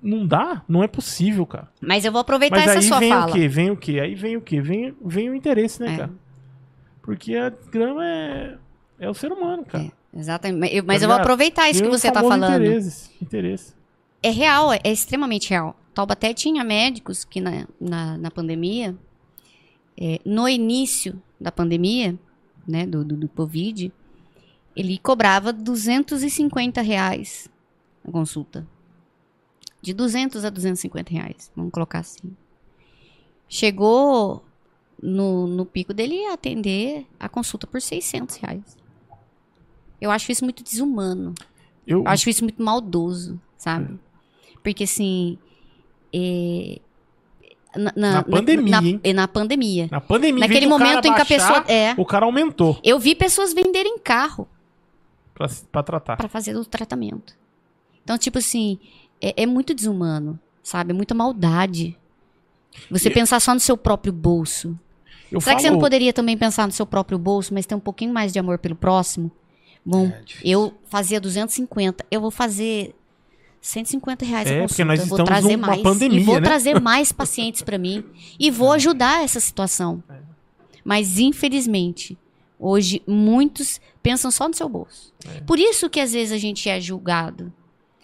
Não 0.03 0.27
dá, 0.27 0.63
não 0.69 0.83
é 0.83 0.89
possível, 0.89 1.47
cara. 1.47 1.69
Mas 1.81 2.05
eu 2.05 2.13
vou 2.13 2.21
aproveitar 2.21 2.57
Mas 2.57 2.67
essa 2.69 2.79
aí 2.81 2.83
sua 2.83 2.99
vem 2.99 3.09
fala. 3.11 3.31
o 3.31 3.33
quê? 3.33 3.49
Vem 3.49 3.71
o 3.71 3.77
quê? 3.77 4.01
Aí 4.01 4.15
vem 4.15 4.37
o 4.37 4.41
quê? 4.41 4.61
Vem, 4.61 4.95
vem 5.05 5.31
o 5.31 5.35
interesse, 5.35 5.81
né, 5.81 5.95
É. 5.95 5.97
cara? 5.97 6.11
Porque 7.03 7.37
a 7.37 7.51
grama 7.71 8.05
é, 8.07 8.55
é 9.01 9.09
o 9.09 9.15
ser 9.15 9.33
humano, 9.33 9.65
cara. 9.65 9.85
É, 9.85 10.19
exatamente. 10.19 10.83
Mas 10.83 11.03
eu 11.03 11.09
Tá 11.09 11.15
vou 11.15 11.21
aproveitar 11.23 11.71
isso 11.71 11.83
que 11.83 11.89
você 11.89 12.11
tá 12.13 12.21
falando. 12.21 12.45
Interesse, 12.55 13.11
interesse. 13.23 13.75
É 14.23 14.31
real, 14.31 14.73
é 14.73 14.81
extremamente 14.85 15.51
real. 15.51 15.75
Taubaté 15.95 16.33
tinha 16.33 16.65
médicos 16.65 17.25
que 17.25 17.41
na, 17.41 17.67
na, 17.81 18.17
na 18.17 18.31
pandemia, 18.31 18.97
é, 19.97 20.21
no 20.25 20.49
início 20.49 21.21
da 21.41 21.53
pandemia, 21.53 22.19
né, 22.67 22.87
do, 22.87 23.05
do, 23.05 23.17
do 23.17 23.29
Covid, 23.29 23.93
ele 24.75 24.99
cobrava 24.99 25.53
250 25.53 26.81
reais 26.81 27.51
a 28.07 28.11
consulta. 28.11 28.67
De 29.81 29.93
200 29.93 30.45
a 30.45 30.51
250 30.51 31.11
reais, 31.11 31.51
vamos 31.57 31.73
colocar 31.73 32.01
assim. 32.01 32.37
Chegou 33.49 34.45
no, 35.03 35.47
no 35.47 35.67
pico 35.67 35.93
dele 35.93 36.25
a 36.27 36.35
atender 36.35 37.07
a 37.19 37.29
consulta 37.29 37.67
por 37.67 37.83
600 37.83 38.37
reais. 38.37 38.77
Eu 40.01 40.11
acho 40.11 40.31
isso 40.31 40.45
muito 40.45 40.63
desumano. 40.63 41.35
Eu, 41.87 41.99
Eu 42.01 42.09
acho 42.09 42.31
isso 42.31 42.45
muito 42.45 42.63
maldoso, 42.63 43.41
sabe? 43.59 43.99
Porque 44.63 44.85
assim. 44.85 45.39
É, 46.15 46.79
Na, 47.77 47.93
Na 47.97 48.23
pandemia, 48.23 48.81
na, 48.81 48.87
hein? 48.87 49.01
é, 49.03 49.13
na 49.13 49.27
pandemia. 49.29 49.89
na 49.91 50.01
pandemia, 50.01 50.41
Naquele 50.47 50.67
momento 50.67 51.07
em 51.07 51.15
que 51.15 51.21
a 51.21 51.25
pessoa. 51.25 51.65
É. 51.67 51.95
O 51.97 52.05
cara 52.05 52.27
aumentou 52.27 52.79
Eu 52.85 52.99
vi 52.99 53.15
pessoas 53.15 53.55
venderem 53.55 53.99
carro 53.99 54.47
pra, 55.35 55.49
pra 55.71 55.83
tratar. 55.83 56.17
pra 56.17 56.29
fazer 56.29 56.55
o 56.57 56.65
tratamento. 56.65 57.35
Então, 58.05 58.19
tipo 58.19 58.39
assim, 58.39 58.79
é, 59.21 59.43
é 59.45 59.47
muito 59.47 59.73
desumano, 59.73 60.39
sabe? 60.63 60.91
É 60.91 60.95
muita 60.95 61.15
maldade. 61.15 61.97
Você 62.91 63.09
pensar 63.11 63.41
só 63.41 63.55
no 63.55 63.61
seu 63.61 63.77
próprio 63.77 64.13
bolso. 64.13 64.79
Será 65.41 65.55
que 65.57 65.63
você 65.63 65.69
falo- 65.69 65.73
não 65.77 65.79
poderia 65.81 66.13
também 66.13 66.37
pensar 66.37 66.67
no 66.67 66.73
seu 66.73 66.85
próprio 66.85 67.19
bolso, 67.19 67.55
mas 67.55 67.65
ter 67.65 67.75
um 67.75 67.81
pouquinho 67.81 68.13
mais 68.13 68.33
de 68.35 68.39
amor 68.39 68.59
pelo 68.59 68.75
próximo? 68.75 69.31
Bom, 69.85 70.07
É 70.07 70.21
difícil. 70.23 70.51
eu 70.51 70.75
fazia 70.91 71.19
250, 71.21 72.05
eu 72.11 72.21
vou 72.21 72.31
fazer 72.31 72.95
150 73.63 74.25
reais 74.27 74.47
a 74.47 74.51
É, 74.51 74.61
consulta. 74.63 74.69
porque 74.69 74.85
nós 74.85 75.01
eu 75.01 75.07
vou 75.07 75.17
estamos 75.19 75.29
trazer 75.31 75.57
numa 75.57 75.67
mais 75.69 75.83
pandemia, 75.83 76.21
e 76.21 76.25
vou 76.25 76.35
né? 76.35 76.41
trazer 76.41 76.81
mais 76.81 77.13
pacientes 77.13 77.63
pra 77.63 77.79
mim 77.79 78.05
e 78.39 78.51
vou 78.51 78.73
ajudar 78.73 79.23
essa 79.23 79.39
situação. 79.39 80.03
É. 80.11 80.19
Mas 80.85 81.19
infelizmente, 81.21 82.19
hoje 82.59 83.01
muitos 83.07 83.81
pensam 84.03 84.33
só 84.33 84.49
no 84.49 84.55
seu 84.55 84.69
bolso. 84.69 85.15
É. 85.37 85.41
Por 85.43 85.61
isso 85.61 85.89
que 85.89 86.01
às 86.01 86.13
vezes 86.13 86.33
a 86.33 86.39
gente 86.39 86.69
é 86.69 86.81
julgado, 86.81 87.53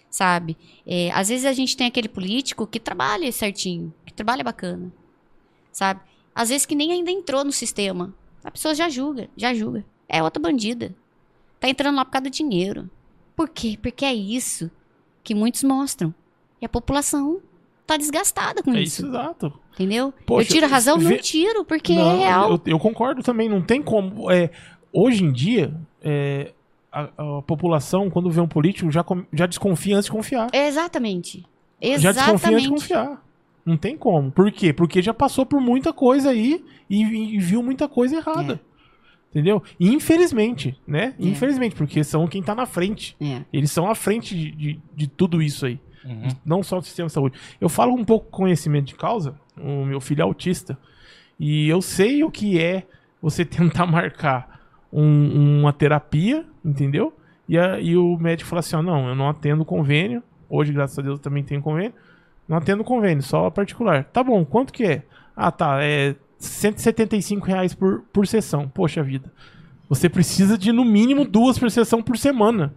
sabe? 0.09 0.57
É, 0.87 1.11
às 1.11 1.29
vezes 1.29 1.45
a 1.45 1.53
gente 1.53 1.77
tem 1.77 1.89
aquele 1.89 2.09
político 2.09 2.65
que 2.65 2.79
trabalha 2.79 3.31
certinho, 3.33 3.93
que 4.07 4.15
trabalha 4.15 4.45
bacana, 4.45 4.93
sabe? 5.73 6.01
Às 6.33 6.51
vezes 6.51 6.65
que 6.67 6.77
nem 6.77 6.93
ainda 6.93 7.11
entrou 7.11 7.45
no 7.45 7.51
sistema. 7.53 8.15
A 8.45 8.51
pessoa 8.53 8.77
já 8.77 8.89
julga, 8.89 9.29
já 9.37 9.53
julga. 9.53 9.85
É 10.09 10.23
outra 10.23 10.41
bandida. 10.41 10.95
Tá 11.59 11.69
entrando 11.69 11.97
lá 11.97 12.05
por 12.05 12.13
causa 12.13 12.23
do 12.25 12.31
dinheiro. 12.31 12.89
Por 13.35 13.49
quê? 13.49 13.77
Porque 13.83 14.05
é 14.05 14.15
isso 14.15 14.71
que 15.29 15.35
muitos 15.35 15.63
mostram. 15.63 16.15
E 16.59 16.65
a 16.65 16.69
população 16.71 17.41
tá 17.87 17.99
desgastada 17.99 18.63
com 18.63 18.73
É 18.75 18.81
isso. 18.81 19.03
isso, 19.03 19.07
exato. 19.09 19.53
Entendeu? 19.75 20.11
Poxa, 20.25 20.49
eu 20.49 20.53
tiro 20.55 20.65
a 20.65 20.69
razão? 20.69 20.97
Não 20.97 21.19
tiro, 21.19 21.67
porque 21.67 21.95
Não, 21.95 22.11
é 22.13 22.17
real. 22.17 22.51
Eu, 22.53 22.61
eu 22.65 22.79
concordo 22.79 23.23
também, 23.23 23.47
não 23.47 23.61
tem 23.61 23.83
como. 23.83 24.31
É, 24.31 24.51
hoje 24.91 25.23
em 25.23 25.31
dia, 25.31 25.75
é, 26.03 26.53
a, 26.91 27.03
a 27.39 27.43
população, 27.43 28.09
quando 28.09 28.31
vê 28.31 28.41
um 28.41 28.49
político, 28.49 28.91
já, 28.91 29.05
já 29.31 29.45
desconfia 29.45 29.97
antes 29.97 30.07
de 30.07 30.13
confiar. 30.13 30.49
É 30.51 30.67
exatamente. 30.67 31.45
Já 31.99 32.11
desconfia 32.11 32.33
antes 32.33 32.41
de 32.41 32.47
Exatamente. 32.47 32.69
confiar. 32.71 33.23
Não 33.67 33.77
tem 33.77 33.99
como. 33.99 34.33
Por 34.33 34.51
quê? 34.51 34.73
Porque 34.73 35.03
já 35.03 35.13
passou 35.13 35.45
por 35.45 35.61
muita 35.61 35.93
coisa 35.93 36.31
aí 36.31 36.65
e, 36.89 37.03
e 37.37 37.39
viu 37.39 37.63
muita 37.63 37.87
coisa 37.87 38.17
errada. 38.17 38.59
Entendeu? 39.31 39.63
E 39.79 39.89
Infelizmente, 39.93 40.79
né? 40.87 41.15
É. 41.21 41.27
Infelizmente, 41.27 41.75
porque 41.77 42.03
são 42.03 42.27
quem 42.27 42.43
tá 42.43 42.55
na 42.55 42.65
frente. 42.67 43.15
É. 43.21 43.43
Eles 43.53 43.71
são 43.71 43.89
à 43.91 43.95
frente 43.95 44.35
de, 44.35 44.51
de, 44.53 44.81
de 44.97 45.07
tudo 45.07 45.43
isso 45.43 45.67
aí. 45.67 45.79
Uhum. 46.05 46.29
Não 46.45 46.63
só 46.63 46.79
do 46.79 46.85
sistema 46.87 47.09
de 47.09 47.13
saúde. 47.13 47.39
Eu 47.61 47.69
falo 47.69 47.93
um 47.93 48.05
pouco 48.05 48.31
com 48.31 48.39
conhecimento 48.45 48.87
de 48.87 48.95
causa. 48.95 49.35
O 49.57 49.85
meu 49.85 50.01
filho 50.01 50.21
é 50.21 50.25
autista. 50.25 50.79
E 51.39 51.69
eu 51.69 51.83
sei 51.83 52.25
o 52.25 52.31
que 52.31 52.59
é 52.59 52.85
você 53.21 53.45
tentar 53.47 53.85
marcar 53.87 54.61
um- 54.93 55.61
uma 55.61 55.73
terapia, 55.73 56.47
entendeu? 56.65 57.13
E, 57.49 57.59
a- 57.59 57.79
e 57.79 57.97
o 57.97 58.17
médico 58.19 58.49
fala 58.49 58.61
assim: 58.61 58.77
ó, 58.77 58.83
não, 58.83 59.09
eu 59.09 59.15
não 59.15 59.29
atendo 59.29 59.65
convênio. 59.65 60.23
Hoje, 60.49 60.73
graças 60.73 60.99
a 60.99 61.03
Deus, 61.03 61.19
eu 61.19 61.23
também 61.23 61.43
tenho 61.45 61.61
convênio. 61.61 61.93
Não 62.49 62.57
atendo 62.57 62.83
convênio, 62.83 63.23
só 63.23 63.51
particular. 63.51 64.05
Tá 64.05 64.23
bom, 64.25 64.43
quanto 64.45 64.73
que 64.73 64.85
é? 64.85 65.03
Ah, 65.37 65.51
tá, 65.53 65.79
é 65.83 66.17
175 66.39 67.47
reais 67.47 67.75
por, 67.75 68.03
por 68.13 68.27
sessão. 68.27 68.69
Poxa 68.69 69.03
vida. 69.03 69.33
Você 69.89 70.09
precisa 70.09 70.57
de 70.57 70.73
no 70.73 70.85
mínimo 70.85 71.25
duas 71.25 71.59
por 71.59 71.71
sessão 71.71 72.03
por 72.03 72.17
semana. 72.17 72.75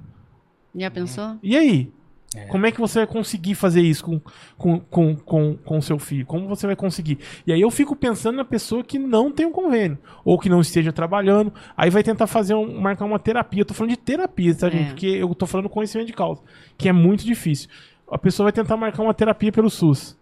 Já 0.75 0.89
pensou? 0.89 1.37
E 1.43 1.57
aí? 1.57 1.91
É. 2.33 2.45
Como 2.45 2.65
é 2.65 2.71
que 2.71 2.79
você 2.79 2.99
vai 2.99 3.07
conseguir 3.07 3.55
fazer 3.55 3.81
isso 3.81 4.05
com 4.05 4.21
com, 4.57 4.79
com, 4.79 5.15
com, 5.17 5.57
com 5.57 5.81
seu 5.81 5.99
filho? 5.99 6.25
Como 6.25 6.47
você 6.47 6.65
vai 6.65 6.77
conseguir? 6.77 7.19
E 7.45 7.51
aí 7.51 7.59
eu 7.59 7.69
fico 7.69 7.93
pensando 7.93 8.37
na 8.37 8.45
pessoa 8.45 8.83
que 8.83 8.97
não 8.97 9.29
tem 9.29 9.45
um 9.45 9.51
convênio, 9.51 9.97
ou 10.23 10.39
que 10.39 10.47
não 10.47 10.61
esteja 10.61 10.93
trabalhando, 10.93 11.53
aí 11.75 11.89
vai 11.89 12.01
tentar 12.03 12.27
fazer 12.27 12.53
um, 12.53 12.79
marcar 12.79 13.03
uma 13.03 13.19
terapia. 13.19 13.61
Eu 13.61 13.65
tô 13.65 13.73
falando 13.73 13.89
de 13.89 13.97
terapia, 13.97 14.55
tá, 14.55 14.69
gente? 14.69 14.83
É. 14.83 14.87
Porque 14.87 15.07
eu 15.07 15.35
tô 15.35 15.45
falando 15.45 15.67
conhecimento 15.67 16.07
de 16.07 16.13
causa, 16.13 16.41
que 16.77 16.87
é 16.87 16.93
muito 16.93 17.25
difícil. 17.25 17.69
A 18.09 18.17
pessoa 18.17 18.45
vai 18.45 18.53
tentar 18.53 18.77
marcar 18.77 19.03
uma 19.03 19.13
terapia 19.13 19.51
pelo 19.51 19.69
SUS. 19.69 20.17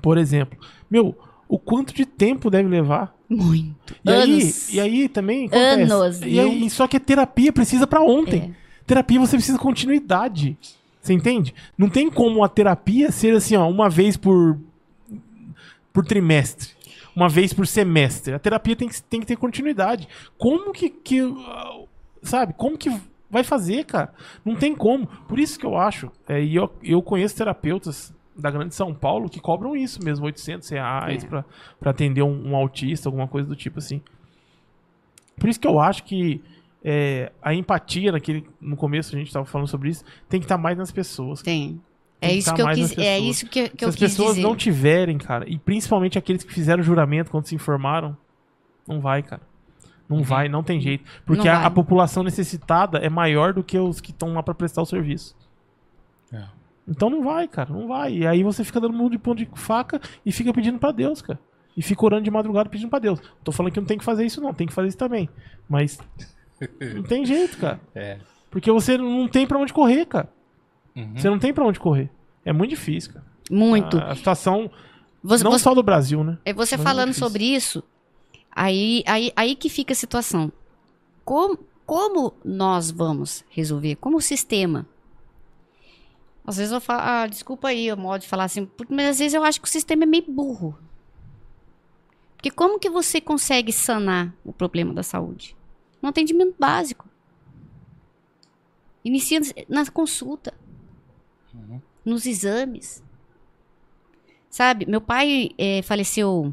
Por 0.00 0.18
exemplo. 0.18 0.58
Meu, 0.88 1.16
o 1.52 1.58
quanto 1.58 1.92
de 1.92 2.06
tempo 2.06 2.48
deve 2.48 2.66
levar? 2.66 3.14
Muito. 3.28 3.94
E 4.02 4.10
aí, 4.10 4.40
Anos. 4.40 4.72
e 4.72 4.80
aí 4.80 5.06
também 5.06 5.48
acontece. 5.48 5.92
Anos, 5.92 6.22
E 6.22 6.40
aí, 6.40 6.70
só 6.70 6.88
que 6.88 6.96
a 6.96 7.00
terapia 7.00 7.52
precisa 7.52 7.86
pra 7.86 8.00
ontem. 8.00 8.54
É. 8.56 8.86
Terapia 8.86 9.20
você 9.20 9.36
precisa 9.36 9.58
de 9.58 9.62
continuidade. 9.62 10.56
Você 10.98 11.12
entende? 11.12 11.54
Não 11.76 11.90
tem 11.90 12.08
como 12.08 12.42
a 12.42 12.48
terapia 12.48 13.12
ser 13.12 13.36
assim, 13.36 13.54
ó, 13.54 13.68
uma 13.68 13.90
vez 13.90 14.16
por 14.16 14.58
por 15.92 16.06
trimestre, 16.06 16.70
uma 17.14 17.28
vez 17.28 17.52
por 17.52 17.66
semestre. 17.66 18.32
A 18.32 18.38
terapia 18.38 18.74
tem 18.74 18.88
que, 18.88 19.02
tem 19.02 19.20
que 19.20 19.26
ter 19.26 19.36
continuidade. 19.36 20.08
Como 20.38 20.72
que, 20.72 20.88
que 20.88 21.20
ah, 21.20 21.82
sabe? 22.22 22.54
Como 22.54 22.78
que 22.78 22.90
vai 23.30 23.44
fazer, 23.44 23.84
cara? 23.84 24.14
Não 24.42 24.56
tem 24.56 24.74
como. 24.74 25.06
Por 25.28 25.38
isso 25.38 25.58
que 25.58 25.66
eu 25.66 25.76
acho, 25.76 26.10
é, 26.26 26.42
e 26.42 26.56
eu, 26.56 26.72
eu 26.82 27.02
conheço 27.02 27.36
terapeutas 27.36 28.10
da 28.36 28.50
Grande 28.50 28.74
São 28.74 28.94
Paulo 28.94 29.28
que 29.28 29.40
cobram 29.40 29.76
isso 29.76 30.02
mesmo, 30.02 30.24
800 30.26 30.68
reais 30.70 31.24
É. 31.24 31.26
pra, 31.26 31.44
pra 31.78 31.90
atender 31.90 32.22
um, 32.22 32.50
um 32.50 32.56
autista, 32.56 33.08
alguma 33.08 33.28
coisa 33.28 33.48
do 33.48 33.56
tipo 33.56 33.78
assim. 33.78 34.00
Por 35.38 35.48
isso 35.48 35.58
que 35.60 35.66
eu 35.66 35.78
acho 35.80 36.04
que 36.04 36.42
é, 36.84 37.32
a 37.42 37.54
empatia, 37.54 38.12
naquele, 38.12 38.46
no 38.60 38.76
começo 38.76 39.14
a 39.14 39.18
gente 39.18 39.28
estava 39.28 39.44
falando 39.46 39.68
sobre 39.68 39.88
isso, 39.90 40.04
tem 40.28 40.40
que 40.40 40.44
estar 40.44 40.58
mais 40.58 40.76
nas 40.78 40.90
pessoas. 40.90 41.42
Tem. 41.42 41.80
Tem 42.20 42.30
É 42.30 42.32
que 42.34 42.38
isso 42.38 42.50
tá 42.50 42.54
que 42.54 42.60
eu 42.62 42.66
mais 42.66 42.78
quis, 42.78 42.92
é 42.92 42.94
pessoas. 42.96 43.24
isso 43.28 43.46
que, 43.48 43.68
que 43.70 43.78
Se 43.78 43.84
eu 43.84 43.88
as 43.88 43.94
quis 43.96 44.10
pessoas 44.10 44.34
dizer. 44.36 44.42
não 44.42 44.54
tiverem, 44.56 45.18
cara, 45.18 45.44
e 45.48 45.58
principalmente 45.58 46.16
aqueles 46.18 46.44
que 46.44 46.52
fizeram 46.52 46.82
juramento 46.82 47.30
quando 47.30 47.46
se 47.46 47.54
informaram, 47.54 48.16
não 48.86 49.00
vai, 49.00 49.22
cara. 49.22 49.42
Não 50.08 50.22
vai, 50.22 50.48
não 50.48 50.62
tem 50.62 50.78
jeito. 50.80 51.04
Porque 51.24 51.48
a, 51.48 51.64
a 51.66 51.70
população 51.70 52.22
necessitada 52.22 52.98
é 52.98 53.08
maior 53.08 53.54
do 53.54 53.64
que 53.64 53.78
os 53.78 54.00
que 54.00 54.10
estão 54.10 54.34
lá 54.34 54.42
para 54.42 54.52
prestar 54.54 54.82
o 54.82 54.86
serviço. 54.86 55.34
É. 56.86 56.90
Então 56.90 57.08
não 57.10 57.22
vai, 57.22 57.46
cara, 57.48 57.72
não 57.72 57.86
vai. 57.86 58.12
E 58.14 58.26
aí 58.26 58.42
você 58.42 58.64
fica 58.64 58.80
dando 58.80 58.94
mundo 58.94 59.12
de 59.12 59.18
ponto 59.18 59.38
de 59.38 59.48
faca 59.54 60.00
e 60.24 60.32
fica 60.32 60.52
pedindo 60.52 60.78
pra 60.78 60.92
Deus, 60.92 61.22
cara. 61.22 61.38
E 61.76 61.82
fica 61.82 62.04
orando 62.04 62.22
de 62.24 62.30
madrugada 62.30 62.68
pedindo 62.68 62.90
pra 62.90 62.98
Deus. 62.98 63.20
Tô 63.42 63.50
falando 63.52 63.72
que 63.72 63.80
não 63.80 63.86
tem 63.86 63.96
que 63.98 64.04
fazer 64.04 64.26
isso, 64.26 64.40
não. 64.40 64.52
Tem 64.52 64.66
que 64.66 64.72
fazer 64.72 64.88
isso 64.88 64.98
também. 64.98 65.28
Mas 65.68 65.98
não 66.94 67.02
tem 67.02 67.24
jeito, 67.24 67.56
cara. 67.58 67.80
É. 67.94 68.18
Porque 68.50 68.70
você 68.70 68.98
não 68.98 69.26
tem 69.28 69.46
pra 69.46 69.58
onde 69.58 69.72
correr, 69.72 70.04
cara. 70.06 70.28
Uhum. 70.94 71.14
Você 71.16 71.30
não 71.30 71.38
tem 71.38 71.54
pra 71.54 71.64
onde 71.64 71.80
correr. 71.80 72.10
É 72.44 72.52
muito 72.52 72.70
difícil, 72.70 73.14
cara. 73.14 73.24
Muito. 73.50 73.96
A, 73.98 74.10
a 74.10 74.14
situação, 74.16 74.70
você, 75.22 75.42
não 75.44 75.52
você- 75.52 75.64
só 75.64 75.74
do 75.74 75.82
Brasil, 75.82 76.22
né? 76.22 76.36
é 76.44 76.52
você 76.52 76.76
muito 76.76 76.86
falando 76.86 77.08
difícil. 77.08 77.26
sobre 77.28 77.44
isso, 77.44 77.82
Aí, 78.54 79.02
aí, 79.06 79.32
aí 79.34 79.56
que 79.56 79.70
fica 79.70 79.92
a 79.94 79.96
situação. 79.96 80.52
Como, 81.24 81.58
como 81.86 82.34
nós 82.44 82.90
vamos 82.90 83.42
resolver? 83.48 83.96
Como 83.96 84.18
o 84.18 84.20
sistema? 84.20 84.86
Às 86.44 86.56
vezes 86.56 86.72
eu 86.72 86.80
falo, 86.80 87.00
ah, 87.02 87.26
desculpa 87.26 87.68
aí 87.68 87.92
o 87.92 87.96
modo 87.96 88.22
de 88.22 88.28
falar 88.28 88.44
assim, 88.44 88.66
porque- 88.66 88.92
mas 88.92 89.06
às 89.10 89.18
vezes 89.18 89.34
eu 89.34 89.44
acho 89.44 89.60
que 89.60 89.68
o 89.68 89.70
sistema 89.70 90.02
é 90.02 90.06
meio 90.06 90.24
burro. 90.28 90.76
Porque 92.36 92.50
como 92.50 92.78
que 92.80 92.90
você 92.90 93.20
consegue 93.20 93.72
sanar 93.72 94.34
o 94.44 94.52
problema 94.52 94.92
da 94.92 95.02
saúde? 95.04 95.56
No 96.00 96.08
atendimento 96.08 96.56
básico. 96.58 97.08
Inicia 99.04 99.40
na 99.68 99.88
consulta. 99.90 100.52
Nos 102.04 102.26
exames. 102.26 103.02
Sabe, 104.50 104.84
meu 104.86 105.00
pai 105.00 105.50
eh, 105.56 105.82
faleceu 105.82 106.52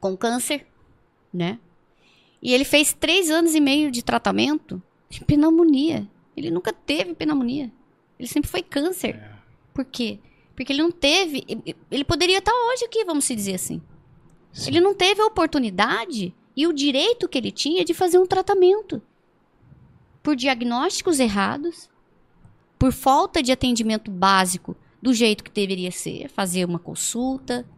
com 0.00 0.16
câncer, 0.16 0.66
né? 1.32 1.58
E 2.42 2.52
ele 2.52 2.64
fez 2.64 2.92
três 2.92 3.30
anos 3.30 3.54
e 3.54 3.60
meio 3.60 3.90
de 3.90 4.02
tratamento 4.02 4.82
de 5.08 5.22
pneumonia. 5.24 6.08
Ele 6.36 6.50
nunca 6.50 6.72
teve 6.72 7.14
pneumonia. 7.14 7.70
Ele 8.18 8.28
sempre 8.28 8.50
foi 8.50 8.62
câncer. 8.62 9.20
Por 9.74 9.84
quê? 9.84 10.18
Porque 10.54 10.72
ele 10.72 10.82
não 10.82 10.90
teve. 10.90 11.44
Ele 11.90 12.04
poderia 12.04 12.38
estar 12.38 12.52
hoje 12.52 12.84
aqui, 12.84 13.04
vamos 13.04 13.24
se 13.24 13.34
dizer 13.34 13.54
assim. 13.54 13.82
Sim. 14.52 14.70
Ele 14.70 14.80
não 14.80 14.94
teve 14.94 15.20
a 15.20 15.26
oportunidade 15.26 16.34
e 16.56 16.66
o 16.66 16.72
direito 16.72 17.28
que 17.28 17.36
ele 17.36 17.52
tinha 17.52 17.84
de 17.84 17.92
fazer 17.92 18.18
um 18.18 18.26
tratamento. 18.26 19.02
Por 20.22 20.34
diagnósticos 20.34 21.20
errados, 21.20 21.90
por 22.78 22.92
falta 22.92 23.42
de 23.42 23.52
atendimento 23.52 24.10
básico 24.10 24.76
do 25.00 25.12
jeito 25.12 25.44
que 25.44 25.50
deveria 25.50 25.92
ser, 25.92 26.28
fazer 26.30 26.64
uma 26.64 26.78
consulta, 26.78 27.68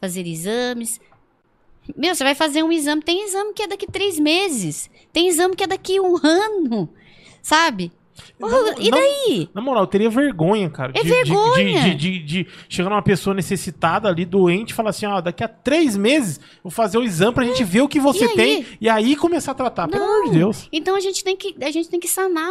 fazer 0.00 0.26
exames. 0.26 1.00
Meu, 1.96 2.14
você 2.14 2.24
vai 2.24 2.34
fazer 2.34 2.62
um 2.62 2.72
exame, 2.72 3.02
tem 3.02 3.24
exame 3.24 3.54
que 3.54 3.62
é 3.62 3.68
daqui 3.68 3.86
três 3.86 4.18
meses, 4.18 4.90
tem 5.12 5.28
exame 5.28 5.56
que 5.56 5.64
é 5.64 5.66
daqui 5.66 6.00
um 6.00 6.16
ano, 6.22 6.88
sabe? 7.40 7.92
Não- 8.38 8.78
e 8.78 8.90
não- 8.90 8.98
daí? 8.98 9.48
Na 9.54 9.60
moral, 9.60 9.82
eu 9.82 9.86
teria 9.86 10.10
vergonha, 10.10 10.68
cara. 10.70 10.92
É 10.94 11.02
de, 11.02 11.08
vergonha. 11.08 11.82
De, 11.82 11.94
de, 11.94 12.18
de, 12.18 12.44
de 12.44 12.46
chegar 12.68 12.90
numa 12.90 13.02
pessoa 13.02 13.34
necessitada 13.34 14.08
ali, 14.08 14.24
doente, 14.24 14.70
e 14.70 14.74
falar 14.74 14.90
assim: 14.90 15.06
ó, 15.06 15.20
daqui 15.20 15.44
a 15.44 15.48
três 15.48 15.96
meses 15.96 16.38
eu 16.38 16.64
vou 16.64 16.72
fazer 16.72 16.98
o 16.98 17.02
exame 17.02 17.34
pra 17.34 17.44
gente 17.44 17.62
ver 17.64 17.82
o 17.82 17.88
que 17.88 18.00
você 18.00 18.24
E 18.24 18.34
tem 18.34 18.66
e 18.80 18.88
aí 18.88 19.16
começar 19.16 19.52
a 19.52 19.54
tratar. 19.54 19.88
Pelo 19.88 20.04
amor 20.04 20.24
de 20.24 20.38
Deus. 20.38 20.68
Então 20.72 20.96
a 20.96 21.00
gente 21.00 21.22
tem 21.22 21.36
que, 21.36 21.54
a 21.62 21.70
gente 21.70 21.88
tem 21.88 22.00
que 22.00 22.08
sanar 22.08 22.50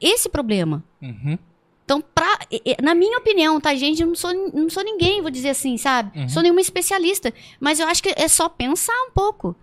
esse 0.00 0.28
problema. 0.28 0.82
Uhum. 1.02 1.38
Então, 1.84 2.02
pra, 2.02 2.36
na 2.82 2.96
minha 2.96 3.16
opinião, 3.18 3.60
tá, 3.60 3.72
gente? 3.76 4.02
Eu 4.02 4.08
não 4.08 4.16
sou, 4.16 4.34
não 4.52 4.68
sou 4.68 4.82
ninguém, 4.82 5.22
vou 5.22 5.30
dizer 5.30 5.50
assim, 5.50 5.76
sabe? 5.76 6.18
Uhum. 6.18 6.28
Sou 6.28 6.42
nenhuma 6.42 6.60
especialista. 6.60 7.32
Mas 7.60 7.78
eu 7.78 7.86
acho 7.86 8.02
que 8.02 8.12
é 8.16 8.26
só 8.26 8.48
pensar 8.48 8.92
um 9.08 9.12
pouco. 9.12 9.54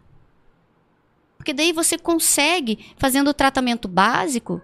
Porque 1.38 1.52
daí 1.52 1.74
você 1.74 1.98
consegue, 1.98 2.80
fazendo 2.98 3.30
o 3.30 3.34
tratamento 3.34 3.90
básico, 3.90 4.62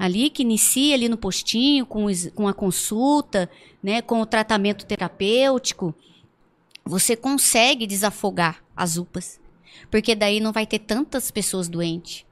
ali, 0.00 0.30
que 0.30 0.40
inicia 0.42 0.94
ali 0.94 1.08
no 1.10 1.18
postinho, 1.18 1.84
com, 1.84 2.06
o 2.06 2.10
ex- 2.10 2.32
com 2.34 2.48
a 2.48 2.54
consulta, 2.54 3.50
né? 3.82 4.00
Com 4.00 4.22
o 4.22 4.26
tratamento 4.26 4.86
terapêutico, 4.86 5.94
você 6.84 7.14
consegue 7.14 7.86
desafogar 7.86 8.64
as 8.74 8.96
UPAs. 8.96 9.38
Porque 9.90 10.14
daí 10.14 10.40
não 10.40 10.52
vai 10.52 10.66
ter 10.66 10.78
tantas 10.78 11.30
pessoas 11.30 11.68
doentes, 11.68 12.24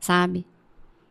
sabe? 0.00 0.44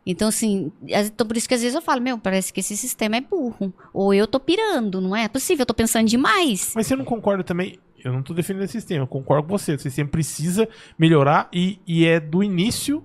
Então, 0.05 0.27
assim, 0.27 0.71
as- 0.93 1.07
então 1.07 1.25
por 1.25 1.35
isso 1.37 1.47
que 1.47 1.53
às 1.55 1.61
vezes 1.61 1.73
eu 1.75 1.81
falo, 1.81 2.01
meu, 2.01 2.17
parece 2.19 2.51
que 2.53 2.59
esse 2.59 2.75
sistema 2.77 3.15
é 3.15 3.21
burro. 3.21 3.73
Ou 3.93 4.13
eu 4.13 4.27
tô 4.27 4.39
pirando, 4.39 4.99
não 5.01 5.15
é? 5.15 5.23
É 5.23 5.27
possível, 5.29 5.63
eu 5.63 5.65
tô 5.65 5.73
pensando 5.73 6.07
demais. 6.07 6.73
Mas 6.75 6.87
você 6.87 6.95
não 6.95 7.05
concorda 7.05 7.43
também? 7.43 7.79
Eu 8.03 8.11
não 8.13 8.21
tô 8.21 8.33
defendendo 8.35 8.63
esse 8.65 8.73
sistema, 8.73 9.03
eu 9.03 9.07
concordo 9.07 9.47
com 9.47 9.57
você. 9.57 9.73
O 9.73 9.79
sistema 9.79 10.07
precisa 10.09 10.67
melhorar 10.99 11.49
e, 11.51 11.79
e 11.87 12.05
é 12.05 12.19
do 12.19 12.43
início 12.43 13.03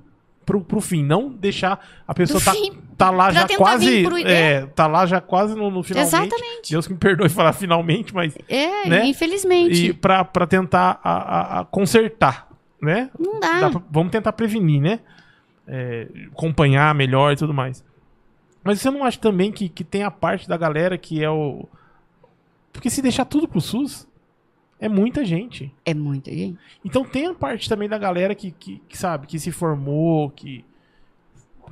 pro, 0.50 0.60
pro 0.62 0.80
fim. 0.80 1.04
Não 1.04 1.28
deixar 1.28 1.78
a 2.06 2.12
pessoa 2.12 2.40
tá, 2.40 2.52
fim, 2.52 2.72
tá 2.96 3.10
lá 3.10 3.30
já 3.30 3.46
quase. 3.56 4.02
pro- 4.02 4.18
é, 4.18 4.66
tá 4.66 4.86
lá 4.88 5.06
já 5.06 5.20
quase 5.20 5.54
no, 5.54 5.70
no 5.70 5.82
finalmente. 5.84 6.08
Exatamente. 6.14 6.70
Deus 6.72 6.86
que 6.86 6.92
me 6.92 6.98
perdoe 6.98 7.28
falar 7.30 7.52
finalmente, 7.52 8.12
mas. 8.14 8.36
É, 8.48 8.88
né? 8.88 9.06
infelizmente. 9.06 9.86
E 9.86 9.92
pra, 9.92 10.24
pra 10.24 10.46
tentar 10.46 11.00
a, 11.04 11.12
a- 11.12 11.60
a 11.60 11.64
consertar, 11.64 12.48
né? 12.82 13.10
Não 13.18 13.38
dá. 13.38 13.60
Dá 13.60 13.70
pra- 13.70 13.82
vamos 13.90 14.10
tentar 14.10 14.32
prevenir, 14.32 14.80
né? 14.80 14.98
É, 15.68 16.08
acompanhar 16.32 16.92
melhor 16.96 17.32
e 17.32 17.36
tudo 17.36 17.54
mais. 17.54 17.84
Mas 18.64 18.80
você 18.80 18.90
não 18.90 19.04
acha 19.04 19.18
também 19.20 19.52
que, 19.52 19.68
que 19.68 19.84
tem 19.84 20.02
a 20.02 20.10
parte 20.10 20.48
da 20.48 20.56
galera 20.56 20.98
que 20.98 21.22
é 21.22 21.30
o. 21.30 21.68
Porque 22.72 22.90
se 22.90 23.00
deixar 23.00 23.24
tudo 23.24 23.46
pro 23.48 23.60
SUS, 23.60 24.06
é 24.80 24.88
muita 24.88 25.24
gente. 25.24 25.72
É 25.84 25.92
muita 25.94 26.30
gente. 26.30 26.58
Então 26.84 27.04
tem 27.04 27.26
a 27.26 27.34
parte 27.34 27.68
também 27.68 27.88
da 27.88 27.98
galera 27.98 28.34
que, 28.34 28.50
que, 28.50 28.80
que 28.88 28.96
sabe, 28.98 29.26
que 29.26 29.38
se 29.38 29.52
formou, 29.52 30.30
que, 30.30 30.64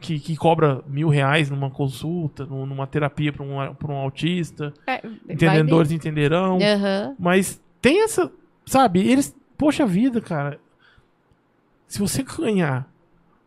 que, 0.00 0.20
que 0.20 0.36
cobra 0.36 0.82
mil 0.86 1.08
reais 1.08 1.50
numa 1.50 1.70
consulta, 1.70 2.44
num- 2.46 2.66
numa 2.66 2.86
terapia 2.86 3.32
pra 3.32 3.42
um, 3.42 3.74
pra 3.74 3.92
um 3.92 3.96
autista. 3.96 4.72
É, 4.86 5.00
Entendedores 5.28 5.90
entenderão. 5.90 6.58
Aham. 6.62 7.16
Mas 7.18 7.60
tem 7.80 8.02
essa. 8.04 8.30
Sabe, 8.66 9.00
eles. 9.00 9.34
Poxa 9.56 9.84
vida, 9.86 10.20
cara. 10.20 10.60
Se 11.86 11.98
você 11.98 12.22
ganhar 12.22 12.86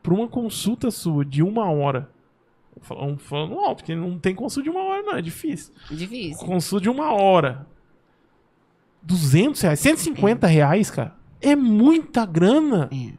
por 0.04 0.14
uma 0.14 0.28
consulta 0.28 0.90
sua 0.92 1.24
de 1.24 1.44
uma 1.44 1.70
hora. 1.72 2.10
Falando, 2.82 3.20
falando 3.20 3.60
alto, 3.60 3.78
porque 3.80 3.94
não 3.94 4.18
tem 4.18 4.34
consulta 4.34 4.64
de 4.64 4.76
uma 4.76 4.84
hora, 4.84 5.04
não, 5.04 5.14
é 5.16 5.22
difícil. 5.22 5.72
Difícil. 5.92 6.44
Consulta 6.48 6.82
de 6.82 6.90
uma 6.90 7.14
hora. 7.14 7.68
200 9.02 9.62
reais, 9.62 9.80
150 9.80 10.48
reais, 10.48 10.92
cara. 10.92 11.16
É 11.42 11.56
muita 11.56 12.26
grana. 12.26 12.90
É. 12.92 13.14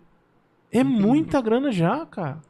É 0.81 0.85
muita 0.85 1.41
grana 1.41 1.71
já, 1.73 2.07
cara. 2.07 2.41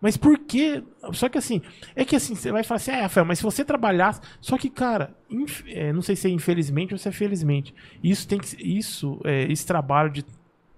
Mas 0.00 0.16
por 0.16 0.38
quê? 0.38 0.82
Só 1.12 1.28
que 1.28 1.36
assim, 1.36 1.60
é 1.96 2.04
que 2.04 2.14
assim, 2.14 2.34
você 2.36 2.52
vai 2.52 2.62
falar 2.62 2.76
assim, 2.76 2.92
ah, 2.92 3.02
Rafael, 3.02 3.26
mas 3.26 3.38
se 3.38 3.44
você 3.44 3.64
trabalhasse. 3.64 4.20
Só 4.40 4.56
que, 4.56 4.70
cara, 4.70 5.12
inf- 5.28 5.64
é, 5.66 5.92
não 5.92 6.00
sei 6.02 6.14
se 6.14 6.28
é 6.28 6.30
infelizmente 6.30 6.94
ou 6.94 6.98
se 6.98 7.08
é 7.08 7.12
felizmente. 7.12 7.74
Isso 8.02 8.26
tem 8.28 8.38
que 8.38 8.48
ser- 8.48 8.62
Isso, 8.64 9.20
é, 9.24 9.42
esse 9.50 9.66
trabalho 9.66 10.10
de 10.10 10.24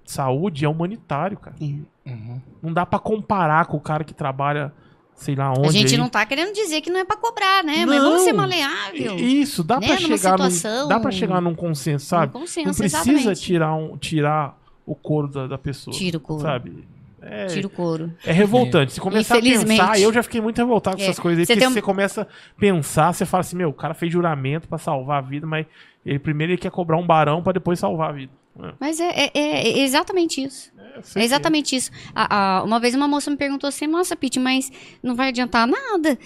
saúde 0.07 0.65
é 0.65 0.69
humanitário, 0.69 1.37
cara. 1.39 1.55
É. 1.61 2.11
Uhum. 2.11 2.41
Não 2.63 2.73
dá 2.73 2.87
pra 2.87 2.99
comparar 2.99 3.67
com 3.67 3.77
o 3.77 3.81
cara 3.81 4.03
que 4.05 4.15
trabalha, 4.15 4.73
sei 5.21 5.35
lá 5.35 5.53
onde. 5.53 5.69
A 5.69 5.71
gente 5.71 5.93
aí. 5.95 5.99
não 6.01 6.09
tá 6.09 6.25
querendo 6.27 6.53
dizer 6.53 6.81
que 6.81 6.91
não 6.91 6.99
é 7.01 7.05
pra 7.05 7.17
cobrar, 7.17 7.63
né? 7.63 7.85
Mas 7.87 7.97
Não. 8.03 8.11
vamos 8.11 8.23
ser 8.23 8.33
maleável. 8.33 9.17
Isso, 9.17 9.63
dá 9.63 9.79
né? 9.79 9.87
pra 9.87 10.01
Numa 10.01 10.17
chegar 10.17 10.39
num, 10.39 10.89
dá 10.89 10.99
para 11.01 11.11
chegar 11.11 11.41
num 11.41 11.55
consenso, 11.55 12.07
sabe? 12.07 12.37
Um 12.37 12.41
consenso, 12.41 12.67
não 12.69 12.75
precisa 12.75 13.11
exatamente. 13.13 13.41
tirar 13.41 13.75
um 13.75 13.97
tirar 13.99 14.59
o 14.87 14.95
couro 14.95 15.29
da, 15.29 15.47
da 15.47 15.59
pessoa. 15.59 15.95
Tira 15.97 16.17
o 16.17 16.21
couro. 16.21 16.43
Sabe? 16.43 16.85
É, 17.23 17.47
Tira 17.49 17.67
o 17.67 17.71
couro. 17.71 18.11
é 18.25 18.33
revoltante. 18.33 18.95
Se 18.95 19.01
começar 19.01 19.37
a 19.37 19.43
pensar, 19.43 20.01
eu 20.01 20.11
já 20.11 20.23
fiquei 20.23 20.41
muito 20.41 20.57
revoltado 20.57 20.97
com 20.97 21.03
É. 21.03 21.07
essas 21.07 21.19
coisas 21.19 21.39
aí, 21.41 21.45
Você 21.47 21.53
porque 21.55 21.67
um- 21.69 21.73
você 21.73 21.83
começa 21.83 22.23
a 22.23 22.27
pensar, 22.59 23.13
você 23.13 23.27
fala 23.27 23.43
assim, 23.43 23.57
meu, 23.57 23.69
o 23.69 23.75
cara 23.75 23.93
fez 23.93 24.11
juramento 24.11 24.67
pra 24.67 24.79
salvar 24.79 25.19
a 25.19 25.21
vida, 25.21 25.47
mas 25.47 25.67
ele 26.05 26.19
primeiro 26.19 26.53
ele 26.55 26.59
quer 26.59 26.71
cobrar 26.71 26.97
um 26.97 27.07
barão 27.07 27.43
pra 27.43 27.53
depois 27.53 27.79
salvar 27.79 28.09
a 28.09 28.13
vida. 28.13 28.33
É, 28.59 28.73
Mas 28.81 28.99
é, 29.01 29.11
é- 29.17 29.31
é 29.35 29.79
exatamente 29.81 30.43
isso. 30.43 30.73
É 31.17 31.25
exatamente 31.25 31.75
isso. 31.77 31.91
A- 32.15 32.59
a- 32.59 32.63
uma 32.65 32.79
vez 32.81 32.95
uma 32.95 33.09
moça 33.09 33.31
me 33.31 33.37
perguntou 33.37 33.69
assim: 33.69 33.87
Nossa, 33.87 34.15
Pete, 34.17 34.39
mas 34.39 34.71
não 35.03 35.15
vai 35.15 35.29
adiantar 35.29 35.67
nada 35.67 36.19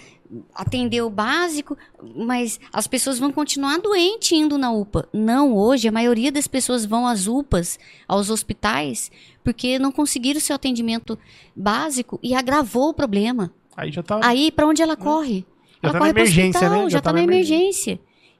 atender 0.55 1.01
o 1.03 1.09
básico, 1.09 1.77
mas 2.15 2.59
as 2.73 2.87
pessoas 2.87 3.19
vão 3.19 3.31
continuar 3.31 3.77
doentes 3.77 4.31
indo 4.31 4.57
na 4.57 4.71
UPA. 4.71 5.07
Não, 5.13 5.55
hoje 5.55 5.87
a 5.87 5.91
maioria 5.91 6.31
das 6.31 6.47
pessoas 6.47 6.83
vão 6.83 7.05
às 7.05 7.27
UPAs, 7.27 7.77
aos 8.07 8.31
hospitais, 8.31 9.11
porque 9.43 9.77
não 9.77 9.91
conseguiram 9.91 10.39
seu 10.39 10.55
atendimento 10.55 11.17
básico 11.55 12.19
e 12.23 12.33
agravou 12.33 12.89
o 12.89 12.93
problema. 12.93 13.53
Aí 13.77 13.91
já 13.91 14.01
tá. 14.01 14.19
Aí, 14.23 14.51
pra 14.51 14.65
onde 14.65 14.81
ela 14.81 14.95
corre? 14.97 15.45
Já 15.83 15.89
ela 15.89 15.93
tá 15.93 15.99
corre 15.99 16.13
na 16.13 16.19
emergência, 16.19 16.59
hospital, 16.59 16.83
né? 16.85 16.89
já, 16.89 17.01
tá, 17.01 17.13
na 17.13 17.21
emergência. 17.21 17.99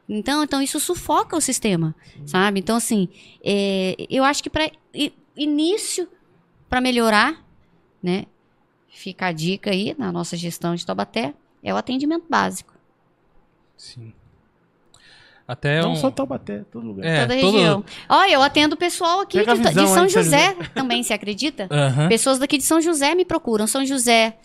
Então, 0.10 0.44
então 0.44 0.62
isso 0.62 0.80
sufoca 0.80 1.38
o 1.38 1.42
sistema, 1.42 1.96
sabe? 2.26 2.60
Então, 2.60 2.76
assim, 2.78 3.08
é, 3.44 3.96
eu 4.10 4.24
acho 4.24 4.42
que 4.42 4.50
para 4.50 4.72
início, 5.38 6.08
para 6.76 6.82
melhorar, 6.82 7.42
né? 8.04 8.26
Fica 8.90 9.28
a 9.28 9.32
dica 9.32 9.72
aí 9.72 9.96
na 9.98 10.12
nossa 10.12 10.36
gestão 10.36 10.76
de 10.76 10.86
Taubaté, 10.86 11.34
é 11.64 11.74
o 11.74 11.78
atendimento 11.78 12.26
básico. 12.30 12.74
Sim. 13.78 14.12
Até 15.48 15.82
não 15.82 15.94
um... 15.94 15.96
só 15.96 16.12
Taubaté, 16.12 16.66
todo 16.70 16.86
lugar. 16.86 17.06
É, 17.06 17.22
toda 17.22 17.34
a 17.34 17.40
todo- 17.40 17.56
região. 17.56 17.86
Olha, 18.10 18.32
eu 18.34 18.42
atendo 18.42 18.76
o 18.76 18.78
pessoal 18.78 19.22
aqui 19.22 19.38
de, 19.40 19.46
de 19.46 19.54
visão 19.54 19.88
São 19.88 20.04
aí, 20.04 20.10
São 20.10 20.10
José 20.10 20.54
também, 20.74 21.02
você 21.02 21.14
acredita? 21.14 21.66
Aham. 21.72 22.10
Pessoas 22.10 22.40
daqui 22.40 22.58
de 22.58 22.66
São 22.66 22.82
José 22.82 23.16
me 23.16 23.24
procuram. 23.24 23.68
São 23.68 23.86
José, 23.86 24.38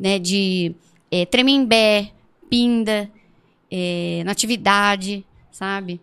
né, 0.00 0.18
de 0.18 0.74
eh, 1.10 1.26
Tremembé, 1.26 2.12
Pinda, 2.48 3.10
eh, 3.70 4.22
Natividade, 4.24 5.22
sabe? 5.50 6.00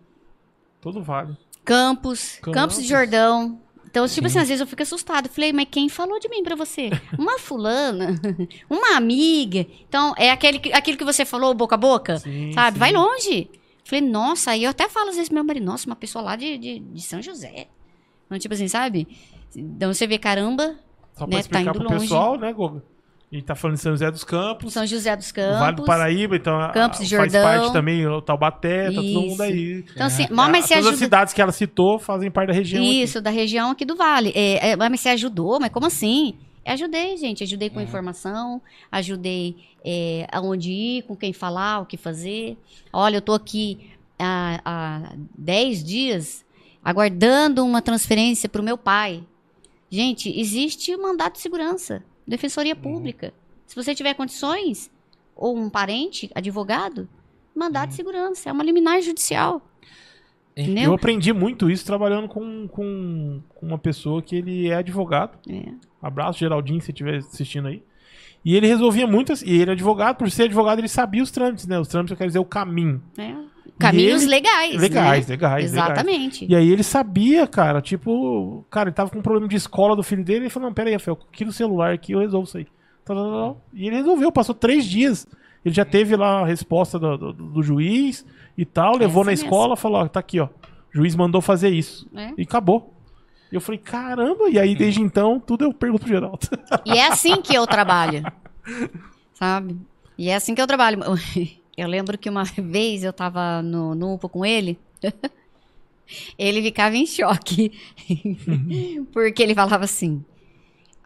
Todo 0.80 1.02
vale. 1.02 1.36
Campos, 1.64 2.36
Campos. 2.36 2.54
Campos 2.54 2.76
de 2.76 2.86
Jordão. 2.88 3.58
Então, 3.92 4.08
tipo 4.08 4.26
Sim. 4.26 4.26
assim, 4.26 4.38
às 4.38 4.48
vezes 4.48 4.60
eu 4.62 4.66
fico 4.66 4.80
assustada. 4.82 5.28
Falei, 5.28 5.52
mas 5.52 5.68
quem 5.70 5.86
falou 5.86 6.18
de 6.18 6.26
mim 6.30 6.42
pra 6.42 6.56
você? 6.56 6.88
Uma 7.18 7.38
fulana, 7.38 8.18
uma 8.70 8.96
amiga. 8.96 9.66
Então, 9.86 10.14
é 10.16 10.30
aquele, 10.30 10.58
que- 10.58 10.72
aquilo 10.72 10.96
que 10.96 11.04
você 11.04 11.26
falou, 11.26 11.52
boca 11.52 11.74
a 11.74 11.78
boca, 11.78 12.16
Sim, 12.18 12.52
sabe? 12.54 12.72
sim. 12.74 12.78
Vai 12.80 12.90
longe. 12.90 13.50
Falei, 13.84 14.00
nossa, 14.00 14.52
aí 14.52 14.64
eu 14.64 14.70
até 14.70 14.88
falo 14.88 15.10
às 15.10 15.16
vezes 15.16 15.28
pro 15.28 15.34
meu 15.34 15.44
marido, 15.44 15.66
nossa, 15.66 15.86
uma 15.86 15.94
pessoa 15.96 16.24
lá 16.24 16.36
de, 16.36 16.56
de, 16.56 16.78
de 16.78 17.02
São 17.02 17.20
José. 17.20 17.66
Então, 18.24 18.38
tipo 18.38 18.54
assim, 18.54 18.66
sabe? 18.66 19.06
Então 19.54 19.92
você 19.92 20.06
vê, 20.06 20.16
caramba, 20.16 20.74
Só 21.12 21.26
pra 21.26 21.26
Né, 21.26 21.32
tá 21.34 21.40
explicar 21.40 21.60
indo 21.62 21.72
pro 21.74 21.82
longe. 21.92 22.00
pessoal, 22.00 22.38
né, 22.38 22.50
Goga? 22.50 22.82
A 23.32 23.34
gente 23.34 23.44
tá 23.46 23.54
falando 23.54 23.76
de 23.76 23.82
São 23.82 23.92
José 23.92 24.10
dos 24.10 24.24
Campos, 24.24 24.72
São 24.74 24.86
José 24.86 25.16
dos 25.16 25.30
o 25.30 25.34
Vale 25.34 25.72
do 25.72 25.76
Campos. 25.76 25.86
Paraíba, 25.86 26.36
então 26.36 26.60
a- 26.60 26.68
Campos 26.68 26.98
de 27.08 27.16
faz 27.16 27.32
Jordão. 27.32 27.42
parte 27.60 27.72
também 27.72 28.06
o 28.06 28.20
Taubaté, 28.20 28.90
tá 28.90 28.96
todo 28.96 29.06
mundo 29.06 29.40
aí. 29.40 29.84
Então, 29.90 30.06
assim, 30.06 30.24
É, 30.24 30.28
mas 30.30 30.66
você 30.66 30.74
todas 30.74 30.86
as 30.86 30.86
ajuda. 30.92 30.96
cidades 30.96 31.32
que 31.32 31.40
ela 31.40 31.50
citou 31.52 31.98
fazem 31.98 32.30
parte 32.30 32.48
da 32.48 32.52
região. 32.52 32.82
aqui. 32.82 33.02
Isso, 33.02 33.22
da 33.22 33.30
região 33.30 33.70
aqui 33.70 33.86
do 33.86 33.96
Vale. 33.96 34.32
É, 34.34 34.70
é, 34.72 34.76
mas 34.76 35.00
você 35.00 35.08
ajudou? 35.08 35.58
Mas 35.58 35.70
como 35.72 35.86
assim? 35.86 36.34
Ajudei, 36.64 37.16
gente. 37.16 37.42
Ajudei 37.42 37.70
com 37.70 37.80
informação, 37.80 38.60
ajudei 38.90 39.56
é, 39.82 40.26
aonde 40.30 40.70
ir, 40.70 41.02
com 41.04 41.16
quem 41.16 41.32
falar, 41.32 41.80
o 41.80 41.86
que 41.86 41.96
fazer. 41.96 42.58
Olha, 42.92 43.16
eu 43.16 43.22
tô 43.22 43.32
aqui 43.32 43.90
há, 44.18 44.60
há 44.62 45.12
10 45.38 45.82
dias 45.82 46.44
aguardando 46.84 47.64
uma 47.64 47.80
transferência 47.80 48.46
para 48.46 48.60
o 48.60 48.64
meu 48.64 48.76
pai. 48.76 49.22
Gente, 49.90 50.28
existe 50.38 50.94
o 50.94 51.00
mandato 51.02 51.34
de 51.34 51.40
segurança, 51.40 52.02
defensoria 52.26 52.76
pública. 52.76 53.32
Se 53.66 53.74
você 53.74 53.94
tiver 53.94 54.14
condições, 54.14 54.90
ou 55.34 55.56
um 55.56 55.68
parente, 55.68 56.30
advogado, 56.34 57.08
mandato 57.54 57.90
de 57.90 57.96
segurança. 57.96 58.48
É 58.48 58.52
uma 58.52 58.64
liminar 58.64 59.00
judicial. 59.00 59.62
Eu 60.54 60.64
Eu 60.64 60.72
Entendeu? 60.72 60.94
aprendi 60.94 61.32
muito 61.32 61.70
isso 61.70 61.84
trabalhando 61.84 62.28
com, 62.28 62.68
com, 62.68 63.42
com 63.48 63.66
uma 63.66 63.78
pessoa 63.78 64.22
que 64.22 64.36
ele 64.36 64.68
é 64.68 64.74
advogado. 64.74 65.38
É. 65.48 65.72
Abraço, 66.00 66.38
Geraldinho, 66.38 66.80
se 66.80 66.90
estiver 66.90 67.16
assistindo 67.16 67.68
aí. 67.68 67.82
E 68.44 68.56
ele 68.56 68.66
resolvia 68.66 69.06
muitas. 69.06 69.42
E 69.42 69.50
ele 69.50 69.70
é 69.70 69.72
advogado, 69.72 70.16
por 70.16 70.30
ser 70.30 70.44
advogado, 70.44 70.78
ele 70.80 70.88
sabia 70.88 71.22
os 71.22 71.30
trâmites, 71.30 71.66
né? 71.66 71.78
Os 71.78 71.88
trâmites, 71.88 72.10
eu 72.10 72.16
quero 72.16 72.28
dizer, 72.28 72.38
o 72.40 72.44
caminho. 72.44 73.02
É. 73.16 73.34
Caminhos 73.78 74.22
ele- 74.22 74.30
legais. 74.30 74.80
Legais, 74.80 75.26
né? 75.26 75.32
legais, 75.34 75.72
legais. 75.72 75.72
Exatamente. 75.72 76.46
E 76.48 76.54
aí 76.54 76.70
ele 76.70 76.82
sabia, 76.82 77.46
cara, 77.46 77.80
tipo, 77.82 78.64
cara, 78.70 78.88
ele 78.90 78.94
tava 78.94 79.10
com 79.10 79.18
um 79.18 79.22
problema 79.22 79.48
de 79.48 79.56
escola 79.56 79.96
do 79.96 80.02
filho 80.02 80.22
dele, 80.24 80.44
ele 80.44 80.50
falou, 80.50 80.68
não, 80.68 80.74
pera 80.74 80.88
aí, 80.88 80.94
Rafael, 80.94 81.18
aqui 81.32 81.44
no 81.44 81.52
celular 81.52 81.92
aqui 81.92 82.12
eu 82.12 82.20
resolvo 82.20 82.46
isso 82.46 82.58
aí. 82.58 82.66
E 83.74 83.86
ele 83.86 83.96
resolveu, 83.96 84.30
passou 84.30 84.54
três 84.54 84.84
dias. 84.84 85.26
Ele 85.64 85.74
já 85.74 85.84
teve 85.84 86.16
lá 86.16 86.40
a 86.42 86.46
resposta 86.46 86.98
do, 86.98 87.16
do- 87.16 87.32
do 87.32 87.62
juiz 87.62 88.24
e 88.56 88.64
tal, 88.64 88.96
levou 88.96 89.22
Essa 89.22 89.26
na 89.26 89.32
mesmo. 89.32 89.44
escola, 89.46 89.76
falou, 89.76 90.00
ó, 90.02 90.08
tá 90.08 90.20
aqui, 90.20 90.38
ó. 90.40 90.46
O 90.46 90.50
juiz 90.98 91.14
mandou 91.16 91.40
fazer 91.40 91.70
isso. 91.70 92.08
É. 92.14 92.32
E 92.38 92.42
acabou. 92.42 92.92
E 93.50 93.54
eu 93.54 93.60
falei, 93.60 93.78
caramba, 93.78 94.48
e 94.48 94.58
aí 94.58 94.74
desde 94.74 95.00
então, 95.02 95.38
tudo 95.40 95.64
eu 95.64 95.72
pergunto 95.74 96.04
pro 96.04 96.12
Geraldo. 96.12 96.38
E 96.86 96.92
é 96.92 97.06
assim 97.06 97.40
que 97.42 97.54
eu 97.54 97.66
trabalho. 97.66 98.22
Sabe? 99.34 99.76
E 100.16 100.28
é 100.30 100.34
assim 100.36 100.54
que 100.54 100.62
eu 100.62 100.66
trabalho. 100.66 101.00
Eu 101.76 101.88
lembro 101.88 102.18
que 102.18 102.28
uma 102.28 102.44
vez 102.58 103.02
eu 103.04 103.12
tava 103.12 103.62
no, 103.62 103.94
no 103.94 104.14
UPA 104.14 104.28
com 104.28 104.44
ele. 104.44 104.78
Ele 106.38 106.60
ficava 106.60 106.94
em 106.94 107.06
choque. 107.06 107.72
Porque 109.12 109.42
ele 109.42 109.54
falava 109.54 109.84
assim: 109.84 110.22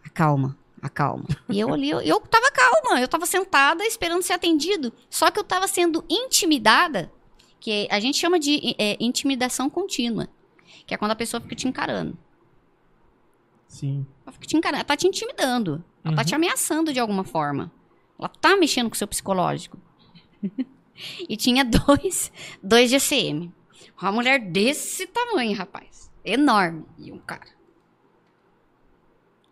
acalma, 0.02 0.58
acalma. 0.82 1.26
E 1.48 1.60
eu 1.60 1.72
ali, 1.72 1.90
eu, 1.90 2.00
eu 2.00 2.18
tava 2.20 2.50
calma, 2.50 3.00
eu 3.00 3.06
tava 3.06 3.24
sentada 3.24 3.84
esperando 3.84 4.22
ser 4.22 4.32
atendido. 4.32 4.92
Só 5.08 5.30
que 5.30 5.38
eu 5.38 5.44
tava 5.44 5.68
sendo 5.68 6.04
intimidada, 6.10 7.12
que 7.60 7.86
a 7.88 8.00
gente 8.00 8.18
chama 8.18 8.40
de 8.40 8.74
é, 8.78 8.96
intimidação 8.98 9.70
contínua. 9.70 10.28
Que 10.86 10.94
é 10.94 10.96
quando 10.96 11.12
a 11.12 11.16
pessoa 11.16 11.40
fica 11.40 11.54
te 11.54 11.68
encarando. 11.68 12.18
Sim. 13.68 14.04
Ela 14.24 14.32
fica 14.32 14.46
te 14.46 14.56
encarando, 14.56 14.78
ela 14.78 14.84
tá 14.84 14.96
te 14.96 15.06
intimidando. 15.06 15.84
Ela 16.04 16.16
tá 16.16 16.22
Uhum. 16.22 16.26
te 16.26 16.34
ameaçando 16.34 16.92
de 16.92 16.98
alguma 16.98 17.22
forma. 17.22 17.70
Ela 18.18 18.28
tá 18.28 18.56
mexendo 18.56 18.88
com 18.88 18.94
o 18.94 18.98
seu 18.98 19.06
psicológico. 19.06 19.78
e 21.28 21.36
tinha 21.36 21.64
dois, 21.64 22.32
dois 22.62 22.90
GCM. 22.90 23.52
Uma 24.00 24.12
mulher 24.12 24.40
desse 24.40 25.06
tamanho, 25.06 25.56
rapaz. 25.56 26.10
Enorme. 26.24 26.84
E 26.98 27.12
um 27.12 27.18
cara. 27.18 27.56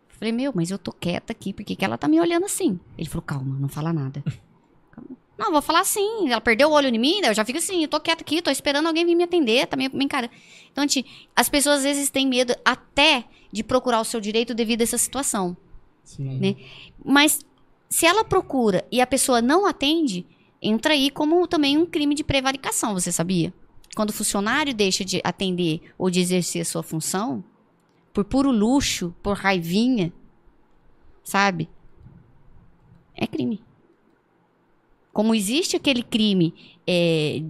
Falei, 0.09 0.33
meu, 0.33 0.53
mas 0.55 0.71
eu 0.71 0.79
tô 0.79 0.93
quieta 0.93 1.33
aqui, 1.33 1.53
por 1.53 1.65
que 1.65 1.83
ela 1.85 1.99
tá 1.99 2.09
me 2.09 2.21
olhando 2.21 2.47
assim? 2.47 2.79
Ele 2.97 3.09
falou, 3.09 3.23
calma, 3.23 3.59
não 3.59 3.69
fala 3.69 3.93
nada. 3.93 4.23
Calma. 4.91 5.17
Não, 5.37 5.51
vou 5.51 5.61
falar 5.61 5.81
assim. 5.81 6.31
Ela 6.31 6.41
perdeu 6.41 6.69
o 6.69 6.73
olho 6.73 6.87
em 6.87 6.97
mim, 6.97 7.21
daí 7.21 7.31
eu 7.31 7.35
já 7.35 7.45
fico 7.45 7.59
assim, 7.59 7.83
eu 7.83 7.89
tô 7.89 7.99
quieta 7.99 8.23
aqui, 8.23 8.41
tô 8.41 8.53
esperando 8.53 8.87
alguém 8.87 9.05
vir 9.05 9.17
me 9.17 9.25
atender, 9.25 9.67
tá 9.67 9.77
me, 9.77 9.89
me 9.89 10.05
encarando. 10.05 10.33
Então, 10.71 10.87
as 11.35 11.49
pessoas 11.49 11.79
às 11.79 11.83
vezes 11.83 12.09
têm 12.09 12.25
medo 12.25 12.55
até 12.65 13.25
de 13.53 13.65
procurar 13.65 14.01
o 14.01 14.05
seu 14.05 14.21
direito 14.21 14.55
devido 14.55 14.83
a 14.83 14.85
essa 14.85 14.97
situação. 14.97 15.57
Sim. 16.05 16.39
Né? 16.39 16.57
Mas 17.05 17.41
se 17.89 18.07
ela 18.07 18.25
procura 18.25 18.87
e 18.93 19.01
a 19.01 19.07
pessoa 19.07 19.43
não 19.43 19.67
atende, 19.67 20.25
entra 20.65 20.95
aí 20.95 21.11
como 21.11 21.47
também 21.47 21.77
um 21.77 21.85
crime 21.85 22.15
de 22.15 22.25
prevaricação, 22.25 22.95
você 22.95 23.13
sabia? 23.13 23.53
Quando 23.95 24.11
o 24.11 24.15
funcionário 24.15 24.75
deixa 24.75 25.05
de 25.05 25.21
atender 25.23 25.81
ou 25.99 26.11
de 26.11 26.21
exercer 26.21 26.63
a 26.63 26.65
sua 26.65 26.83
função, 26.83 27.45
por 28.13 28.25
puro 28.25 28.51
luxo, 28.51 29.15
por 29.23 29.37
raivinha, 29.37 30.13
sabe? 31.23 31.69
É 33.15 33.27
crime. 33.27 33.63
Como 35.13 35.35
existe 35.35 35.77
aquele 35.77 36.03
crime 36.03 36.55
é, 36.87 37.41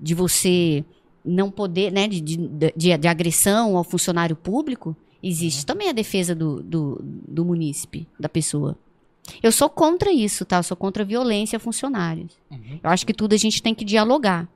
de 0.00 0.14
você 0.14 0.84
não 1.24 1.50
poder, 1.50 1.92
né, 1.92 2.08
de, 2.08 2.20
de, 2.20 2.96
de, 2.96 3.08
agressão 3.08 3.76
ao 3.76 3.84
funcionário 3.84 4.34
público, 4.34 4.96
existe 5.22 5.66
também 5.66 5.88
a 5.88 5.92
defesa 5.92 6.34
do, 6.34 6.62
do, 6.62 7.00
do 7.02 7.44
munícipe, 7.44 8.08
da 8.18 8.28
pessoa. 8.28 8.76
Eu 9.42 9.52
sou 9.52 9.68
contra 9.70 10.12
isso, 10.12 10.44
tá? 10.44 10.56
Eu 10.58 10.62
sou 10.62 10.76
contra 10.76 11.02
a 11.02 11.06
violência 11.06 11.56
a 11.56 11.60
funcionários. 11.60 12.36
Uhum. 12.50 12.80
Eu 12.82 12.90
acho 12.90 13.06
que 13.06 13.14
tudo 13.14 13.34
a 13.34 13.38
gente 13.38 13.62
tem 13.62 13.74
que 13.74 13.84
dialogar. 13.84 14.48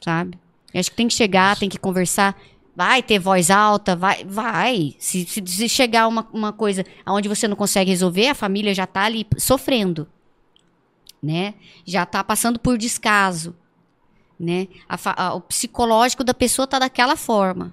Sabe? 0.00 0.38
Eu 0.72 0.80
acho 0.80 0.90
que 0.90 0.96
tem 0.96 1.08
que 1.08 1.14
chegar, 1.14 1.56
tem 1.58 1.68
que 1.68 1.78
conversar. 1.78 2.36
Vai 2.76 3.02
ter 3.02 3.18
voz 3.20 3.50
alta, 3.50 3.94
vai. 3.94 4.24
vai. 4.24 4.96
Se, 4.98 5.24
se, 5.24 5.42
se 5.46 5.68
chegar 5.68 6.08
uma, 6.08 6.26
uma 6.32 6.52
coisa 6.52 6.84
onde 7.06 7.28
você 7.28 7.46
não 7.46 7.56
consegue 7.56 7.90
resolver, 7.90 8.28
a 8.28 8.34
família 8.34 8.74
já 8.74 8.86
tá 8.86 9.02
ali 9.04 9.24
sofrendo. 9.38 10.08
Né? 11.22 11.54
Já 11.86 12.04
tá 12.04 12.22
passando 12.24 12.58
por 12.58 12.76
descaso. 12.76 13.54
Né? 14.38 14.66
A 14.88 14.98
a- 15.28 15.34
o 15.34 15.40
psicológico 15.40 16.24
da 16.24 16.34
pessoa 16.34 16.66
tá 16.66 16.78
daquela 16.80 17.16
forma. 17.16 17.72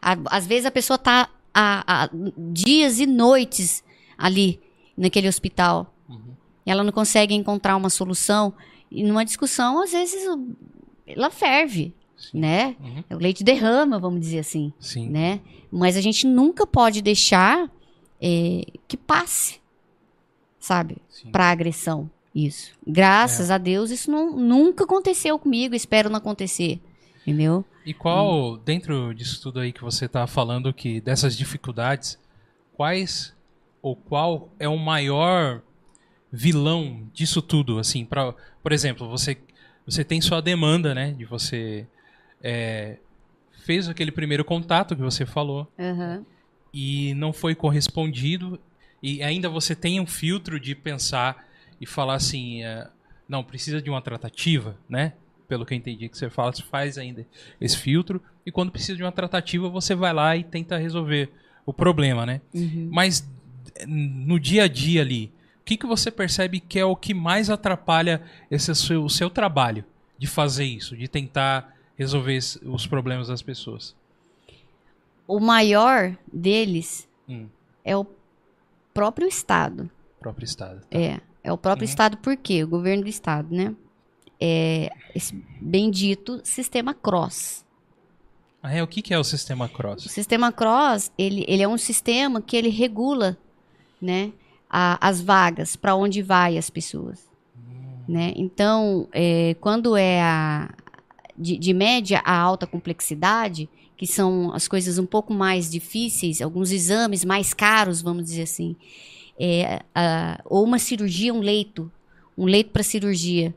A- 0.00 0.16
às 0.30 0.46
vezes 0.46 0.64
a 0.64 0.70
pessoa 0.70 0.96
tá 0.98 1.28
há 1.54 2.08
dias 2.38 2.98
e 2.98 3.06
noites 3.06 3.84
ali 4.16 4.58
naquele 5.00 5.28
hospital. 5.28 5.92
Uhum. 6.08 6.34
Ela 6.66 6.84
não 6.84 6.92
consegue 6.92 7.34
encontrar 7.34 7.76
uma 7.76 7.90
solução. 7.90 8.52
E 8.90 9.02
numa 9.02 9.24
discussão, 9.24 9.82
às 9.82 9.92
vezes, 9.92 10.22
ela 11.06 11.30
ferve, 11.30 11.94
Sim. 12.16 12.38
né? 12.38 12.76
Uhum. 12.80 13.16
O 13.16 13.20
leite 13.20 13.42
derrama, 13.42 13.98
vamos 13.98 14.20
dizer 14.20 14.40
assim, 14.40 14.72
Sim. 14.78 15.08
né? 15.08 15.40
Mas 15.70 15.96
a 15.96 16.00
gente 16.00 16.26
nunca 16.26 16.66
pode 16.66 17.00
deixar 17.00 17.70
é, 18.20 18.62
que 18.86 18.96
passe, 18.96 19.60
sabe? 20.58 20.98
Para 21.32 21.50
agressão, 21.50 22.10
isso. 22.34 22.72
Graças 22.86 23.50
a 23.50 23.58
Deus, 23.58 23.90
isso 23.90 24.10
não, 24.10 24.36
nunca 24.36 24.84
aconteceu 24.84 25.38
comigo. 25.38 25.74
Espero 25.74 26.10
não 26.10 26.16
acontecer, 26.18 26.80
entendeu? 27.22 27.64
E 27.86 27.94
qual, 27.94 28.54
Hum. 28.54 28.60
dentro 28.64 29.14
disso 29.14 29.40
tudo 29.40 29.60
aí 29.60 29.72
que 29.72 29.82
você 29.82 30.06
tá 30.08 30.26
falando, 30.26 30.72
que 30.74 31.00
dessas 31.00 31.36
dificuldades, 31.36 32.18
quais 32.74 33.34
ou 33.82 33.96
qual 33.96 34.52
é 34.58 34.68
o 34.68 34.76
maior 34.76 35.62
vilão 36.32 37.08
disso 37.12 37.42
tudo, 37.42 37.78
assim, 37.78 38.04
para, 38.04 38.32
por 38.62 38.72
exemplo, 38.72 39.08
você 39.08 39.36
você 39.86 40.04
tem 40.04 40.20
sua 40.20 40.40
demanda, 40.40 40.94
né, 40.94 41.12
de 41.12 41.24
você 41.24 41.86
é, 42.42 42.98
fez 43.64 43.88
aquele 43.88 44.12
primeiro 44.12 44.44
contato 44.44 44.94
que 44.94 45.02
você 45.02 45.26
falou 45.26 45.66
Aham. 45.78 46.24
e 46.72 47.12
não 47.14 47.32
foi 47.32 47.54
correspondido 47.54 48.60
e 49.02 49.22
ainda 49.22 49.48
você 49.48 49.74
tem 49.74 49.98
um 49.98 50.06
filtro 50.06 50.60
de 50.60 50.74
pensar 50.74 51.46
e 51.80 51.86
falar 51.86 52.14
assim, 52.14 52.62
é, 52.62 52.88
não 53.28 53.42
precisa 53.42 53.80
de 53.80 53.88
uma 53.88 54.02
tratativa, 54.02 54.76
né? 54.88 55.14
Pelo 55.48 55.66
que 55.66 55.74
eu 55.74 55.78
entendi 55.78 56.08
que 56.08 56.16
você 56.16 56.30
fala, 56.30 56.52
você 56.52 56.62
faz 56.62 56.96
ainda 56.98 57.26
esse 57.60 57.76
filtro 57.76 58.22
e 58.44 58.52
quando 58.52 58.70
precisa 58.70 58.96
de 58.96 59.02
uma 59.02 59.10
tratativa 59.10 59.68
você 59.68 59.94
vai 59.94 60.12
lá 60.12 60.36
e 60.36 60.44
tenta 60.44 60.76
resolver 60.76 61.30
o 61.66 61.72
problema, 61.72 62.24
né? 62.24 62.40
Uhum. 62.54 62.88
Mas 62.92 63.28
no 63.86 64.38
dia 64.38 64.64
a 64.64 64.68
dia 64.68 65.00
ali, 65.02 65.32
o 65.60 65.64
que, 65.64 65.76
que 65.76 65.86
você 65.86 66.10
percebe 66.10 66.60
que 66.60 66.78
é 66.78 66.84
o 66.84 66.96
que 66.96 67.14
mais 67.14 67.48
atrapalha 67.50 68.22
esse 68.50 68.74
seu, 68.74 69.04
o 69.04 69.10
seu 69.10 69.30
trabalho 69.30 69.84
de 70.18 70.26
fazer 70.26 70.64
isso, 70.64 70.96
de 70.96 71.06
tentar 71.08 71.76
resolver 71.96 72.38
os 72.64 72.86
problemas 72.86 73.28
das 73.28 73.42
pessoas? 73.42 73.94
O 75.26 75.38
maior 75.38 76.16
deles 76.32 77.08
Hum. 77.28 77.46
é 77.84 77.96
o 77.96 78.04
próprio 78.92 79.28
Estado. 79.28 79.88
Próprio 80.18 80.44
estado. 80.44 80.80
É, 80.90 81.20
é 81.42 81.52
o 81.52 81.56
próprio 81.56 81.84
Uhum. 81.86 81.90
Estado, 81.90 82.16
por 82.18 82.36
quê? 82.36 82.64
O 82.64 82.68
governo 82.68 83.04
do 83.04 83.08
Estado, 83.08 83.54
né? 83.54 83.74
É 84.40 84.90
esse 85.14 85.34
bendito 85.60 86.40
sistema 86.44 86.92
cross. 86.94 87.64
Ah, 88.62 88.74
é, 88.74 88.82
o 88.82 88.86
que, 88.86 89.00
que 89.00 89.14
é 89.14 89.18
o 89.18 89.24
sistema 89.24 89.66
O 89.66 89.68
cross? 89.68 90.04
sistema 90.04 90.50
cross, 90.52 91.10
ele, 91.16 91.44
ele 91.48 91.62
é 91.62 91.68
um 91.68 91.78
sistema 91.78 92.42
que 92.42 92.56
ele 92.56 92.68
regula, 92.68 93.38
né, 94.00 94.32
a- 94.68 94.98
as 95.00 95.20
vagas, 95.20 95.76
para 95.76 95.94
onde 95.94 96.22
vai 96.22 96.56
as 96.56 96.70
pessoas, 96.70 97.28
né? 98.08 98.32
Então, 98.36 99.08
é, 99.12 99.54
quando 99.60 99.96
é 99.96 100.22
a, 100.22 100.72
de, 101.36 101.56
de 101.58 101.72
média 101.72 102.22
a 102.24 102.36
alta 102.36 102.66
complexidade, 102.66 103.68
que 103.96 104.06
são 104.06 104.52
as 104.54 104.66
coisas 104.66 104.98
um 104.98 105.06
pouco 105.06 105.34
mais 105.34 105.70
difíceis, 105.70 106.40
alguns 106.40 106.72
exames 106.72 107.24
mais 107.24 107.52
caros, 107.52 108.00
vamos 108.00 108.24
dizer 108.24 108.42
assim, 108.42 108.74
é, 109.38 109.80
a, 109.94 110.40
ou 110.44 110.64
uma 110.64 110.78
cirurgia, 110.78 111.32
um 111.34 111.40
leito, 111.40 111.90
um 112.36 112.46
leito 112.46 112.70
para 112.70 112.82
cirurgia, 112.82 113.54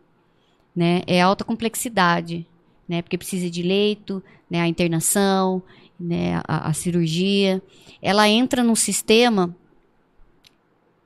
né? 0.76 1.02
É 1.08 1.22
alta 1.22 1.44
complexidade, 1.44 2.46
né? 2.88 3.02
Porque 3.02 3.18
precisa 3.18 3.50
de 3.50 3.62
leito, 3.62 4.22
né? 4.50 4.60
A 4.62 4.68
internação, 4.68 5.62
né? 6.00 6.42
A, 6.48 6.70
a 6.70 6.74
cirurgia, 6.74 7.62
ela 8.02 8.28
entra 8.28 8.64
num 8.64 8.76
sistema 8.76 9.56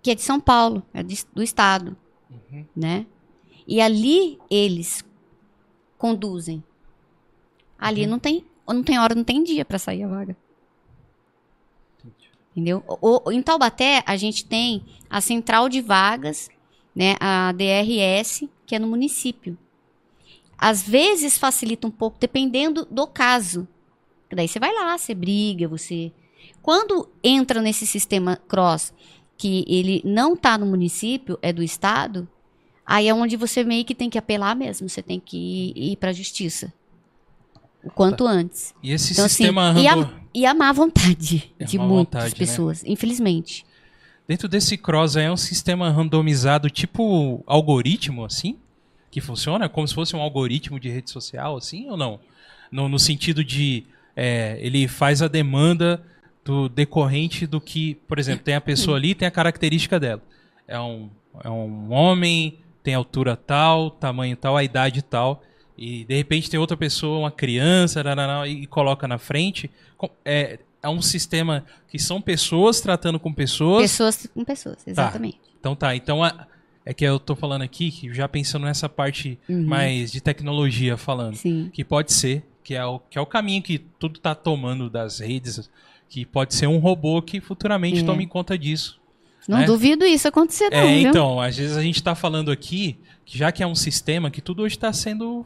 que 0.02 0.12
é 0.12 0.16
de 0.16 0.22
São 0.22 0.40
Paulo, 0.40 0.84
é 0.94 1.02
de, 1.04 1.24
do 1.34 1.44
estado, 1.44 1.96
Uhum. 2.30 2.66
né? 2.76 3.06
E 3.68 3.82
ali 3.82 4.38
eles 4.50 5.04
conduzem. 5.98 6.64
Ali 7.78 8.04
Uhum. 8.04 8.12
não 8.12 8.20
tem, 8.20 8.46
não 8.68 8.84
tem 8.84 9.00
hora, 9.00 9.14
não 9.16 9.24
tem 9.24 9.44
dia 9.44 9.66
para 9.66 9.80
sair 9.80 10.04
a 10.04 10.08
vaga. 10.08 10.36
Entendeu? 12.52 12.84
O, 12.88 13.32
em 13.32 13.42
Taubaté, 13.42 14.04
a 14.06 14.18
gente 14.18 14.44
tem 14.46 14.84
a 15.10 15.22
central 15.22 15.70
de 15.70 15.80
vagas, 15.80 16.50
né, 16.96 17.16
a 17.20 17.52
DRS, 17.52 18.50
que 18.66 18.76
é 18.76 18.80
no 18.80 18.88
município. 18.88 19.56
Às 20.58 20.82
vezes 20.82 21.38
facilita 21.38 21.86
um 21.86 21.92
pouco, 21.92 22.18
dependendo 22.20 22.84
do 22.90 23.06
caso. 23.06 23.68
Daí 24.32 24.48
você 24.48 24.60
vai 24.60 24.74
lá, 24.74 24.98
você 24.98 25.14
briga, 25.14 25.68
você. 25.68 26.12
Quando 26.64 27.08
entra 27.24 27.62
nesse 27.62 27.86
sistema 27.86 28.38
cross, 28.48 28.92
que 29.38 29.64
ele 29.68 30.02
não 30.04 30.34
está 30.34 30.58
no 30.58 30.66
município, 30.66 31.38
é 31.42 31.54
do 31.54 31.62
estado, 31.64 32.28
aí 32.86 33.08
é 33.08 33.14
onde 33.14 33.36
você 33.38 33.64
meio 33.64 33.86
que 33.86 33.94
tem 33.96 34.10
que 34.10 34.18
apelar 34.18 34.56
mesmo. 34.56 34.90
Você 34.90 35.02
tem 35.02 35.20
que 35.20 35.38
ir, 35.76 35.92
ir 35.92 35.96
para 35.98 36.10
a 36.10 36.14
justiça. 36.14 36.74
O 37.84 37.90
quanto 37.90 38.26
antes. 38.28 38.74
E 38.84 38.92
esse 38.92 39.14
Então, 39.14 39.26
assim, 39.26 39.36
sistema 39.36 39.74
e, 39.78 39.86
rando- 39.88 40.06
a, 40.06 40.22
e 40.34 40.46
a 40.46 40.54
má 40.54 40.72
vontade 40.74 41.54
É 41.60 41.64
de 41.66 41.78
muitas 41.78 41.98
vontade, 42.24 42.34
né? 42.34 42.38
pessoas, 42.38 42.84
infelizmente. 42.86 43.66
Dentro 44.28 44.48
desse 44.50 44.76
cross 44.78 45.16
é 45.16 45.32
um 45.32 45.38
sistema 45.38 45.90
randomizado, 45.90 46.70
tipo 46.70 47.44
algoritmo, 47.48 48.26
assim? 48.26 48.58
Que 49.10 49.22
funciona? 49.22 49.70
Como 49.70 49.88
se 49.88 49.94
fosse 49.94 50.16
um 50.18 50.22
algoritmo 50.22 50.80
de 50.80 50.90
rede 50.90 51.10
social, 51.10 51.56
assim, 51.56 51.90
ou 51.90 51.96
não? 51.96 52.20
No, 52.70 52.90
no 52.90 53.00
sentido 53.00 53.42
de 53.42 53.86
é, 54.16 54.58
ele 54.60 54.88
faz 54.90 55.22
a 55.22 55.30
demanda 55.30 56.04
do 56.48 56.70
decorrente 56.70 57.46
do 57.46 57.60
que, 57.60 57.96
por 58.08 58.18
exemplo, 58.18 58.42
tem 58.46 58.56
a 58.56 58.62
pessoa 58.62 58.96
ali, 58.96 59.14
tem 59.14 59.28
a 59.28 59.32
característica 59.32 60.00
dela. 60.00 60.22
É 60.66 60.80
um, 60.80 61.10
é 61.44 61.50
um 61.50 61.92
homem, 61.92 62.58
tem 62.82 62.94
altura 62.94 63.36
tal, 63.36 63.92
tamanho 63.92 64.38
tal, 64.38 64.56
a 64.56 64.64
idade 64.64 65.02
tal. 65.02 65.44
E 65.78 66.06
de 66.06 66.16
repente 66.16 66.50
tem 66.50 66.58
outra 66.58 66.78
pessoa, 66.78 67.20
uma 67.20 67.32
criança, 67.32 68.02
e, 68.48 68.66
coloca 68.66 69.08
na 69.10 69.18
frente. 69.18 69.70
É, 70.24 70.58
é 70.82 70.88
um 70.88 71.02
sistema 71.02 71.66
que 71.90 72.00
são 72.00 72.22
pessoas 72.22 72.80
tratando 72.80 73.20
com 73.20 73.34
pessoas. 73.34 73.82
Pessoas 73.84 74.30
com 74.34 74.46
pessoas, 74.46 74.78
exatamente. 74.88 75.40
Então 75.60 75.76
tá, 75.76 75.94
então 75.96 76.24
a- 76.24 76.48
é 76.86 76.94
que 76.94 77.04
eu 77.04 77.20
tô 77.20 77.36
falando 77.36 77.64
aqui, 77.64 77.92
que 77.92 78.14
já 78.14 78.26
pensando 78.30 78.64
nessa 78.64 78.88
parte 78.88 79.38
Uhum. 79.50 79.66
mais 79.68 80.14
de 80.14 80.22
tecnologia 80.22 80.96
falando, 80.96 81.36
Sim. 81.36 81.70
que 81.74 81.84
pode 81.84 82.14
ser, 82.14 82.44
que 82.64 82.74
é, 82.74 82.86
o, 82.86 83.00
que 83.00 83.18
é 83.18 83.22
o 83.22 83.26
caminho 83.26 83.62
que 83.62 83.78
tudo 83.78 84.20
tá 84.20 84.34
tomando 84.34 84.90
das 84.90 85.20
redes, 85.20 85.70
que 86.10 86.26
pode 86.26 86.54
ser 86.56 86.68
um 86.68 86.78
robô 86.78 87.22
que 87.22 87.40
futuramente 87.42 88.02
É. 88.02 88.04
tome 88.04 88.26
conta 88.28 88.58
disso. 88.58 89.00
Não 89.48 89.60
né? 89.60 89.66
duvido 89.66 90.06
isso 90.06 90.28
acontecer, 90.28 90.70
não, 90.70 90.78
é, 90.80 90.98
viu? 91.00 91.10
então, 91.10 91.40
às 91.40 91.56
vezes 91.56 91.78
a 91.78 91.82
gente 91.82 92.04
tá 92.04 92.14
falando 92.16 92.52
aqui, 92.52 92.98
que 93.26 93.38
já 93.38 93.50
que 93.52 93.64
é 93.64 93.68
um 93.68 93.76
sistema, 93.76 94.30
que 94.30 94.42
tudo 94.42 94.64
hoje 94.64 94.76
está 94.76 94.92
sendo. 94.92 95.46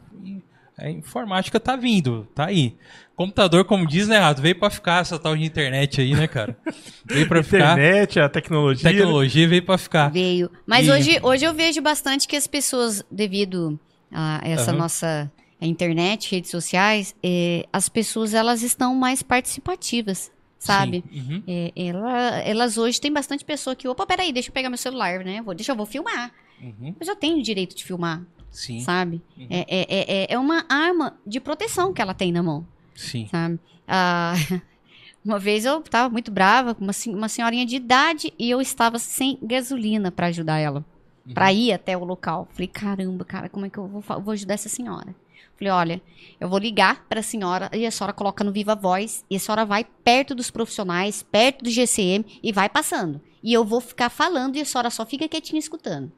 A 0.77 0.89
informática 0.89 1.59
tá 1.59 1.75
vindo, 1.75 2.27
tá 2.33 2.45
aí. 2.47 2.75
Computador, 3.15 3.65
como 3.65 3.85
diz, 3.85 4.07
né, 4.07 4.17
Rato? 4.17 4.41
Veio 4.41 4.55
pra 4.57 4.71
ficar 4.71 5.01
essa 5.01 5.19
tal 5.19 5.38
de 5.38 5.43
internet 5.45 6.01
aí, 6.01 6.15
né, 6.15 6.27
cara? 6.27 6.57
Veio 7.05 7.27
pra 7.27 7.43
ficar. 7.43 7.73
Internet, 7.73 8.19
a 8.19 8.27
tecnologia. 8.27 8.89
Tecnologia 8.89 9.47
veio 9.47 9.63
pra 9.63 9.77
ficar. 9.77 10.09
Veio. 10.09 10.49
Mas 10.65 10.88
E- 10.88 10.91
hoje, 10.91 11.19
hoje 11.21 11.45
eu 11.45 11.53
vejo 11.53 11.79
bastante 11.83 12.27
que 12.27 12.35
as 12.35 12.47
pessoas, 12.47 13.03
devido 13.11 13.79
a 14.11 14.39
essa 14.43 14.71
Aham. 14.71 14.79
nossa 14.79 15.31
internet, 15.61 16.31
redes 16.31 16.49
sociais, 16.49 17.13
eh, 17.21 17.67
as 17.71 17.88
pessoas 17.88 18.33
elas 18.33 18.63
estão 18.63 18.95
mais 18.95 19.21
participativas, 19.21 20.31
sabe? 20.65 21.03
Uhum. 21.11 21.43
É, 21.47 21.71
ela- 21.75 22.39
elas 22.41 22.77
hoje 22.77 23.01
tem 23.01 23.11
bastante 23.11 23.43
pessoa 23.43 23.75
que, 23.75 23.88
opa, 23.88 24.05
peraí, 24.05 24.31
deixa 24.31 24.49
eu 24.49 24.53
pegar 24.53 24.69
meu 24.69 24.77
celular, 24.77 25.23
né? 25.25 25.41
Vou, 25.41 25.53
deixa 25.55 25.71
eu 25.71 25.75
vou 25.75 25.85
filmar. 25.85 26.31
Uhum. 26.61 26.95
Eu 26.99 27.05
já 27.05 27.15
tenho 27.15 27.38
o 27.39 27.41
direito 27.41 27.75
de 27.75 27.83
filmar, 27.83 28.21
Sim, 28.51 28.79
sabe? 28.81 29.21
Uhum. 29.38 29.47
É, 29.49 29.65
é, 29.67 29.85
é, 30.23 30.33
é 30.33 30.38
uma 30.38 30.65
arma 30.69 31.17
de 31.25 31.39
proteção 31.39 31.91
que 31.93 32.01
ela 32.01 32.13
tem 32.13 32.31
na 32.31 32.43
mão. 32.43 32.65
sim. 32.95 33.27
sabe? 33.27 33.59
Ah, 33.88 34.33
uma 35.25 35.39
vez 35.39 35.65
eu 35.65 35.81
tava 35.81 36.09
muito 36.09 36.29
brava 36.31 36.75
com 36.75 36.83
uma, 36.83 36.93
uma 37.07 37.27
senhorinha 37.29 37.65
de 37.65 37.75
idade 37.75 38.33
e 38.38 38.49
eu 38.49 38.61
estava 38.61 38.99
sem 38.99 39.38
gasolina 39.41 40.11
para 40.11 40.27
ajudar 40.27 40.59
ela, 40.59 40.85
Uhum. 41.23 41.35
Pra 41.35 41.53
ir 41.53 41.71
até 41.71 41.95
o 41.95 42.03
local. 42.03 42.47
Falei, 42.51 42.67
caramba, 42.67 43.23
cara, 43.23 43.47
como 43.47 43.63
é 43.63 43.69
que 43.69 43.77
eu 43.77 43.88
vou, 43.88 44.01
vou 44.01 44.31
ajudar 44.31 44.55
essa 44.55 44.67
senhora? 44.67 45.13
Falei, 45.61 45.71
olha, 45.71 46.01
eu 46.39 46.49
vou 46.49 46.57
ligar 46.57 47.05
para 47.07 47.19
a 47.19 47.23
senhora 47.23 47.69
e 47.71 47.85
a 47.85 47.91
senhora 47.91 48.11
coloca 48.11 48.43
no 48.43 48.51
Viva 48.51 48.73
Voz 48.73 49.23
e 49.29 49.35
a 49.35 49.39
senhora 49.39 49.63
vai 49.63 49.85
perto 50.03 50.33
dos 50.33 50.49
profissionais, 50.49 51.21
perto 51.21 51.63
do 51.63 51.69
GCM 51.69 52.25
e 52.41 52.51
vai 52.51 52.67
passando. 52.67 53.21
E 53.43 53.53
eu 53.53 53.63
vou 53.63 53.79
ficar 53.79 54.09
falando 54.09 54.55
e 54.55 54.61
a 54.61 54.65
senhora 54.65 54.89
só 54.89 55.05
fica 55.05 55.27
quietinha 55.27 55.59
escutando. 55.59 56.11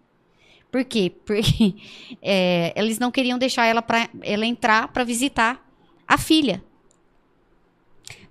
Por 0.71 0.85
quê? 0.85 1.11
Porque 1.25 1.75
é, 2.21 2.71
eles 2.77 2.99
não 2.99 3.11
queriam 3.11 3.37
deixar 3.37 3.65
ela, 3.65 3.81
pra, 3.81 4.09
ela 4.21 4.45
entrar 4.45 4.87
para 4.87 5.03
visitar 5.03 5.61
a 6.07 6.17
filha. 6.17 6.63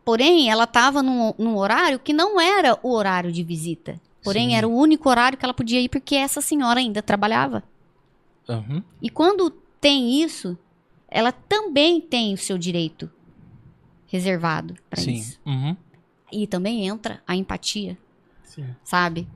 Porém, 0.02 0.50
ela 0.50 0.64
estava 0.64 1.02
num, 1.02 1.34
num 1.36 1.58
horário 1.58 1.98
que 1.98 2.14
não 2.14 2.40
era 2.40 2.78
o 2.82 2.90
horário 2.90 3.30
de 3.30 3.42
visita. 3.42 4.00
Porém, 4.24 4.48
Sim. 4.48 4.56
era 4.56 4.66
o 4.66 4.74
único 4.74 5.10
horário 5.10 5.36
que 5.36 5.44
ela 5.44 5.52
podia 5.52 5.78
ir 5.78 5.90
porque 5.90 6.14
essa 6.14 6.40
senhora 6.40 6.80
ainda 6.80 7.02
trabalhava. 7.02 7.62
Uhum. 8.48 8.82
E 9.02 9.10
quando 9.10 9.50
tem 9.78 10.22
isso, 10.22 10.56
ela 11.12 11.30
também 11.30 12.00
tem 12.00 12.32
o 12.32 12.38
seu 12.38 12.56
direito 12.56 13.10
reservado 14.06 14.74
para 14.88 15.02
isso. 15.02 15.38
Uhum. 15.44 15.76
E 16.32 16.46
também 16.46 16.86
entra 16.86 17.22
a 17.26 17.36
empatia, 17.36 17.98
Sim. 18.42 18.66
sabe? 18.82 19.28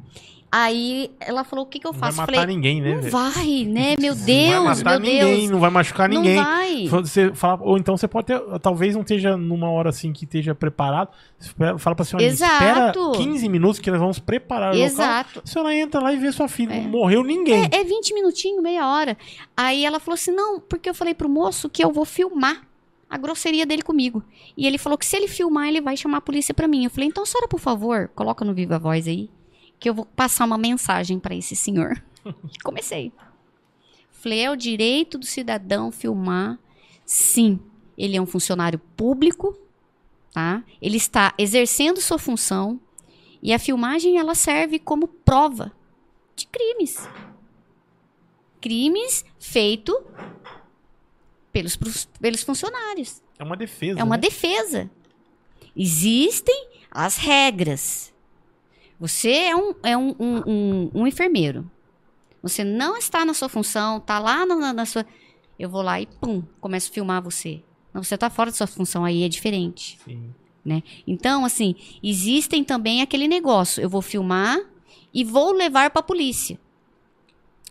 Aí 0.59 1.11
ela 1.21 1.45
falou: 1.45 1.67
o 1.67 1.69
que, 1.69 1.79
que 1.79 1.87
eu 1.87 1.93
Não 1.93 1.99
vai 2.01 2.09
faço? 2.11 2.23
matar 2.23 2.33
Falei: 2.41 2.57
ninguém, 2.57 2.81
né? 2.81 2.95
não 2.95 3.01
velho? 3.03 3.13
vai, 3.13 3.65
né? 3.65 3.95
Meu 4.01 4.15
Não 4.15 4.25
Deus, 4.25 4.51
vai 4.51 4.61
matar 4.65 4.91
meu 4.93 5.01
ninguém, 5.01 5.37
Deus. 5.41 5.51
não 5.51 5.61
vai 5.61 5.71
machucar 5.71 6.09
Não 6.09 6.17
ninguém. 6.23 6.43
vai. 6.43 6.89
Você 6.89 7.31
fala, 7.35 7.61
ou 7.63 7.77
então 7.77 7.95
você 7.95 8.09
pode 8.09 8.29
ter, 8.29 8.41
talvez 8.63 8.95
não 8.95 9.03
esteja 9.03 9.37
numa 9.37 9.69
hora 9.71 9.91
assim 9.91 10.15
que 10.15 10.25
esteja 10.25 10.55
preparado. 10.55 11.11
Espera- 11.39 11.77
Fala 11.79 11.95
pra 11.95 12.07
senhora, 12.07 12.25
espera 12.25 12.85
Exato. 12.91 13.13
15 13.19 13.49
minutos 13.51 13.79
que 13.79 13.91
nós 13.91 14.01
vamos 14.01 14.19
preparar 14.19 14.71
o 14.73 14.79
local. 14.79 14.87
Exato. 14.87 15.43
A 15.45 15.47
senhora 15.47 15.75
entra 15.77 16.01
lá 16.01 16.11
e 16.15 16.17
vê 16.17 16.33
sua 16.33 16.49
filha. 16.49 16.73
É. 16.73 16.81
Não 16.81 16.89
morreu 16.89 17.23
ninguém. 17.23 17.65
É, 17.71 17.81
é 17.81 17.85
20 17.85 18.15
minutinhos, 18.15 18.63
meia 18.63 18.89
hora. 18.89 19.15
Aí 19.55 19.85
ela 19.85 20.01
falou 20.01 20.15
assim: 20.15 20.31
não, 20.31 20.59
porque 20.59 20.89
eu 20.89 20.95
falei 20.95 21.13
pro 21.13 21.29
moço 21.29 21.69
que 21.69 21.85
eu 21.85 21.93
vou 21.93 22.07
filmar 22.07 22.63
a 23.11 23.19
grosseria 23.19 23.67
dele 23.67 23.83
comigo. 23.83 24.23
E 24.57 24.67
ele 24.67 24.79
falou 24.79 24.97
que 24.97 25.05
se 25.05 25.15
ele 25.17 25.29
filmar, 25.29 25.69
ele 25.69 25.83
vai 25.83 25.99
chamar 25.99 26.17
a 26.19 26.21
polícia 26.23 26.55
pra 26.55 26.67
mim. 26.67 26.85
Eu 26.85 26.91
falei: 26.91 27.09
então, 27.11 27.27
senhora, 27.27 27.47
por 27.47 27.61
favor, 27.61 28.11
coloca 28.15 28.43
no 28.43 28.55
Viva 28.55 28.79
Voz 28.79 29.07
aí, 29.07 29.29
que 29.79 29.89
eu 29.89 29.95
vou 29.95 30.07
passar 30.07 30.45
uma 30.45 30.59
mensagem 30.59 31.19
pra 31.19 31.35
esse 31.35 31.55
senhor. 31.55 32.03
Comecei. 32.65 33.13
Falei: 34.11 34.41
é 34.41 34.51
o 34.51 34.57
direito 34.57 35.19
do 35.19 35.27
cidadão 35.27 35.93
filmar. 35.93 36.59
Sim, 37.05 37.61
ele 37.97 38.17
é 38.17 38.21
um 38.21 38.27
funcionário 38.27 38.81
público, 38.97 39.57
tá? 40.33 40.65
Ele 40.83 40.97
está 40.97 41.35
exercendo 41.39 42.01
sua 42.01 42.19
função. 42.19 42.81
E 43.43 43.53
a 43.53 43.59
filmagem 43.59 44.19
ela 44.19 44.35
serve 44.35 44.79
como 44.79 45.07
prova 45.07 45.71
de 46.35 46.47
crimes 46.47 47.09
crimes 48.67 49.25
feitos 49.39 49.95
pelos, 51.53 51.77
pelos 52.21 52.43
funcionários. 52.43 53.23
É 53.39 53.45
uma 53.45 53.57
defesa. 53.57 54.01
É 54.01 54.03
uma 54.03 54.17
né? 54.17 54.23
defesa. 54.23 54.91
Existem 55.77 56.69
as 56.91 57.17
regras. 57.17 58.13
Você 58.99 59.31
é 59.31 59.57
um, 59.57 59.75
é 59.83 59.97
um, 59.97 60.15
um, 60.19 60.43
um- 60.47 60.91
um 60.95 61.07
enfermeiro. 61.07 61.71
Você 62.43 62.63
não 62.65 62.97
está 62.97 63.25
na 63.25 63.35
sua 63.35 63.49
função, 63.49 64.01
tá 64.01 64.19
lá 64.19 64.47
na, 64.47 64.73
na- 64.73 64.87
sua. 64.87 65.05
Eu 65.59 65.69
vou 65.69 65.83
lá 65.83 66.01
e 66.01 66.07
pum, 66.07 66.43
começo 66.61 66.91
a 66.91 66.95
filmar 66.95 67.23
você. 67.23 67.63
Não, 67.93 68.03
você 68.03 68.17
tá 68.17 68.29
fora 68.31 68.51
da 68.51 68.57
sua 68.57 68.67
função, 68.67 69.05
aí 69.05 69.23
é 69.23 69.29
diferente. 69.29 69.99
Sim. 70.05 70.33
Então, 71.07 71.45
assim, 71.45 71.75
existem 72.03 72.63
também 72.65 73.01
aquele 73.01 73.29
negócio. 73.29 73.81
Eu 73.83 73.89
vou 73.89 74.03
filmar 74.03 74.59
e 75.15 75.25
vou 75.25 75.53
levar 75.53 75.91
para 75.91 76.01
a 76.01 76.03
polícia. 76.03 76.59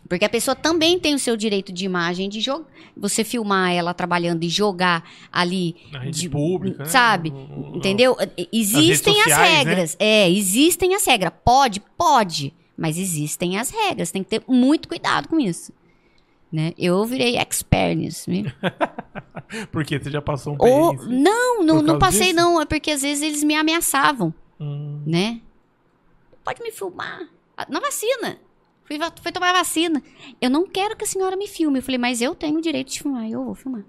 Porque 0.08 0.24
a 0.24 0.28
pessoa 0.28 0.54
também 0.54 0.98
tem 0.98 1.14
o 1.14 1.18
seu 1.18 1.36
direito 1.36 1.72
de 1.72 1.84
imagem 1.84 2.28
de 2.28 2.40
jogar. 2.40 2.66
Você 2.96 3.24
filmar 3.24 3.72
ela 3.72 3.92
trabalhando 3.92 4.44
e 4.44 4.48
jogar 4.48 5.04
ali. 5.32 5.76
Na 5.90 5.98
rede 6.00 6.20
de- 6.20 6.28
pública. 6.28 6.84
né? 6.84 6.88
Sabe? 6.88 7.30
No- 7.30 7.76
Entendeu? 7.76 8.16
Existem 8.52 9.14
as 9.14 9.22
sociais, 9.24 9.50
né? 9.52 9.58
regras. 9.70 9.96
É, 9.98 10.30
existem 10.30 10.94
as 10.94 11.04
regras. 11.06 11.32
Pode? 11.44 11.80
Pode. 11.96 12.54
Mas 12.76 12.98
existem 12.98 13.58
as 13.58 13.70
regras. 13.70 14.10
Tem 14.10 14.22
que 14.22 14.30
ter 14.30 14.42
muito 14.46 14.88
cuidado 14.88 15.28
com 15.28 15.40
isso. 15.40 15.72
Né? 16.52 16.72
Eu 16.78 17.04
virei 17.04 17.36
expert 17.36 17.96
nisso. 17.96 18.30
Porque 19.72 19.98
você 19.98 20.10
já 20.10 20.22
passou 20.22 20.54
um 20.54 20.56
Ou, 20.58 20.92
assim? 20.94 21.20
não, 21.22 21.62
não, 21.62 21.82
não 21.82 21.98
passei 21.98 22.28
disso? 22.32 22.36
não. 22.36 22.60
É 22.60 22.64
porque 22.64 22.90
às 22.90 23.02
vezes 23.02 23.22
eles 23.22 23.42
me 23.44 23.54
ameaçavam, 23.54 24.32
Hum, 24.58 25.02
né? 25.06 25.40
Pode 26.44 26.62
me 26.62 26.70
filmar. 26.70 27.28
Ah, 27.56 27.66
Na 27.68 27.80
vacina. 27.80 28.38
Fui, 28.86 28.98
fui 29.22 29.32
tomar 29.32 29.50
a 29.50 29.58
vacina. 29.58 30.02
Eu 30.40 30.48
não 30.48 30.66
quero 30.66 30.96
que 30.96 31.04
a 31.04 31.06
senhora 31.06 31.36
me 31.36 31.46
filme. 31.48 31.78
Eu 31.78 31.82
falei, 31.82 31.98
mas 31.98 32.20
eu 32.22 32.34
tenho 32.34 32.58
o 32.58 32.62
direito 32.62 32.92
de 32.92 33.02
filmar. 33.02 33.28
Eu 33.28 33.44
vou 33.44 33.54
filmar. 33.54 33.84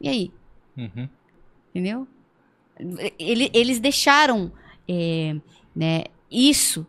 E 0.00 0.08
aí? 0.08 0.32
Uhum. 0.76 1.08
Entendeu? 1.70 2.06
Ele- 3.18 3.50
eles 3.52 3.80
deixaram 3.80 4.52
é, 4.88 5.34
né, 5.74 6.04
isso 6.30 6.86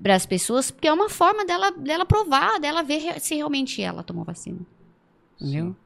para 0.00 0.14
as 0.14 0.24
pessoas, 0.26 0.70
porque 0.70 0.86
é 0.86 0.92
uma 0.92 1.08
forma 1.08 1.44
dela, 1.44 1.70
dela 1.72 2.04
provar, 2.06 2.60
dela 2.60 2.82
ver 2.82 3.18
se 3.20 3.34
realmente 3.34 3.82
ela 3.82 4.02
tomou 4.04 4.24
vacina. 4.24 4.60
Entendeu? 5.40 5.66
Sim. 5.68 5.76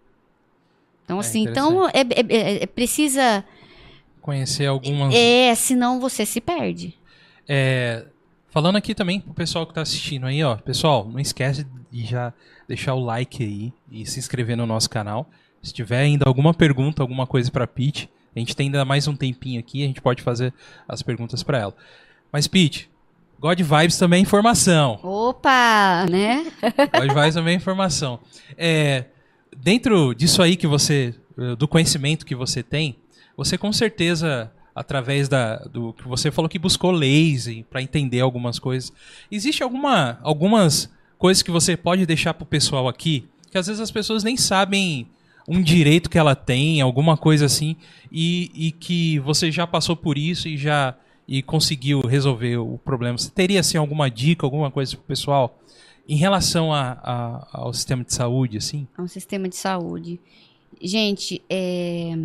Então, 1.05 1.17
É 1.17 1.21
assim, 1.21 1.43
então 1.43 1.89
é, 1.89 1.91
é- 2.01 2.37
é- 2.61 2.63
é- 2.65 2.67
precisa. 2.67 3.45
Conhecer 4.21 4.67
algumas. 4.67 5.15
É, 5.15 5.55
senão 5.55 5.99
você 6.01 6.27
se 6.27 6.41
perde. 6.41 6.99
É, 7.49 8.07
falando 8.53 8.77
aqui 8.77 8.95
também 8.95 9.19
pro 9.19 9.33
pessoal 9.33 9.67
que 9.67 9.75
tá 9.75 9.81
assistindo 9.81 10.27
aí, 10.27 10.45
ó. 10.45 10.57
Pessoal, 10.57 11.09
não 11.09 11.19
esquece 11.19 11.67
de 11.91 12.05
já 12.05 12.33
deixar 12.69 12.95
o 12.95 13.01
like 13.01 13.43
aí 13.43 13.73
e 13.91 14.07
se 14.07 14.21
inscrever 14.21 14.57
no 14.57 14.67
nosso 14.67 14.89
canal. 14.89 15.29
Se 15.63 15.73
tiver 15.73 16.01
ainda 16.01 16.29
alguma 16.29 16.53
pergunta, 16.53 17.03
alguma 17.03 17.27
coisa 17.27 17.51
pra 17.51 17.67
Pete, 17.67 18.11
a 18.37 18.39
gente 18.39 18.55
tem 18.55 18.67
ainda 18.67 18.85
mais 18.85 19.09
um 19.09 19.17
tempinho 19.17 19.59
aqui, 19.59 19.83
a 19.83 19.87
gente 19.87 20.03
pode 20.03 20.23
fazer 20.23 20.53
as 20.87 21.03
perguntas 21.03 21.43
pra 21.43 21.59
ela. 21.59 21.75
Mas 22.31 22.47
Pete, 22.47 22.91
God 23.41 23.59
Vibes 23.59 23.97
também 23.97 24.19
é 24.19 24.23
informação. 24.23 25.01
Opa, 25.03 26.07
né? 26.11 26.45
God 26.93 27.13
Vibes 27.13 27.35
também 27.35 27.55
é 27.55 27.57
informação. 27.57 28.21
É, 28.57 29.07
dentro 29.57 30.15
disso 30.15 30.43
aí 30.43 30.57
que 30.57 30.67
você, 30.67 31.15
eh, 31.39 31.57
do 31.57 31.67
conhecimento 31.67 32.27
que 32.27 32.35
você 32.35 32.63
tem, 32.63 32.99
você 33.37 33.57
com 33.57 33.73
certeza, 33.73 34.53
através 34.75 35.29
da, 35.29 35.57
do 35.59 35.93
que 35.93 36.07
você 36.09 36.31
falou 36.31 36.49
que 36.49 36.59
buscou 36.59 36.91
leis 36.91 37.49
para 37.71 37.83
entender 37.83 38.21
algumas 38.21 38.59
coisas, 38.59 38.93
existe 39.31 39.63
alguma, 39.63 40.19
algumas 40.23 40.91
coisas 41.19 41.43
que 41.43 41.51
você 41.51 41.77
pode 41.77 42.07
deixar 42.07 42.35
pro 42.35 42.47
pessoal 42.47 42.89
aqui, 42.89 43.27
que 43.51 43.59
às 43.59 43.67
vezes 43.67 43.81
as 43.81 43.91
pessoas 43.91 44.25
nem 44.25 44.37
sabem 44.37 45.07
um 45.49 45.61
direito 45.61 46.09
que 46.09 46.19
ela 46.19 46.35
tem, 46.35 46.81
alguma 46.81 47.17
coisa 47.17 47.47
assim, 47.47 47.77
e, 48.11 48.51
e 48.55 48.71
que 48.73 49.19
você 49.21 49.51
já 49.51 49.67
passou 49.67 49.97
por 49.97 50.17
isso 50.17 50.49
e 50.49 50.57
já 50.57 50.95
e 51.27 51.43
conseguiu 51.43 52.01
resolver 52.01 52.57
o 52.57 52.79
problema. 52.79 53.17
Você 53.17 53.31
teria 53.31 53.61
assim 53.61 53.79
alguma 53.79 54.11
dica, 54.11 54.45
alguma 54.47 54.71
coisa 54.71 54.97
pro 54.97 55.05
pessoal 55.05 55.59
em 56.09 56.17
relação 56.17 56.73
a- 56.73 56.99
a- 57.03 57.49
ao 57.53 57.73
sistema 57.73 58.03
de 58.05 58.13
saúde, 58.13 58.57
assim? 58.59 58.87
Um 58.99 59.07
sistema 59.07 59.49
de 59.49 59.57
saúde. 59.57 60.19
Gente, 60.81 61.41
é, 61.49 62.17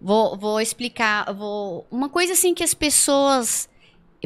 vou, 0.00 0.36
vou 0.36 0.60
explicar. 0.60 1.32
Vou, 1.32 1.86
uma 1.90 2.08
coisa 2.08 2.32
assim 2.32 2.54
que 2.54 2.62
as 2.64 2.74
pessoas. 2.74 3.68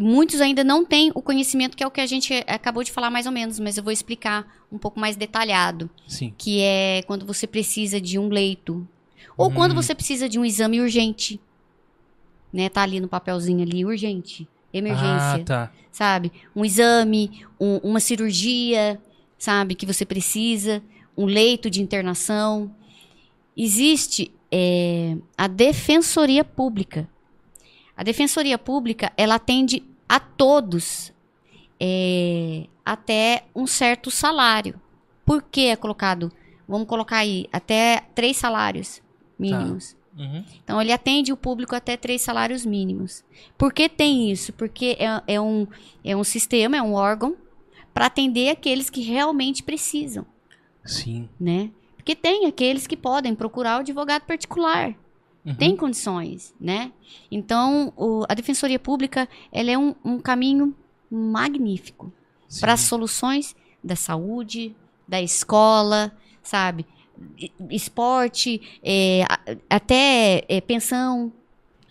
Muitos 0.01 0.41
ainda 0.41 0.65
não 0.65 0.85
têm 0.85 1.13
o 1.15 1.23
conhecimento, 1.23 1.77
que 1.77 1.85
é 1.85 1.87
o 1.87 1.91
que 1.91 2.01
a 2.01 2.07
gente 2.07 2.33
acabou 2.49 2.83
de 2.83 2.91
falar 2.91 3.11
mais 3.11 3.27
ou 3.27 3.33
menos, 3.33 3.61
mas 3.61 3.77
eu 3.79 3.85
vou 3.85 3.93
explicar 3.93 4.45
um 4.71 4.77
pouco 4.77 4.99
mais 4.99 5.15
detalhado. 5.15 5.89
Sim. 6.09 6.35
Que 6.37 6.61
é 6.63 7.03
quando 7.07 7.25
você 7.25 7.47
precisa 7.47 8.01
de 8.01 8.19
um 8.19 8.29
leito. 8.29 8.87
Ou 9.37 9.51
Hum. 9.51 9.55
quando 9.55 9.73
você 9.75 9.95
precisa 9.95 10.29
de 10.29 10.37
um 10.37 10.45
exame 10.45 10.81
urgente. 10.81 11.41
Né? 12.53 12.69
Tá 12.69 12.83
ali 12.83 12.99
no 12.99 13.07
papelzinho 13.07 13.63
ali, 13.63 13.85
urgente. 13.85 14.49
Emergência 14.73 15.35
Ah, 15.35 15.45
tá. 15.45 15.73
sabe? 15.93 16.33
Um 16.57 16.65
exame, 16.65 17.45
um- 17.61 17.79
uma 17.79 18.01
cirurgia, 18.01 19.01
sabe? 19.39 19.77
Que 19.77 19.87
você 19.87 20.05
precisa, 20.05 20.83
um 21.17 21.25
leito 21.25 21.71
de 21.71 21.81
internação. 21.81 22.75
Existe 23.57 24.33
é, 24.57 25.17
a 25.37 25.49
Defensoria 25.49 26.45
Pública. 26.45 27.09
A 27.97 28.05
Defensoria 28.05 28.57
Pública, 28.57 29.13
ela 29.17 29.35
atende 29.35 29.83
a 30.09 30.21
todos 30.21 31.13
é, 31.81 32.69
até 32.87 33.47
um 33.53 33.67
certo 33.67 34.13
salário. 34.13 34.81
Por 35.27 35.43
que 35.43 35.67
é 35.67 35.75
colocado? 35.75 36.31
Vamos 36.69 36.87
colocar 36.87 37.17
aí, 37.17 37.49
até 37.53 38.05
três 38.15 38.37
salários 38.37 39.03
mínimos. 39.37 39.97
Uhum. 40.17 40.45
Então, 40.63 40.81
ele 40.81 40.93
atende 40.93 41.33
o 41.33 41.37
público 41.37 41.75
até 41.75 41.97
três 41.97 42.23
salários 42.23 42.65
mínimos. 42.65 43.25
Por 43.59 43.73
que 43.73 43.89
tem 43.89 44.31
isso? 44.31 44.53
Porque 44.53 44.97
é, 45.01 45.35
é 45.35 45.41
um, 45.41 45.67
é 46.05 46.17
um 46.17 46.23
sistema, 46.23 46.77
é 46.77 46.83
um 46.83 46.95
órgão 46.95 47.37
para 47.93 48.07
atender 48.07 48.51
aqueles 48.51 48.89
que 48.89 49.01
realmente 49.01 49.65
precisam, 49.65 50.25
Sim. 50.85 51.29
né? 51.41 51.71
Porque 52.05 52.15
tem 52.15 52.45
aqueles 52.45 52.87
que 52.87 52.99
podem 52.99 53.35
procurar 53.35 53.79
o 53.79 53.81
advogado 53.81 54.23
particular, 54.27 54.95
Uhum. 55.43 55.55
tem 55.55 55.75
condições, 55.75 56.55
né? 56.61 56.93
Então, 57.31 57.95
o- 57.97 58.25
a 58.29 58.35
Defensoria 58.35 58.79
Pública, 58.79 59.27
ela 59.51 59.71
é 59.71 59.79
um, 59.79 59.95
um 60.05 60.19
caminho 60.19 60.75
magnífico 61.11 62.13
para 62.61 62.75
as 62.75 62.81
soluções 62.81 63.57
da 63.83 63.97
saúde, 63.97 64.77
da 65.09 65.23
escola, 65.23 66.15
sabe? 66.43 66.85
Esporte, 67.71 68.61
é, 68.83 69.23
até 69.71 70.45
é, 70.47 70.61
pensão. 70.61 71.33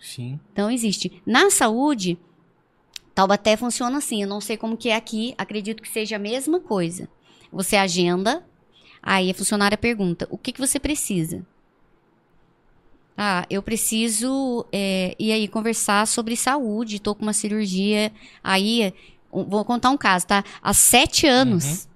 Sim. 0.00 0.38
Então, 0.52 0.70
existe. 0.70 1.20
Na 1.26 1.50
saúde, 1.50 2.16
Taubaté 3.14 3.56
funciona 3.56 3.98
assim. 3.98 4.22
Eu 4.22 4.28
não 4.28 4.40
sei 4.40 4.56
como 4.56 4.76
que 4.76 4.90
é 4.90 4.96
aqui. 4.96 5.34
Acredito 5.38 5.82
que 5.82 5.88
seja 5.88 6.16
a 6.16 6.18
mesma 6.18 6.60
coisa. 6.60 7.08
Você 7.52 7.76
agenda, 7.76 8.44
aí 9.04 9.30
a 9.30 9.34
funcionária 9.34 9.76
pergunta, 9.76 10.26
o 10.30 10.38
que, 10.38 10.52
que 10.52 10.60
você 10.60 10.80
precisa? 10.80 11.44
Ah, 13.16 13.46
eu 13.48 13.62
preciso 13.62 14.66
é, 14.72 15.14
ir 15.18 15.30
aí 15.30 15.46
conversar 15.46 16.06
sobre 16.06 16.36
saúde, 16.36 16.98
tô 16.98 17.14
com 17.14 17.22
uma 17.22 17.32
cirurgia. 17.32 18.10
Aí, 18.42 18.92
vou 19.30 19.64
contar 19.64 19.90
um 19.90 19.96
caso, 19.96 20.26
tá? 20.26 20.42
Há 20.60 20.74
sete 20.74 21.26
anos, 21.26 21.88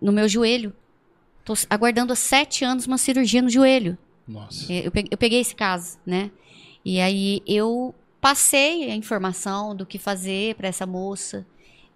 no 0.00 0.12
meu 0.12 0.28
joelho. 0.28 0.72
Tô 1.44 1.54
aguardando 1.68 2.12
há 2.12 2.16
sete 2.16 2.64
anos 2.64 2.86
uma 2.86 2.96
cirurgia 2.96 3.42
no 3.42 3.50
joelho. 3.50 3.98
Nossa. 4.26 4.72
Eu 4.72 4.90
peguei, 4.90 5.08
eu 5.10 5.18
peguei 5.18 5.40
esse 5.40 5.54
caso, 5.54 5.98
né? 6.06 6.30
E 6.84 7.00
aí 7.00 7.42
eu 7.46 7.94
passei 8.20 8.90
a 8.90 8.94
informação 8.94 9.74
do 9.74 9.84
que 9.84 9.98
fazer 9.98 10.54
para 10.54 10.68
essa 10.68 10.86
moça, 10.86 11.44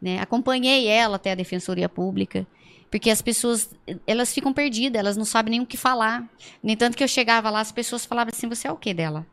né? 0.02 0.18
Acompanhei 0.20 0.86
ela 0.86 1.16
até 1.16 1.32
a 1.32 1.36
Defensoria 1.36 1.88
Pública, 1.88 2.46
porque 2.90 3.10
as 3.10 3.20
pessoas, 3.22 3.70
elas 4.06 4.32
ficam 4.32 4.52
perdidas, 4.52 4.98
elas 4.98 5.16
não 5.16 5.24
sabem 5.24 5.50
nem 5.52 5.60
o 5.60 5.66
que 5.66 5.76
falar. 5.76 6.28
Nem 6.62 6.76
tanto 6.76 6.96
que 6.96 7.04
eu 7.04 7.08
chegava 7.08 7.50
lá, 7.50 7.60
as 7.60 7.72
pessoas 7.72 8.04
falavam 8.06 8.32
assim, 8.34 8.48
você 8.48 8.66
é 8.68 8.72
o 8.72 8.76
que 8.76 8.92
dela? 8.94 9.26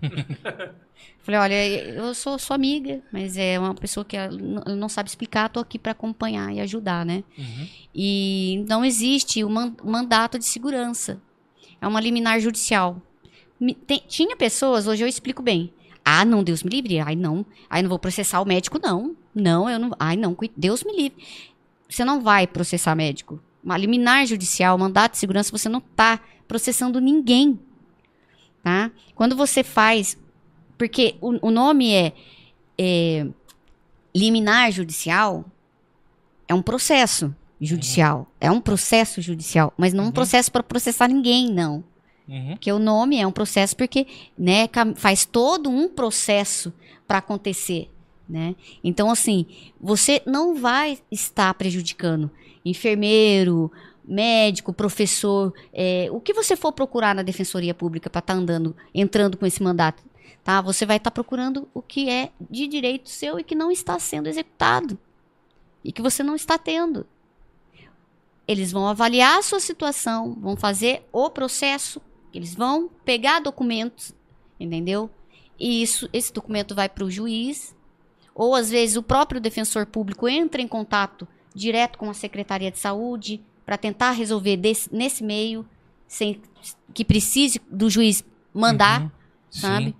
Falei, 1.22 1.40
olha, 1.40 1.54
eu 1.90 2.14
sou 2.14 2.38
sua 2.38 2.56
amiga, 2.56 3.02
mas 3.12 3.36
é 3.36 3.58
uma 3.58 3.74
pessoa 3.74 4.04
que 4.04 4.16
não 4.66 4.88
sabe 4.88 5.08
explicar, 5.08 5.48
tô 5.50 5.60
aqui 5.60 5.78
para 5.78 5.92
acompanhar 5.92 6.52
e 6.52 6.60
ajudar, 6.60 7.04
né? 7.04 7.22
Uhum. 7.36 7.68
E 7.94 8.64
não 8.68 8.84
existe 8.84 9.44
o 9.44 9.50
man- 9.50 9.74
mandato 9.84 10.38
de 10.38 10.44
segurança. 10.46 11.20
É 11.80 11.86
uma 11.86 12.00
liminar 12.00 12.40
judicial. 12.40 13.00
Tem- 13.86 14.02
tinha 14.08 14.34
pessoas, 14.36 14.86
hoje 14.86 15.04
eu 15.04 15.08
explico 15.08 15.42
bem. 15.42 15.72
Ah, 16.02 16.24
não, 16.24 16.42
Deus 16.42 16.62
me 16.62 16.70
livre. 16.70 16.98
Ai, 16.98 17.14
não. 17.14 17.44
Ai, 17.68 17.82
não 17.82 17.90
vou 17.90 17.98
processar 17.98 18.40
o 18.40 18.46
médico, 18.46 18.80
não. 18.82 19.14
Não, 19.34 19.68
eu 19.68 19.78
não. 19.78 19.90
Ai, 19.98 20.16
não, 20.16 20.34
Deus 20.56 20.82
me 20.82 20.96
livre. 20.96 21.22
Você 21.90 22.04
não 22.04 22.20
vai 22.20 22.46
processar 22.46 22.94
médico. 22.94 23.40
Uma 23.62 23.76
liminar 23.76 24.24
judicial, 24.26 24.78
mandato 24.78 25.12
de 25.12 25.18
segurança, 25.18 25.50
você 25.50 25.68
não 25.68 25.80
tá 25.80 26.20
processando 26.48 27.00
ninguém. 27.00 27.58
Tá? 28.62 28.90
Quando 29.14 29.36
você 29.36 29.62
faz. 29.62 30.16
Porque 30.78 31.16
o, 31.20 31.48
o 31.48 31.50
nome 31.50 31.92
é, 31.92 32.12
é 32.78 33.26
liminar 34.14 34.72
judicial, 34.72 35.44
é 36.48 36.54
um 36.54 36.62
processo 36.62 37.34
judicial. 37.60 38.26
É 38.40 38.50
um 38.50 38.60
processo 38.60 39.20
judicial, 39.20 39.74
mas 39.76 39.92
não 39.92 40.04
um 40.04 40.06
Uhum. 40.06 40.12
processo 40.12 40.50
para 40.50 40.62
processar 40.62 41.08
ninguém, 41.08 41.50
não. 41.52 41.84
Uhum. 42.26 42.50
Porque 42.52 42.72
o 42.72 42.78
nome 42.78 43.18
é 43.18 43.26
um 43.26 43.32
processo 43.32 43.76
porque, 43.76 44.06
né, 44.38 44.68
faz 44.96 45.26
todo 45.26 45.68
um 45.68 45.88
processo 45.88 46.72
para 47.06 47.18
acontecer, 47.18 47.90
né? 48.30 48.54
Então, 48.82 49.10
assim, 49.10 49.44
você 49.80 50.22
não 50.24 50.54
vai 50.54 50.98
estar 51.10 51.52
prejudicando 51.54 52.30
enfermeiro, 52.64 53.70
médico, 54.04 54.72
professor, 54.72 55.52
é, 55.72 56.08
o 56.10 56.20
que 56.20 56.32
você 56.32 56.56
for 56.56 56.72
procurar 56.72 57.14
na 57.14 57.22
defensoria 57.22 57.74
pública 57.74 58.10
para 58.10 58.20
estar 58.20 58.34
andando, 58.34 58.76
entrando 58.94 59.36
com 59.36 59.46
esse 59.46 59.62
mandato, 59.62 60.02
tá? 60.44 60.60
Você 60.60 60.84
vai 60.86 60.96
estar 60.96 61.10
procurando 61.10 61.68
o 61.72 61.82
que 61.82 62.08
é 62.08 62.30
de 62.50 62.66
direito 62.66 63.08
seu 63.08 63.38
e 63.38 63.44
que 63.44 63.54
não 63.54 63.70
está 63.70 63.98
sendo 63.98 64.28
executado 64.28 64.98
e 65.84 65.92
que 65.92 66.02
você 66.02 66.22
não 66.22 66.34
está 66.34 66.58
tendo. 66.58 67.06
Eles 68.46 68.72
vão 68.72 68.86
avaliar 68.86 69.38
a 69.38 69.42
sua 69.42 69.60
situação, 69.60 70.36
vão 70.40 70.56
fazer 70.56 71.06
o 71.12 71.30
processo, 71.30 72.00
eles 72.34 72.54
vão 72.54 72.90
pegar 73.04 73.40
documentos, 73.40 74.14
entendeu? 74.58 75.08
E 75.58 75.82
isso, 75.82 76.08
esse 76.12 76.32
documento 76.32 76.74
vai 76.74 76.88
para 76.88 77.04
o 77.04 77.10
juiz, 77.10 77.76
ou 78.42 78.54
às 78.54 78.70
vezes 78.70 78.96
o 78.96 79.02
próprio 79.02 79.38
defensor 79.38 79.84
público 79.84 80.26
entra 80.26 80.62
em 80.62 80.66
contato 80.66 81.28
direto 81.54 81.98
com 81.98 82.08
a 82.08 82.14
Secretaria 82.14 82.70
de 82.70 82.78
Saúde 82.78 83.42
para 83.66 83.76
tentar 83.76 84.12
resolver 84.12 84.56
desse- 84.56 84.88
nesse 84.90 85.22
meio, 85.22 85.66
sem 86.08 86.40
que 86.94 87.04
precise 87.04 87.60
do 87.70 87.90
juiz 87.90 88.24
mandar, 88.54 89.02
Uhum. 89.02 89.10
sabe? 89.50 89.96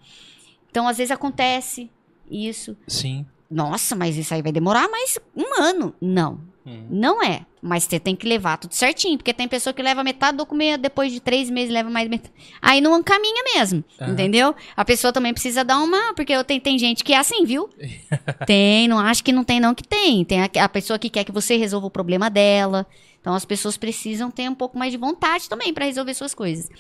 Então, 0.71 0.89
às 0.89 0.97
vezes 0.97 1.11
acontece 1.11 1.91
isso. 2.31 2.75
Sim. 2.89 3.27
Nossa, 3.51 3.95
mas 3.95 4.17
isso 4.17 4.33
aí 4.33 4.41
vai 4.41 4.53
demorar 4.53 4.89
mais 4.89 5.19
um 5.37 5.61
ano. 5.63 5.95
Não, 6.01 6.41
Hum. 6.71 6.87
não 6.89 7.23
é. 7.23 7.43
Mas 7.63 7.85
você 7.85 8.01
tem 8.01 8.17
que 8.17 8.27
levar 8.27 8.57
tudo 8.57 8.75
certinho, 8.75 9.19
porque 9.19 9.35
tem 9.35 9.47
pessoa 9.47 9.75
que 9.75 9.83
leva 9.83 10.03
metade 10.03 10.33
do 10.37 10.39
documento, 10.39 10.81
depois 10.81 11.13
de 11.13 11.21
três 11.21 11.51
meses 11.51 11.71
leva 11.71 11.91
mais 11.91 12.09
metade. 12.09 12.33
Aí 12.63 12.81
não 12.81 13.03
caminha 13.03 13.43
mesmo, 13.55 13.85
Aham. 14.01 14.13
entendeu? 14.13 14.55
A 14.75 14.83
pessoa 14.83 15.13
também 15.13 15.35
precisa 15.35 15.63
dar 15.63 15.79
uma. 15.79 16.15
Porque 16.15 16.33
eu 16.33 16.43
tenho, 16.43 16.61
tem 16.61 16.79
gente 16.79 17.05
que 17.05 17.13
é 17.13 17.19
assim, 17.19 17.45
viu? 17.45 17.69
tem, 18.47 18.89
não 18.89 18.99
acho 18.99 19.23
que 19.23 19.31
não 19.33 19.45
tem, 19.45 19.61
não, 19.61 19.75
que 19.75 19.87
tem. 19.87 20.25
Tem 20.25 20.41
a, 20.43 20.49
a 20.65 20.69
pessoa 20.69 20.99
que 20.99 21.11
quer 21.11 21.25
que 21.25 21.33
você 21.33 21.57
resolva 21.57 21.87
o 21.87 21.91
problema 21.91 22.31
dela. 22.31 22.87
Então 23.21 23.35
as 23.35 23.45
pessoas 23.45 23.77
precisam 23.77 24.31
ter 24.31 24.49
um 24.49 24.55
pouco 24.55 24.79
mais 24.79 24.93
de 24.93 24.97
vontade 24.97 25.47
também 25.49 25.75
para 25.75 25.85
resolver 25.85 26.15
suas 26.15 26.33
coisas. 26.33 26.71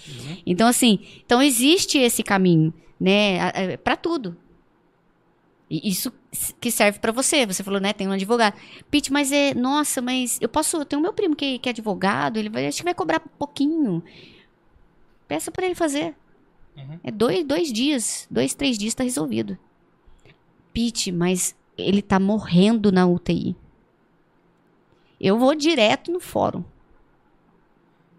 Então, 0.47 0.67
assim, 0.67 1.01
então 1.25 1.43
existe 1.43 1.99
esse 1.99 2.23
caminho, 2.23 2.73
né? 2.99 3.77
para 3.85 3.97
tudo. 3.97 4.35
E 5.71 5.89
isso 5.89 6.13
que 6.61 6.69
serve 6.71 6.99
pra 6.99 7.13
você. 7.13 7.47
Você 7.47 7.63
falou, 7.63 7.81
né? 7.81 7.93
Tem 7.93 8.09
um 8.09 8.13
advogado. 8.13 8.57
Pete, 8.91 9.13
mas 9.13 9.31
é. 9.31 9.55
Nossa, 9.55 10.03
mas 10.03 10.37
eu 10.41 10.49
posso. 10.49 10.79
Eu 10.79 10.85
tenho 10.85 10.99
o 10.99 11.03
meu 11.03 11.13
primo 11.13 11.37
que, 11.37 11.61
que 11.61 11.69
é 11.69 11.71
advogado, 11.71 12.39
ele 12.39 12.49
vai, 12.49 12.67
acho 12.67 12.79
que 12.79 12.85
vai 12.85 12.95
cobrar 12.95 13.21
pouquinho. 13.21 14.03
Peça 15.29 15.53
pra 15.53 15.65
ele 15.65 15.77
fazer. 15.77 16.17
Uhum. 16.77 16.99
É 17.05 17.11
dois, 17.13 17.45
dois 17.45 17.73
dias, 17.73 18.27
dois, 18.29 18.53
três 18.53 18.77
dias 18.77 18.95
tá 18.95 19.05
resolvido. 19.05 19.57
Pete, 20.73 21.13
mas 21.13 21.55
ele 21.79 22.03
tá 22.03 22.19
morrendo 22.19 22.91
na 22.91 23.07
UTI. 23.07 23.55
Eu 25.21 25.39
vou 25.39 25.55
direto 25.55 26.11
no 26.11 26.19
fórum. 26.19 26.65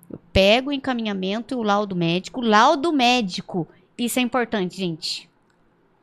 Eu 0.10 0.20
pego 0.32 0.70
o 0.70 0.74
encaminhamento 0.74 1.54
e 1.54 1.58
o 1.58 1.64
laudo 1.64 1.96
médico. 1.96 2.40
Laudo 2.40 2.94
médico. 2.94 3.68
Isso 3.98 4.20
é 4.20 4.22
importante, 4.22 4.78
gente. 4.78 5.31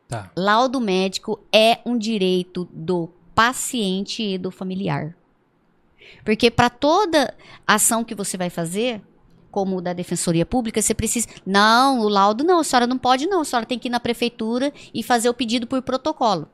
Tá. 0.09 0.33
Laudo 0.35 0.81
médico 0.81 1.39
é 1.53 1.79
um 1.85 1.99
direito 1.99 2.67
do 2.73 3.11
paciente 3.35 4.23
e 4.23 4.39
do 4.39 4.51
familiar. 4.51 5.15
Porque 6.25 6.51
para 6.51 6.71
toda 6.71 7.35
ação 7.67 8.03
que 8.03 8.15
você 8.15 8.37
vai 8.39 8.49
fazer, 8.49 9.03
como 9.51 9.83
da 9.83 9.93
Defensoria 9.93 10.47
Pública, 10.47 10.81
você 10.81 10.95
precisa. 10.95 11.29
Não, 11.45 12.01
o 12.01 12.09
laudo 12.09 12.43
não, 12.43 12.61
a 12.61 12.65
senhora 12.65 12.87
não 12.87 12.97
pode, 12.97 13.27
não. 13.27 13.43
A 13.43 13.45
senhora 13.45 13.67
tem 13.67 13.79
que 13.79 13.89
ir 13.89 13.91
na 13.91 14.01
prefeitura 14.01 14.73
e 14.95 15.03
fazer 15.03 15.29
o 15.29 15.35
pedido 15.35 15.67
por 15.67 15.83
protocolo. 15.83 16.49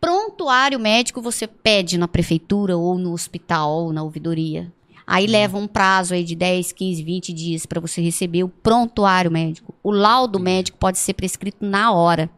Prontuário 0.00 0.78
médico 0.78 1.20
você 1.20 1.46
pede 1.46 1.98
na 1.98 2.06
prefeitura 2.06 2.76
ou 2.76 2.96
no 2.96 3.12
hospital 3.12 3.70
ou 3.70 3.92
na 3.92 4.02
ouvidoria. 4.02 4.72
Aí 5.06 5.26
leva 5.26 5.58
um 5.58 5.66
prazo 5.66 6.14
aí 6.14 6.24
de 6.24 6.34
10, 6.34 6.72
15, 6.72 7.02
20 7.02 7.32
dias 7.32 7.66
para 7.66 7.80
você 7.80 8.00
receber 8.00 8.42
o 8.42 8.48
prontuário 8.48 9.30
médico. 9.30 9.74
O 9.82 9.90
laudo 9.90 10.40
médico 10.40 10.78
pode 10.78 10.98
ser 10.98 11.12
prescrito 11.14 11.64
na 11.64 11.92
hora. 11.92 12.30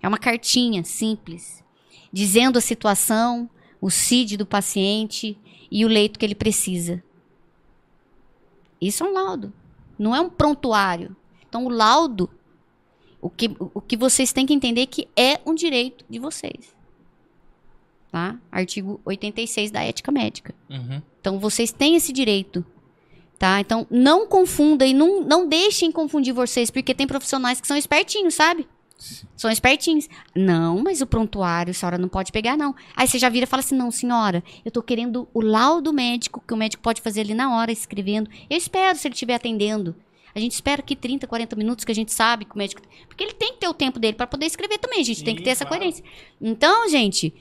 É 0.00 0.06
uma 0.06 0.18
cartinha 0.18 0.84
simples, 0.84 1.64
dizendo 2.12 2.58
a 2.58 2.60
situação, 2.62 3.50
o 3.80 3.90
CID 3.90 4.36
do 4.36 4.46
paciente 4.46 5.36
e 5.70 5.84
o 5.84 5.88
leito 5.88 6.18
que 6.18 6.24
ele 6.24 6.34
precisa. 6.34 7.02
Isso 8.80 9.04
é 9.04 9.08
um 9.08 9.12
laudo, 9.12 9.52
não 9.98 10.14
é 10.14 10.20
um 10.20 10.30
prontuário. 10.30 11.14
Então, 11.48 11.66
o 11.66 11.68
laudo, 11.68 12.30
o 13.20 13.28
que, 13.28 13.50
o 13.58 13.80
que 13.80 13.96
vocês 13.96 14.32
têm 14.32 14.46
que 14.46 14.54
entender 14.54 14.82
é 14.82 14.86
que 14.86 15.08
é 15.16 15.40
um 15.44 15.54
direito 15.54 16.04
de 16.08 16.18
vocês. 16.18 16.74
Tá? 18.10 18.38
Artigo 18.50 19.00
86 19.04 19.70
da 19.70 19.82
ética 19.82 20.10
médica. 20.10 20.54
Uhum. 20.68 21.02
Então 21.20 21.38
vocês 21.38 21.70
têm 21.72 21.96
esse 21.96 22.12
direito. 22.12 22.64
Tá? 23.38 23.58
Então 23.60 23.86
não 23.90 24.26
confunda 24.26 24.84
e 24.86 24.92
não, 24.92 25.22
não 25.22 25.48
deixem 25.48 25.90
confundir 25.90 26.34
vocês, 26.34 26.70
porque 26.70 26.94
tem 26.94 27.06
profissionais 27.06 27.60
que 27.60 27.66
são 27.66 27.76
espertinhos, 27.76 28.34
sabe? 28.34 28.68
São 29.34 29.50
espertinhos. 29.50 30.08
Não, 30.34 30.82
mas 30.82 31.00
o 31.00 31.06
prontuário 31.06 31.70
a 31.70 31.74
senhora 31.74 31.96
não 31.96 32.08
pode 32.08 32.32
pegar, 32.32 32.56
não. 32.56 32.74
Aí 32.94 33.08
você 33.08 33.18
já 33.18 33.30
vira 33.30 33.44
e 33.44 33.46
fala 33.46 33.60
assim: 33.60 33.74
não, 33.74 33.90
senhora, 33.90 34.44
eu 34.62 34.70
tô 34.70 34.82
querendo 34.82 35.26
o 35.32 35.40
laudo 35.40 35.90
médico, 35.90 36.42
que 36.46 36.52
o 36.52 36.56
médico 36.56 36.82
pode 36.82 37.00
fazer 37.00 37.22
ali 37.22 37.32
na 37.32 37.56
hora, 37.56 37.72
escrevendo. 37.72 38.28
Eu 38.48 38.58
espero 38.58 38.98
se 38.98 39.08
ele 39.08 39.14
estiver 39.14 39.34
atendendo. 39.34 39.96
A 40.34 40.38
gente 40.38 40.52
espera 40.52 40.82
que 40.82 40.94
30, 40.94 41.26
40 41.26 41.56
minutos 41.56 41.84
que 41.84 41.90
a 41.90 41.94
gente 41.94 42.12
sabe 42.12 42.44
que 42.44 42.54
o 42.54 42.58
médico. 42.58 42.82
Porque 43.08 43.24
ele 43.24 43.32
tem 43.32 43.52
que 43.54 43.58
ter 43.58 43.68
o 43.68 43.74
tempo 43.74 43.98
dele 43.98 44.14
para 44.14 44.26
poder 44.26 44.46
escrever 44.46 44.78
também. 44.78 45.00
A 45.00 45.04
gente 45.04 45.24
tem 45.24 45.34
que 45.34 45.40
Sim, 45.40 45.44
ter 45.44 45.50
essa 45.50 45.64
claro. 45.64 45.80
coerência. 45.80 46.04
Então, 46.40 46.88
gente, 46.88 47.34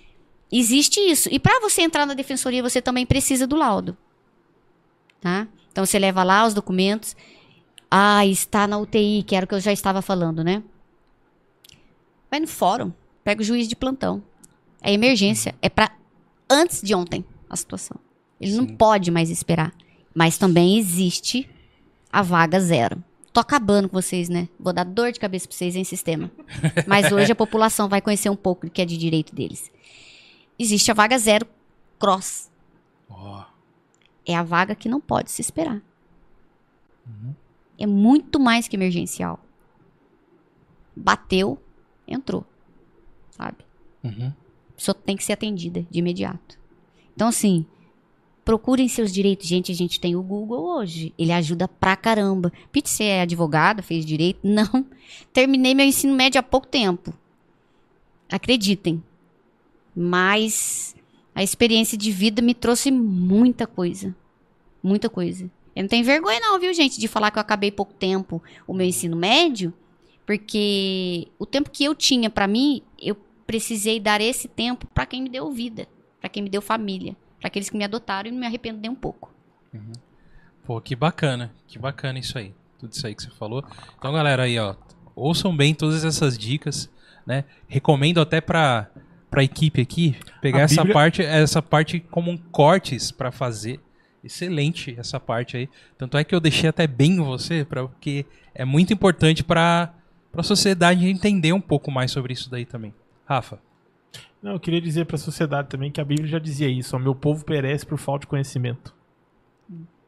existe 0.52 1.00
isso. 1.00 1.30
E 1.32 1.40
para 1.40 1.60
você 1.60 1.82
entrar 1.82 2.06
na 2.06 2.14
defensoria, 2.14 2.64
você 2.64 2.82
também 2.82 3.06
precisa 3.06 3.46
do 3.46 3.56
laudo. 3.56 3.98
Tá? 5.22 5.48
Então 5.72 5.86
você 5.86 6.00
leva 6.00 6.24
lá 6.24 6.46
os 6.46 6.54
documentos. 6.54 7.16
Ah, 7.90 8.26
está 8.26 8.68
na 8.68 8.78
UTI, 8.78 9.24
que 9.24 9.36
era 9.36 9.46
o 9.46 9.50
que 9.50 9.56
eu 9.56 9.60
já 9.60 9.74
estava 9.74 10.02
falando, 10.02 10.44
né? 10.44 10.64
Vai 12.30 12.40
no 12.40 12.48
fórum, 12.48 12.92
pega 13.24 13.42
o 13.42 13.44
juiz 13.44 13.68
de 13.68 13.76
plantão. 13.76 14.22
É 14.82 14.94
emergência, 14.94 15.56
é 15.62 15.70
para 15.70 15.92
antes 16.50 16.82
de 16.82 16.94
ontem 16.94 17.26
a 17.50 17.56
situação. 17.56 17.98
Ele 18.40 18.54
não 18.56 18.68
Sim. 18.68 18.76
pode 18.76 19.12
mais 19.12 19.30
esperar. 19.30 19.74
Mas 20.14 20.38
também 20.38 20.78
existe 20.78 21.50
a 22.12 22.22
vaga 22.22 22.60
zero. 22.60 23.04
Tô 23.32 23.40
acabando 23.40 23.88
com 23.88 24.02
vocês, 24.02 24.28
né? 24.28 24.50
Vou 24.60 24.74
dar 24.74 24.84
dor 24.84 25.12
de 25.12 25.20
cabeça 25.20 25.48
pra 25.48 25.56
vocês 25.56 25.76
em 25.76 25.84
sistema. 25.84 26.32
Mas 26.88 27.12
hoje 27.12 27.32
a 27.32 27.36
população 27.36 27.88
vai 27.88 28.02
conhecer 28.02 28.30
um 28.30 28.36
pouco 28.36 28.66
do 28.66 28.72
que 28.72 28.82
é 28.82 28.86
de 28.86 28.98
direito 28.98 29.36
deles. 29.36 29.72
Existe 30.60 30.92
a 30.92 30.94
vaga 30.94 31.18
zero 31.18 31.48
cross. 31.98 32.52
Ó. 33.10 33.46
É 34.26 34.36
a 34.36 34.44
vaga 34.44 34.76
que 34.76 34.90
não 34.90 35.00
pode 35.00 35.32
se 35.32 35.42
esperar. 35.42 35.82
É 37.78 37.88
muito 37.88 38.40
mais 38.40 38.68
que 38.68 38.76
emergencial. 38.76 39.40
Bateu, 40.96 41.58
entrou. 42.06 42.46
Sabe? 43.32 43.58
Uhum. 44.04 44.28
A 44.28 44.74
pessoa 44.76 44.94
tem 44.94 45.16
que 45.16 45.24
ser 45.24 45.34
atendida 45.34 45.88
de 45.90 46.00
imediato. 46.00 46.60
Então, 47.16 47.30
assim, 47.30 47.66
procurem 48.44 48.88
seus 48.90 49.14
direitos. 49.14 49.48
Gente, 49.48 49.72
a 49.72 49.76
gente 49.76 50.00
tem 50.00 50.16
o 50.16 50.22
Google 50.22 50.62
hoje. 50.62 51.14
Ele 51.18 51.32
ajuda 51.32 51.68
pra 51.68 51.96
caramba. 51.96 52.52
Pete, 52.72 52.90
você 52.90 53.06
é 53.06 53.22
advogada, 53.22 53.82
fez 53.82 54.06
direito? 54.06 54.40
Não. 54.44 54.86
Terminei 55.32 55.74
meu 55.74 55.86
ensino 55.86 56.14
médio 56.14 56.40
há 56.40 56.44
pouco 56.44 56.68
tempo. 56.68 57.14
Acreditem. 58.30 59.02
Mas 59.96 60.96
a 61.34 61.44
experiência 61.44 61.98
de 61.98 62.12
vida 62.12 62.42
me 62.42 62.54
trouxe 62.54 62.92
muita 62.92 63.66
coisa. 63.68 64.16
Muita 64.82 65.10
coisa. 65.10 65.50
Eu 65.76 65.84
não 65.84 65.90
tenho 65.90 66.06
vergonha, 66.06 66.40
não, 66.40 66.60
viu, 66.60 66.74
gente, 66.74 67.00
de 67.00 67.08
falar 67.08 67.32
que 67.32 67.38
eu 67.38 67.42
acabei 67.42 67.72
pouco 67.72 67.94
tempo 67.94 68.42
o 68.68 68.74
meu 68.74 68.86
ensino 68.86 69.16
médio, 69.16 69.74
porque 70.26 71.28
o 71.38 71.46
tempo 71.46 71.70
que 71.70 71.84
eu 71.84 71.96
tinha 71.96 72.30
pra 72.30 72.48
mim, 72.48 72.82
eu 73.02 73.16
precisei 73.48 74.00
dar 74.00 74.22
esse 74.22 74.48
tempo 74.48 74.88
pra 74.94 75.06
quem 75.06 75.24
me 75.24 75.30
deu 75.30 75.50
vida, 75.52 75.88
pra 76.20 76.30
quem 76.30 76.44
me 76.44 76.50
deu 76.50 76.62
família, 76.62 77.16
pra 77.40 77.48
aqueles 77.48 77.70
que 77.70 77.78
me 77.78 77.84
adotaram 77.84 78.30
e 78.30 78.32
não 78.32 78.40
me 78.40 78.46
arrependo 78.46 78.80
nem 78.80 78.92
um 78.92 78.96
pouco. 78.96 79.34
Pô, 80.66 80.80
que 80.80 80.96
bacana. 80.96 81.52
Que 81.68 81.80
bacana 81.80 82.20
isso 82.20 82.38
aí. 82.38 82.54
Tudo 82.78 82.94
isso 82.94 83.08
aí 83.08 83.16
que 83.16 83.24
você 83.24 83.30
falou. 83.32 83.64
Então, 83.98 84.14
galera, 84.14 84.44
aí, 84.44 84.60
ó. 84.60 84.76
Ouçam 85.16 85.56
bem 85.56 85.74
todas 85.74 86.06
essas 86.06 86.38
dicas, 86.38 86.90
né? 87.26 87.44
Recomendo 87.68 88.22
até 88.22 88.40
pra, 89.30 89.38
pra 89.38 89.44
equipe 89.44 89.82
aqui 89.82 90.16
pegar 90.42 90.60
A 90.60 90.62
essa 90.62 90.76
Bíblia- 90.82 90.94
parte, 90.94 91.22
essa 91.24 91.62
parte 91.62 92.00
como 92.00 92.32
um 92.32 92.38
cortes 92.38 93.12
pra 93.12 93.32
fazer. 93.32 93.80
Excelente 94.24 94.96
essa 95.00 95.20
parte 95.20 95.56
aí. 95.56 95.70
Tanto 95.98 96.18
é 96.18 96.24
que 96.24 96.36
eu 96.36 96.40
deixei 96.42 96.70
até 96.70 96.86
bem 96.86 97.18
você, 97.22 97.64
pra, 97.64 97.88
porque 97.88 98.26
é 98.54 98.66
muito 98.66 98.92
importante 98.92 99.44
pra, 99.44 99.94
pra 100.32 100.44
sociedade 100.44 101.08
entender 101.08 101.54
um 101.54 101.62
pouco 101.62 101.90
mais 101.90 102.12
sobre 102.12 102.34
isso 102.34 102.50
daí 102.50 102.66
também. 102.66 102.94
Rafa. 103.26 103.60
Não, 104.44 104.54
eu 104.54 104.60
queria 104.60 104.82
dizer 104.82 105.06
para 105.06 105.16
a 105.16 105.20
sociedade 105.20 105.70
também 105.70 105.90
que 105.92 106.02
a 106.02 106.06
Bíblia 106.06 106.28
já 106.28 106.40
dizia 106.40 106.68
isso: 106.68 106.96
ó, 106.96 107.00
meu 107.00 107.16
povo 107.16 107.46
perece 107.46 107.86
por 107.86 107.98
falta 107.98 108.22
de 108.22 108.28
conhecimento. 108.28 108.94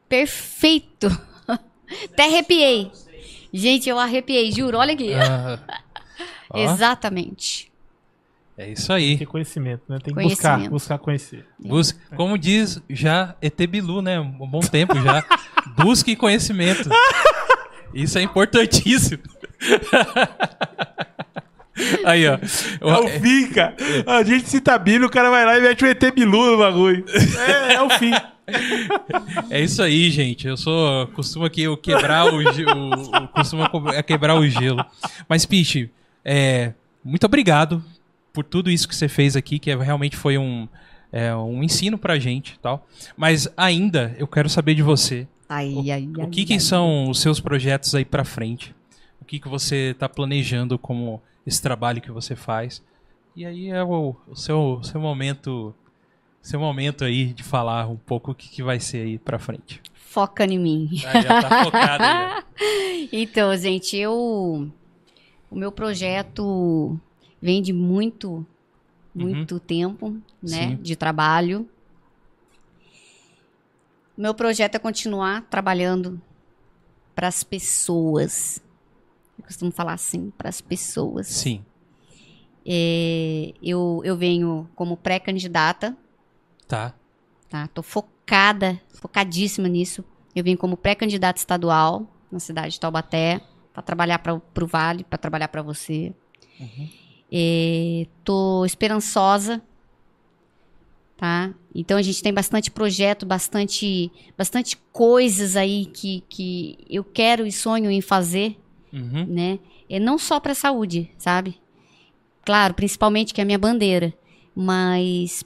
Perfeito! 0.08 1.06
Até 2.12 2.24
arrepiei. 2.26 2.90
Gente, 3.52 3.88
eu 3.88 3.98
arrepiei, 3.98 4.50
juro. 4.52 4.76
Olha 4.78 4.92
aqui. 4.94 5.12
Ah, 5.14 5.58
Exatamente. 6.54 7.71
É 8.56 8.70
isso 8.70 8.92
aí. 8.92 9.16
Ter 9.18 9.26
conhecimento, 9.26 9.82
né? 9.88 9.98
Tem 10.02 10.14
que 10.14 10.22
buscar, 10.22 10.58
buscar 10.68 10.98
conhecer. 10.98 11.44
Busque, 11.58 11.98
como 12.16 12.36
diz 12.36 12.80
já 12.88 13.34
ET 13.40 13.56
Bilu, 13.66 14.02
né? 14.02 14.18
Um 14.20 14.46
bom 14.48 14.60
tempo 14.60 14.94
já. 15.00 15.24
Busque 15.76 16.14
conhecimento. 16.16 16.88
Isso 17.94 18.18
é 18.18 18.22
importantíssimo. 18.22 19.22
Aí, 22.04 22.26
ó. 22.28 22.34
É 22.34 22.98
o 22.98 23.08
fim, 23.20 23.48
cara. 23.48 23.74
A 24.06 24.22
gente 24.22 24.48
cita 24.48 24.74
a 24.74 24.78
Bíblia, 24.78 25.06
o 25.06 25.10
cara 25.10 25.30
vai 25.30 25.44
lá 25.46 25.58
e 25.58 25.62
mete 25.62 25.84
o 25.84 25.88
ET 25.88 26.14
Bilu 26.14 26.52
no 26.52 26.58
bagulho. 26.58 27.04
É, 27.68 27.74
é 27.74 27.82
o 27.82 27.88
fim. 27.90 28.12
É 29.50 29.60
isso 29.60 29.82
aí, 29.82 30.10
gente. 30.10 30.46
Eu 30.46 30.56
sou. 30.56 31.06
Costumo 31.08 31.44
aqui 31.46 31.62
eu 31.62 31.76
quebrar 31.76 32.26
o, 32.26 32.36
o, 32.38 33.24
o 33.24 33.28
costumo 33.28 33.68
co- 33.70 33.88
é 33.90 34.02
quebrar 34.02 34.34
o 34.34 34.46
gelo. 34.46 34.84
Mas, 35.28 35.46
Piche, 35.46 35.90
é, 36.24 36.72
muito 37.02 37.24
obrigado 37.24 37.82
por 38.32 38.44
tudo 38.44 38.70
isso 38.70 38.88
que 38.88 38.94
você 38.96 39.08
fez 39.08 39.36
aqui, 39.36 39.58
que 39.58 39.70
é- 39.70 39.76
realmente 39.76 40.16
foi 40.16 40.38
um. 40.38 40.68
é 41.12 41.34
um 41.36 41.62
ensino 41.62 41.98
pra 41.98 42.18
gente, 42.18 42.58
tal. 42.60 42.86
Mas 43.16 43.46
ainda 43.56 44.14
eu 44.18 44.26
quero 44.26 44.48
saber 44.48 44.74
de 44.74 44.82
você. 44.82 45.26
Ai, 45.48 45.68
O, 45.74 45.80
ai, 45.92 46.08
o 46.16 46.20
ai, 46.22 46.26
que, 46.28 46.44
que 46.46 46.58
são 46.58 47.10
os 47.10 47.20
seus 47.20 47.38
projetos 47.40 47.94
aí 47.94 48.04
pra 48.04 48.24
frente? 48.24 48.74
O 49.20 49.24
que, 49.24 49.38
que 49.38 49.48
você 49.48 49.90
está 49.90 50.08
planejando 50.08 50.78
como 50.78 51.20
esse 51.46 51.60
trabalho 51.60 52.00
que 52.00 52.10
você 52.10 52.34
faz? 52.34 52.82
E 53.36 53.44
aí 53.44 53.68
é 53.68 53.82
o, 53.84 54.14
o 54.26 54.34
seu, 54.34 54.80
seu 54.82 55.00
momento 55.00 55.74
seu 56.40 56.58
momento 56.58 57.04
aí 57.04 57.32
de 57.32 57.42
falar 57.42 57.86
um 57.88 57.96
pouco 57.96 58.32
o 58.32 58.34
que, 58.34 58.48
que 58.48 58.62
vai 58.64 58.80
ser 58.80 59.06
aí 59.06 59.18
pra 59.18 59.38
frente. 59.38 59.80
Foca 59.94 60.44
em 60.44 60.58
mim. 60.58 60.88
Ah, 61.06 61.20
já 61.20 61.40
tá 61.42 61.64
focado 61.64 62.04
aí. 62.04 62.26
ó. 62.38 62.42
Então, 63.12 63.54
gente, 63.56 63.96
eu. 63.96 64.68
O 65.50 65.54
meu 65.54 65.70
projeto 65.70 66.98
vem 67.42 67.60
de 67.60 67.72
muito, 67.72 68.46
muito 69.12 69.58
tempo, 69.60 70.12
né? 70.42 70.70
Sim. 70.70 70.76
De 70.76 70.94
trabalho. 70.96 71.68
Meu 74.16 74.34
projeto 74.34 74.76
é 74.76 74.78
continuar 74.78 75.42
trabalhando 75.50 76.20
para 77.14 77.28
as 77.28 77.42
pessoas. 77.42 78.62
Eu 79.38 79.44
costumo 79.44 79.72
falar 79.72 79.94
assim, 79.94 80.30
para 80.38 80.48
as 80.48 80.60
pessoas. 80.60 81.26
Sim. 81.26 81.64
É, 82.64 83.52
eu, 83.62 84.00
eu 84.04 84.16
venho 84.16 84.68
como 84.76 84.96
pré-candidata, 84.96 85.96
Tá. 86.68 86.94
tá? 87.50 87.66
Tô 87.68 87.82
focada, 87.82 88.80
focadíssima 88.94 89.68
nisso. 89.68 90.04
Eu 90.34 90.44
vim 90.44 90.56
como 90.56 90.76
pré-candidata 90.76 91.38
estadual 91.38 92.06
na 92.30 92.38
cidade 92.38 92.74
de 92.74 92.80
Taubaté 92.80 93.42
para 93.74 93.82
trabalhar 93.82 94.18
para 94.20 94.34
o 94.34 94.66
Vale, 94.66 95.04
para 95.04 95.18
trabalhar 95.18 95.48
para 95.48 95.60
você. 95.60 96.14
Uhum. 96.60 96.88
Tô 98.24 98.64
esperançosa, 98.66 99.62
tá? 101.16 101.54
Então 101.74 101.96
a 101.96 102.02
gente 102.02 102.22
tem 102.22 102.32
bastante 102.32 102.70
projeto, 102.70 103.24
bastante, 103.24 104.10
bastante 104.36 104.76
coisas 104.92 105.56
aí 105.56 105.86
que, 105.86 106.22
que 106.28 106.78
eu 106.90 107.02
quero 107.04 107.46
e 107.46 107.52
sonho 107.52 107.90
em 107.90 108.00
fazer, 108.00 108.56
Uhum. 108.92 109.24
né? 109.26 109.58
É 109.88 109.98
não 109.98 110.18
só 110.18 110.38
para 110.38 110.54
saúde, 110.54 111.10
sabe? 111.16 111.56
Claro, 112.44 112.74
principalmente 112.74 113.32
que 113.32 113.40
é 113.40 113.42
a 113.42 113.44
minha 113.46 113.58
bandeira, 113.58 114.12
mas 114.54 115.42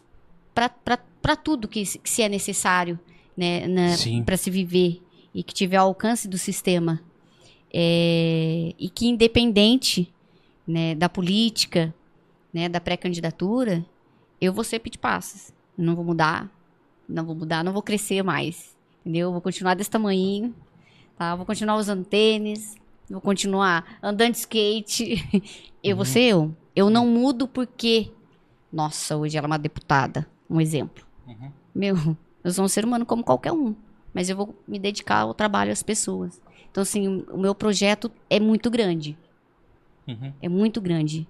para 0.55 1.37
tudo 1.37 1.69
que, 1.69 1.85
se- 1.87 1.99
que 1.99 2.11
se 2.11 2.23
é 2.23 2.29
necessário, 2.29 2.99
né, 3.37 3.63
para 4.25 4.37
se 4.37 4.51
viver 4.51 5.01
e 5.35 5.43
que 5.43 5.53
tiver 5.55 5.77
ao 5.77 5.89
alcance 5.89 6.27
do 6.27 6.39
sistema 6.39 7.01
É, 7.73 8.73
e 8.79 8.89
que 8.89 9.07
independente 9.07 10.11
né, 10.67 10.95
da 10.95 11.09
política, 11.09 11.95
né, 12.53 12.69
da 12.69 12.81
pré-candidatura, 12.81 13.85
eu 14.41 14.53
vou 14.53 14.65
ser 14.65 14.79
pit 14.81 14.99
passes. 14.99 15.55
Não 15.77 15.95
vou 15.95 16.05
mudar, 16.05 16.51
não 17.09 17.25
vou 17.25 17.35
mudar, 17.35 17.63
não 17.63 17.73
vou 17.73 17.83
crescer 17.83 18.23
mais, 18.23 18.77
entendeu? 19.01 19.31
Vou 19.31 19.41
continuar 19.41 19.75
desse 19.75 19.91
tamanhinho, 19.91 20.55
tá? 21.17 21.35
Vou 21.35 21.47
continuar 21.47 21.77
usando 21.77 22.05
tênis, 22.05 22.77
vou 23.11 23.21
continuar 23.21 23.99
andando 24.03 24.33
de 24.33 24.39
skate. 24.39 25.23
eu 25.83 25.97
vou 25.97 26.05
ser 26.05 26.23
eu. 26.23 26.55
Eu 26.75 26.91
não 26.91 27.07
mudo 27.07 27.47
porque, 27.47 28.11
nossa, 28.73 29.17
hoje 29.17 29.37
ela 29.37 29.47
é 29.47 29.49
uma 29.49 29.59
deputada, 29.59 30.27
um 30.49 30.61
exemplo. 30.61 31.05
Uhum. 31.27 31.53
Meu, 31.75 32.17
eu 32.43 32.51
sou 32.51 32.65
um 32.65 32.69
ser 32.69 32.85
humano 32.85 33.05
como 33.05 33.23
qualquer 33.23 33.53
um, 33.53 33.75
mas 34.13 34.29
eu 34.29 34.37
vou 34.37 34.55
me 34.67 34.79
dedicar 34.79 35.21
ao 35.21 35.35
trabalho 35.35 35.73
às 35.73 35.83
pessoas. 35.83 36.41
Então, 36.71 36.83
assim, 36.83 37.25
o 37.31 37.39
meu 37.39 37.55
projeto 37.55 38.11
é 38.29 38.39
muito 38.39 38.71
grande. 38.71 39.17
Uhum. 40.07 40.33
É 40.41 40.49
muito 40.49 40.81
grande. 40.81 41.27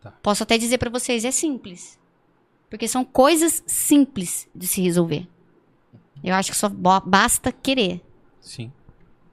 Tá. 0.00 0.10
Posso 0.22 0.42
até 0.42 0.56
dizer 0.58 0.78
pra 0.78 0.90
vocês, 0.90 1.24
é 1.24 1.30
simples. 1.30 1.98
Porque 2.68 2.86
são 2.86 3.04
coisas 3.04 3.62
simples 3.66 4.48
de 4.54 4.66
se 4.66 4.80
resolver. 4.80 5.26
Eu 6.22 6.34
acho 6.34 6.50
que 6.52 6.56
só 6.56 6.68
basta 6.68 7.50
querer. 7.50 8.02
Sim. 8.40 8.70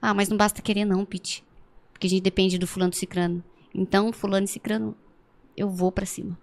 Ah, 0.01 0.13
mas 0.13 0.29
não 0.29 0.37
basta 0.37 0.61
querer 0.61 0.85
não, 0.85 1.03
Pete. 1.05 1.43
Porque 1.91 2.07
a 2.07 2.09
gente 2.09 2.21
depende 2.23 2.57
do 2.57 2.65
fulano 2.67 2.93
cicrano. 2.93 3.43
Então, 3.73 4.11
fulano 4.13 4.45
e 4.45 4.47
cicrano, 4.47 4.95
eu 5.55 5.69
vou 5.69 5.91
pra 5.91 6.05
cima. 6.05 6.37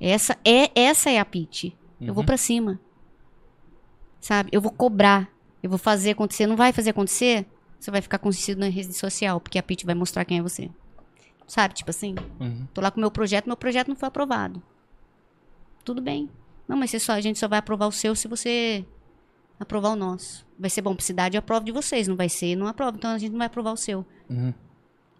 Essa 0.00 0.36
é 0.44 0.70
essa 0.78 1.10
é 1.10 1.18
a 1.18 1.24
Pete. 1.24 1.76
Eu 2.00 2.12
vou 2.12 2.22
Uhum. 2.22 2.26
pra 2.26 2.36
cima. 2.36 2.78
Sabe? 4.20 4.50
Eu 4.52 4.60
vou 4.60 4.70
cobrar. 4.72 5.30
Eu 5.62 5.70
vou 5.70 5.78
fazer 5.78 6.10
acontecer. 6.10 6.46
Não 6.46 6.56
vai 6.56 6.72
fazer 6.72 6.90
acontecer? 6.90 7.46
Você 7.78 7.90
vai 7.90 8.00
ficar 8.02 8.18
conhecido 8.18 8.58
na 8.60 8.68
rede 8.68 8.92
social, 8.92 9.40
porque 9.40 9.58
a 9.58 9.62
Pete 9.62 9.84
vai 9.86 9.94
mostrar 9.94 10.24
quem 10.24 10.38
é 10.38 10.42
você. 10.42 10.70
Sabe? 11.46 11.74
Tipo 11.74 11.90
assim. 11.90 12.14
Uhum. 12.40 12.66
Tô 12.72 12.80
lá 12.80 12.90
com 12.90 12.98
o 12.98 13.00
meu 13.00 13.10
projeto, 13.10 13.46
meu 13.46 13.56
projeto 13.56 13.88
não 13.88 13.96
foi 13.96 14.08
aprovado. 14.08 14.62
Tudo 15.84 16.00
bem. 16.00 16.28
Não, 16.66 16.76
mas 16.76 16.90
só, 17.02 17.12
a 17.12 17.20
gente 17.20 17.38
só 17.38 17.46
vai 17.46 17.58
aprovar 17.58 17.86
o 17.86 17.92
seu 17.92 18.14
se 18.14 18.26
você 18.26 18.84
aprovar 19.60 19.90
o 19.90 19.96
nosso. 19.96 20.46
Vai 20.58 20.70
ser 20.70 20.82
bom 20.82 20.94
pra 20.94 21.04
cidade, 21.04 21.36
eu 21.36 21.40
aprovo 21.40 21.64
de 21.64 21.72
vocês. 21.72 22.08
Não 22.08 22.16
vai 22.16 22.28
ser, 22.28 22.56
não 22.56 22.66
aprovo. 22.66 22.96
Então 22.96 23.10
a 23.10 23.18
gente 23.18 23.32
não 23.32 23.38
vai 23.38 23.46
aprovar 23.46 23.72
o 23.72 23.76
seu. 23.76 24.04
Uhum. 24.28 24.54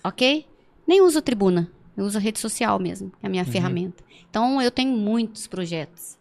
Ok? 0.03 0.47
Nem 0.87 1.01
uso 1.03 1.19
a 1.19 1.23
tribuna. 1.23 1.71
Eu 1.97 2.05
uso 2.05 2.19
a 2.19 2.21
rede 2.21 2.39
social 2.39 2.79
mesmo, 2.79 3.11
que 3.11 3.25
é 3.25 3.27
a 3.27 3.31
minha 3.31 3.45
ferramenta. 3.45 4.03
Então 4.29 4.61
eu 4.61 4.71
tenho 4.71 4.97
muitos 4.97 5.47
projetos. 5.47 6.19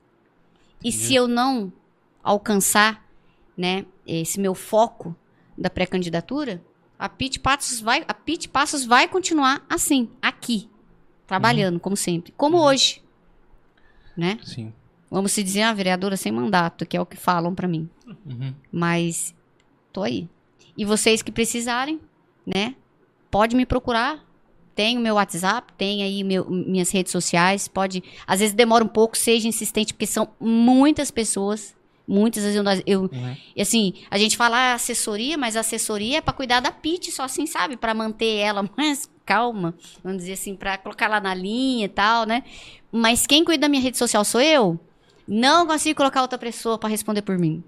E 0.84 0.90
Entendi. 0.90 1.04
se 1.06 1.16
eu 1.16 1.28
não 1.28 1.74
alcançar, 2.22 3.04
né, 3.58 3.86
esse 4.06 4.40
meu 4.40 4.54
foco 4.54 5.16
da 5.58 5.70
pré-candidatura, 5.70 6.62
a 7.04 7.10
Pete 7.10 7.38
Passos 7.40 7.82
vai, 7.82 8.06
a 8.08 8.14
Pete 8.14 8.48
Passos 8.48 8.86
vai 8.86 9.08
continuar 9.10 9.66
assim, 9.70 10.10
aqui, 10.22 10.70
trabalhando 11.28 11.80
como 11.80 11.98
sempre, 11.98 12.32
como 12.38 12.58
hoje, 12.58 13.02
né? 14.16 14.40
Sim. 14.44 14.72
Vamos 15.12 15.32
se 15.34 15.44
dizer 15.44 15.64
a 15.64 15.74
vereadora 15.74 16.16
sem 16.16 16.32
mandato, 16.32 16.86
que 16.86 16.96
é 16.96 17.02
o 17.02 17.06
que 17.06 17.18
falam 17.18 17.54
pra 17.54 17.68
mim. 17.68 17.90
Uhum. 18.26 18.54
Mas 18.72 19.36
tô 19.92 20.02
aí. 20.02 20.28
E 20.78 20.86
vocês 20.86 21.22
que 21.22 21.32
precisarem, 21.32 22.00
né? 22.46 22.74
Pode 23.30 23.56
me 23.56 23.66
procurar. 23.66 24.24
Tem 24.74 24.98
o 24.98 25.02
meu 25.02 25.16
WhatsApp, 25.16 25.72
tem 25.78 26.02
aí 26.02 26.24
meu- 26.24 26.50
minhas 26.50 26.90
redes 26.90 27.12
sociais. 27.12 27.68
Pode. 27.68 28.02
Às 28.26 28.40
vezes 28.40 28.56
demora 28.56 28.84
um 28.84 28.88
pouco, 28.88 29.16
seja 29.16 29.48
insistente, 29.48 29.94
porque 29.94 30.08
são 30.08 30.30
muitas 30.40 31.12
pessoas. 31.12 31.76
Muitas 32.08 32.44
vezes 32.44 32.58
eu. 32.58 32.82
eu 32.86 33.02
Uhum. 33.04 33.38
e 33.56 33.62
assim, 33.62 33.94
a 34.12 34.18
gente 34.18 34.36
fala 34.36 34.58
ah, 34.58 34.74
assessoria, 34.74 35.38
mas 35.38 35.56
assessoria 35.56 36.18
é 36.18 36.22
pra 36.22 36.34
cuidar 36.34 36.60
da 36.60 36.72
Pit, 36.72 37.12
só 37.12 37.24
assim, 37.24 37.46
sabe? 37.46 37.78
Pra 37.78 37.94
manter 37.94 38.38
ela 38.38 38.68
mais 38.78 39.10
calma, 39.26 39.74
vamos 40.04 40.20
dizer 40.20 40.34
assim, 40.34 40.56
pra 40.56 40.78
colocar 40.78 41.08
lá 41.08 41.22
na 41.22 41.34
linha 41.34 41.86
e 41.86 41.90
tal, 41.90 42.26
né? 42.26 42.44
Mas 42.92 43.26
quem 43.26 43.46
cuida 43.46 43.62
da 43.62 43.70
minha 43.70 43.82
rede 43.82 43.98
social 43.98 44.26
sou 44.26 44.42
eu. 44.42 44.80
Não 45.28 45.66
consigo 45.66 45.96
colocar 45.96 46.22
outra 46.22 46.38
pessoa 46.38 46.78
pra 46.78 46.90
responder 46.90 47.22
por 47.22 47.38
mim. 47.40 47.64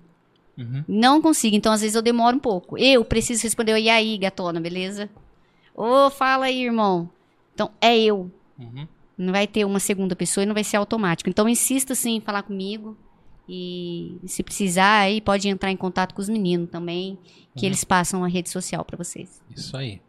Uhum. 0.58 0.84
Não 0.88 1.22
consigo, 1.22 1.56
então 1.56 1.72
às 1.72 1.82
vezes 1.82 1.96
eu 1.96 2.02
demoro 2.02 2.36
um 2.36 2.40
pouco. 2.40 2.78
Eu 2.78 3.04
preciso 3.06 3.44
responder, 3.44 3.78
e 3.80 3.90
aí, 3.90 4.18
gatona, 4.18 4.60
beleza? 4.60 5.10
Ô, 5.74 6.10
fala 6.10 6.46
aí, 6.46 6.64
irmão. 6.64 7.10
Então, 7.54 7.72
é 7.82 7.98
eu. 7.98 8.30
Uhum. 8.60 8.88
Não 9.18 9.32
vai 9.32 9.48
ter 9.48 9.64
uma 9.66 9.80
segunda 9.80 10.16
pessoa 10.16 10.44
e 10.44 10.46
não 10.46 10.54
vai 10.54 10.64
ser 10.64 10.78
automático. 10.78 11.30
Então, 11.30 11.48
insista 11.48 11.96
sim 11.96 12.16
em 12.18 12.22
falar 12.22 12.44
comigo. 12.44 12.98
E 13.48 14.18
se 14.26 14.42
precisar, 14.44 15.00
aí 15.02 15.22
pode 15.22 15.48
entrar 15.48 15.72
em 15.72 15.78
contato 15.78 16.14
com 16.16 16.22
os 16.22 16.30
meninos 16.30 16.70
também, 16.70 17.18
que 17.56 17.62
Uhum. 17.66 17.70
eles 17.70 17.84
passam 17.84 18.24
a 18.24 18.28
rede 18.28 18.50
social 18.50 18.84
pra 18.84 18.98
vocês. 18.98 19.42
Isso 19.56 19.76
aí. 19.78 20.02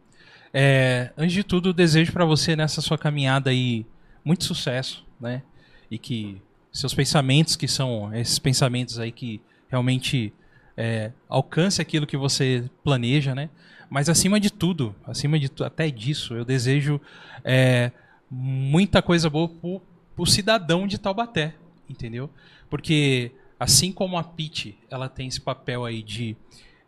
É, 0.53 1.11
antes 1.17 1.33
de 1.33 1.43
tudo, 1.43 1.73
desejo 1.73 2.11
pra 2.11 2.25
você 2.25 2.55
nessa 2.55 2.81
sua 2.81 2.97
caminhada 2.97 3.49
aí 3.49 3.85
muito 4.23 4.43
sucesso, 4.43 5.05
né? 5.19 5.43
E 5.89 5.97
que 5.97 6.41
seus 6.71 6.93
pensamentos, 6.93 7.55
que 7.55 7.67
são 7.67 8.13
esses 8.13 8.39
pensamentos 8.39 8.99
aí 8.99 9.11
que 9.11 9.41
realmente 9.69 10.33
é, 10.75 11.11
alcance 11.29 11.81
aquilo 11.81 12.05
que 12.07 12.17
você 12.17 12.63
planeja, 12.83 13.33
né? 13.35 13.49
Mas 13.89 14.09
acima 14.09 14.39
de 14.39 14.51
tudo, 14.51 14.93
acima 15.05 15.39
de 15.39 15.49
até 15.63 15.89
disso, 15.89 16.33
eu 16.33 16.43
desejo 16.43 16.99
é, 17.43 17.91
muita 18.29 19.01
coisa 19.01 19.29
boa 19.29 19.47
pro, 19.47 19.81
pro 20.15 20.25
cidadão 20.25 20.85
de 20.87 20.97
Taubaté, 20.97 21.55
entendeu? 21.89 22.29
Porque 22.69 23.31
assim 23.59 23.91
como 23.91 24.17
a 24.17 24.23
Pete, 24.23 24.77
ela 24.89 25.09
tem 25.09 25.27
esse 25.27 25.41
papel 25.41 25.85
aí 25.85 26.01
de 26.03 26.35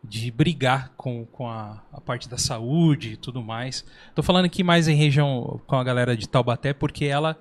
de 0.01 0.31
brigar 0.31 0.93
com, 0.95 1.25
com 1.25 1.47
a, 1.49 1.83
a 1.91 1.99
parte 1.99 2.29
da 2.29 2.37
saúde 2.37 3.13
e 3.13 3.17
tudo 3.17 3.41
mais. 3.43 3.83
Tô 4.15 4.23
falando 4.23 4.45
aqui 4.45 4.63
mais 4.63 4.87
em 4.87 4.95
região 4.95 5.59
com 5.67 5.75
a 5.75 5.83
galera 5.83 6.15
de 6.15 6.27
Taubaté, 6.27 6.71
porque 6.73 7.03
ela, 7.03 7.37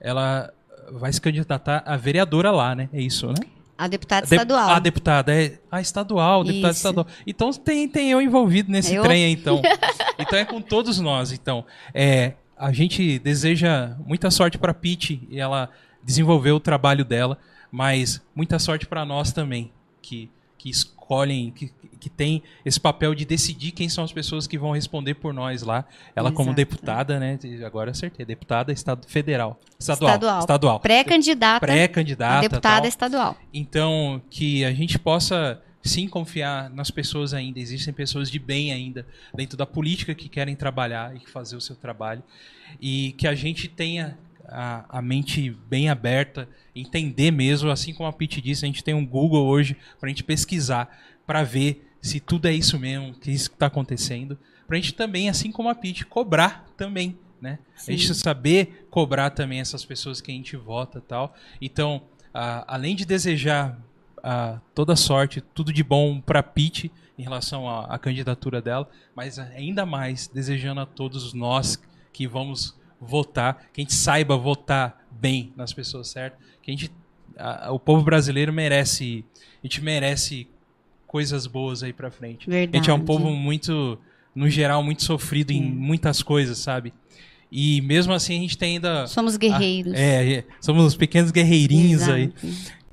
ela 0.00 0.52
vai 0.92 1.12
se 1.12 1.20
candidatar 1.20 1.82
a 1.84 1.96
vereadora 1.96 2.50
lá, 2.52 2.74
né? 2.74 2.88
É 2.92 3.00
isso, 3.00 3.26
né? 3.26 3.34
A 3.76 3.88
deputada 3.88 4.22
Dep- 4.26 4.32
estadual. 4.40 4.70
A 4.70 4.78
deputada, 4.78 5.34
é. 5.34 5.58
A 5.70 5.80
estadual, 5.80 6.44
deputada 6.44 6.70
Isso. 6.72 6.78
estadual. 6.78 7.06
Então 7.26 7.52
tem, 7.52 7.86
tem 7.88 8.10
eu 8.10 8.22
envolvido 8.22 8.70
nesse 8.70 8.94
Eu? 8.94 9.02
trem 9.02 9.24
aí, 9.24 9.32
então. 9.32 9.60
então 10.18 10.38
é 10.38 10.44
com 10.44 10.62
todos 10.62 10.98
nós, 10.98 11.30
então. 11.30 11.64
É, 11.92 12.34
a 12.56 12.72
gente 12.72 13.18
deseja 13.18 13.94
muita 14.06 14.30
sorte 14.30 14.56
para 14.56 14.72
Pete 14.72 15.26
e 15.28 15.38
ela 15.38 15.68
desenvolver 16.02 16.52
o 16.52 16.60
trabalho 16.60 17.04
dela, 17.04 17.36
mas 17.70 18.22
muita 18.34 18.58
sorte 18.58 18.86
para 18.86 19.04
nós 19.04 19.32
também, 19.32 19.70
que, 20.02 20.30
que 20.58 20.70
esco- 20.70 20.96
escolhem, 21.06 21.52
que, 21.52 21.70
que 22.00 22.10
tem 22.10 22.42
esse 22.64 22.80
papel 22.80 23.14
de 23.14 23.24
decidir 23.24 23.70
quem 23.70 23.88
são 23.88 24.02
as 24.02 24.10
pessoas 24.12 24.48
que 24.48 24.58
vão 24.58 24.72
responder 24.72 25.14
por 25.14 25.32
nós 25.32 25.62
lá. 25.62 25.84
Ela 26.16 26.32
como 26.32 26.48
Exato. 26.48 26.56
deputada, 26.56 27.20
né? 27.20 27.38
Agora 27.64 27.92
acertei, 27.92 28.26
deputada 28.26 28.72
estado 28.72 29.06
federal. 29.06 29.56
Estadual. 29.78 30.10
Estadual. 30.10 30.38
Estadual. 30.40 30.80
Pré-candidata 30.80 31.64
Pré-candidata. 31.64 32.40
deputada 32.48 32.78
tal. 32.80 32.88
estadual. 32.88 33.36
Então, 33.54 34.20
que 34.28 34.64
a 34.64 34.72
gente 34.72 34.98
possa 34.98 35.62
sim 35.80 36.08
confiar 36.08 36.68
nas 36.70 36.90
pessoas 36.90 37.32
ainda. 37.32 37.60
Existem 37.60 37.94
pessoas 37.94 38.28
de 38.28 38.40
bem 38.40 38.72
ainda 38.72 39.06
dentro 39.32 39.56
da 39.56 39.64
política 39.64 40.12
que 40.12 40.28
querem 40.28 40.56
trabalhar 40.56 41.14
e 41.14 41.20
fazer 41.30 41.54
o 41.54 41.60
seu 41.60 41.76
trabalho. 41.76 42.20
E 42.80 43.12
que 43.16 43.28
a 43.28 43.34
gente 43.36 43.68
tenha 43.68 44.18
a, 44.48 44.98
a 44.98 45.02
mente 45.02 45.50
bem 45.68 45.88
aberta, 45.88 46.48
entender 46.74 47.30
mesmo, 47.30 47.70
assim 47.70 47.92
como 47.92 48.08
a 48.08 48.12
Pete 48.12 48.40
disse, 48.40 48.64
a 48.64 48.68
gente 48.68 48.84
tem 48.84 48.94
um 48.94 49.06
Google 49.06 49.46
hoje 49.46 49.76
para 49.98 50.08
a 50.08 50.10
gente 50.10 50.24
pesquisar, 50.24 50.88
para 51.26 51.42
ver 51.42 51.88
se 52.00 52.20
tudo 52.20 52.46
é 52.46 52.52
isso 52.52 52.78
mesmo, 52.78 53.14
que 53.14 53.30
isso 53.30 53.50
está 53.50 53.66
acontecendo. 53.66 54.38
Para 54.66 54.76
a 54.76 54.80
gente 54.80 54.94
também, 54.94 55.28
assim 55.28 55.50
como 55.50 55.68
a 55.68 55.74
Pete, 55.74 56.06
cobrar 56.06 56.66
também. 56.76 57.18
Né? 57.40 57.58
A 57.76 57.90
gente 57.90 58.14
saber 58.14 58.86
cobrar 58.90 59.30
também 59.30 59.60
essas 59.60 59.84
pessoas 59.84 60.20
que 60.20 60.30
a 60.30 60.34
gente 60.34 60.56
vota 60.56 61.00
tal. 61.00 61.34
Então, 61.60 62.02
além 62.32 62.96
de 62.96 63.04
desejar 63.04 63.78
toda 64.74 64.96
sorte, 64.96 65.40
tudo 65.40 65.72
de 65.72 65.82
bom 65.82 66.20
para 66.20 66.42
Pete 66.42 66.90
em 67.18 67.22
relação 67.22 67.68
à, 67.68 67.86
à 67.86 67.98
candidatura 67.98 68.60
dela, 68.60 68.88
mas 69.14 69.38
ainda 69.38 69.86
mais 69.86 70.26
desejando 70.28 70.80
a 70.80 70.86
todos 70.86 71.32
nós 71.32 71.80
que 72.12 72.26
vamos 72.26 72.74
votar, 73.00 73.66
que 73.72 73.80
a 73.80 73.82
gente 73.82 73.94
saiba 73.94 74.36
votar 74.36 75.04
bem 75.10 75.52
nas 75.56 75.72
pessoas 75.72 76.08
certas, 76.08 76.38
que 76.62 76.70
a 76.70 76.74
gente, 76.74 76.90
a- 77.38 77.70
o 77.72 77.78
povo 77.78 78.02
brasileiro 78.04 78.52
merece, 78.52 79.24
a 79.62 79.66
gente 79.66 79.82
merece 79.82 80.46
coisas 81.06 81.46
boas 81.46 81.82
aí 81.82 81.92
para 81.92 82.10
frente. 82.10 82.48
A 82.50 82.52
gente 82.54 82.90
é 82.90 82.92
um 82.92 82.98
Verdade. 82.98 83.02
povo 83.04 83.30
muito, 83.30 83.98
no 84.34 84.48
geral, 84.50 84.82
muito 84.82 85.02
sofrido 85.02 85.50
em 85.52 85.62
muitas 85.62 86.22
coisas, 86.22 86.58
sabe? 86.58 86.92
E 87.50 87.80
mesmo 87.82 88.12
assim 88.12 88.36
a 88.36 88.40
gente 88.40 88.58
tem 88.58 88.74
ainda 88.76 89.06
Somos 89.06 89.36
guerreiros. 89.36 89.94
é, 89.94 90.32
é, 90.38 90.44
somos 90.60 90.84
os 90.84 90.96
pequenos 90.96 91.30
guerreirinhos 91.30 92.02
Exato. 92.02 92.12
aí, 92.14 92.32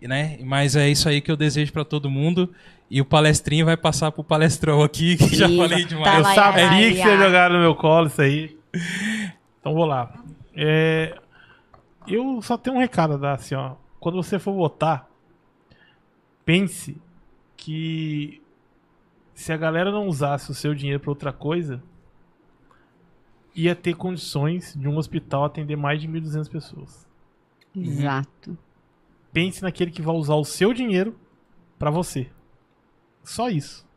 né? 0.07 0.37
Mas 0.43 0.75
é 0.75 0.87
isso 0.89 1.09
aí 1.09 1.21
que 1.21 1.31
eu 1.31 1.35
desejo 1.35 1.73
pra 1.73 1.83
todo 1.83 2.09
mundo. 2.09 2.53
E 2.89 3.01
o 3.01 3.05
palestrinho 3.05 3.65
vai 3.65 3.75
passar 3.75 4.11
pro 4.11 4.23
palestrão 4.23 4.83
aqui, 4.83 5.17
que 5.17 5.35
já 5.35 5.47
Isso. 5.47 5.57
falei 5.57 5.81
Tá 5.83 5.87
demais. 5.89 6.15
Eu 6.17 6.21
lá, 6.21 6.35
sabia 6.35 6.91
que 6.91 7.01
vocês 7.01 7.19
jogaram 7.19 7.55
no 7.55 7.61
meu 7.61 7.73
colo 7.75 8.05
isso 8.07 8.21
aí. 8.21 8.55
Então 9.63 9.73
vou 9.73 9.85
lá. 9.85 10.13
É, 10.53 11.17
eu 12.05 12.41
só 12.41 12.57
tenho 12.57 12.75
um 12.75 12.79
recado 12.79 13.13
a 13.13 13.17
dar 13.17 13.35
assim, 13.35 13.55
ó. 13.55 13.77
Quando 13.97 14.21
você 14.21 14.37
for 14.37 14.53
votar, 14.53 15.09
pense 16.43 17.01
que 17.55 18.41
se 19.33 19.53
a 19.53 19.57
galera 19.57 19.89
não 19.89 20.05
usasse 20.05 20.51
o 20.51 20.53
seu 20.53 20.75
dinheiro 20.75 20.99
pra 20.99 21.11
outra 21.11 21.31
coisa, 21.31 21.81
ia 23.55 23.73
ter 23.73 23.95
condições 23.95 24.75
de 24.77 24.85
um 24.85 24.97
hospital 24.97 25.45
atender 25.45 25.77
mais 25.77 26.01
de 26.01 26.09
1.200 26.09 26.51
pessoas. 26.51 27.07
Exato. 27.73 28.57
Pense 29.31 29.63
naquele 29.63 29.91
que 29.91 30.01
vai 30.01 30.13
usar 30.13 30.35
o 30.35 30.43
seu 30.43 30.73
dinheiro 30.73 31.17
pra 31.79 31.89
você. 31.89 32.29
Só 33.23 33.47
isso. 33.47 33.87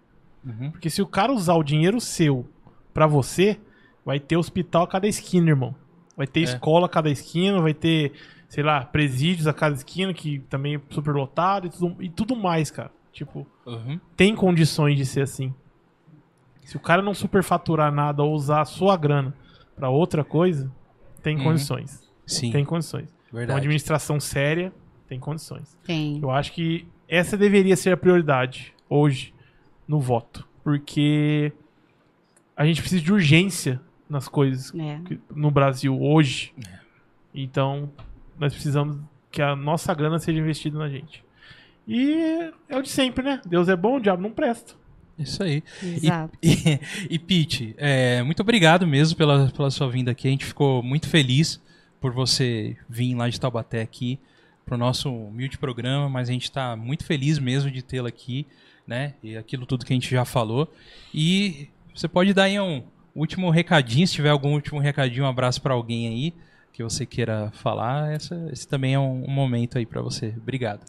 Uhum. 0.45 0.71
Porque 0.71 0.89
se 0.89 1.03
o 1.03 1.09
cara 1.09 1.33
usar 1.33 1.55
o 1.55 1.65
dinheiro 1.65 2.01
seu 2.01 2.47
pra 2.95 3.09
você, 3.09 3.61
vai 4.07 4.19
ter 4.21 4.37
hospital 4.39 4.85
a 4.85 4.87
cada 4.89 5.07
esquina, 5.09 5.51
irmão. 5.51 5.75
Vai 6.17 6.27
ter 6.27 6.41
É. 6.41 6.45
escola 6.45 6.87
a 6.87 6.89
cada 6.89 7.11
esquina, 7.11 7.61
vai 7.61 7.75
ter, 7.75 8.13
sei 8.49 8.63
lá, 8.65 8.83
presídios 8.85 9.47
a 9.47 9.53
cada 9.53 9.75
esquina, 9.75 10.15
que 10.15 10.39
também 10.49 10.77
é 10.77 10.81
super 10.89 11.15
lotado 11.15 11.67
e 11.67 11.71
tudo, 11.71 12.03
e 12.03 12.09
tudo 12.09 12.35
mais, 12.37 12.71
cara. 12.71 12.91
Tipo, 13.13 13.47
Uhum. 13.67 13.99
tem 14.17 14.35
condições 14.35 14.97
de 14.97 15.05
ser 15.05 15.23
assim. 15.23 15.53
Se 16.65 16.77
o 16.77 16.81
cara 16.81 17.03
não 17.03 17.13
superfaturar 17.15 17.93
nada 17.93 18.23
ou 18.23 18.33
usar 18.35 18.61
a 18.63 18.65
sua 18.65 18.97
grana 18.97 19.35
pra 19.75 19.89
outra 19.91 20.25
coisa, 20.25 20.71
tem 21.23 21.37
Uhum. 21.37 21.45
condições. 21.45 22.07
Sim, 22.27 22.51
Tem 22.51 22.65
condições. 22.65 23.09
Uma 23.33 23.39
verdade. 23.41 23.59
administração 23.59 24.19
séria 24.21 24.73
tem 25.09 25.19
condições. 25.21 25.77
Tem. 25.85 26.19
Eu 26.21 26.31
acho 26.31 26.53
que 26.53 26.87
essa 27.09 27.37
deveria 27.37 27.77
ser 27.77 27.91
a 27.93 27.97
prioridade 27.97 28.73
hoje 28.89 29.33
no 29.87 30.01
voto. 30.01 30.47
Porque 30.65 31.53
a 32.57 32.65
gente 32.67 32.81
precisa 32.81 33.01
de 33.03 33.13
urgência 33.13 33.81
nas 34.09 34.29
coisas 34.29 34.73
É. 34.75 35.01
que- 35.05 35.19
no 35.35 35.51
Brasil 35.51 36.01
hoje. 36.01 36.53
Então, 37.35 37.91
nós 38.39 38.53
precisamos 38.53 38.99
que 39.31 39.43
a 39.43 39.55
nossa 39.55 39.93
grana 39.95 40.19
seja 40.19 40.39
investida 40.39 40.79
na 40.79 40.89
gente. 40.89 41.25
E 41.87 42.51
é 42.69 42.77
o 42.77 42.83
de 42.83 42.89
sempre, 42.89 43.23
né? 43.25 43.41
Deus 43.47 43.69
é 43.69 43.77
bom, 43.77 43.97
o 43.97 44.01
diabo 44.01 44.23
não 44.23 44.31
presta. 44.31 44.75
Isso 45.19 45.43
aí. 45.43 45.63
Exato. 45.83 46.37
E, 46.43 46.81
e 47.11 47.19
Pete, 47.19 47.75
é, 47.79 48.23
muito 48.23 48.41
obrigado 48.41 48.87
mesmo 48.87 49.17
pela, 49.17 49.49
pela 49.51 49.71
sua 49.71 49.89
vinda 49.89 50.11
aqui. 50.11 50.27
A 50.29 50.31
gente 50.31 50.45
ficou 50.45 50.83
muito 50.83 51.09
feliz 51.09 51.61
por 52.01 52.13
você 52.13 52.77
vir 52.89 53.15
lá 53.15 53.29
de 53.29 53.41
Taubaté 53.41 53.81
aqui 53.83 54.19
pro 54.65 54.77
nosso 54.77 55.11
humilde 55.13 55.59
programa, 55.59 56.09
mas 56.09 56.29
a 56.29 56.33
gente 56.33 56.45
está 56.45 56.75
muito 56.77 57.05
feliz 57.05 57.39
mesmo 57.39 57.71
de 57.71 57.83
tê-la 57.83 58.09
aqui, 58.09 58.47
né? 58.87 59.15
E 59.23 59.37
aquilo 59.37 59.65
tudo 59.65 59.87
que 59.87 59.93
a 59.93 59.97
gente 59.97 60.11
já 60.11 60.25
falou. 60.25 60.71
E 61.15 61.69
você 61.95 62.09
pode 62.09 62.35
dar 62.35 62.45
aí 62.45 62.59
um 62.61 62.83
último 63.19 63.51
recadinho, 63.51 64.07
se 64.07 64.15
tiver 64.15 64.31
algum 64.31 64.53
último 64.53 64.79
recadinho, 64.79 65.25
um 65.25 65.29
abraço 65.29 65.61
para 65.61 65.75
alguém 65.75 66.09
aí 66.09 66.35
que 66.77 66.83
você 66.83 67.07
queira 67.07 67.51
falar. 67.55 68.13
Essa, 68.13 68.49
esse 68.53 68.69
também 68.69 68.93
é 68.93 68.99
um, 68.99 69.25
um 69.27 69.31
momento 69.31 69.79
aí 69.79 69.87
para 69.87 70.03
você. 70.03 70.35
Obrigado. 70.37 70.85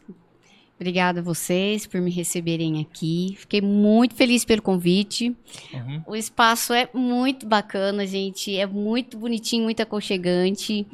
Obrigada 0.75 1.21
a 1.21 1.23
vocês 1.23 1.87
por 1.87 2.01
me 2.01 2.11
receberem 2.11 2.81
aqui. 2.81 3.35
Fiquei 3.39 3.61
muito 3.61 4.13
feliz 4.13 4.43
pelo 4.43 4.61
convite. 4.61 5.35
Uhum. 5.73 6.03
O 6.05 6.15
espaço 6.15 6.73
é 6.73 6.89
muito 6.93 7.47
bacana, 7.47 8.05
gente. 8.05 8.55
É 8.55 8.67
muito 8.67 9.17
bonitinho, 9.17 9.63
muito 9.63 9.81
aconchegante. 9.81 10.85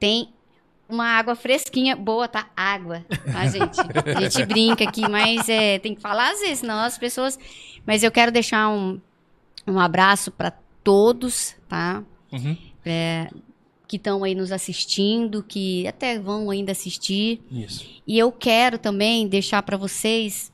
Tem 0.00 0.30
uma 0.88 1.06
água 1.06 1.36
fresquinha, 1.36 1.94
boa, 1.94 2.26
tá? 2.26 2.48
Água, 2.56 3.04
tá, 3.30 3.46
gente? 3.46 3.78
A 4.16 4.20
gente 4.22 4.44
brinca 4.48 4.82
aqui, 4.82 5.08
mas 5.08 5.48
é, 5.48 5.78
tem 5.78 5.94
que 5.94 6.00
falar 6.00 6.32
às 6.32 6.40
vezes, 6.40 6.60
senão 6.60 6.80
as 6.80 6.96
pessoas. 6.96 7.38
Mas 7.86 8.02
eu 8.02 8.10
quero 8.10 8.32
deixar 8.32 8.70
um, 8.70 8.98
um 9.66 9.78
abraço 9.78 10.32
para 10.32 10.52
todos, 10.88 11.54
tá? 11.68 12.02
Uhum. 12.32 12.56
Que 13.86 13.96
estão 13.96 14.24
aí 14.24 14.34
nos 14.34 14.50
assistindo, 14.50 15.42
que 15.42 15.86
até 15.86 16.18
vão 16.18 16.48
ainda 16.48 16.72
assistir. 16.72 17.42
Isso. 17.50 17.86
E 18.06 18.18
eu 18.18 18.32
quero 18.32 18.78
também 18.78 19.28
deixar 19.28 19.62
para 19.62 19.76
vocês 19.76 20.50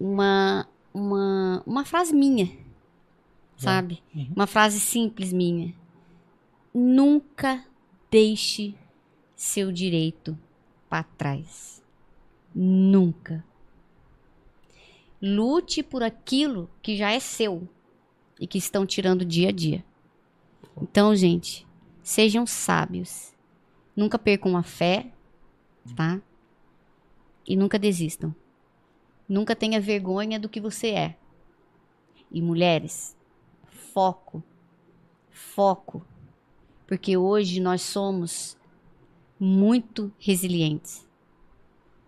uma, 0.00 0.66
uma, 0.92 1.62
uma 1.64 1.84
frase 1.84 2.12
minha, 2.12 2.50
sabe? 3.56 4.02
Uhum. 4.12 4.26
Uma 4.34 4.48
frase 4.48 4.80
simples 4.80 5.32
minha. 5.32 5.72
Nunca 6.74 7.64
deixe 8.10 8.74
seu 9.36 9.70
direito 9.70 10.36
para 10.90 11.04
trás. 11.04 11.80
Nunca. 12.52 13.44
Lute 15.22 15.84
por 15.84 16.02
aquilo 16.02 16.68
que 16.82 16.96
já 16.96 17.12
é 17.12 17.20
seu 17.20 17.68
e 18.40 18.46
que 18.46 18.58
estão 18.58 18.86
tirando 18.86 19.24
dia 19.24 19.48
a 19.48 19.52
dia. 19.52 19.84
Então, 20.80 21.14
gente, 21.14 21.66
sejam 22.02 22.46
sábios. 22.46 23.32
Nunca 23.94 24.18
percam 24.18 24.56
a 24.56 24.62
fé, 24.62 25.10
tá? 25.96 26.20
E 27.46 27.56
nunca 27.56 27.78
desistam. 27.78 28.34
Nunca 29.28 29.56
tenha 29.56 29.80
vergonha 29.80 30.38
do 30.38 30.48
que 30.48 30.60
você 30.60 30.88
é. 30.88 31.16
E 32.30 32.40
mulheres, 32.40 33.16
foco. 33.66 34.42
Foco. 35.30 36.06
Porque 36.86 37.16
hoje 37.16 37.60
nós 37.60 37.82
somos 37.82 38.56
muito 39.38 40.12
resilientes. 40.18 41.06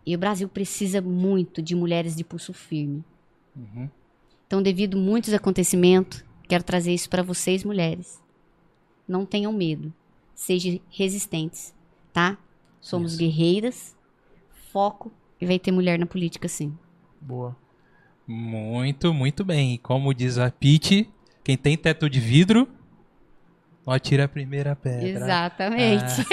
E 0.07 0.15
o 0.15 0.19
Brasil 0.19 0.49
precisa 0.49 1.01
muito 1.01 1.61
de 1.63 1.75
mulheres 1.75 2.17
de 2.17 2.25
pulso 2.25 2.53
firme. 2.53 3.05
Uhum. 3.55 3.91
Então, 4.51 4.61
devido 4.61 4.99
a 4.99 5.01
muitos 5.01 5.33
acontecimentos, 5.33 6.25
quero 6.49 6.65
trazer 6.65 6.93
isso 6.93 7.09
para 7.09 7.23
vocês, 7.23 7.63
mulheres. 7.63 8.21
Não 9.07 9.25
tenham 9.25 9.53
medo. 9.53 9.93
Sejam 10.35 10.81
resistentes, 10.91 11.73
tá? 12.13 12.37
Somos 12.81 13.13
Isso. 13.13 13.21
guerreiras. 13.21 13.95
Foco 14.73 15.13
e 15.41 15.47
vai 15.47 15.57
ter 15.57 15.71
mulher 15.71 16.01
na 16.01 16.07
política, 16.07 16.49
sim. 16.49 16.77
Boa. 17.21 17.57
Muito, 18.27 19.15
muito 19.15 19.45
bem. 19.45 19.75
E 19.75 19.79
Como 19.79 20.13
diz 20.13 20.37
a 20.37 20.51
Pete, 20.51 21.09
quem 21.45 21.57
tem 21.57 21.77
teto 21.77 22.11
de 22.11 22.19
vidro, 22.19 22.69
não 23.87 23.95
atira 23.95 24.25
a 24.25 24.29
primeira 24.29 24.75
pedra. 24.75 25.11
Exatamente. 25.11 26.27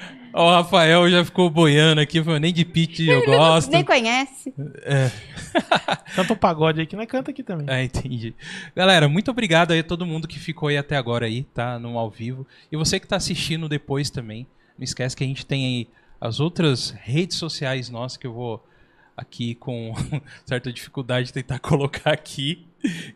Ó, 0.00 0.08
o 0.32 0.50
Rafael 0.50 1.10
já 1.10 1.24
ficou 1.24 1.50
boiando 1.50 2.00
aqui, 2.00 2.22
falou, 2.22 2.38
nem 2.38 2.52
de 2.52 2.64
Pete 2.64 3.06
eu 3.06 3.24
gosto. 3.24 3.70
Nem 3.70 3.84
conhece. 3.84 4.52
Canta 6.14 6.32
um 6.32 6.36
pagode 6.36 6.80
aí 6.80 6.86
que 6.86 6.96
nós 6.96 7.06
canta 7.06 7.30
aqui 7.30 7.42
também. 7.42 7.66
Ah, 7.68 7.82
entendi. 7.82 8.34
Galera, 8.74 9.08
muito 9.08 9.30
obrigado 9.30 9.72
aí 9.72 9.80
a 9.80 9.84
todo 9.84 10.06
mundo 10.06 10.26
que 10.26 10.38
ficou 10.38 10.68
aí 10.68 10.76
até 10.76 10.96
agora 10.96 11.26
aí, 11.26 11.44
tá? 11.44 11.78
No 11.78 11.98
ao 11.98 12.10
vivo. 12.10 12.46
E 12.72 12.76
você 12.76 12.98
que 12.98 13.06
tá 13.06 13.16
assistindo 13.16 13.68
depois 13.68 14.10
também. 14.10 14.46
Não 14.76 14.84
esquece 14.84 15.16
que 15.16 15.24
a 15.24 15.26
gente 15.26 15.44
tem 15.44 15.66
aí 15.66 15.88
as 16.20 16.40
outras 16.40 16.90
redes 16.90 17.36
sociais 17.36 17.90
nossas 17.90 18.16
que 18.16 18.26
eu 18.26 18.32
vou 18.32 18.64
aqui 19.16 19.56
com 19.56 19.92
certa 20.46 20.72
dificuldade 20.72 21.26
de 21.26 21.32
tentar 21.32 21.58
colocar 21.60 22.12
aqui, 22.12 22.66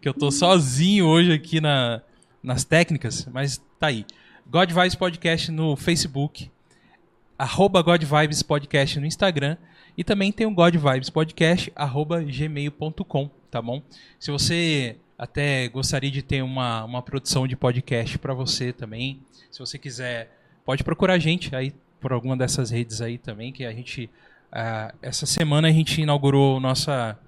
que 0.01 0.09
eu 0.09 0.13
tô 0.13 0.31
sozinho 0.31 1.07
hoje 1.07 1.33
aqui 1.33 1.61
na, 1.61 2.03
nas 2.43 2.65
técnicas, 2.65 3.27
mas 3.33 3.63
tá 3.79 3.87
aí. 3.87 4.05
God 4.47 4.71
Vibes 4.73 4.97
Podcast 4.97 5.53
no 5.53 5.77
Facebook, 5.77 6.51
arroba 7.43 7.83
God 7.83 8.05
Vibes 8.05 8.41
Podcast 8.41 9.01
no 9.01 9.07
Instagram 9.07 9.57
e 9.99 10.05
também 10.05 10.31
tem 10.31 10.47
o 10.47 10.55
God 10.55 10.77
Vibes 10.77 11.11
Podcast, 11.11 11.73
arroba 11.75 12.23
gmail.com, 12.23 13.31
tá 13.51 13.61
bom? 13.61 13.83
Se 14.21 14.31
você 14.31 14.97
até 15.19 15.69
gostaria 15.69 16.11
de 16.11 16.23
ter 16.23 16.43
uma, 16.43 16.85
uma 16.85 17.03
produção 17.03 17.49
de 17.49 17.57
podcast 17.57 18.17
para 18.19 18.33
você 18.33 18.73
também, 18.73 19.21
se 19.51 19.59
você 19.59 19.77
quiser, 19.77 20.31
pode 20.65 20.85
procurar 20.85 21.15
a 21.15 21.19
gente 21.19 21.55
aí 21.57 21.75
por 22.01 22.13
alguma 22.13 22.37
dessas 22.37 22.71
redes 22.71 23.01
aí 23.01 23.19
também, 23.19 23.53
que 23.53 23.65
a 23.65 23.73
gente 23.73 24.09
Uh, 24.53 24.95
essa 25.01 25.25
semana 25.25 25.69
a 25.69 25.73
gente 25.73 26.03
inaugurou 26.03 26.61
nossa. 26.61 27.19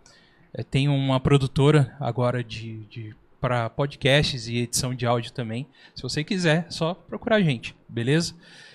Uh, 0.56 0.62
tem 0.62 0.90
uma 0.90 1.18
produtora 1.18 1.96
agora 1.98 2.44
de, 2.44 2.84
de 2.84 3.16
para 3.40 3.70
podcasts 3.70 4.46
e 4.46 4.58
edição 4.58 4.94
de 4.94 5.06
áudio 5.06 5.32
também. 5.32 5.66
Se 5.94 6.02
você 6.02 6.22
quiser, 6.22 6.66
só 6.68 6.92
procurar 6.92 7.36
a 7.36 7.40
gente, 7.40 7.74
beleza? 7.88 8.34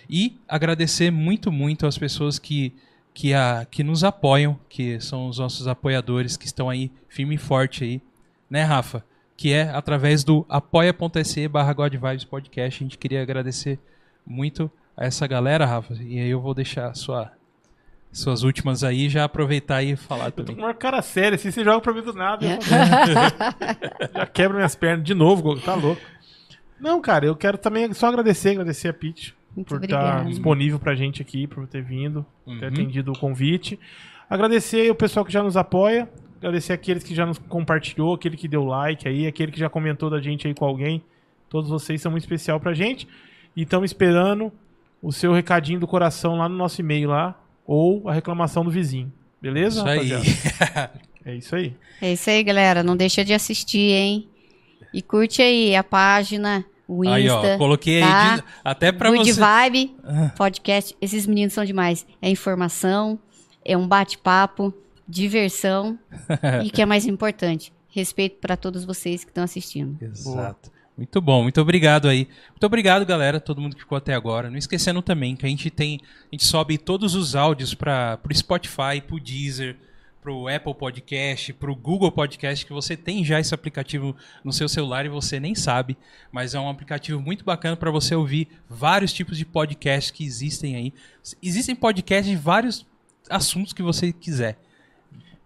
E 0.10 0.36
agradecer 0.48 1.12
muito, 1.12 1.52
muito 1.52 1.86
às 1.86 1.98
pessoas 1.98 2.40
que, 2.40 2.74
que, 3.14 3.34
a, 3.34 3.68
que 3.70 3.84
nos 3.84 4.04
apoiam, 4.04 4.60
que 4.68 5.00
são 5.00 5.28
os 5.28 5.38
nossos 5.38 5.68
apoiadores, 5.68 6.36
que 6.36 6.48
estão 6.48 6.68
aí 6.68 6.92
firme 7.08 7.36
e 7.36 7.38
forte 7.38 7.84
aí, 7.84 8.02
né, 8.50 8.64
Rafa? 8.64 9.06
Que 9.38 9.54
é 9.54 9.70
através 9.70 10.24
do 10.24 10.46
apoia.se 10.50 11.48
barra 11.48 11.76
Podcast. 12.28 12.84
A 12.84 12.86
gente 12.86 12.98
queria 12.98 13.22
agradecer 13.22 13.78
muito 14.26 14.70
a 14.98 15.06
essa 15.06 15.28
galera, 15.28 15.66
Rafa. 15.66 15.94
E 16.02 16.20
aí 16.20 16.30
eu 16.30 16.42
vou 16.42 16.56
deixar 16.56 16.88
a 16.88 16.94
sua 16.96 17.32
suas 18.12 18.42
últimas 18.42 18.84
aí, 18.84 19.08
já 19.08 19.24
aproveitar 19.24 19.84
e 19.84 19.96
falar 19.96 20.32
também. 20.32 20.54
Eu 20.54 20.56
tô 20.56 20.62
com 20.62 20.68
uma 20.68 20.74
cara 20.74 21.00
séria, 21.00 21.36
assim, 21.36 21.52
você 21.52 21.64
joga 21.64 21.80
pra 21.80 21.94
mim 21.94 22.02
do 22.02 22.12
nada. 22.12 22.44
É. 22.44 22.58
já 24.18 24.26
quebra 24.26 24.58
minhas 24.58 24.74
pernas 24.74 25.06
de 25.06 25.14
novo, 25.14 25.60
tá 25.62 25.76
louco. 25.76 26.02
Não, 26.80 27.00
cara, 27.00 27.28
eu 27.28 27.36
quero 27.36 27.60
também 27.60 27.94
só 27.94 28.08
agradecer, 28.08 28.50
agradecer 28.50 28.88
a 28.88 28.94
Pete 28.94 29.38
por 29.64 29.84
estar 29.84 30.20
tá 30.20 30.24
disponível 30.24 30.80
pra 30.80 30.96
gente 30.96 31.22
aqui, 31.22 31.48
por 31.48 31.68
ter 31.68 31.84
vindo, 31.84 32.26
uhum. 32.46 32.60
ter 32.60 32.68
atendido 32.68 33.12
o 33.12 33.18
convite. 33.18 33.80
Agradecer 34.30 34.92
o 34.92 34.96
pessoal 34.96 35.26
que 35.26 35.32
já 35.32 35.42
nos 35.42 35.58
apoia, 35.58 36.10
agradecer 36.38 36.74
aqueles 36.74 37.04
que 37.04 37.16
já 37.16 37.26
nos 37.26 37.38
compartilhou, 37.38 38.14
aquele 38.14 38.38
que 38.38 38.48
deu 38.48 38.64
like 38.64 39.08
aí, 39.08 39.26
aquele 39.26 39.52
que 39.52 39.60
já 39.60 39.70
comentou 39.70 40.10
da 40.10 40.22
gente 40.22 40.48
aí 40.48 40.54
com 40.54 40.66
alguém. 40.66 41.02
Todos 41.50 41.70
vocês 41.70 42.02
são 42.02 42.12
muito 42.12 42.24
especial 42.24 42.60
pra 42.60 42.74
gente. 42.74 43.08
E 43.56 43.64
estamos 43.64 43.90
esperando 43.90 44.52
o 45.02 45.12
seu 45.12 45.34
recadinho 45.34 45.80
do 45.80 45.88
coração 45.88 46.38
lá 46.38 46.48
no 46.48 46.56
nosso 46.56 46.82
e-mail 46.82 47.10
lá, 47.10 47.40
ou 47.66 48.08
a 48.08 48.14
reclamação 48.14 48.64
do 48.64 48.72
vizinho. 48.72 49.12
Beleza? 49.42 49.84
Isso 49.96 50.20
é 51.26 51.36
isso 51.36 51.56
aí. 51.56 51.74
É 52.02 52.14
isso 52.14 52.30
aí, 52.30 52.44
galera. 52.44 52.84
Não 52.84 52.96
deixa 52.96 53.24
de 53.24 53.34
assistir, 53.34 53.94
hein? 53.94 54.28
E 54.94 55.02
curte 55.02 55.42
aí 55.42 55.76
a 55.76 55.84
página, 55.84 56.66
o 56.90 57.06
Insta. 57.06 57.16
Aí, 57.16 57.30
ó, 57.30 57.58
coloquei 57.58 58.00
tá? 58.02 58.34
aí 58.34 58.44
até 58.64 58.92
pra 58.92 59.12
Good 59.12 59.32
você. 59.32 59.40
Vibe, 59.40 59.96
podcast. 60.36 60.98
Esses 61.00 61.28
meninos 61.28 61.54
são 61.54 61.64
demais. 61.64 62.06
É 62.20 62.30
informação, 62.32 63.20
é 63.64 63.78
um 63.78 63.88
bate-papo, 63.88 64.74
diversão 65.08 66.00
e 66.66 66.72
que 66.72 66.82
é 66.82 66.86
mais 66.88 67.06
importante, 67.06 67.72
respeito 67.90 68.40
para 68.40 68.58
todos 68.58 68.84
vocês 68.84 69.24
que 69.24 69.30
estão 69.30 69.44
assistindo. 69.44 70.04
Exato. 70.04 70.72
Boa. 70.72 70.80
Muito 70.98 71.22
bom, 71.22 71.44
muito 71.44 71.62
obrigado 71.62 72.10
aí. 72.10 72.28
Muito 72.50 72.66
obrigado, 72.66 73.06
galera, 73.06 73.40
todo 73.40 73.62
mundo 73.62 73.76
que 73.76 73.84
ficou 73.84 73.98
até 73.98 74.14
agora. 74.14 74.50
Não 74.50 74.58
esquecendo 74.58 75.02
também 75.02 75.36
que 75.36 75.46
a 75.46 75.50
gente 75.50 75.70
tem, 75.70 76.02
a 76.04 76.36
gente 76.36 76.46
sobe 76.46 76.78
todos 76.78 77.16
os 77.16 77.36
áudios 77.36 77.74
para 77.74 78.20
o 78.22 78.36
Spotify, 78.36 79.00
para 79.06 79.16
o 79.16 79.20
Deezer, 79.20 79.78
para 80.22 80.32
o 80.32 80.48
Apple 80.48 80.74
Podcast, 80.74 81.54
para 81.54 81.72
o 81.72 81.76
Google 81.76 82.12
Podcast, 82.12 82.66
que 82.66 82.74
você 82.74 82.98
tem 82.98 83.24
já 83.24 83.40
esse 83.40 83.54
aplicativo 83.54 84.16
no 84.44 84.52
seu 84.52 84.68
celular 84.68 85.06
e 85.06 85.10
você 85.10 85.40
nem 85.40 85.56
sabe, 85.56 85.98
mas 86.32 86.54
é 86.54 86.60
um 86.60 86.70
aplicativo 86.70 87.22
muito 87.22 87.46
bacana 87.46 87.76
para 87.76 87.90
você 87.90 88.14
ouvir 88.16 88.48
vários 88.70 89.14
tipos 89.14 89.38
de 89.38 89.46
podcasts 89.46 90.12
que 90.12 90.26
existem 90.26 90.76
aí. 90.76 90.94
Existem 91.42 91.76
podcasts 91.76 92.30
de 92.30 92.36
vários 92.36 92.86
assuntos 93.30 93.74
que 93.74 93.82
você 93.82 94.12
quiser 94.12 94.58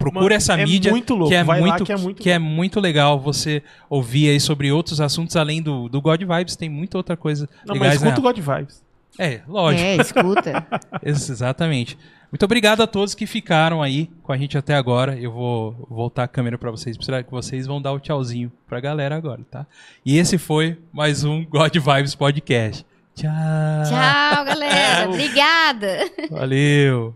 procura 0.04 0.36
essa 0.36 0.54
é 0.54 0.66
mídia 0.66 0.92
louco. 0.92 1.30
que 1.30 1.36
é 1.36 1.44
muito, 1.44 1.86
que 1.86 1.92
é 1.92 1.98
muito 1.98 2.24
que 2.24 2.30
é 2.30 2.40
muito 2.40 2.80
legal 2.80 3.20
você 3.20 3.64
ouvir 3.90 4.30
aí 4.30 4.40
sobre 4.40 4.72
outros 4.72 5.00
assuntos 5.00 5.36
além 5.36 5.62
do, 5.62 5.88
do 5.88 6.02
God 6.02 6.22
Vibes, 6.22 6.56
tem 6.56 6.70
muita 6.70 6.98
outra 6.98 7.16
coisa. 7.16 7.50
Não, 7.66 7.74
legais, 7.74 8.02
mas 8.02 8.02
escuta 8.02 8.16
né? 8.16 8.20
o 8.20 8.22
God 8.22 8.58
Vibes. 8.58 8.84
É, 9.18 9.42
lógico. 9.48 9.84
É, 9.84 9.96
escuta. 9.98 10.68
Exatamente. 11.04 11.98
Muito 12.34 12.46
obrigado 12.46 12.82
a 12.82 12.88
todos 12.88 13.14
que 13.14 13.28
ficaram 13.28 13.80
aí 13.80 14.10
com 14.24 14.34
a 14.34 14.38
gente 14.38 14.58
até 14.58 14.74
agora. 14.74 15.16
Eu 15.16 15.32
vou 15.32 15.86
voltar 15.88 16.24
a 16.24 16.28
câmera 16.28 16.58
para 16.58 16.72
vocês, 16.72 16.98
que 16.98 17.30
vocês 17.30 17.68
vão 17.68 17.80
dar 17.80 17.92
o 17.92 18.00
tchauzinho 18.00 18.52
pra 18.68 18.80
galera 18.80 19.16
agora, 19.16 19.42
tá? 19.52 19.68
E 20.04 20.18
esse 20.18 20.40
foi 20.40 20.80
mais 20.92 21.24
um 21.24 21.46
God 21.46 21.78
Vibes 21.78 22.16
Podcast. 22.16 22.84
Tchau. 23.14 23.30
Tchau, 23.88 24.46
galera. 24.46 25.10
Obrigada. 25.14 26.12
Valeu. 26.32 27.16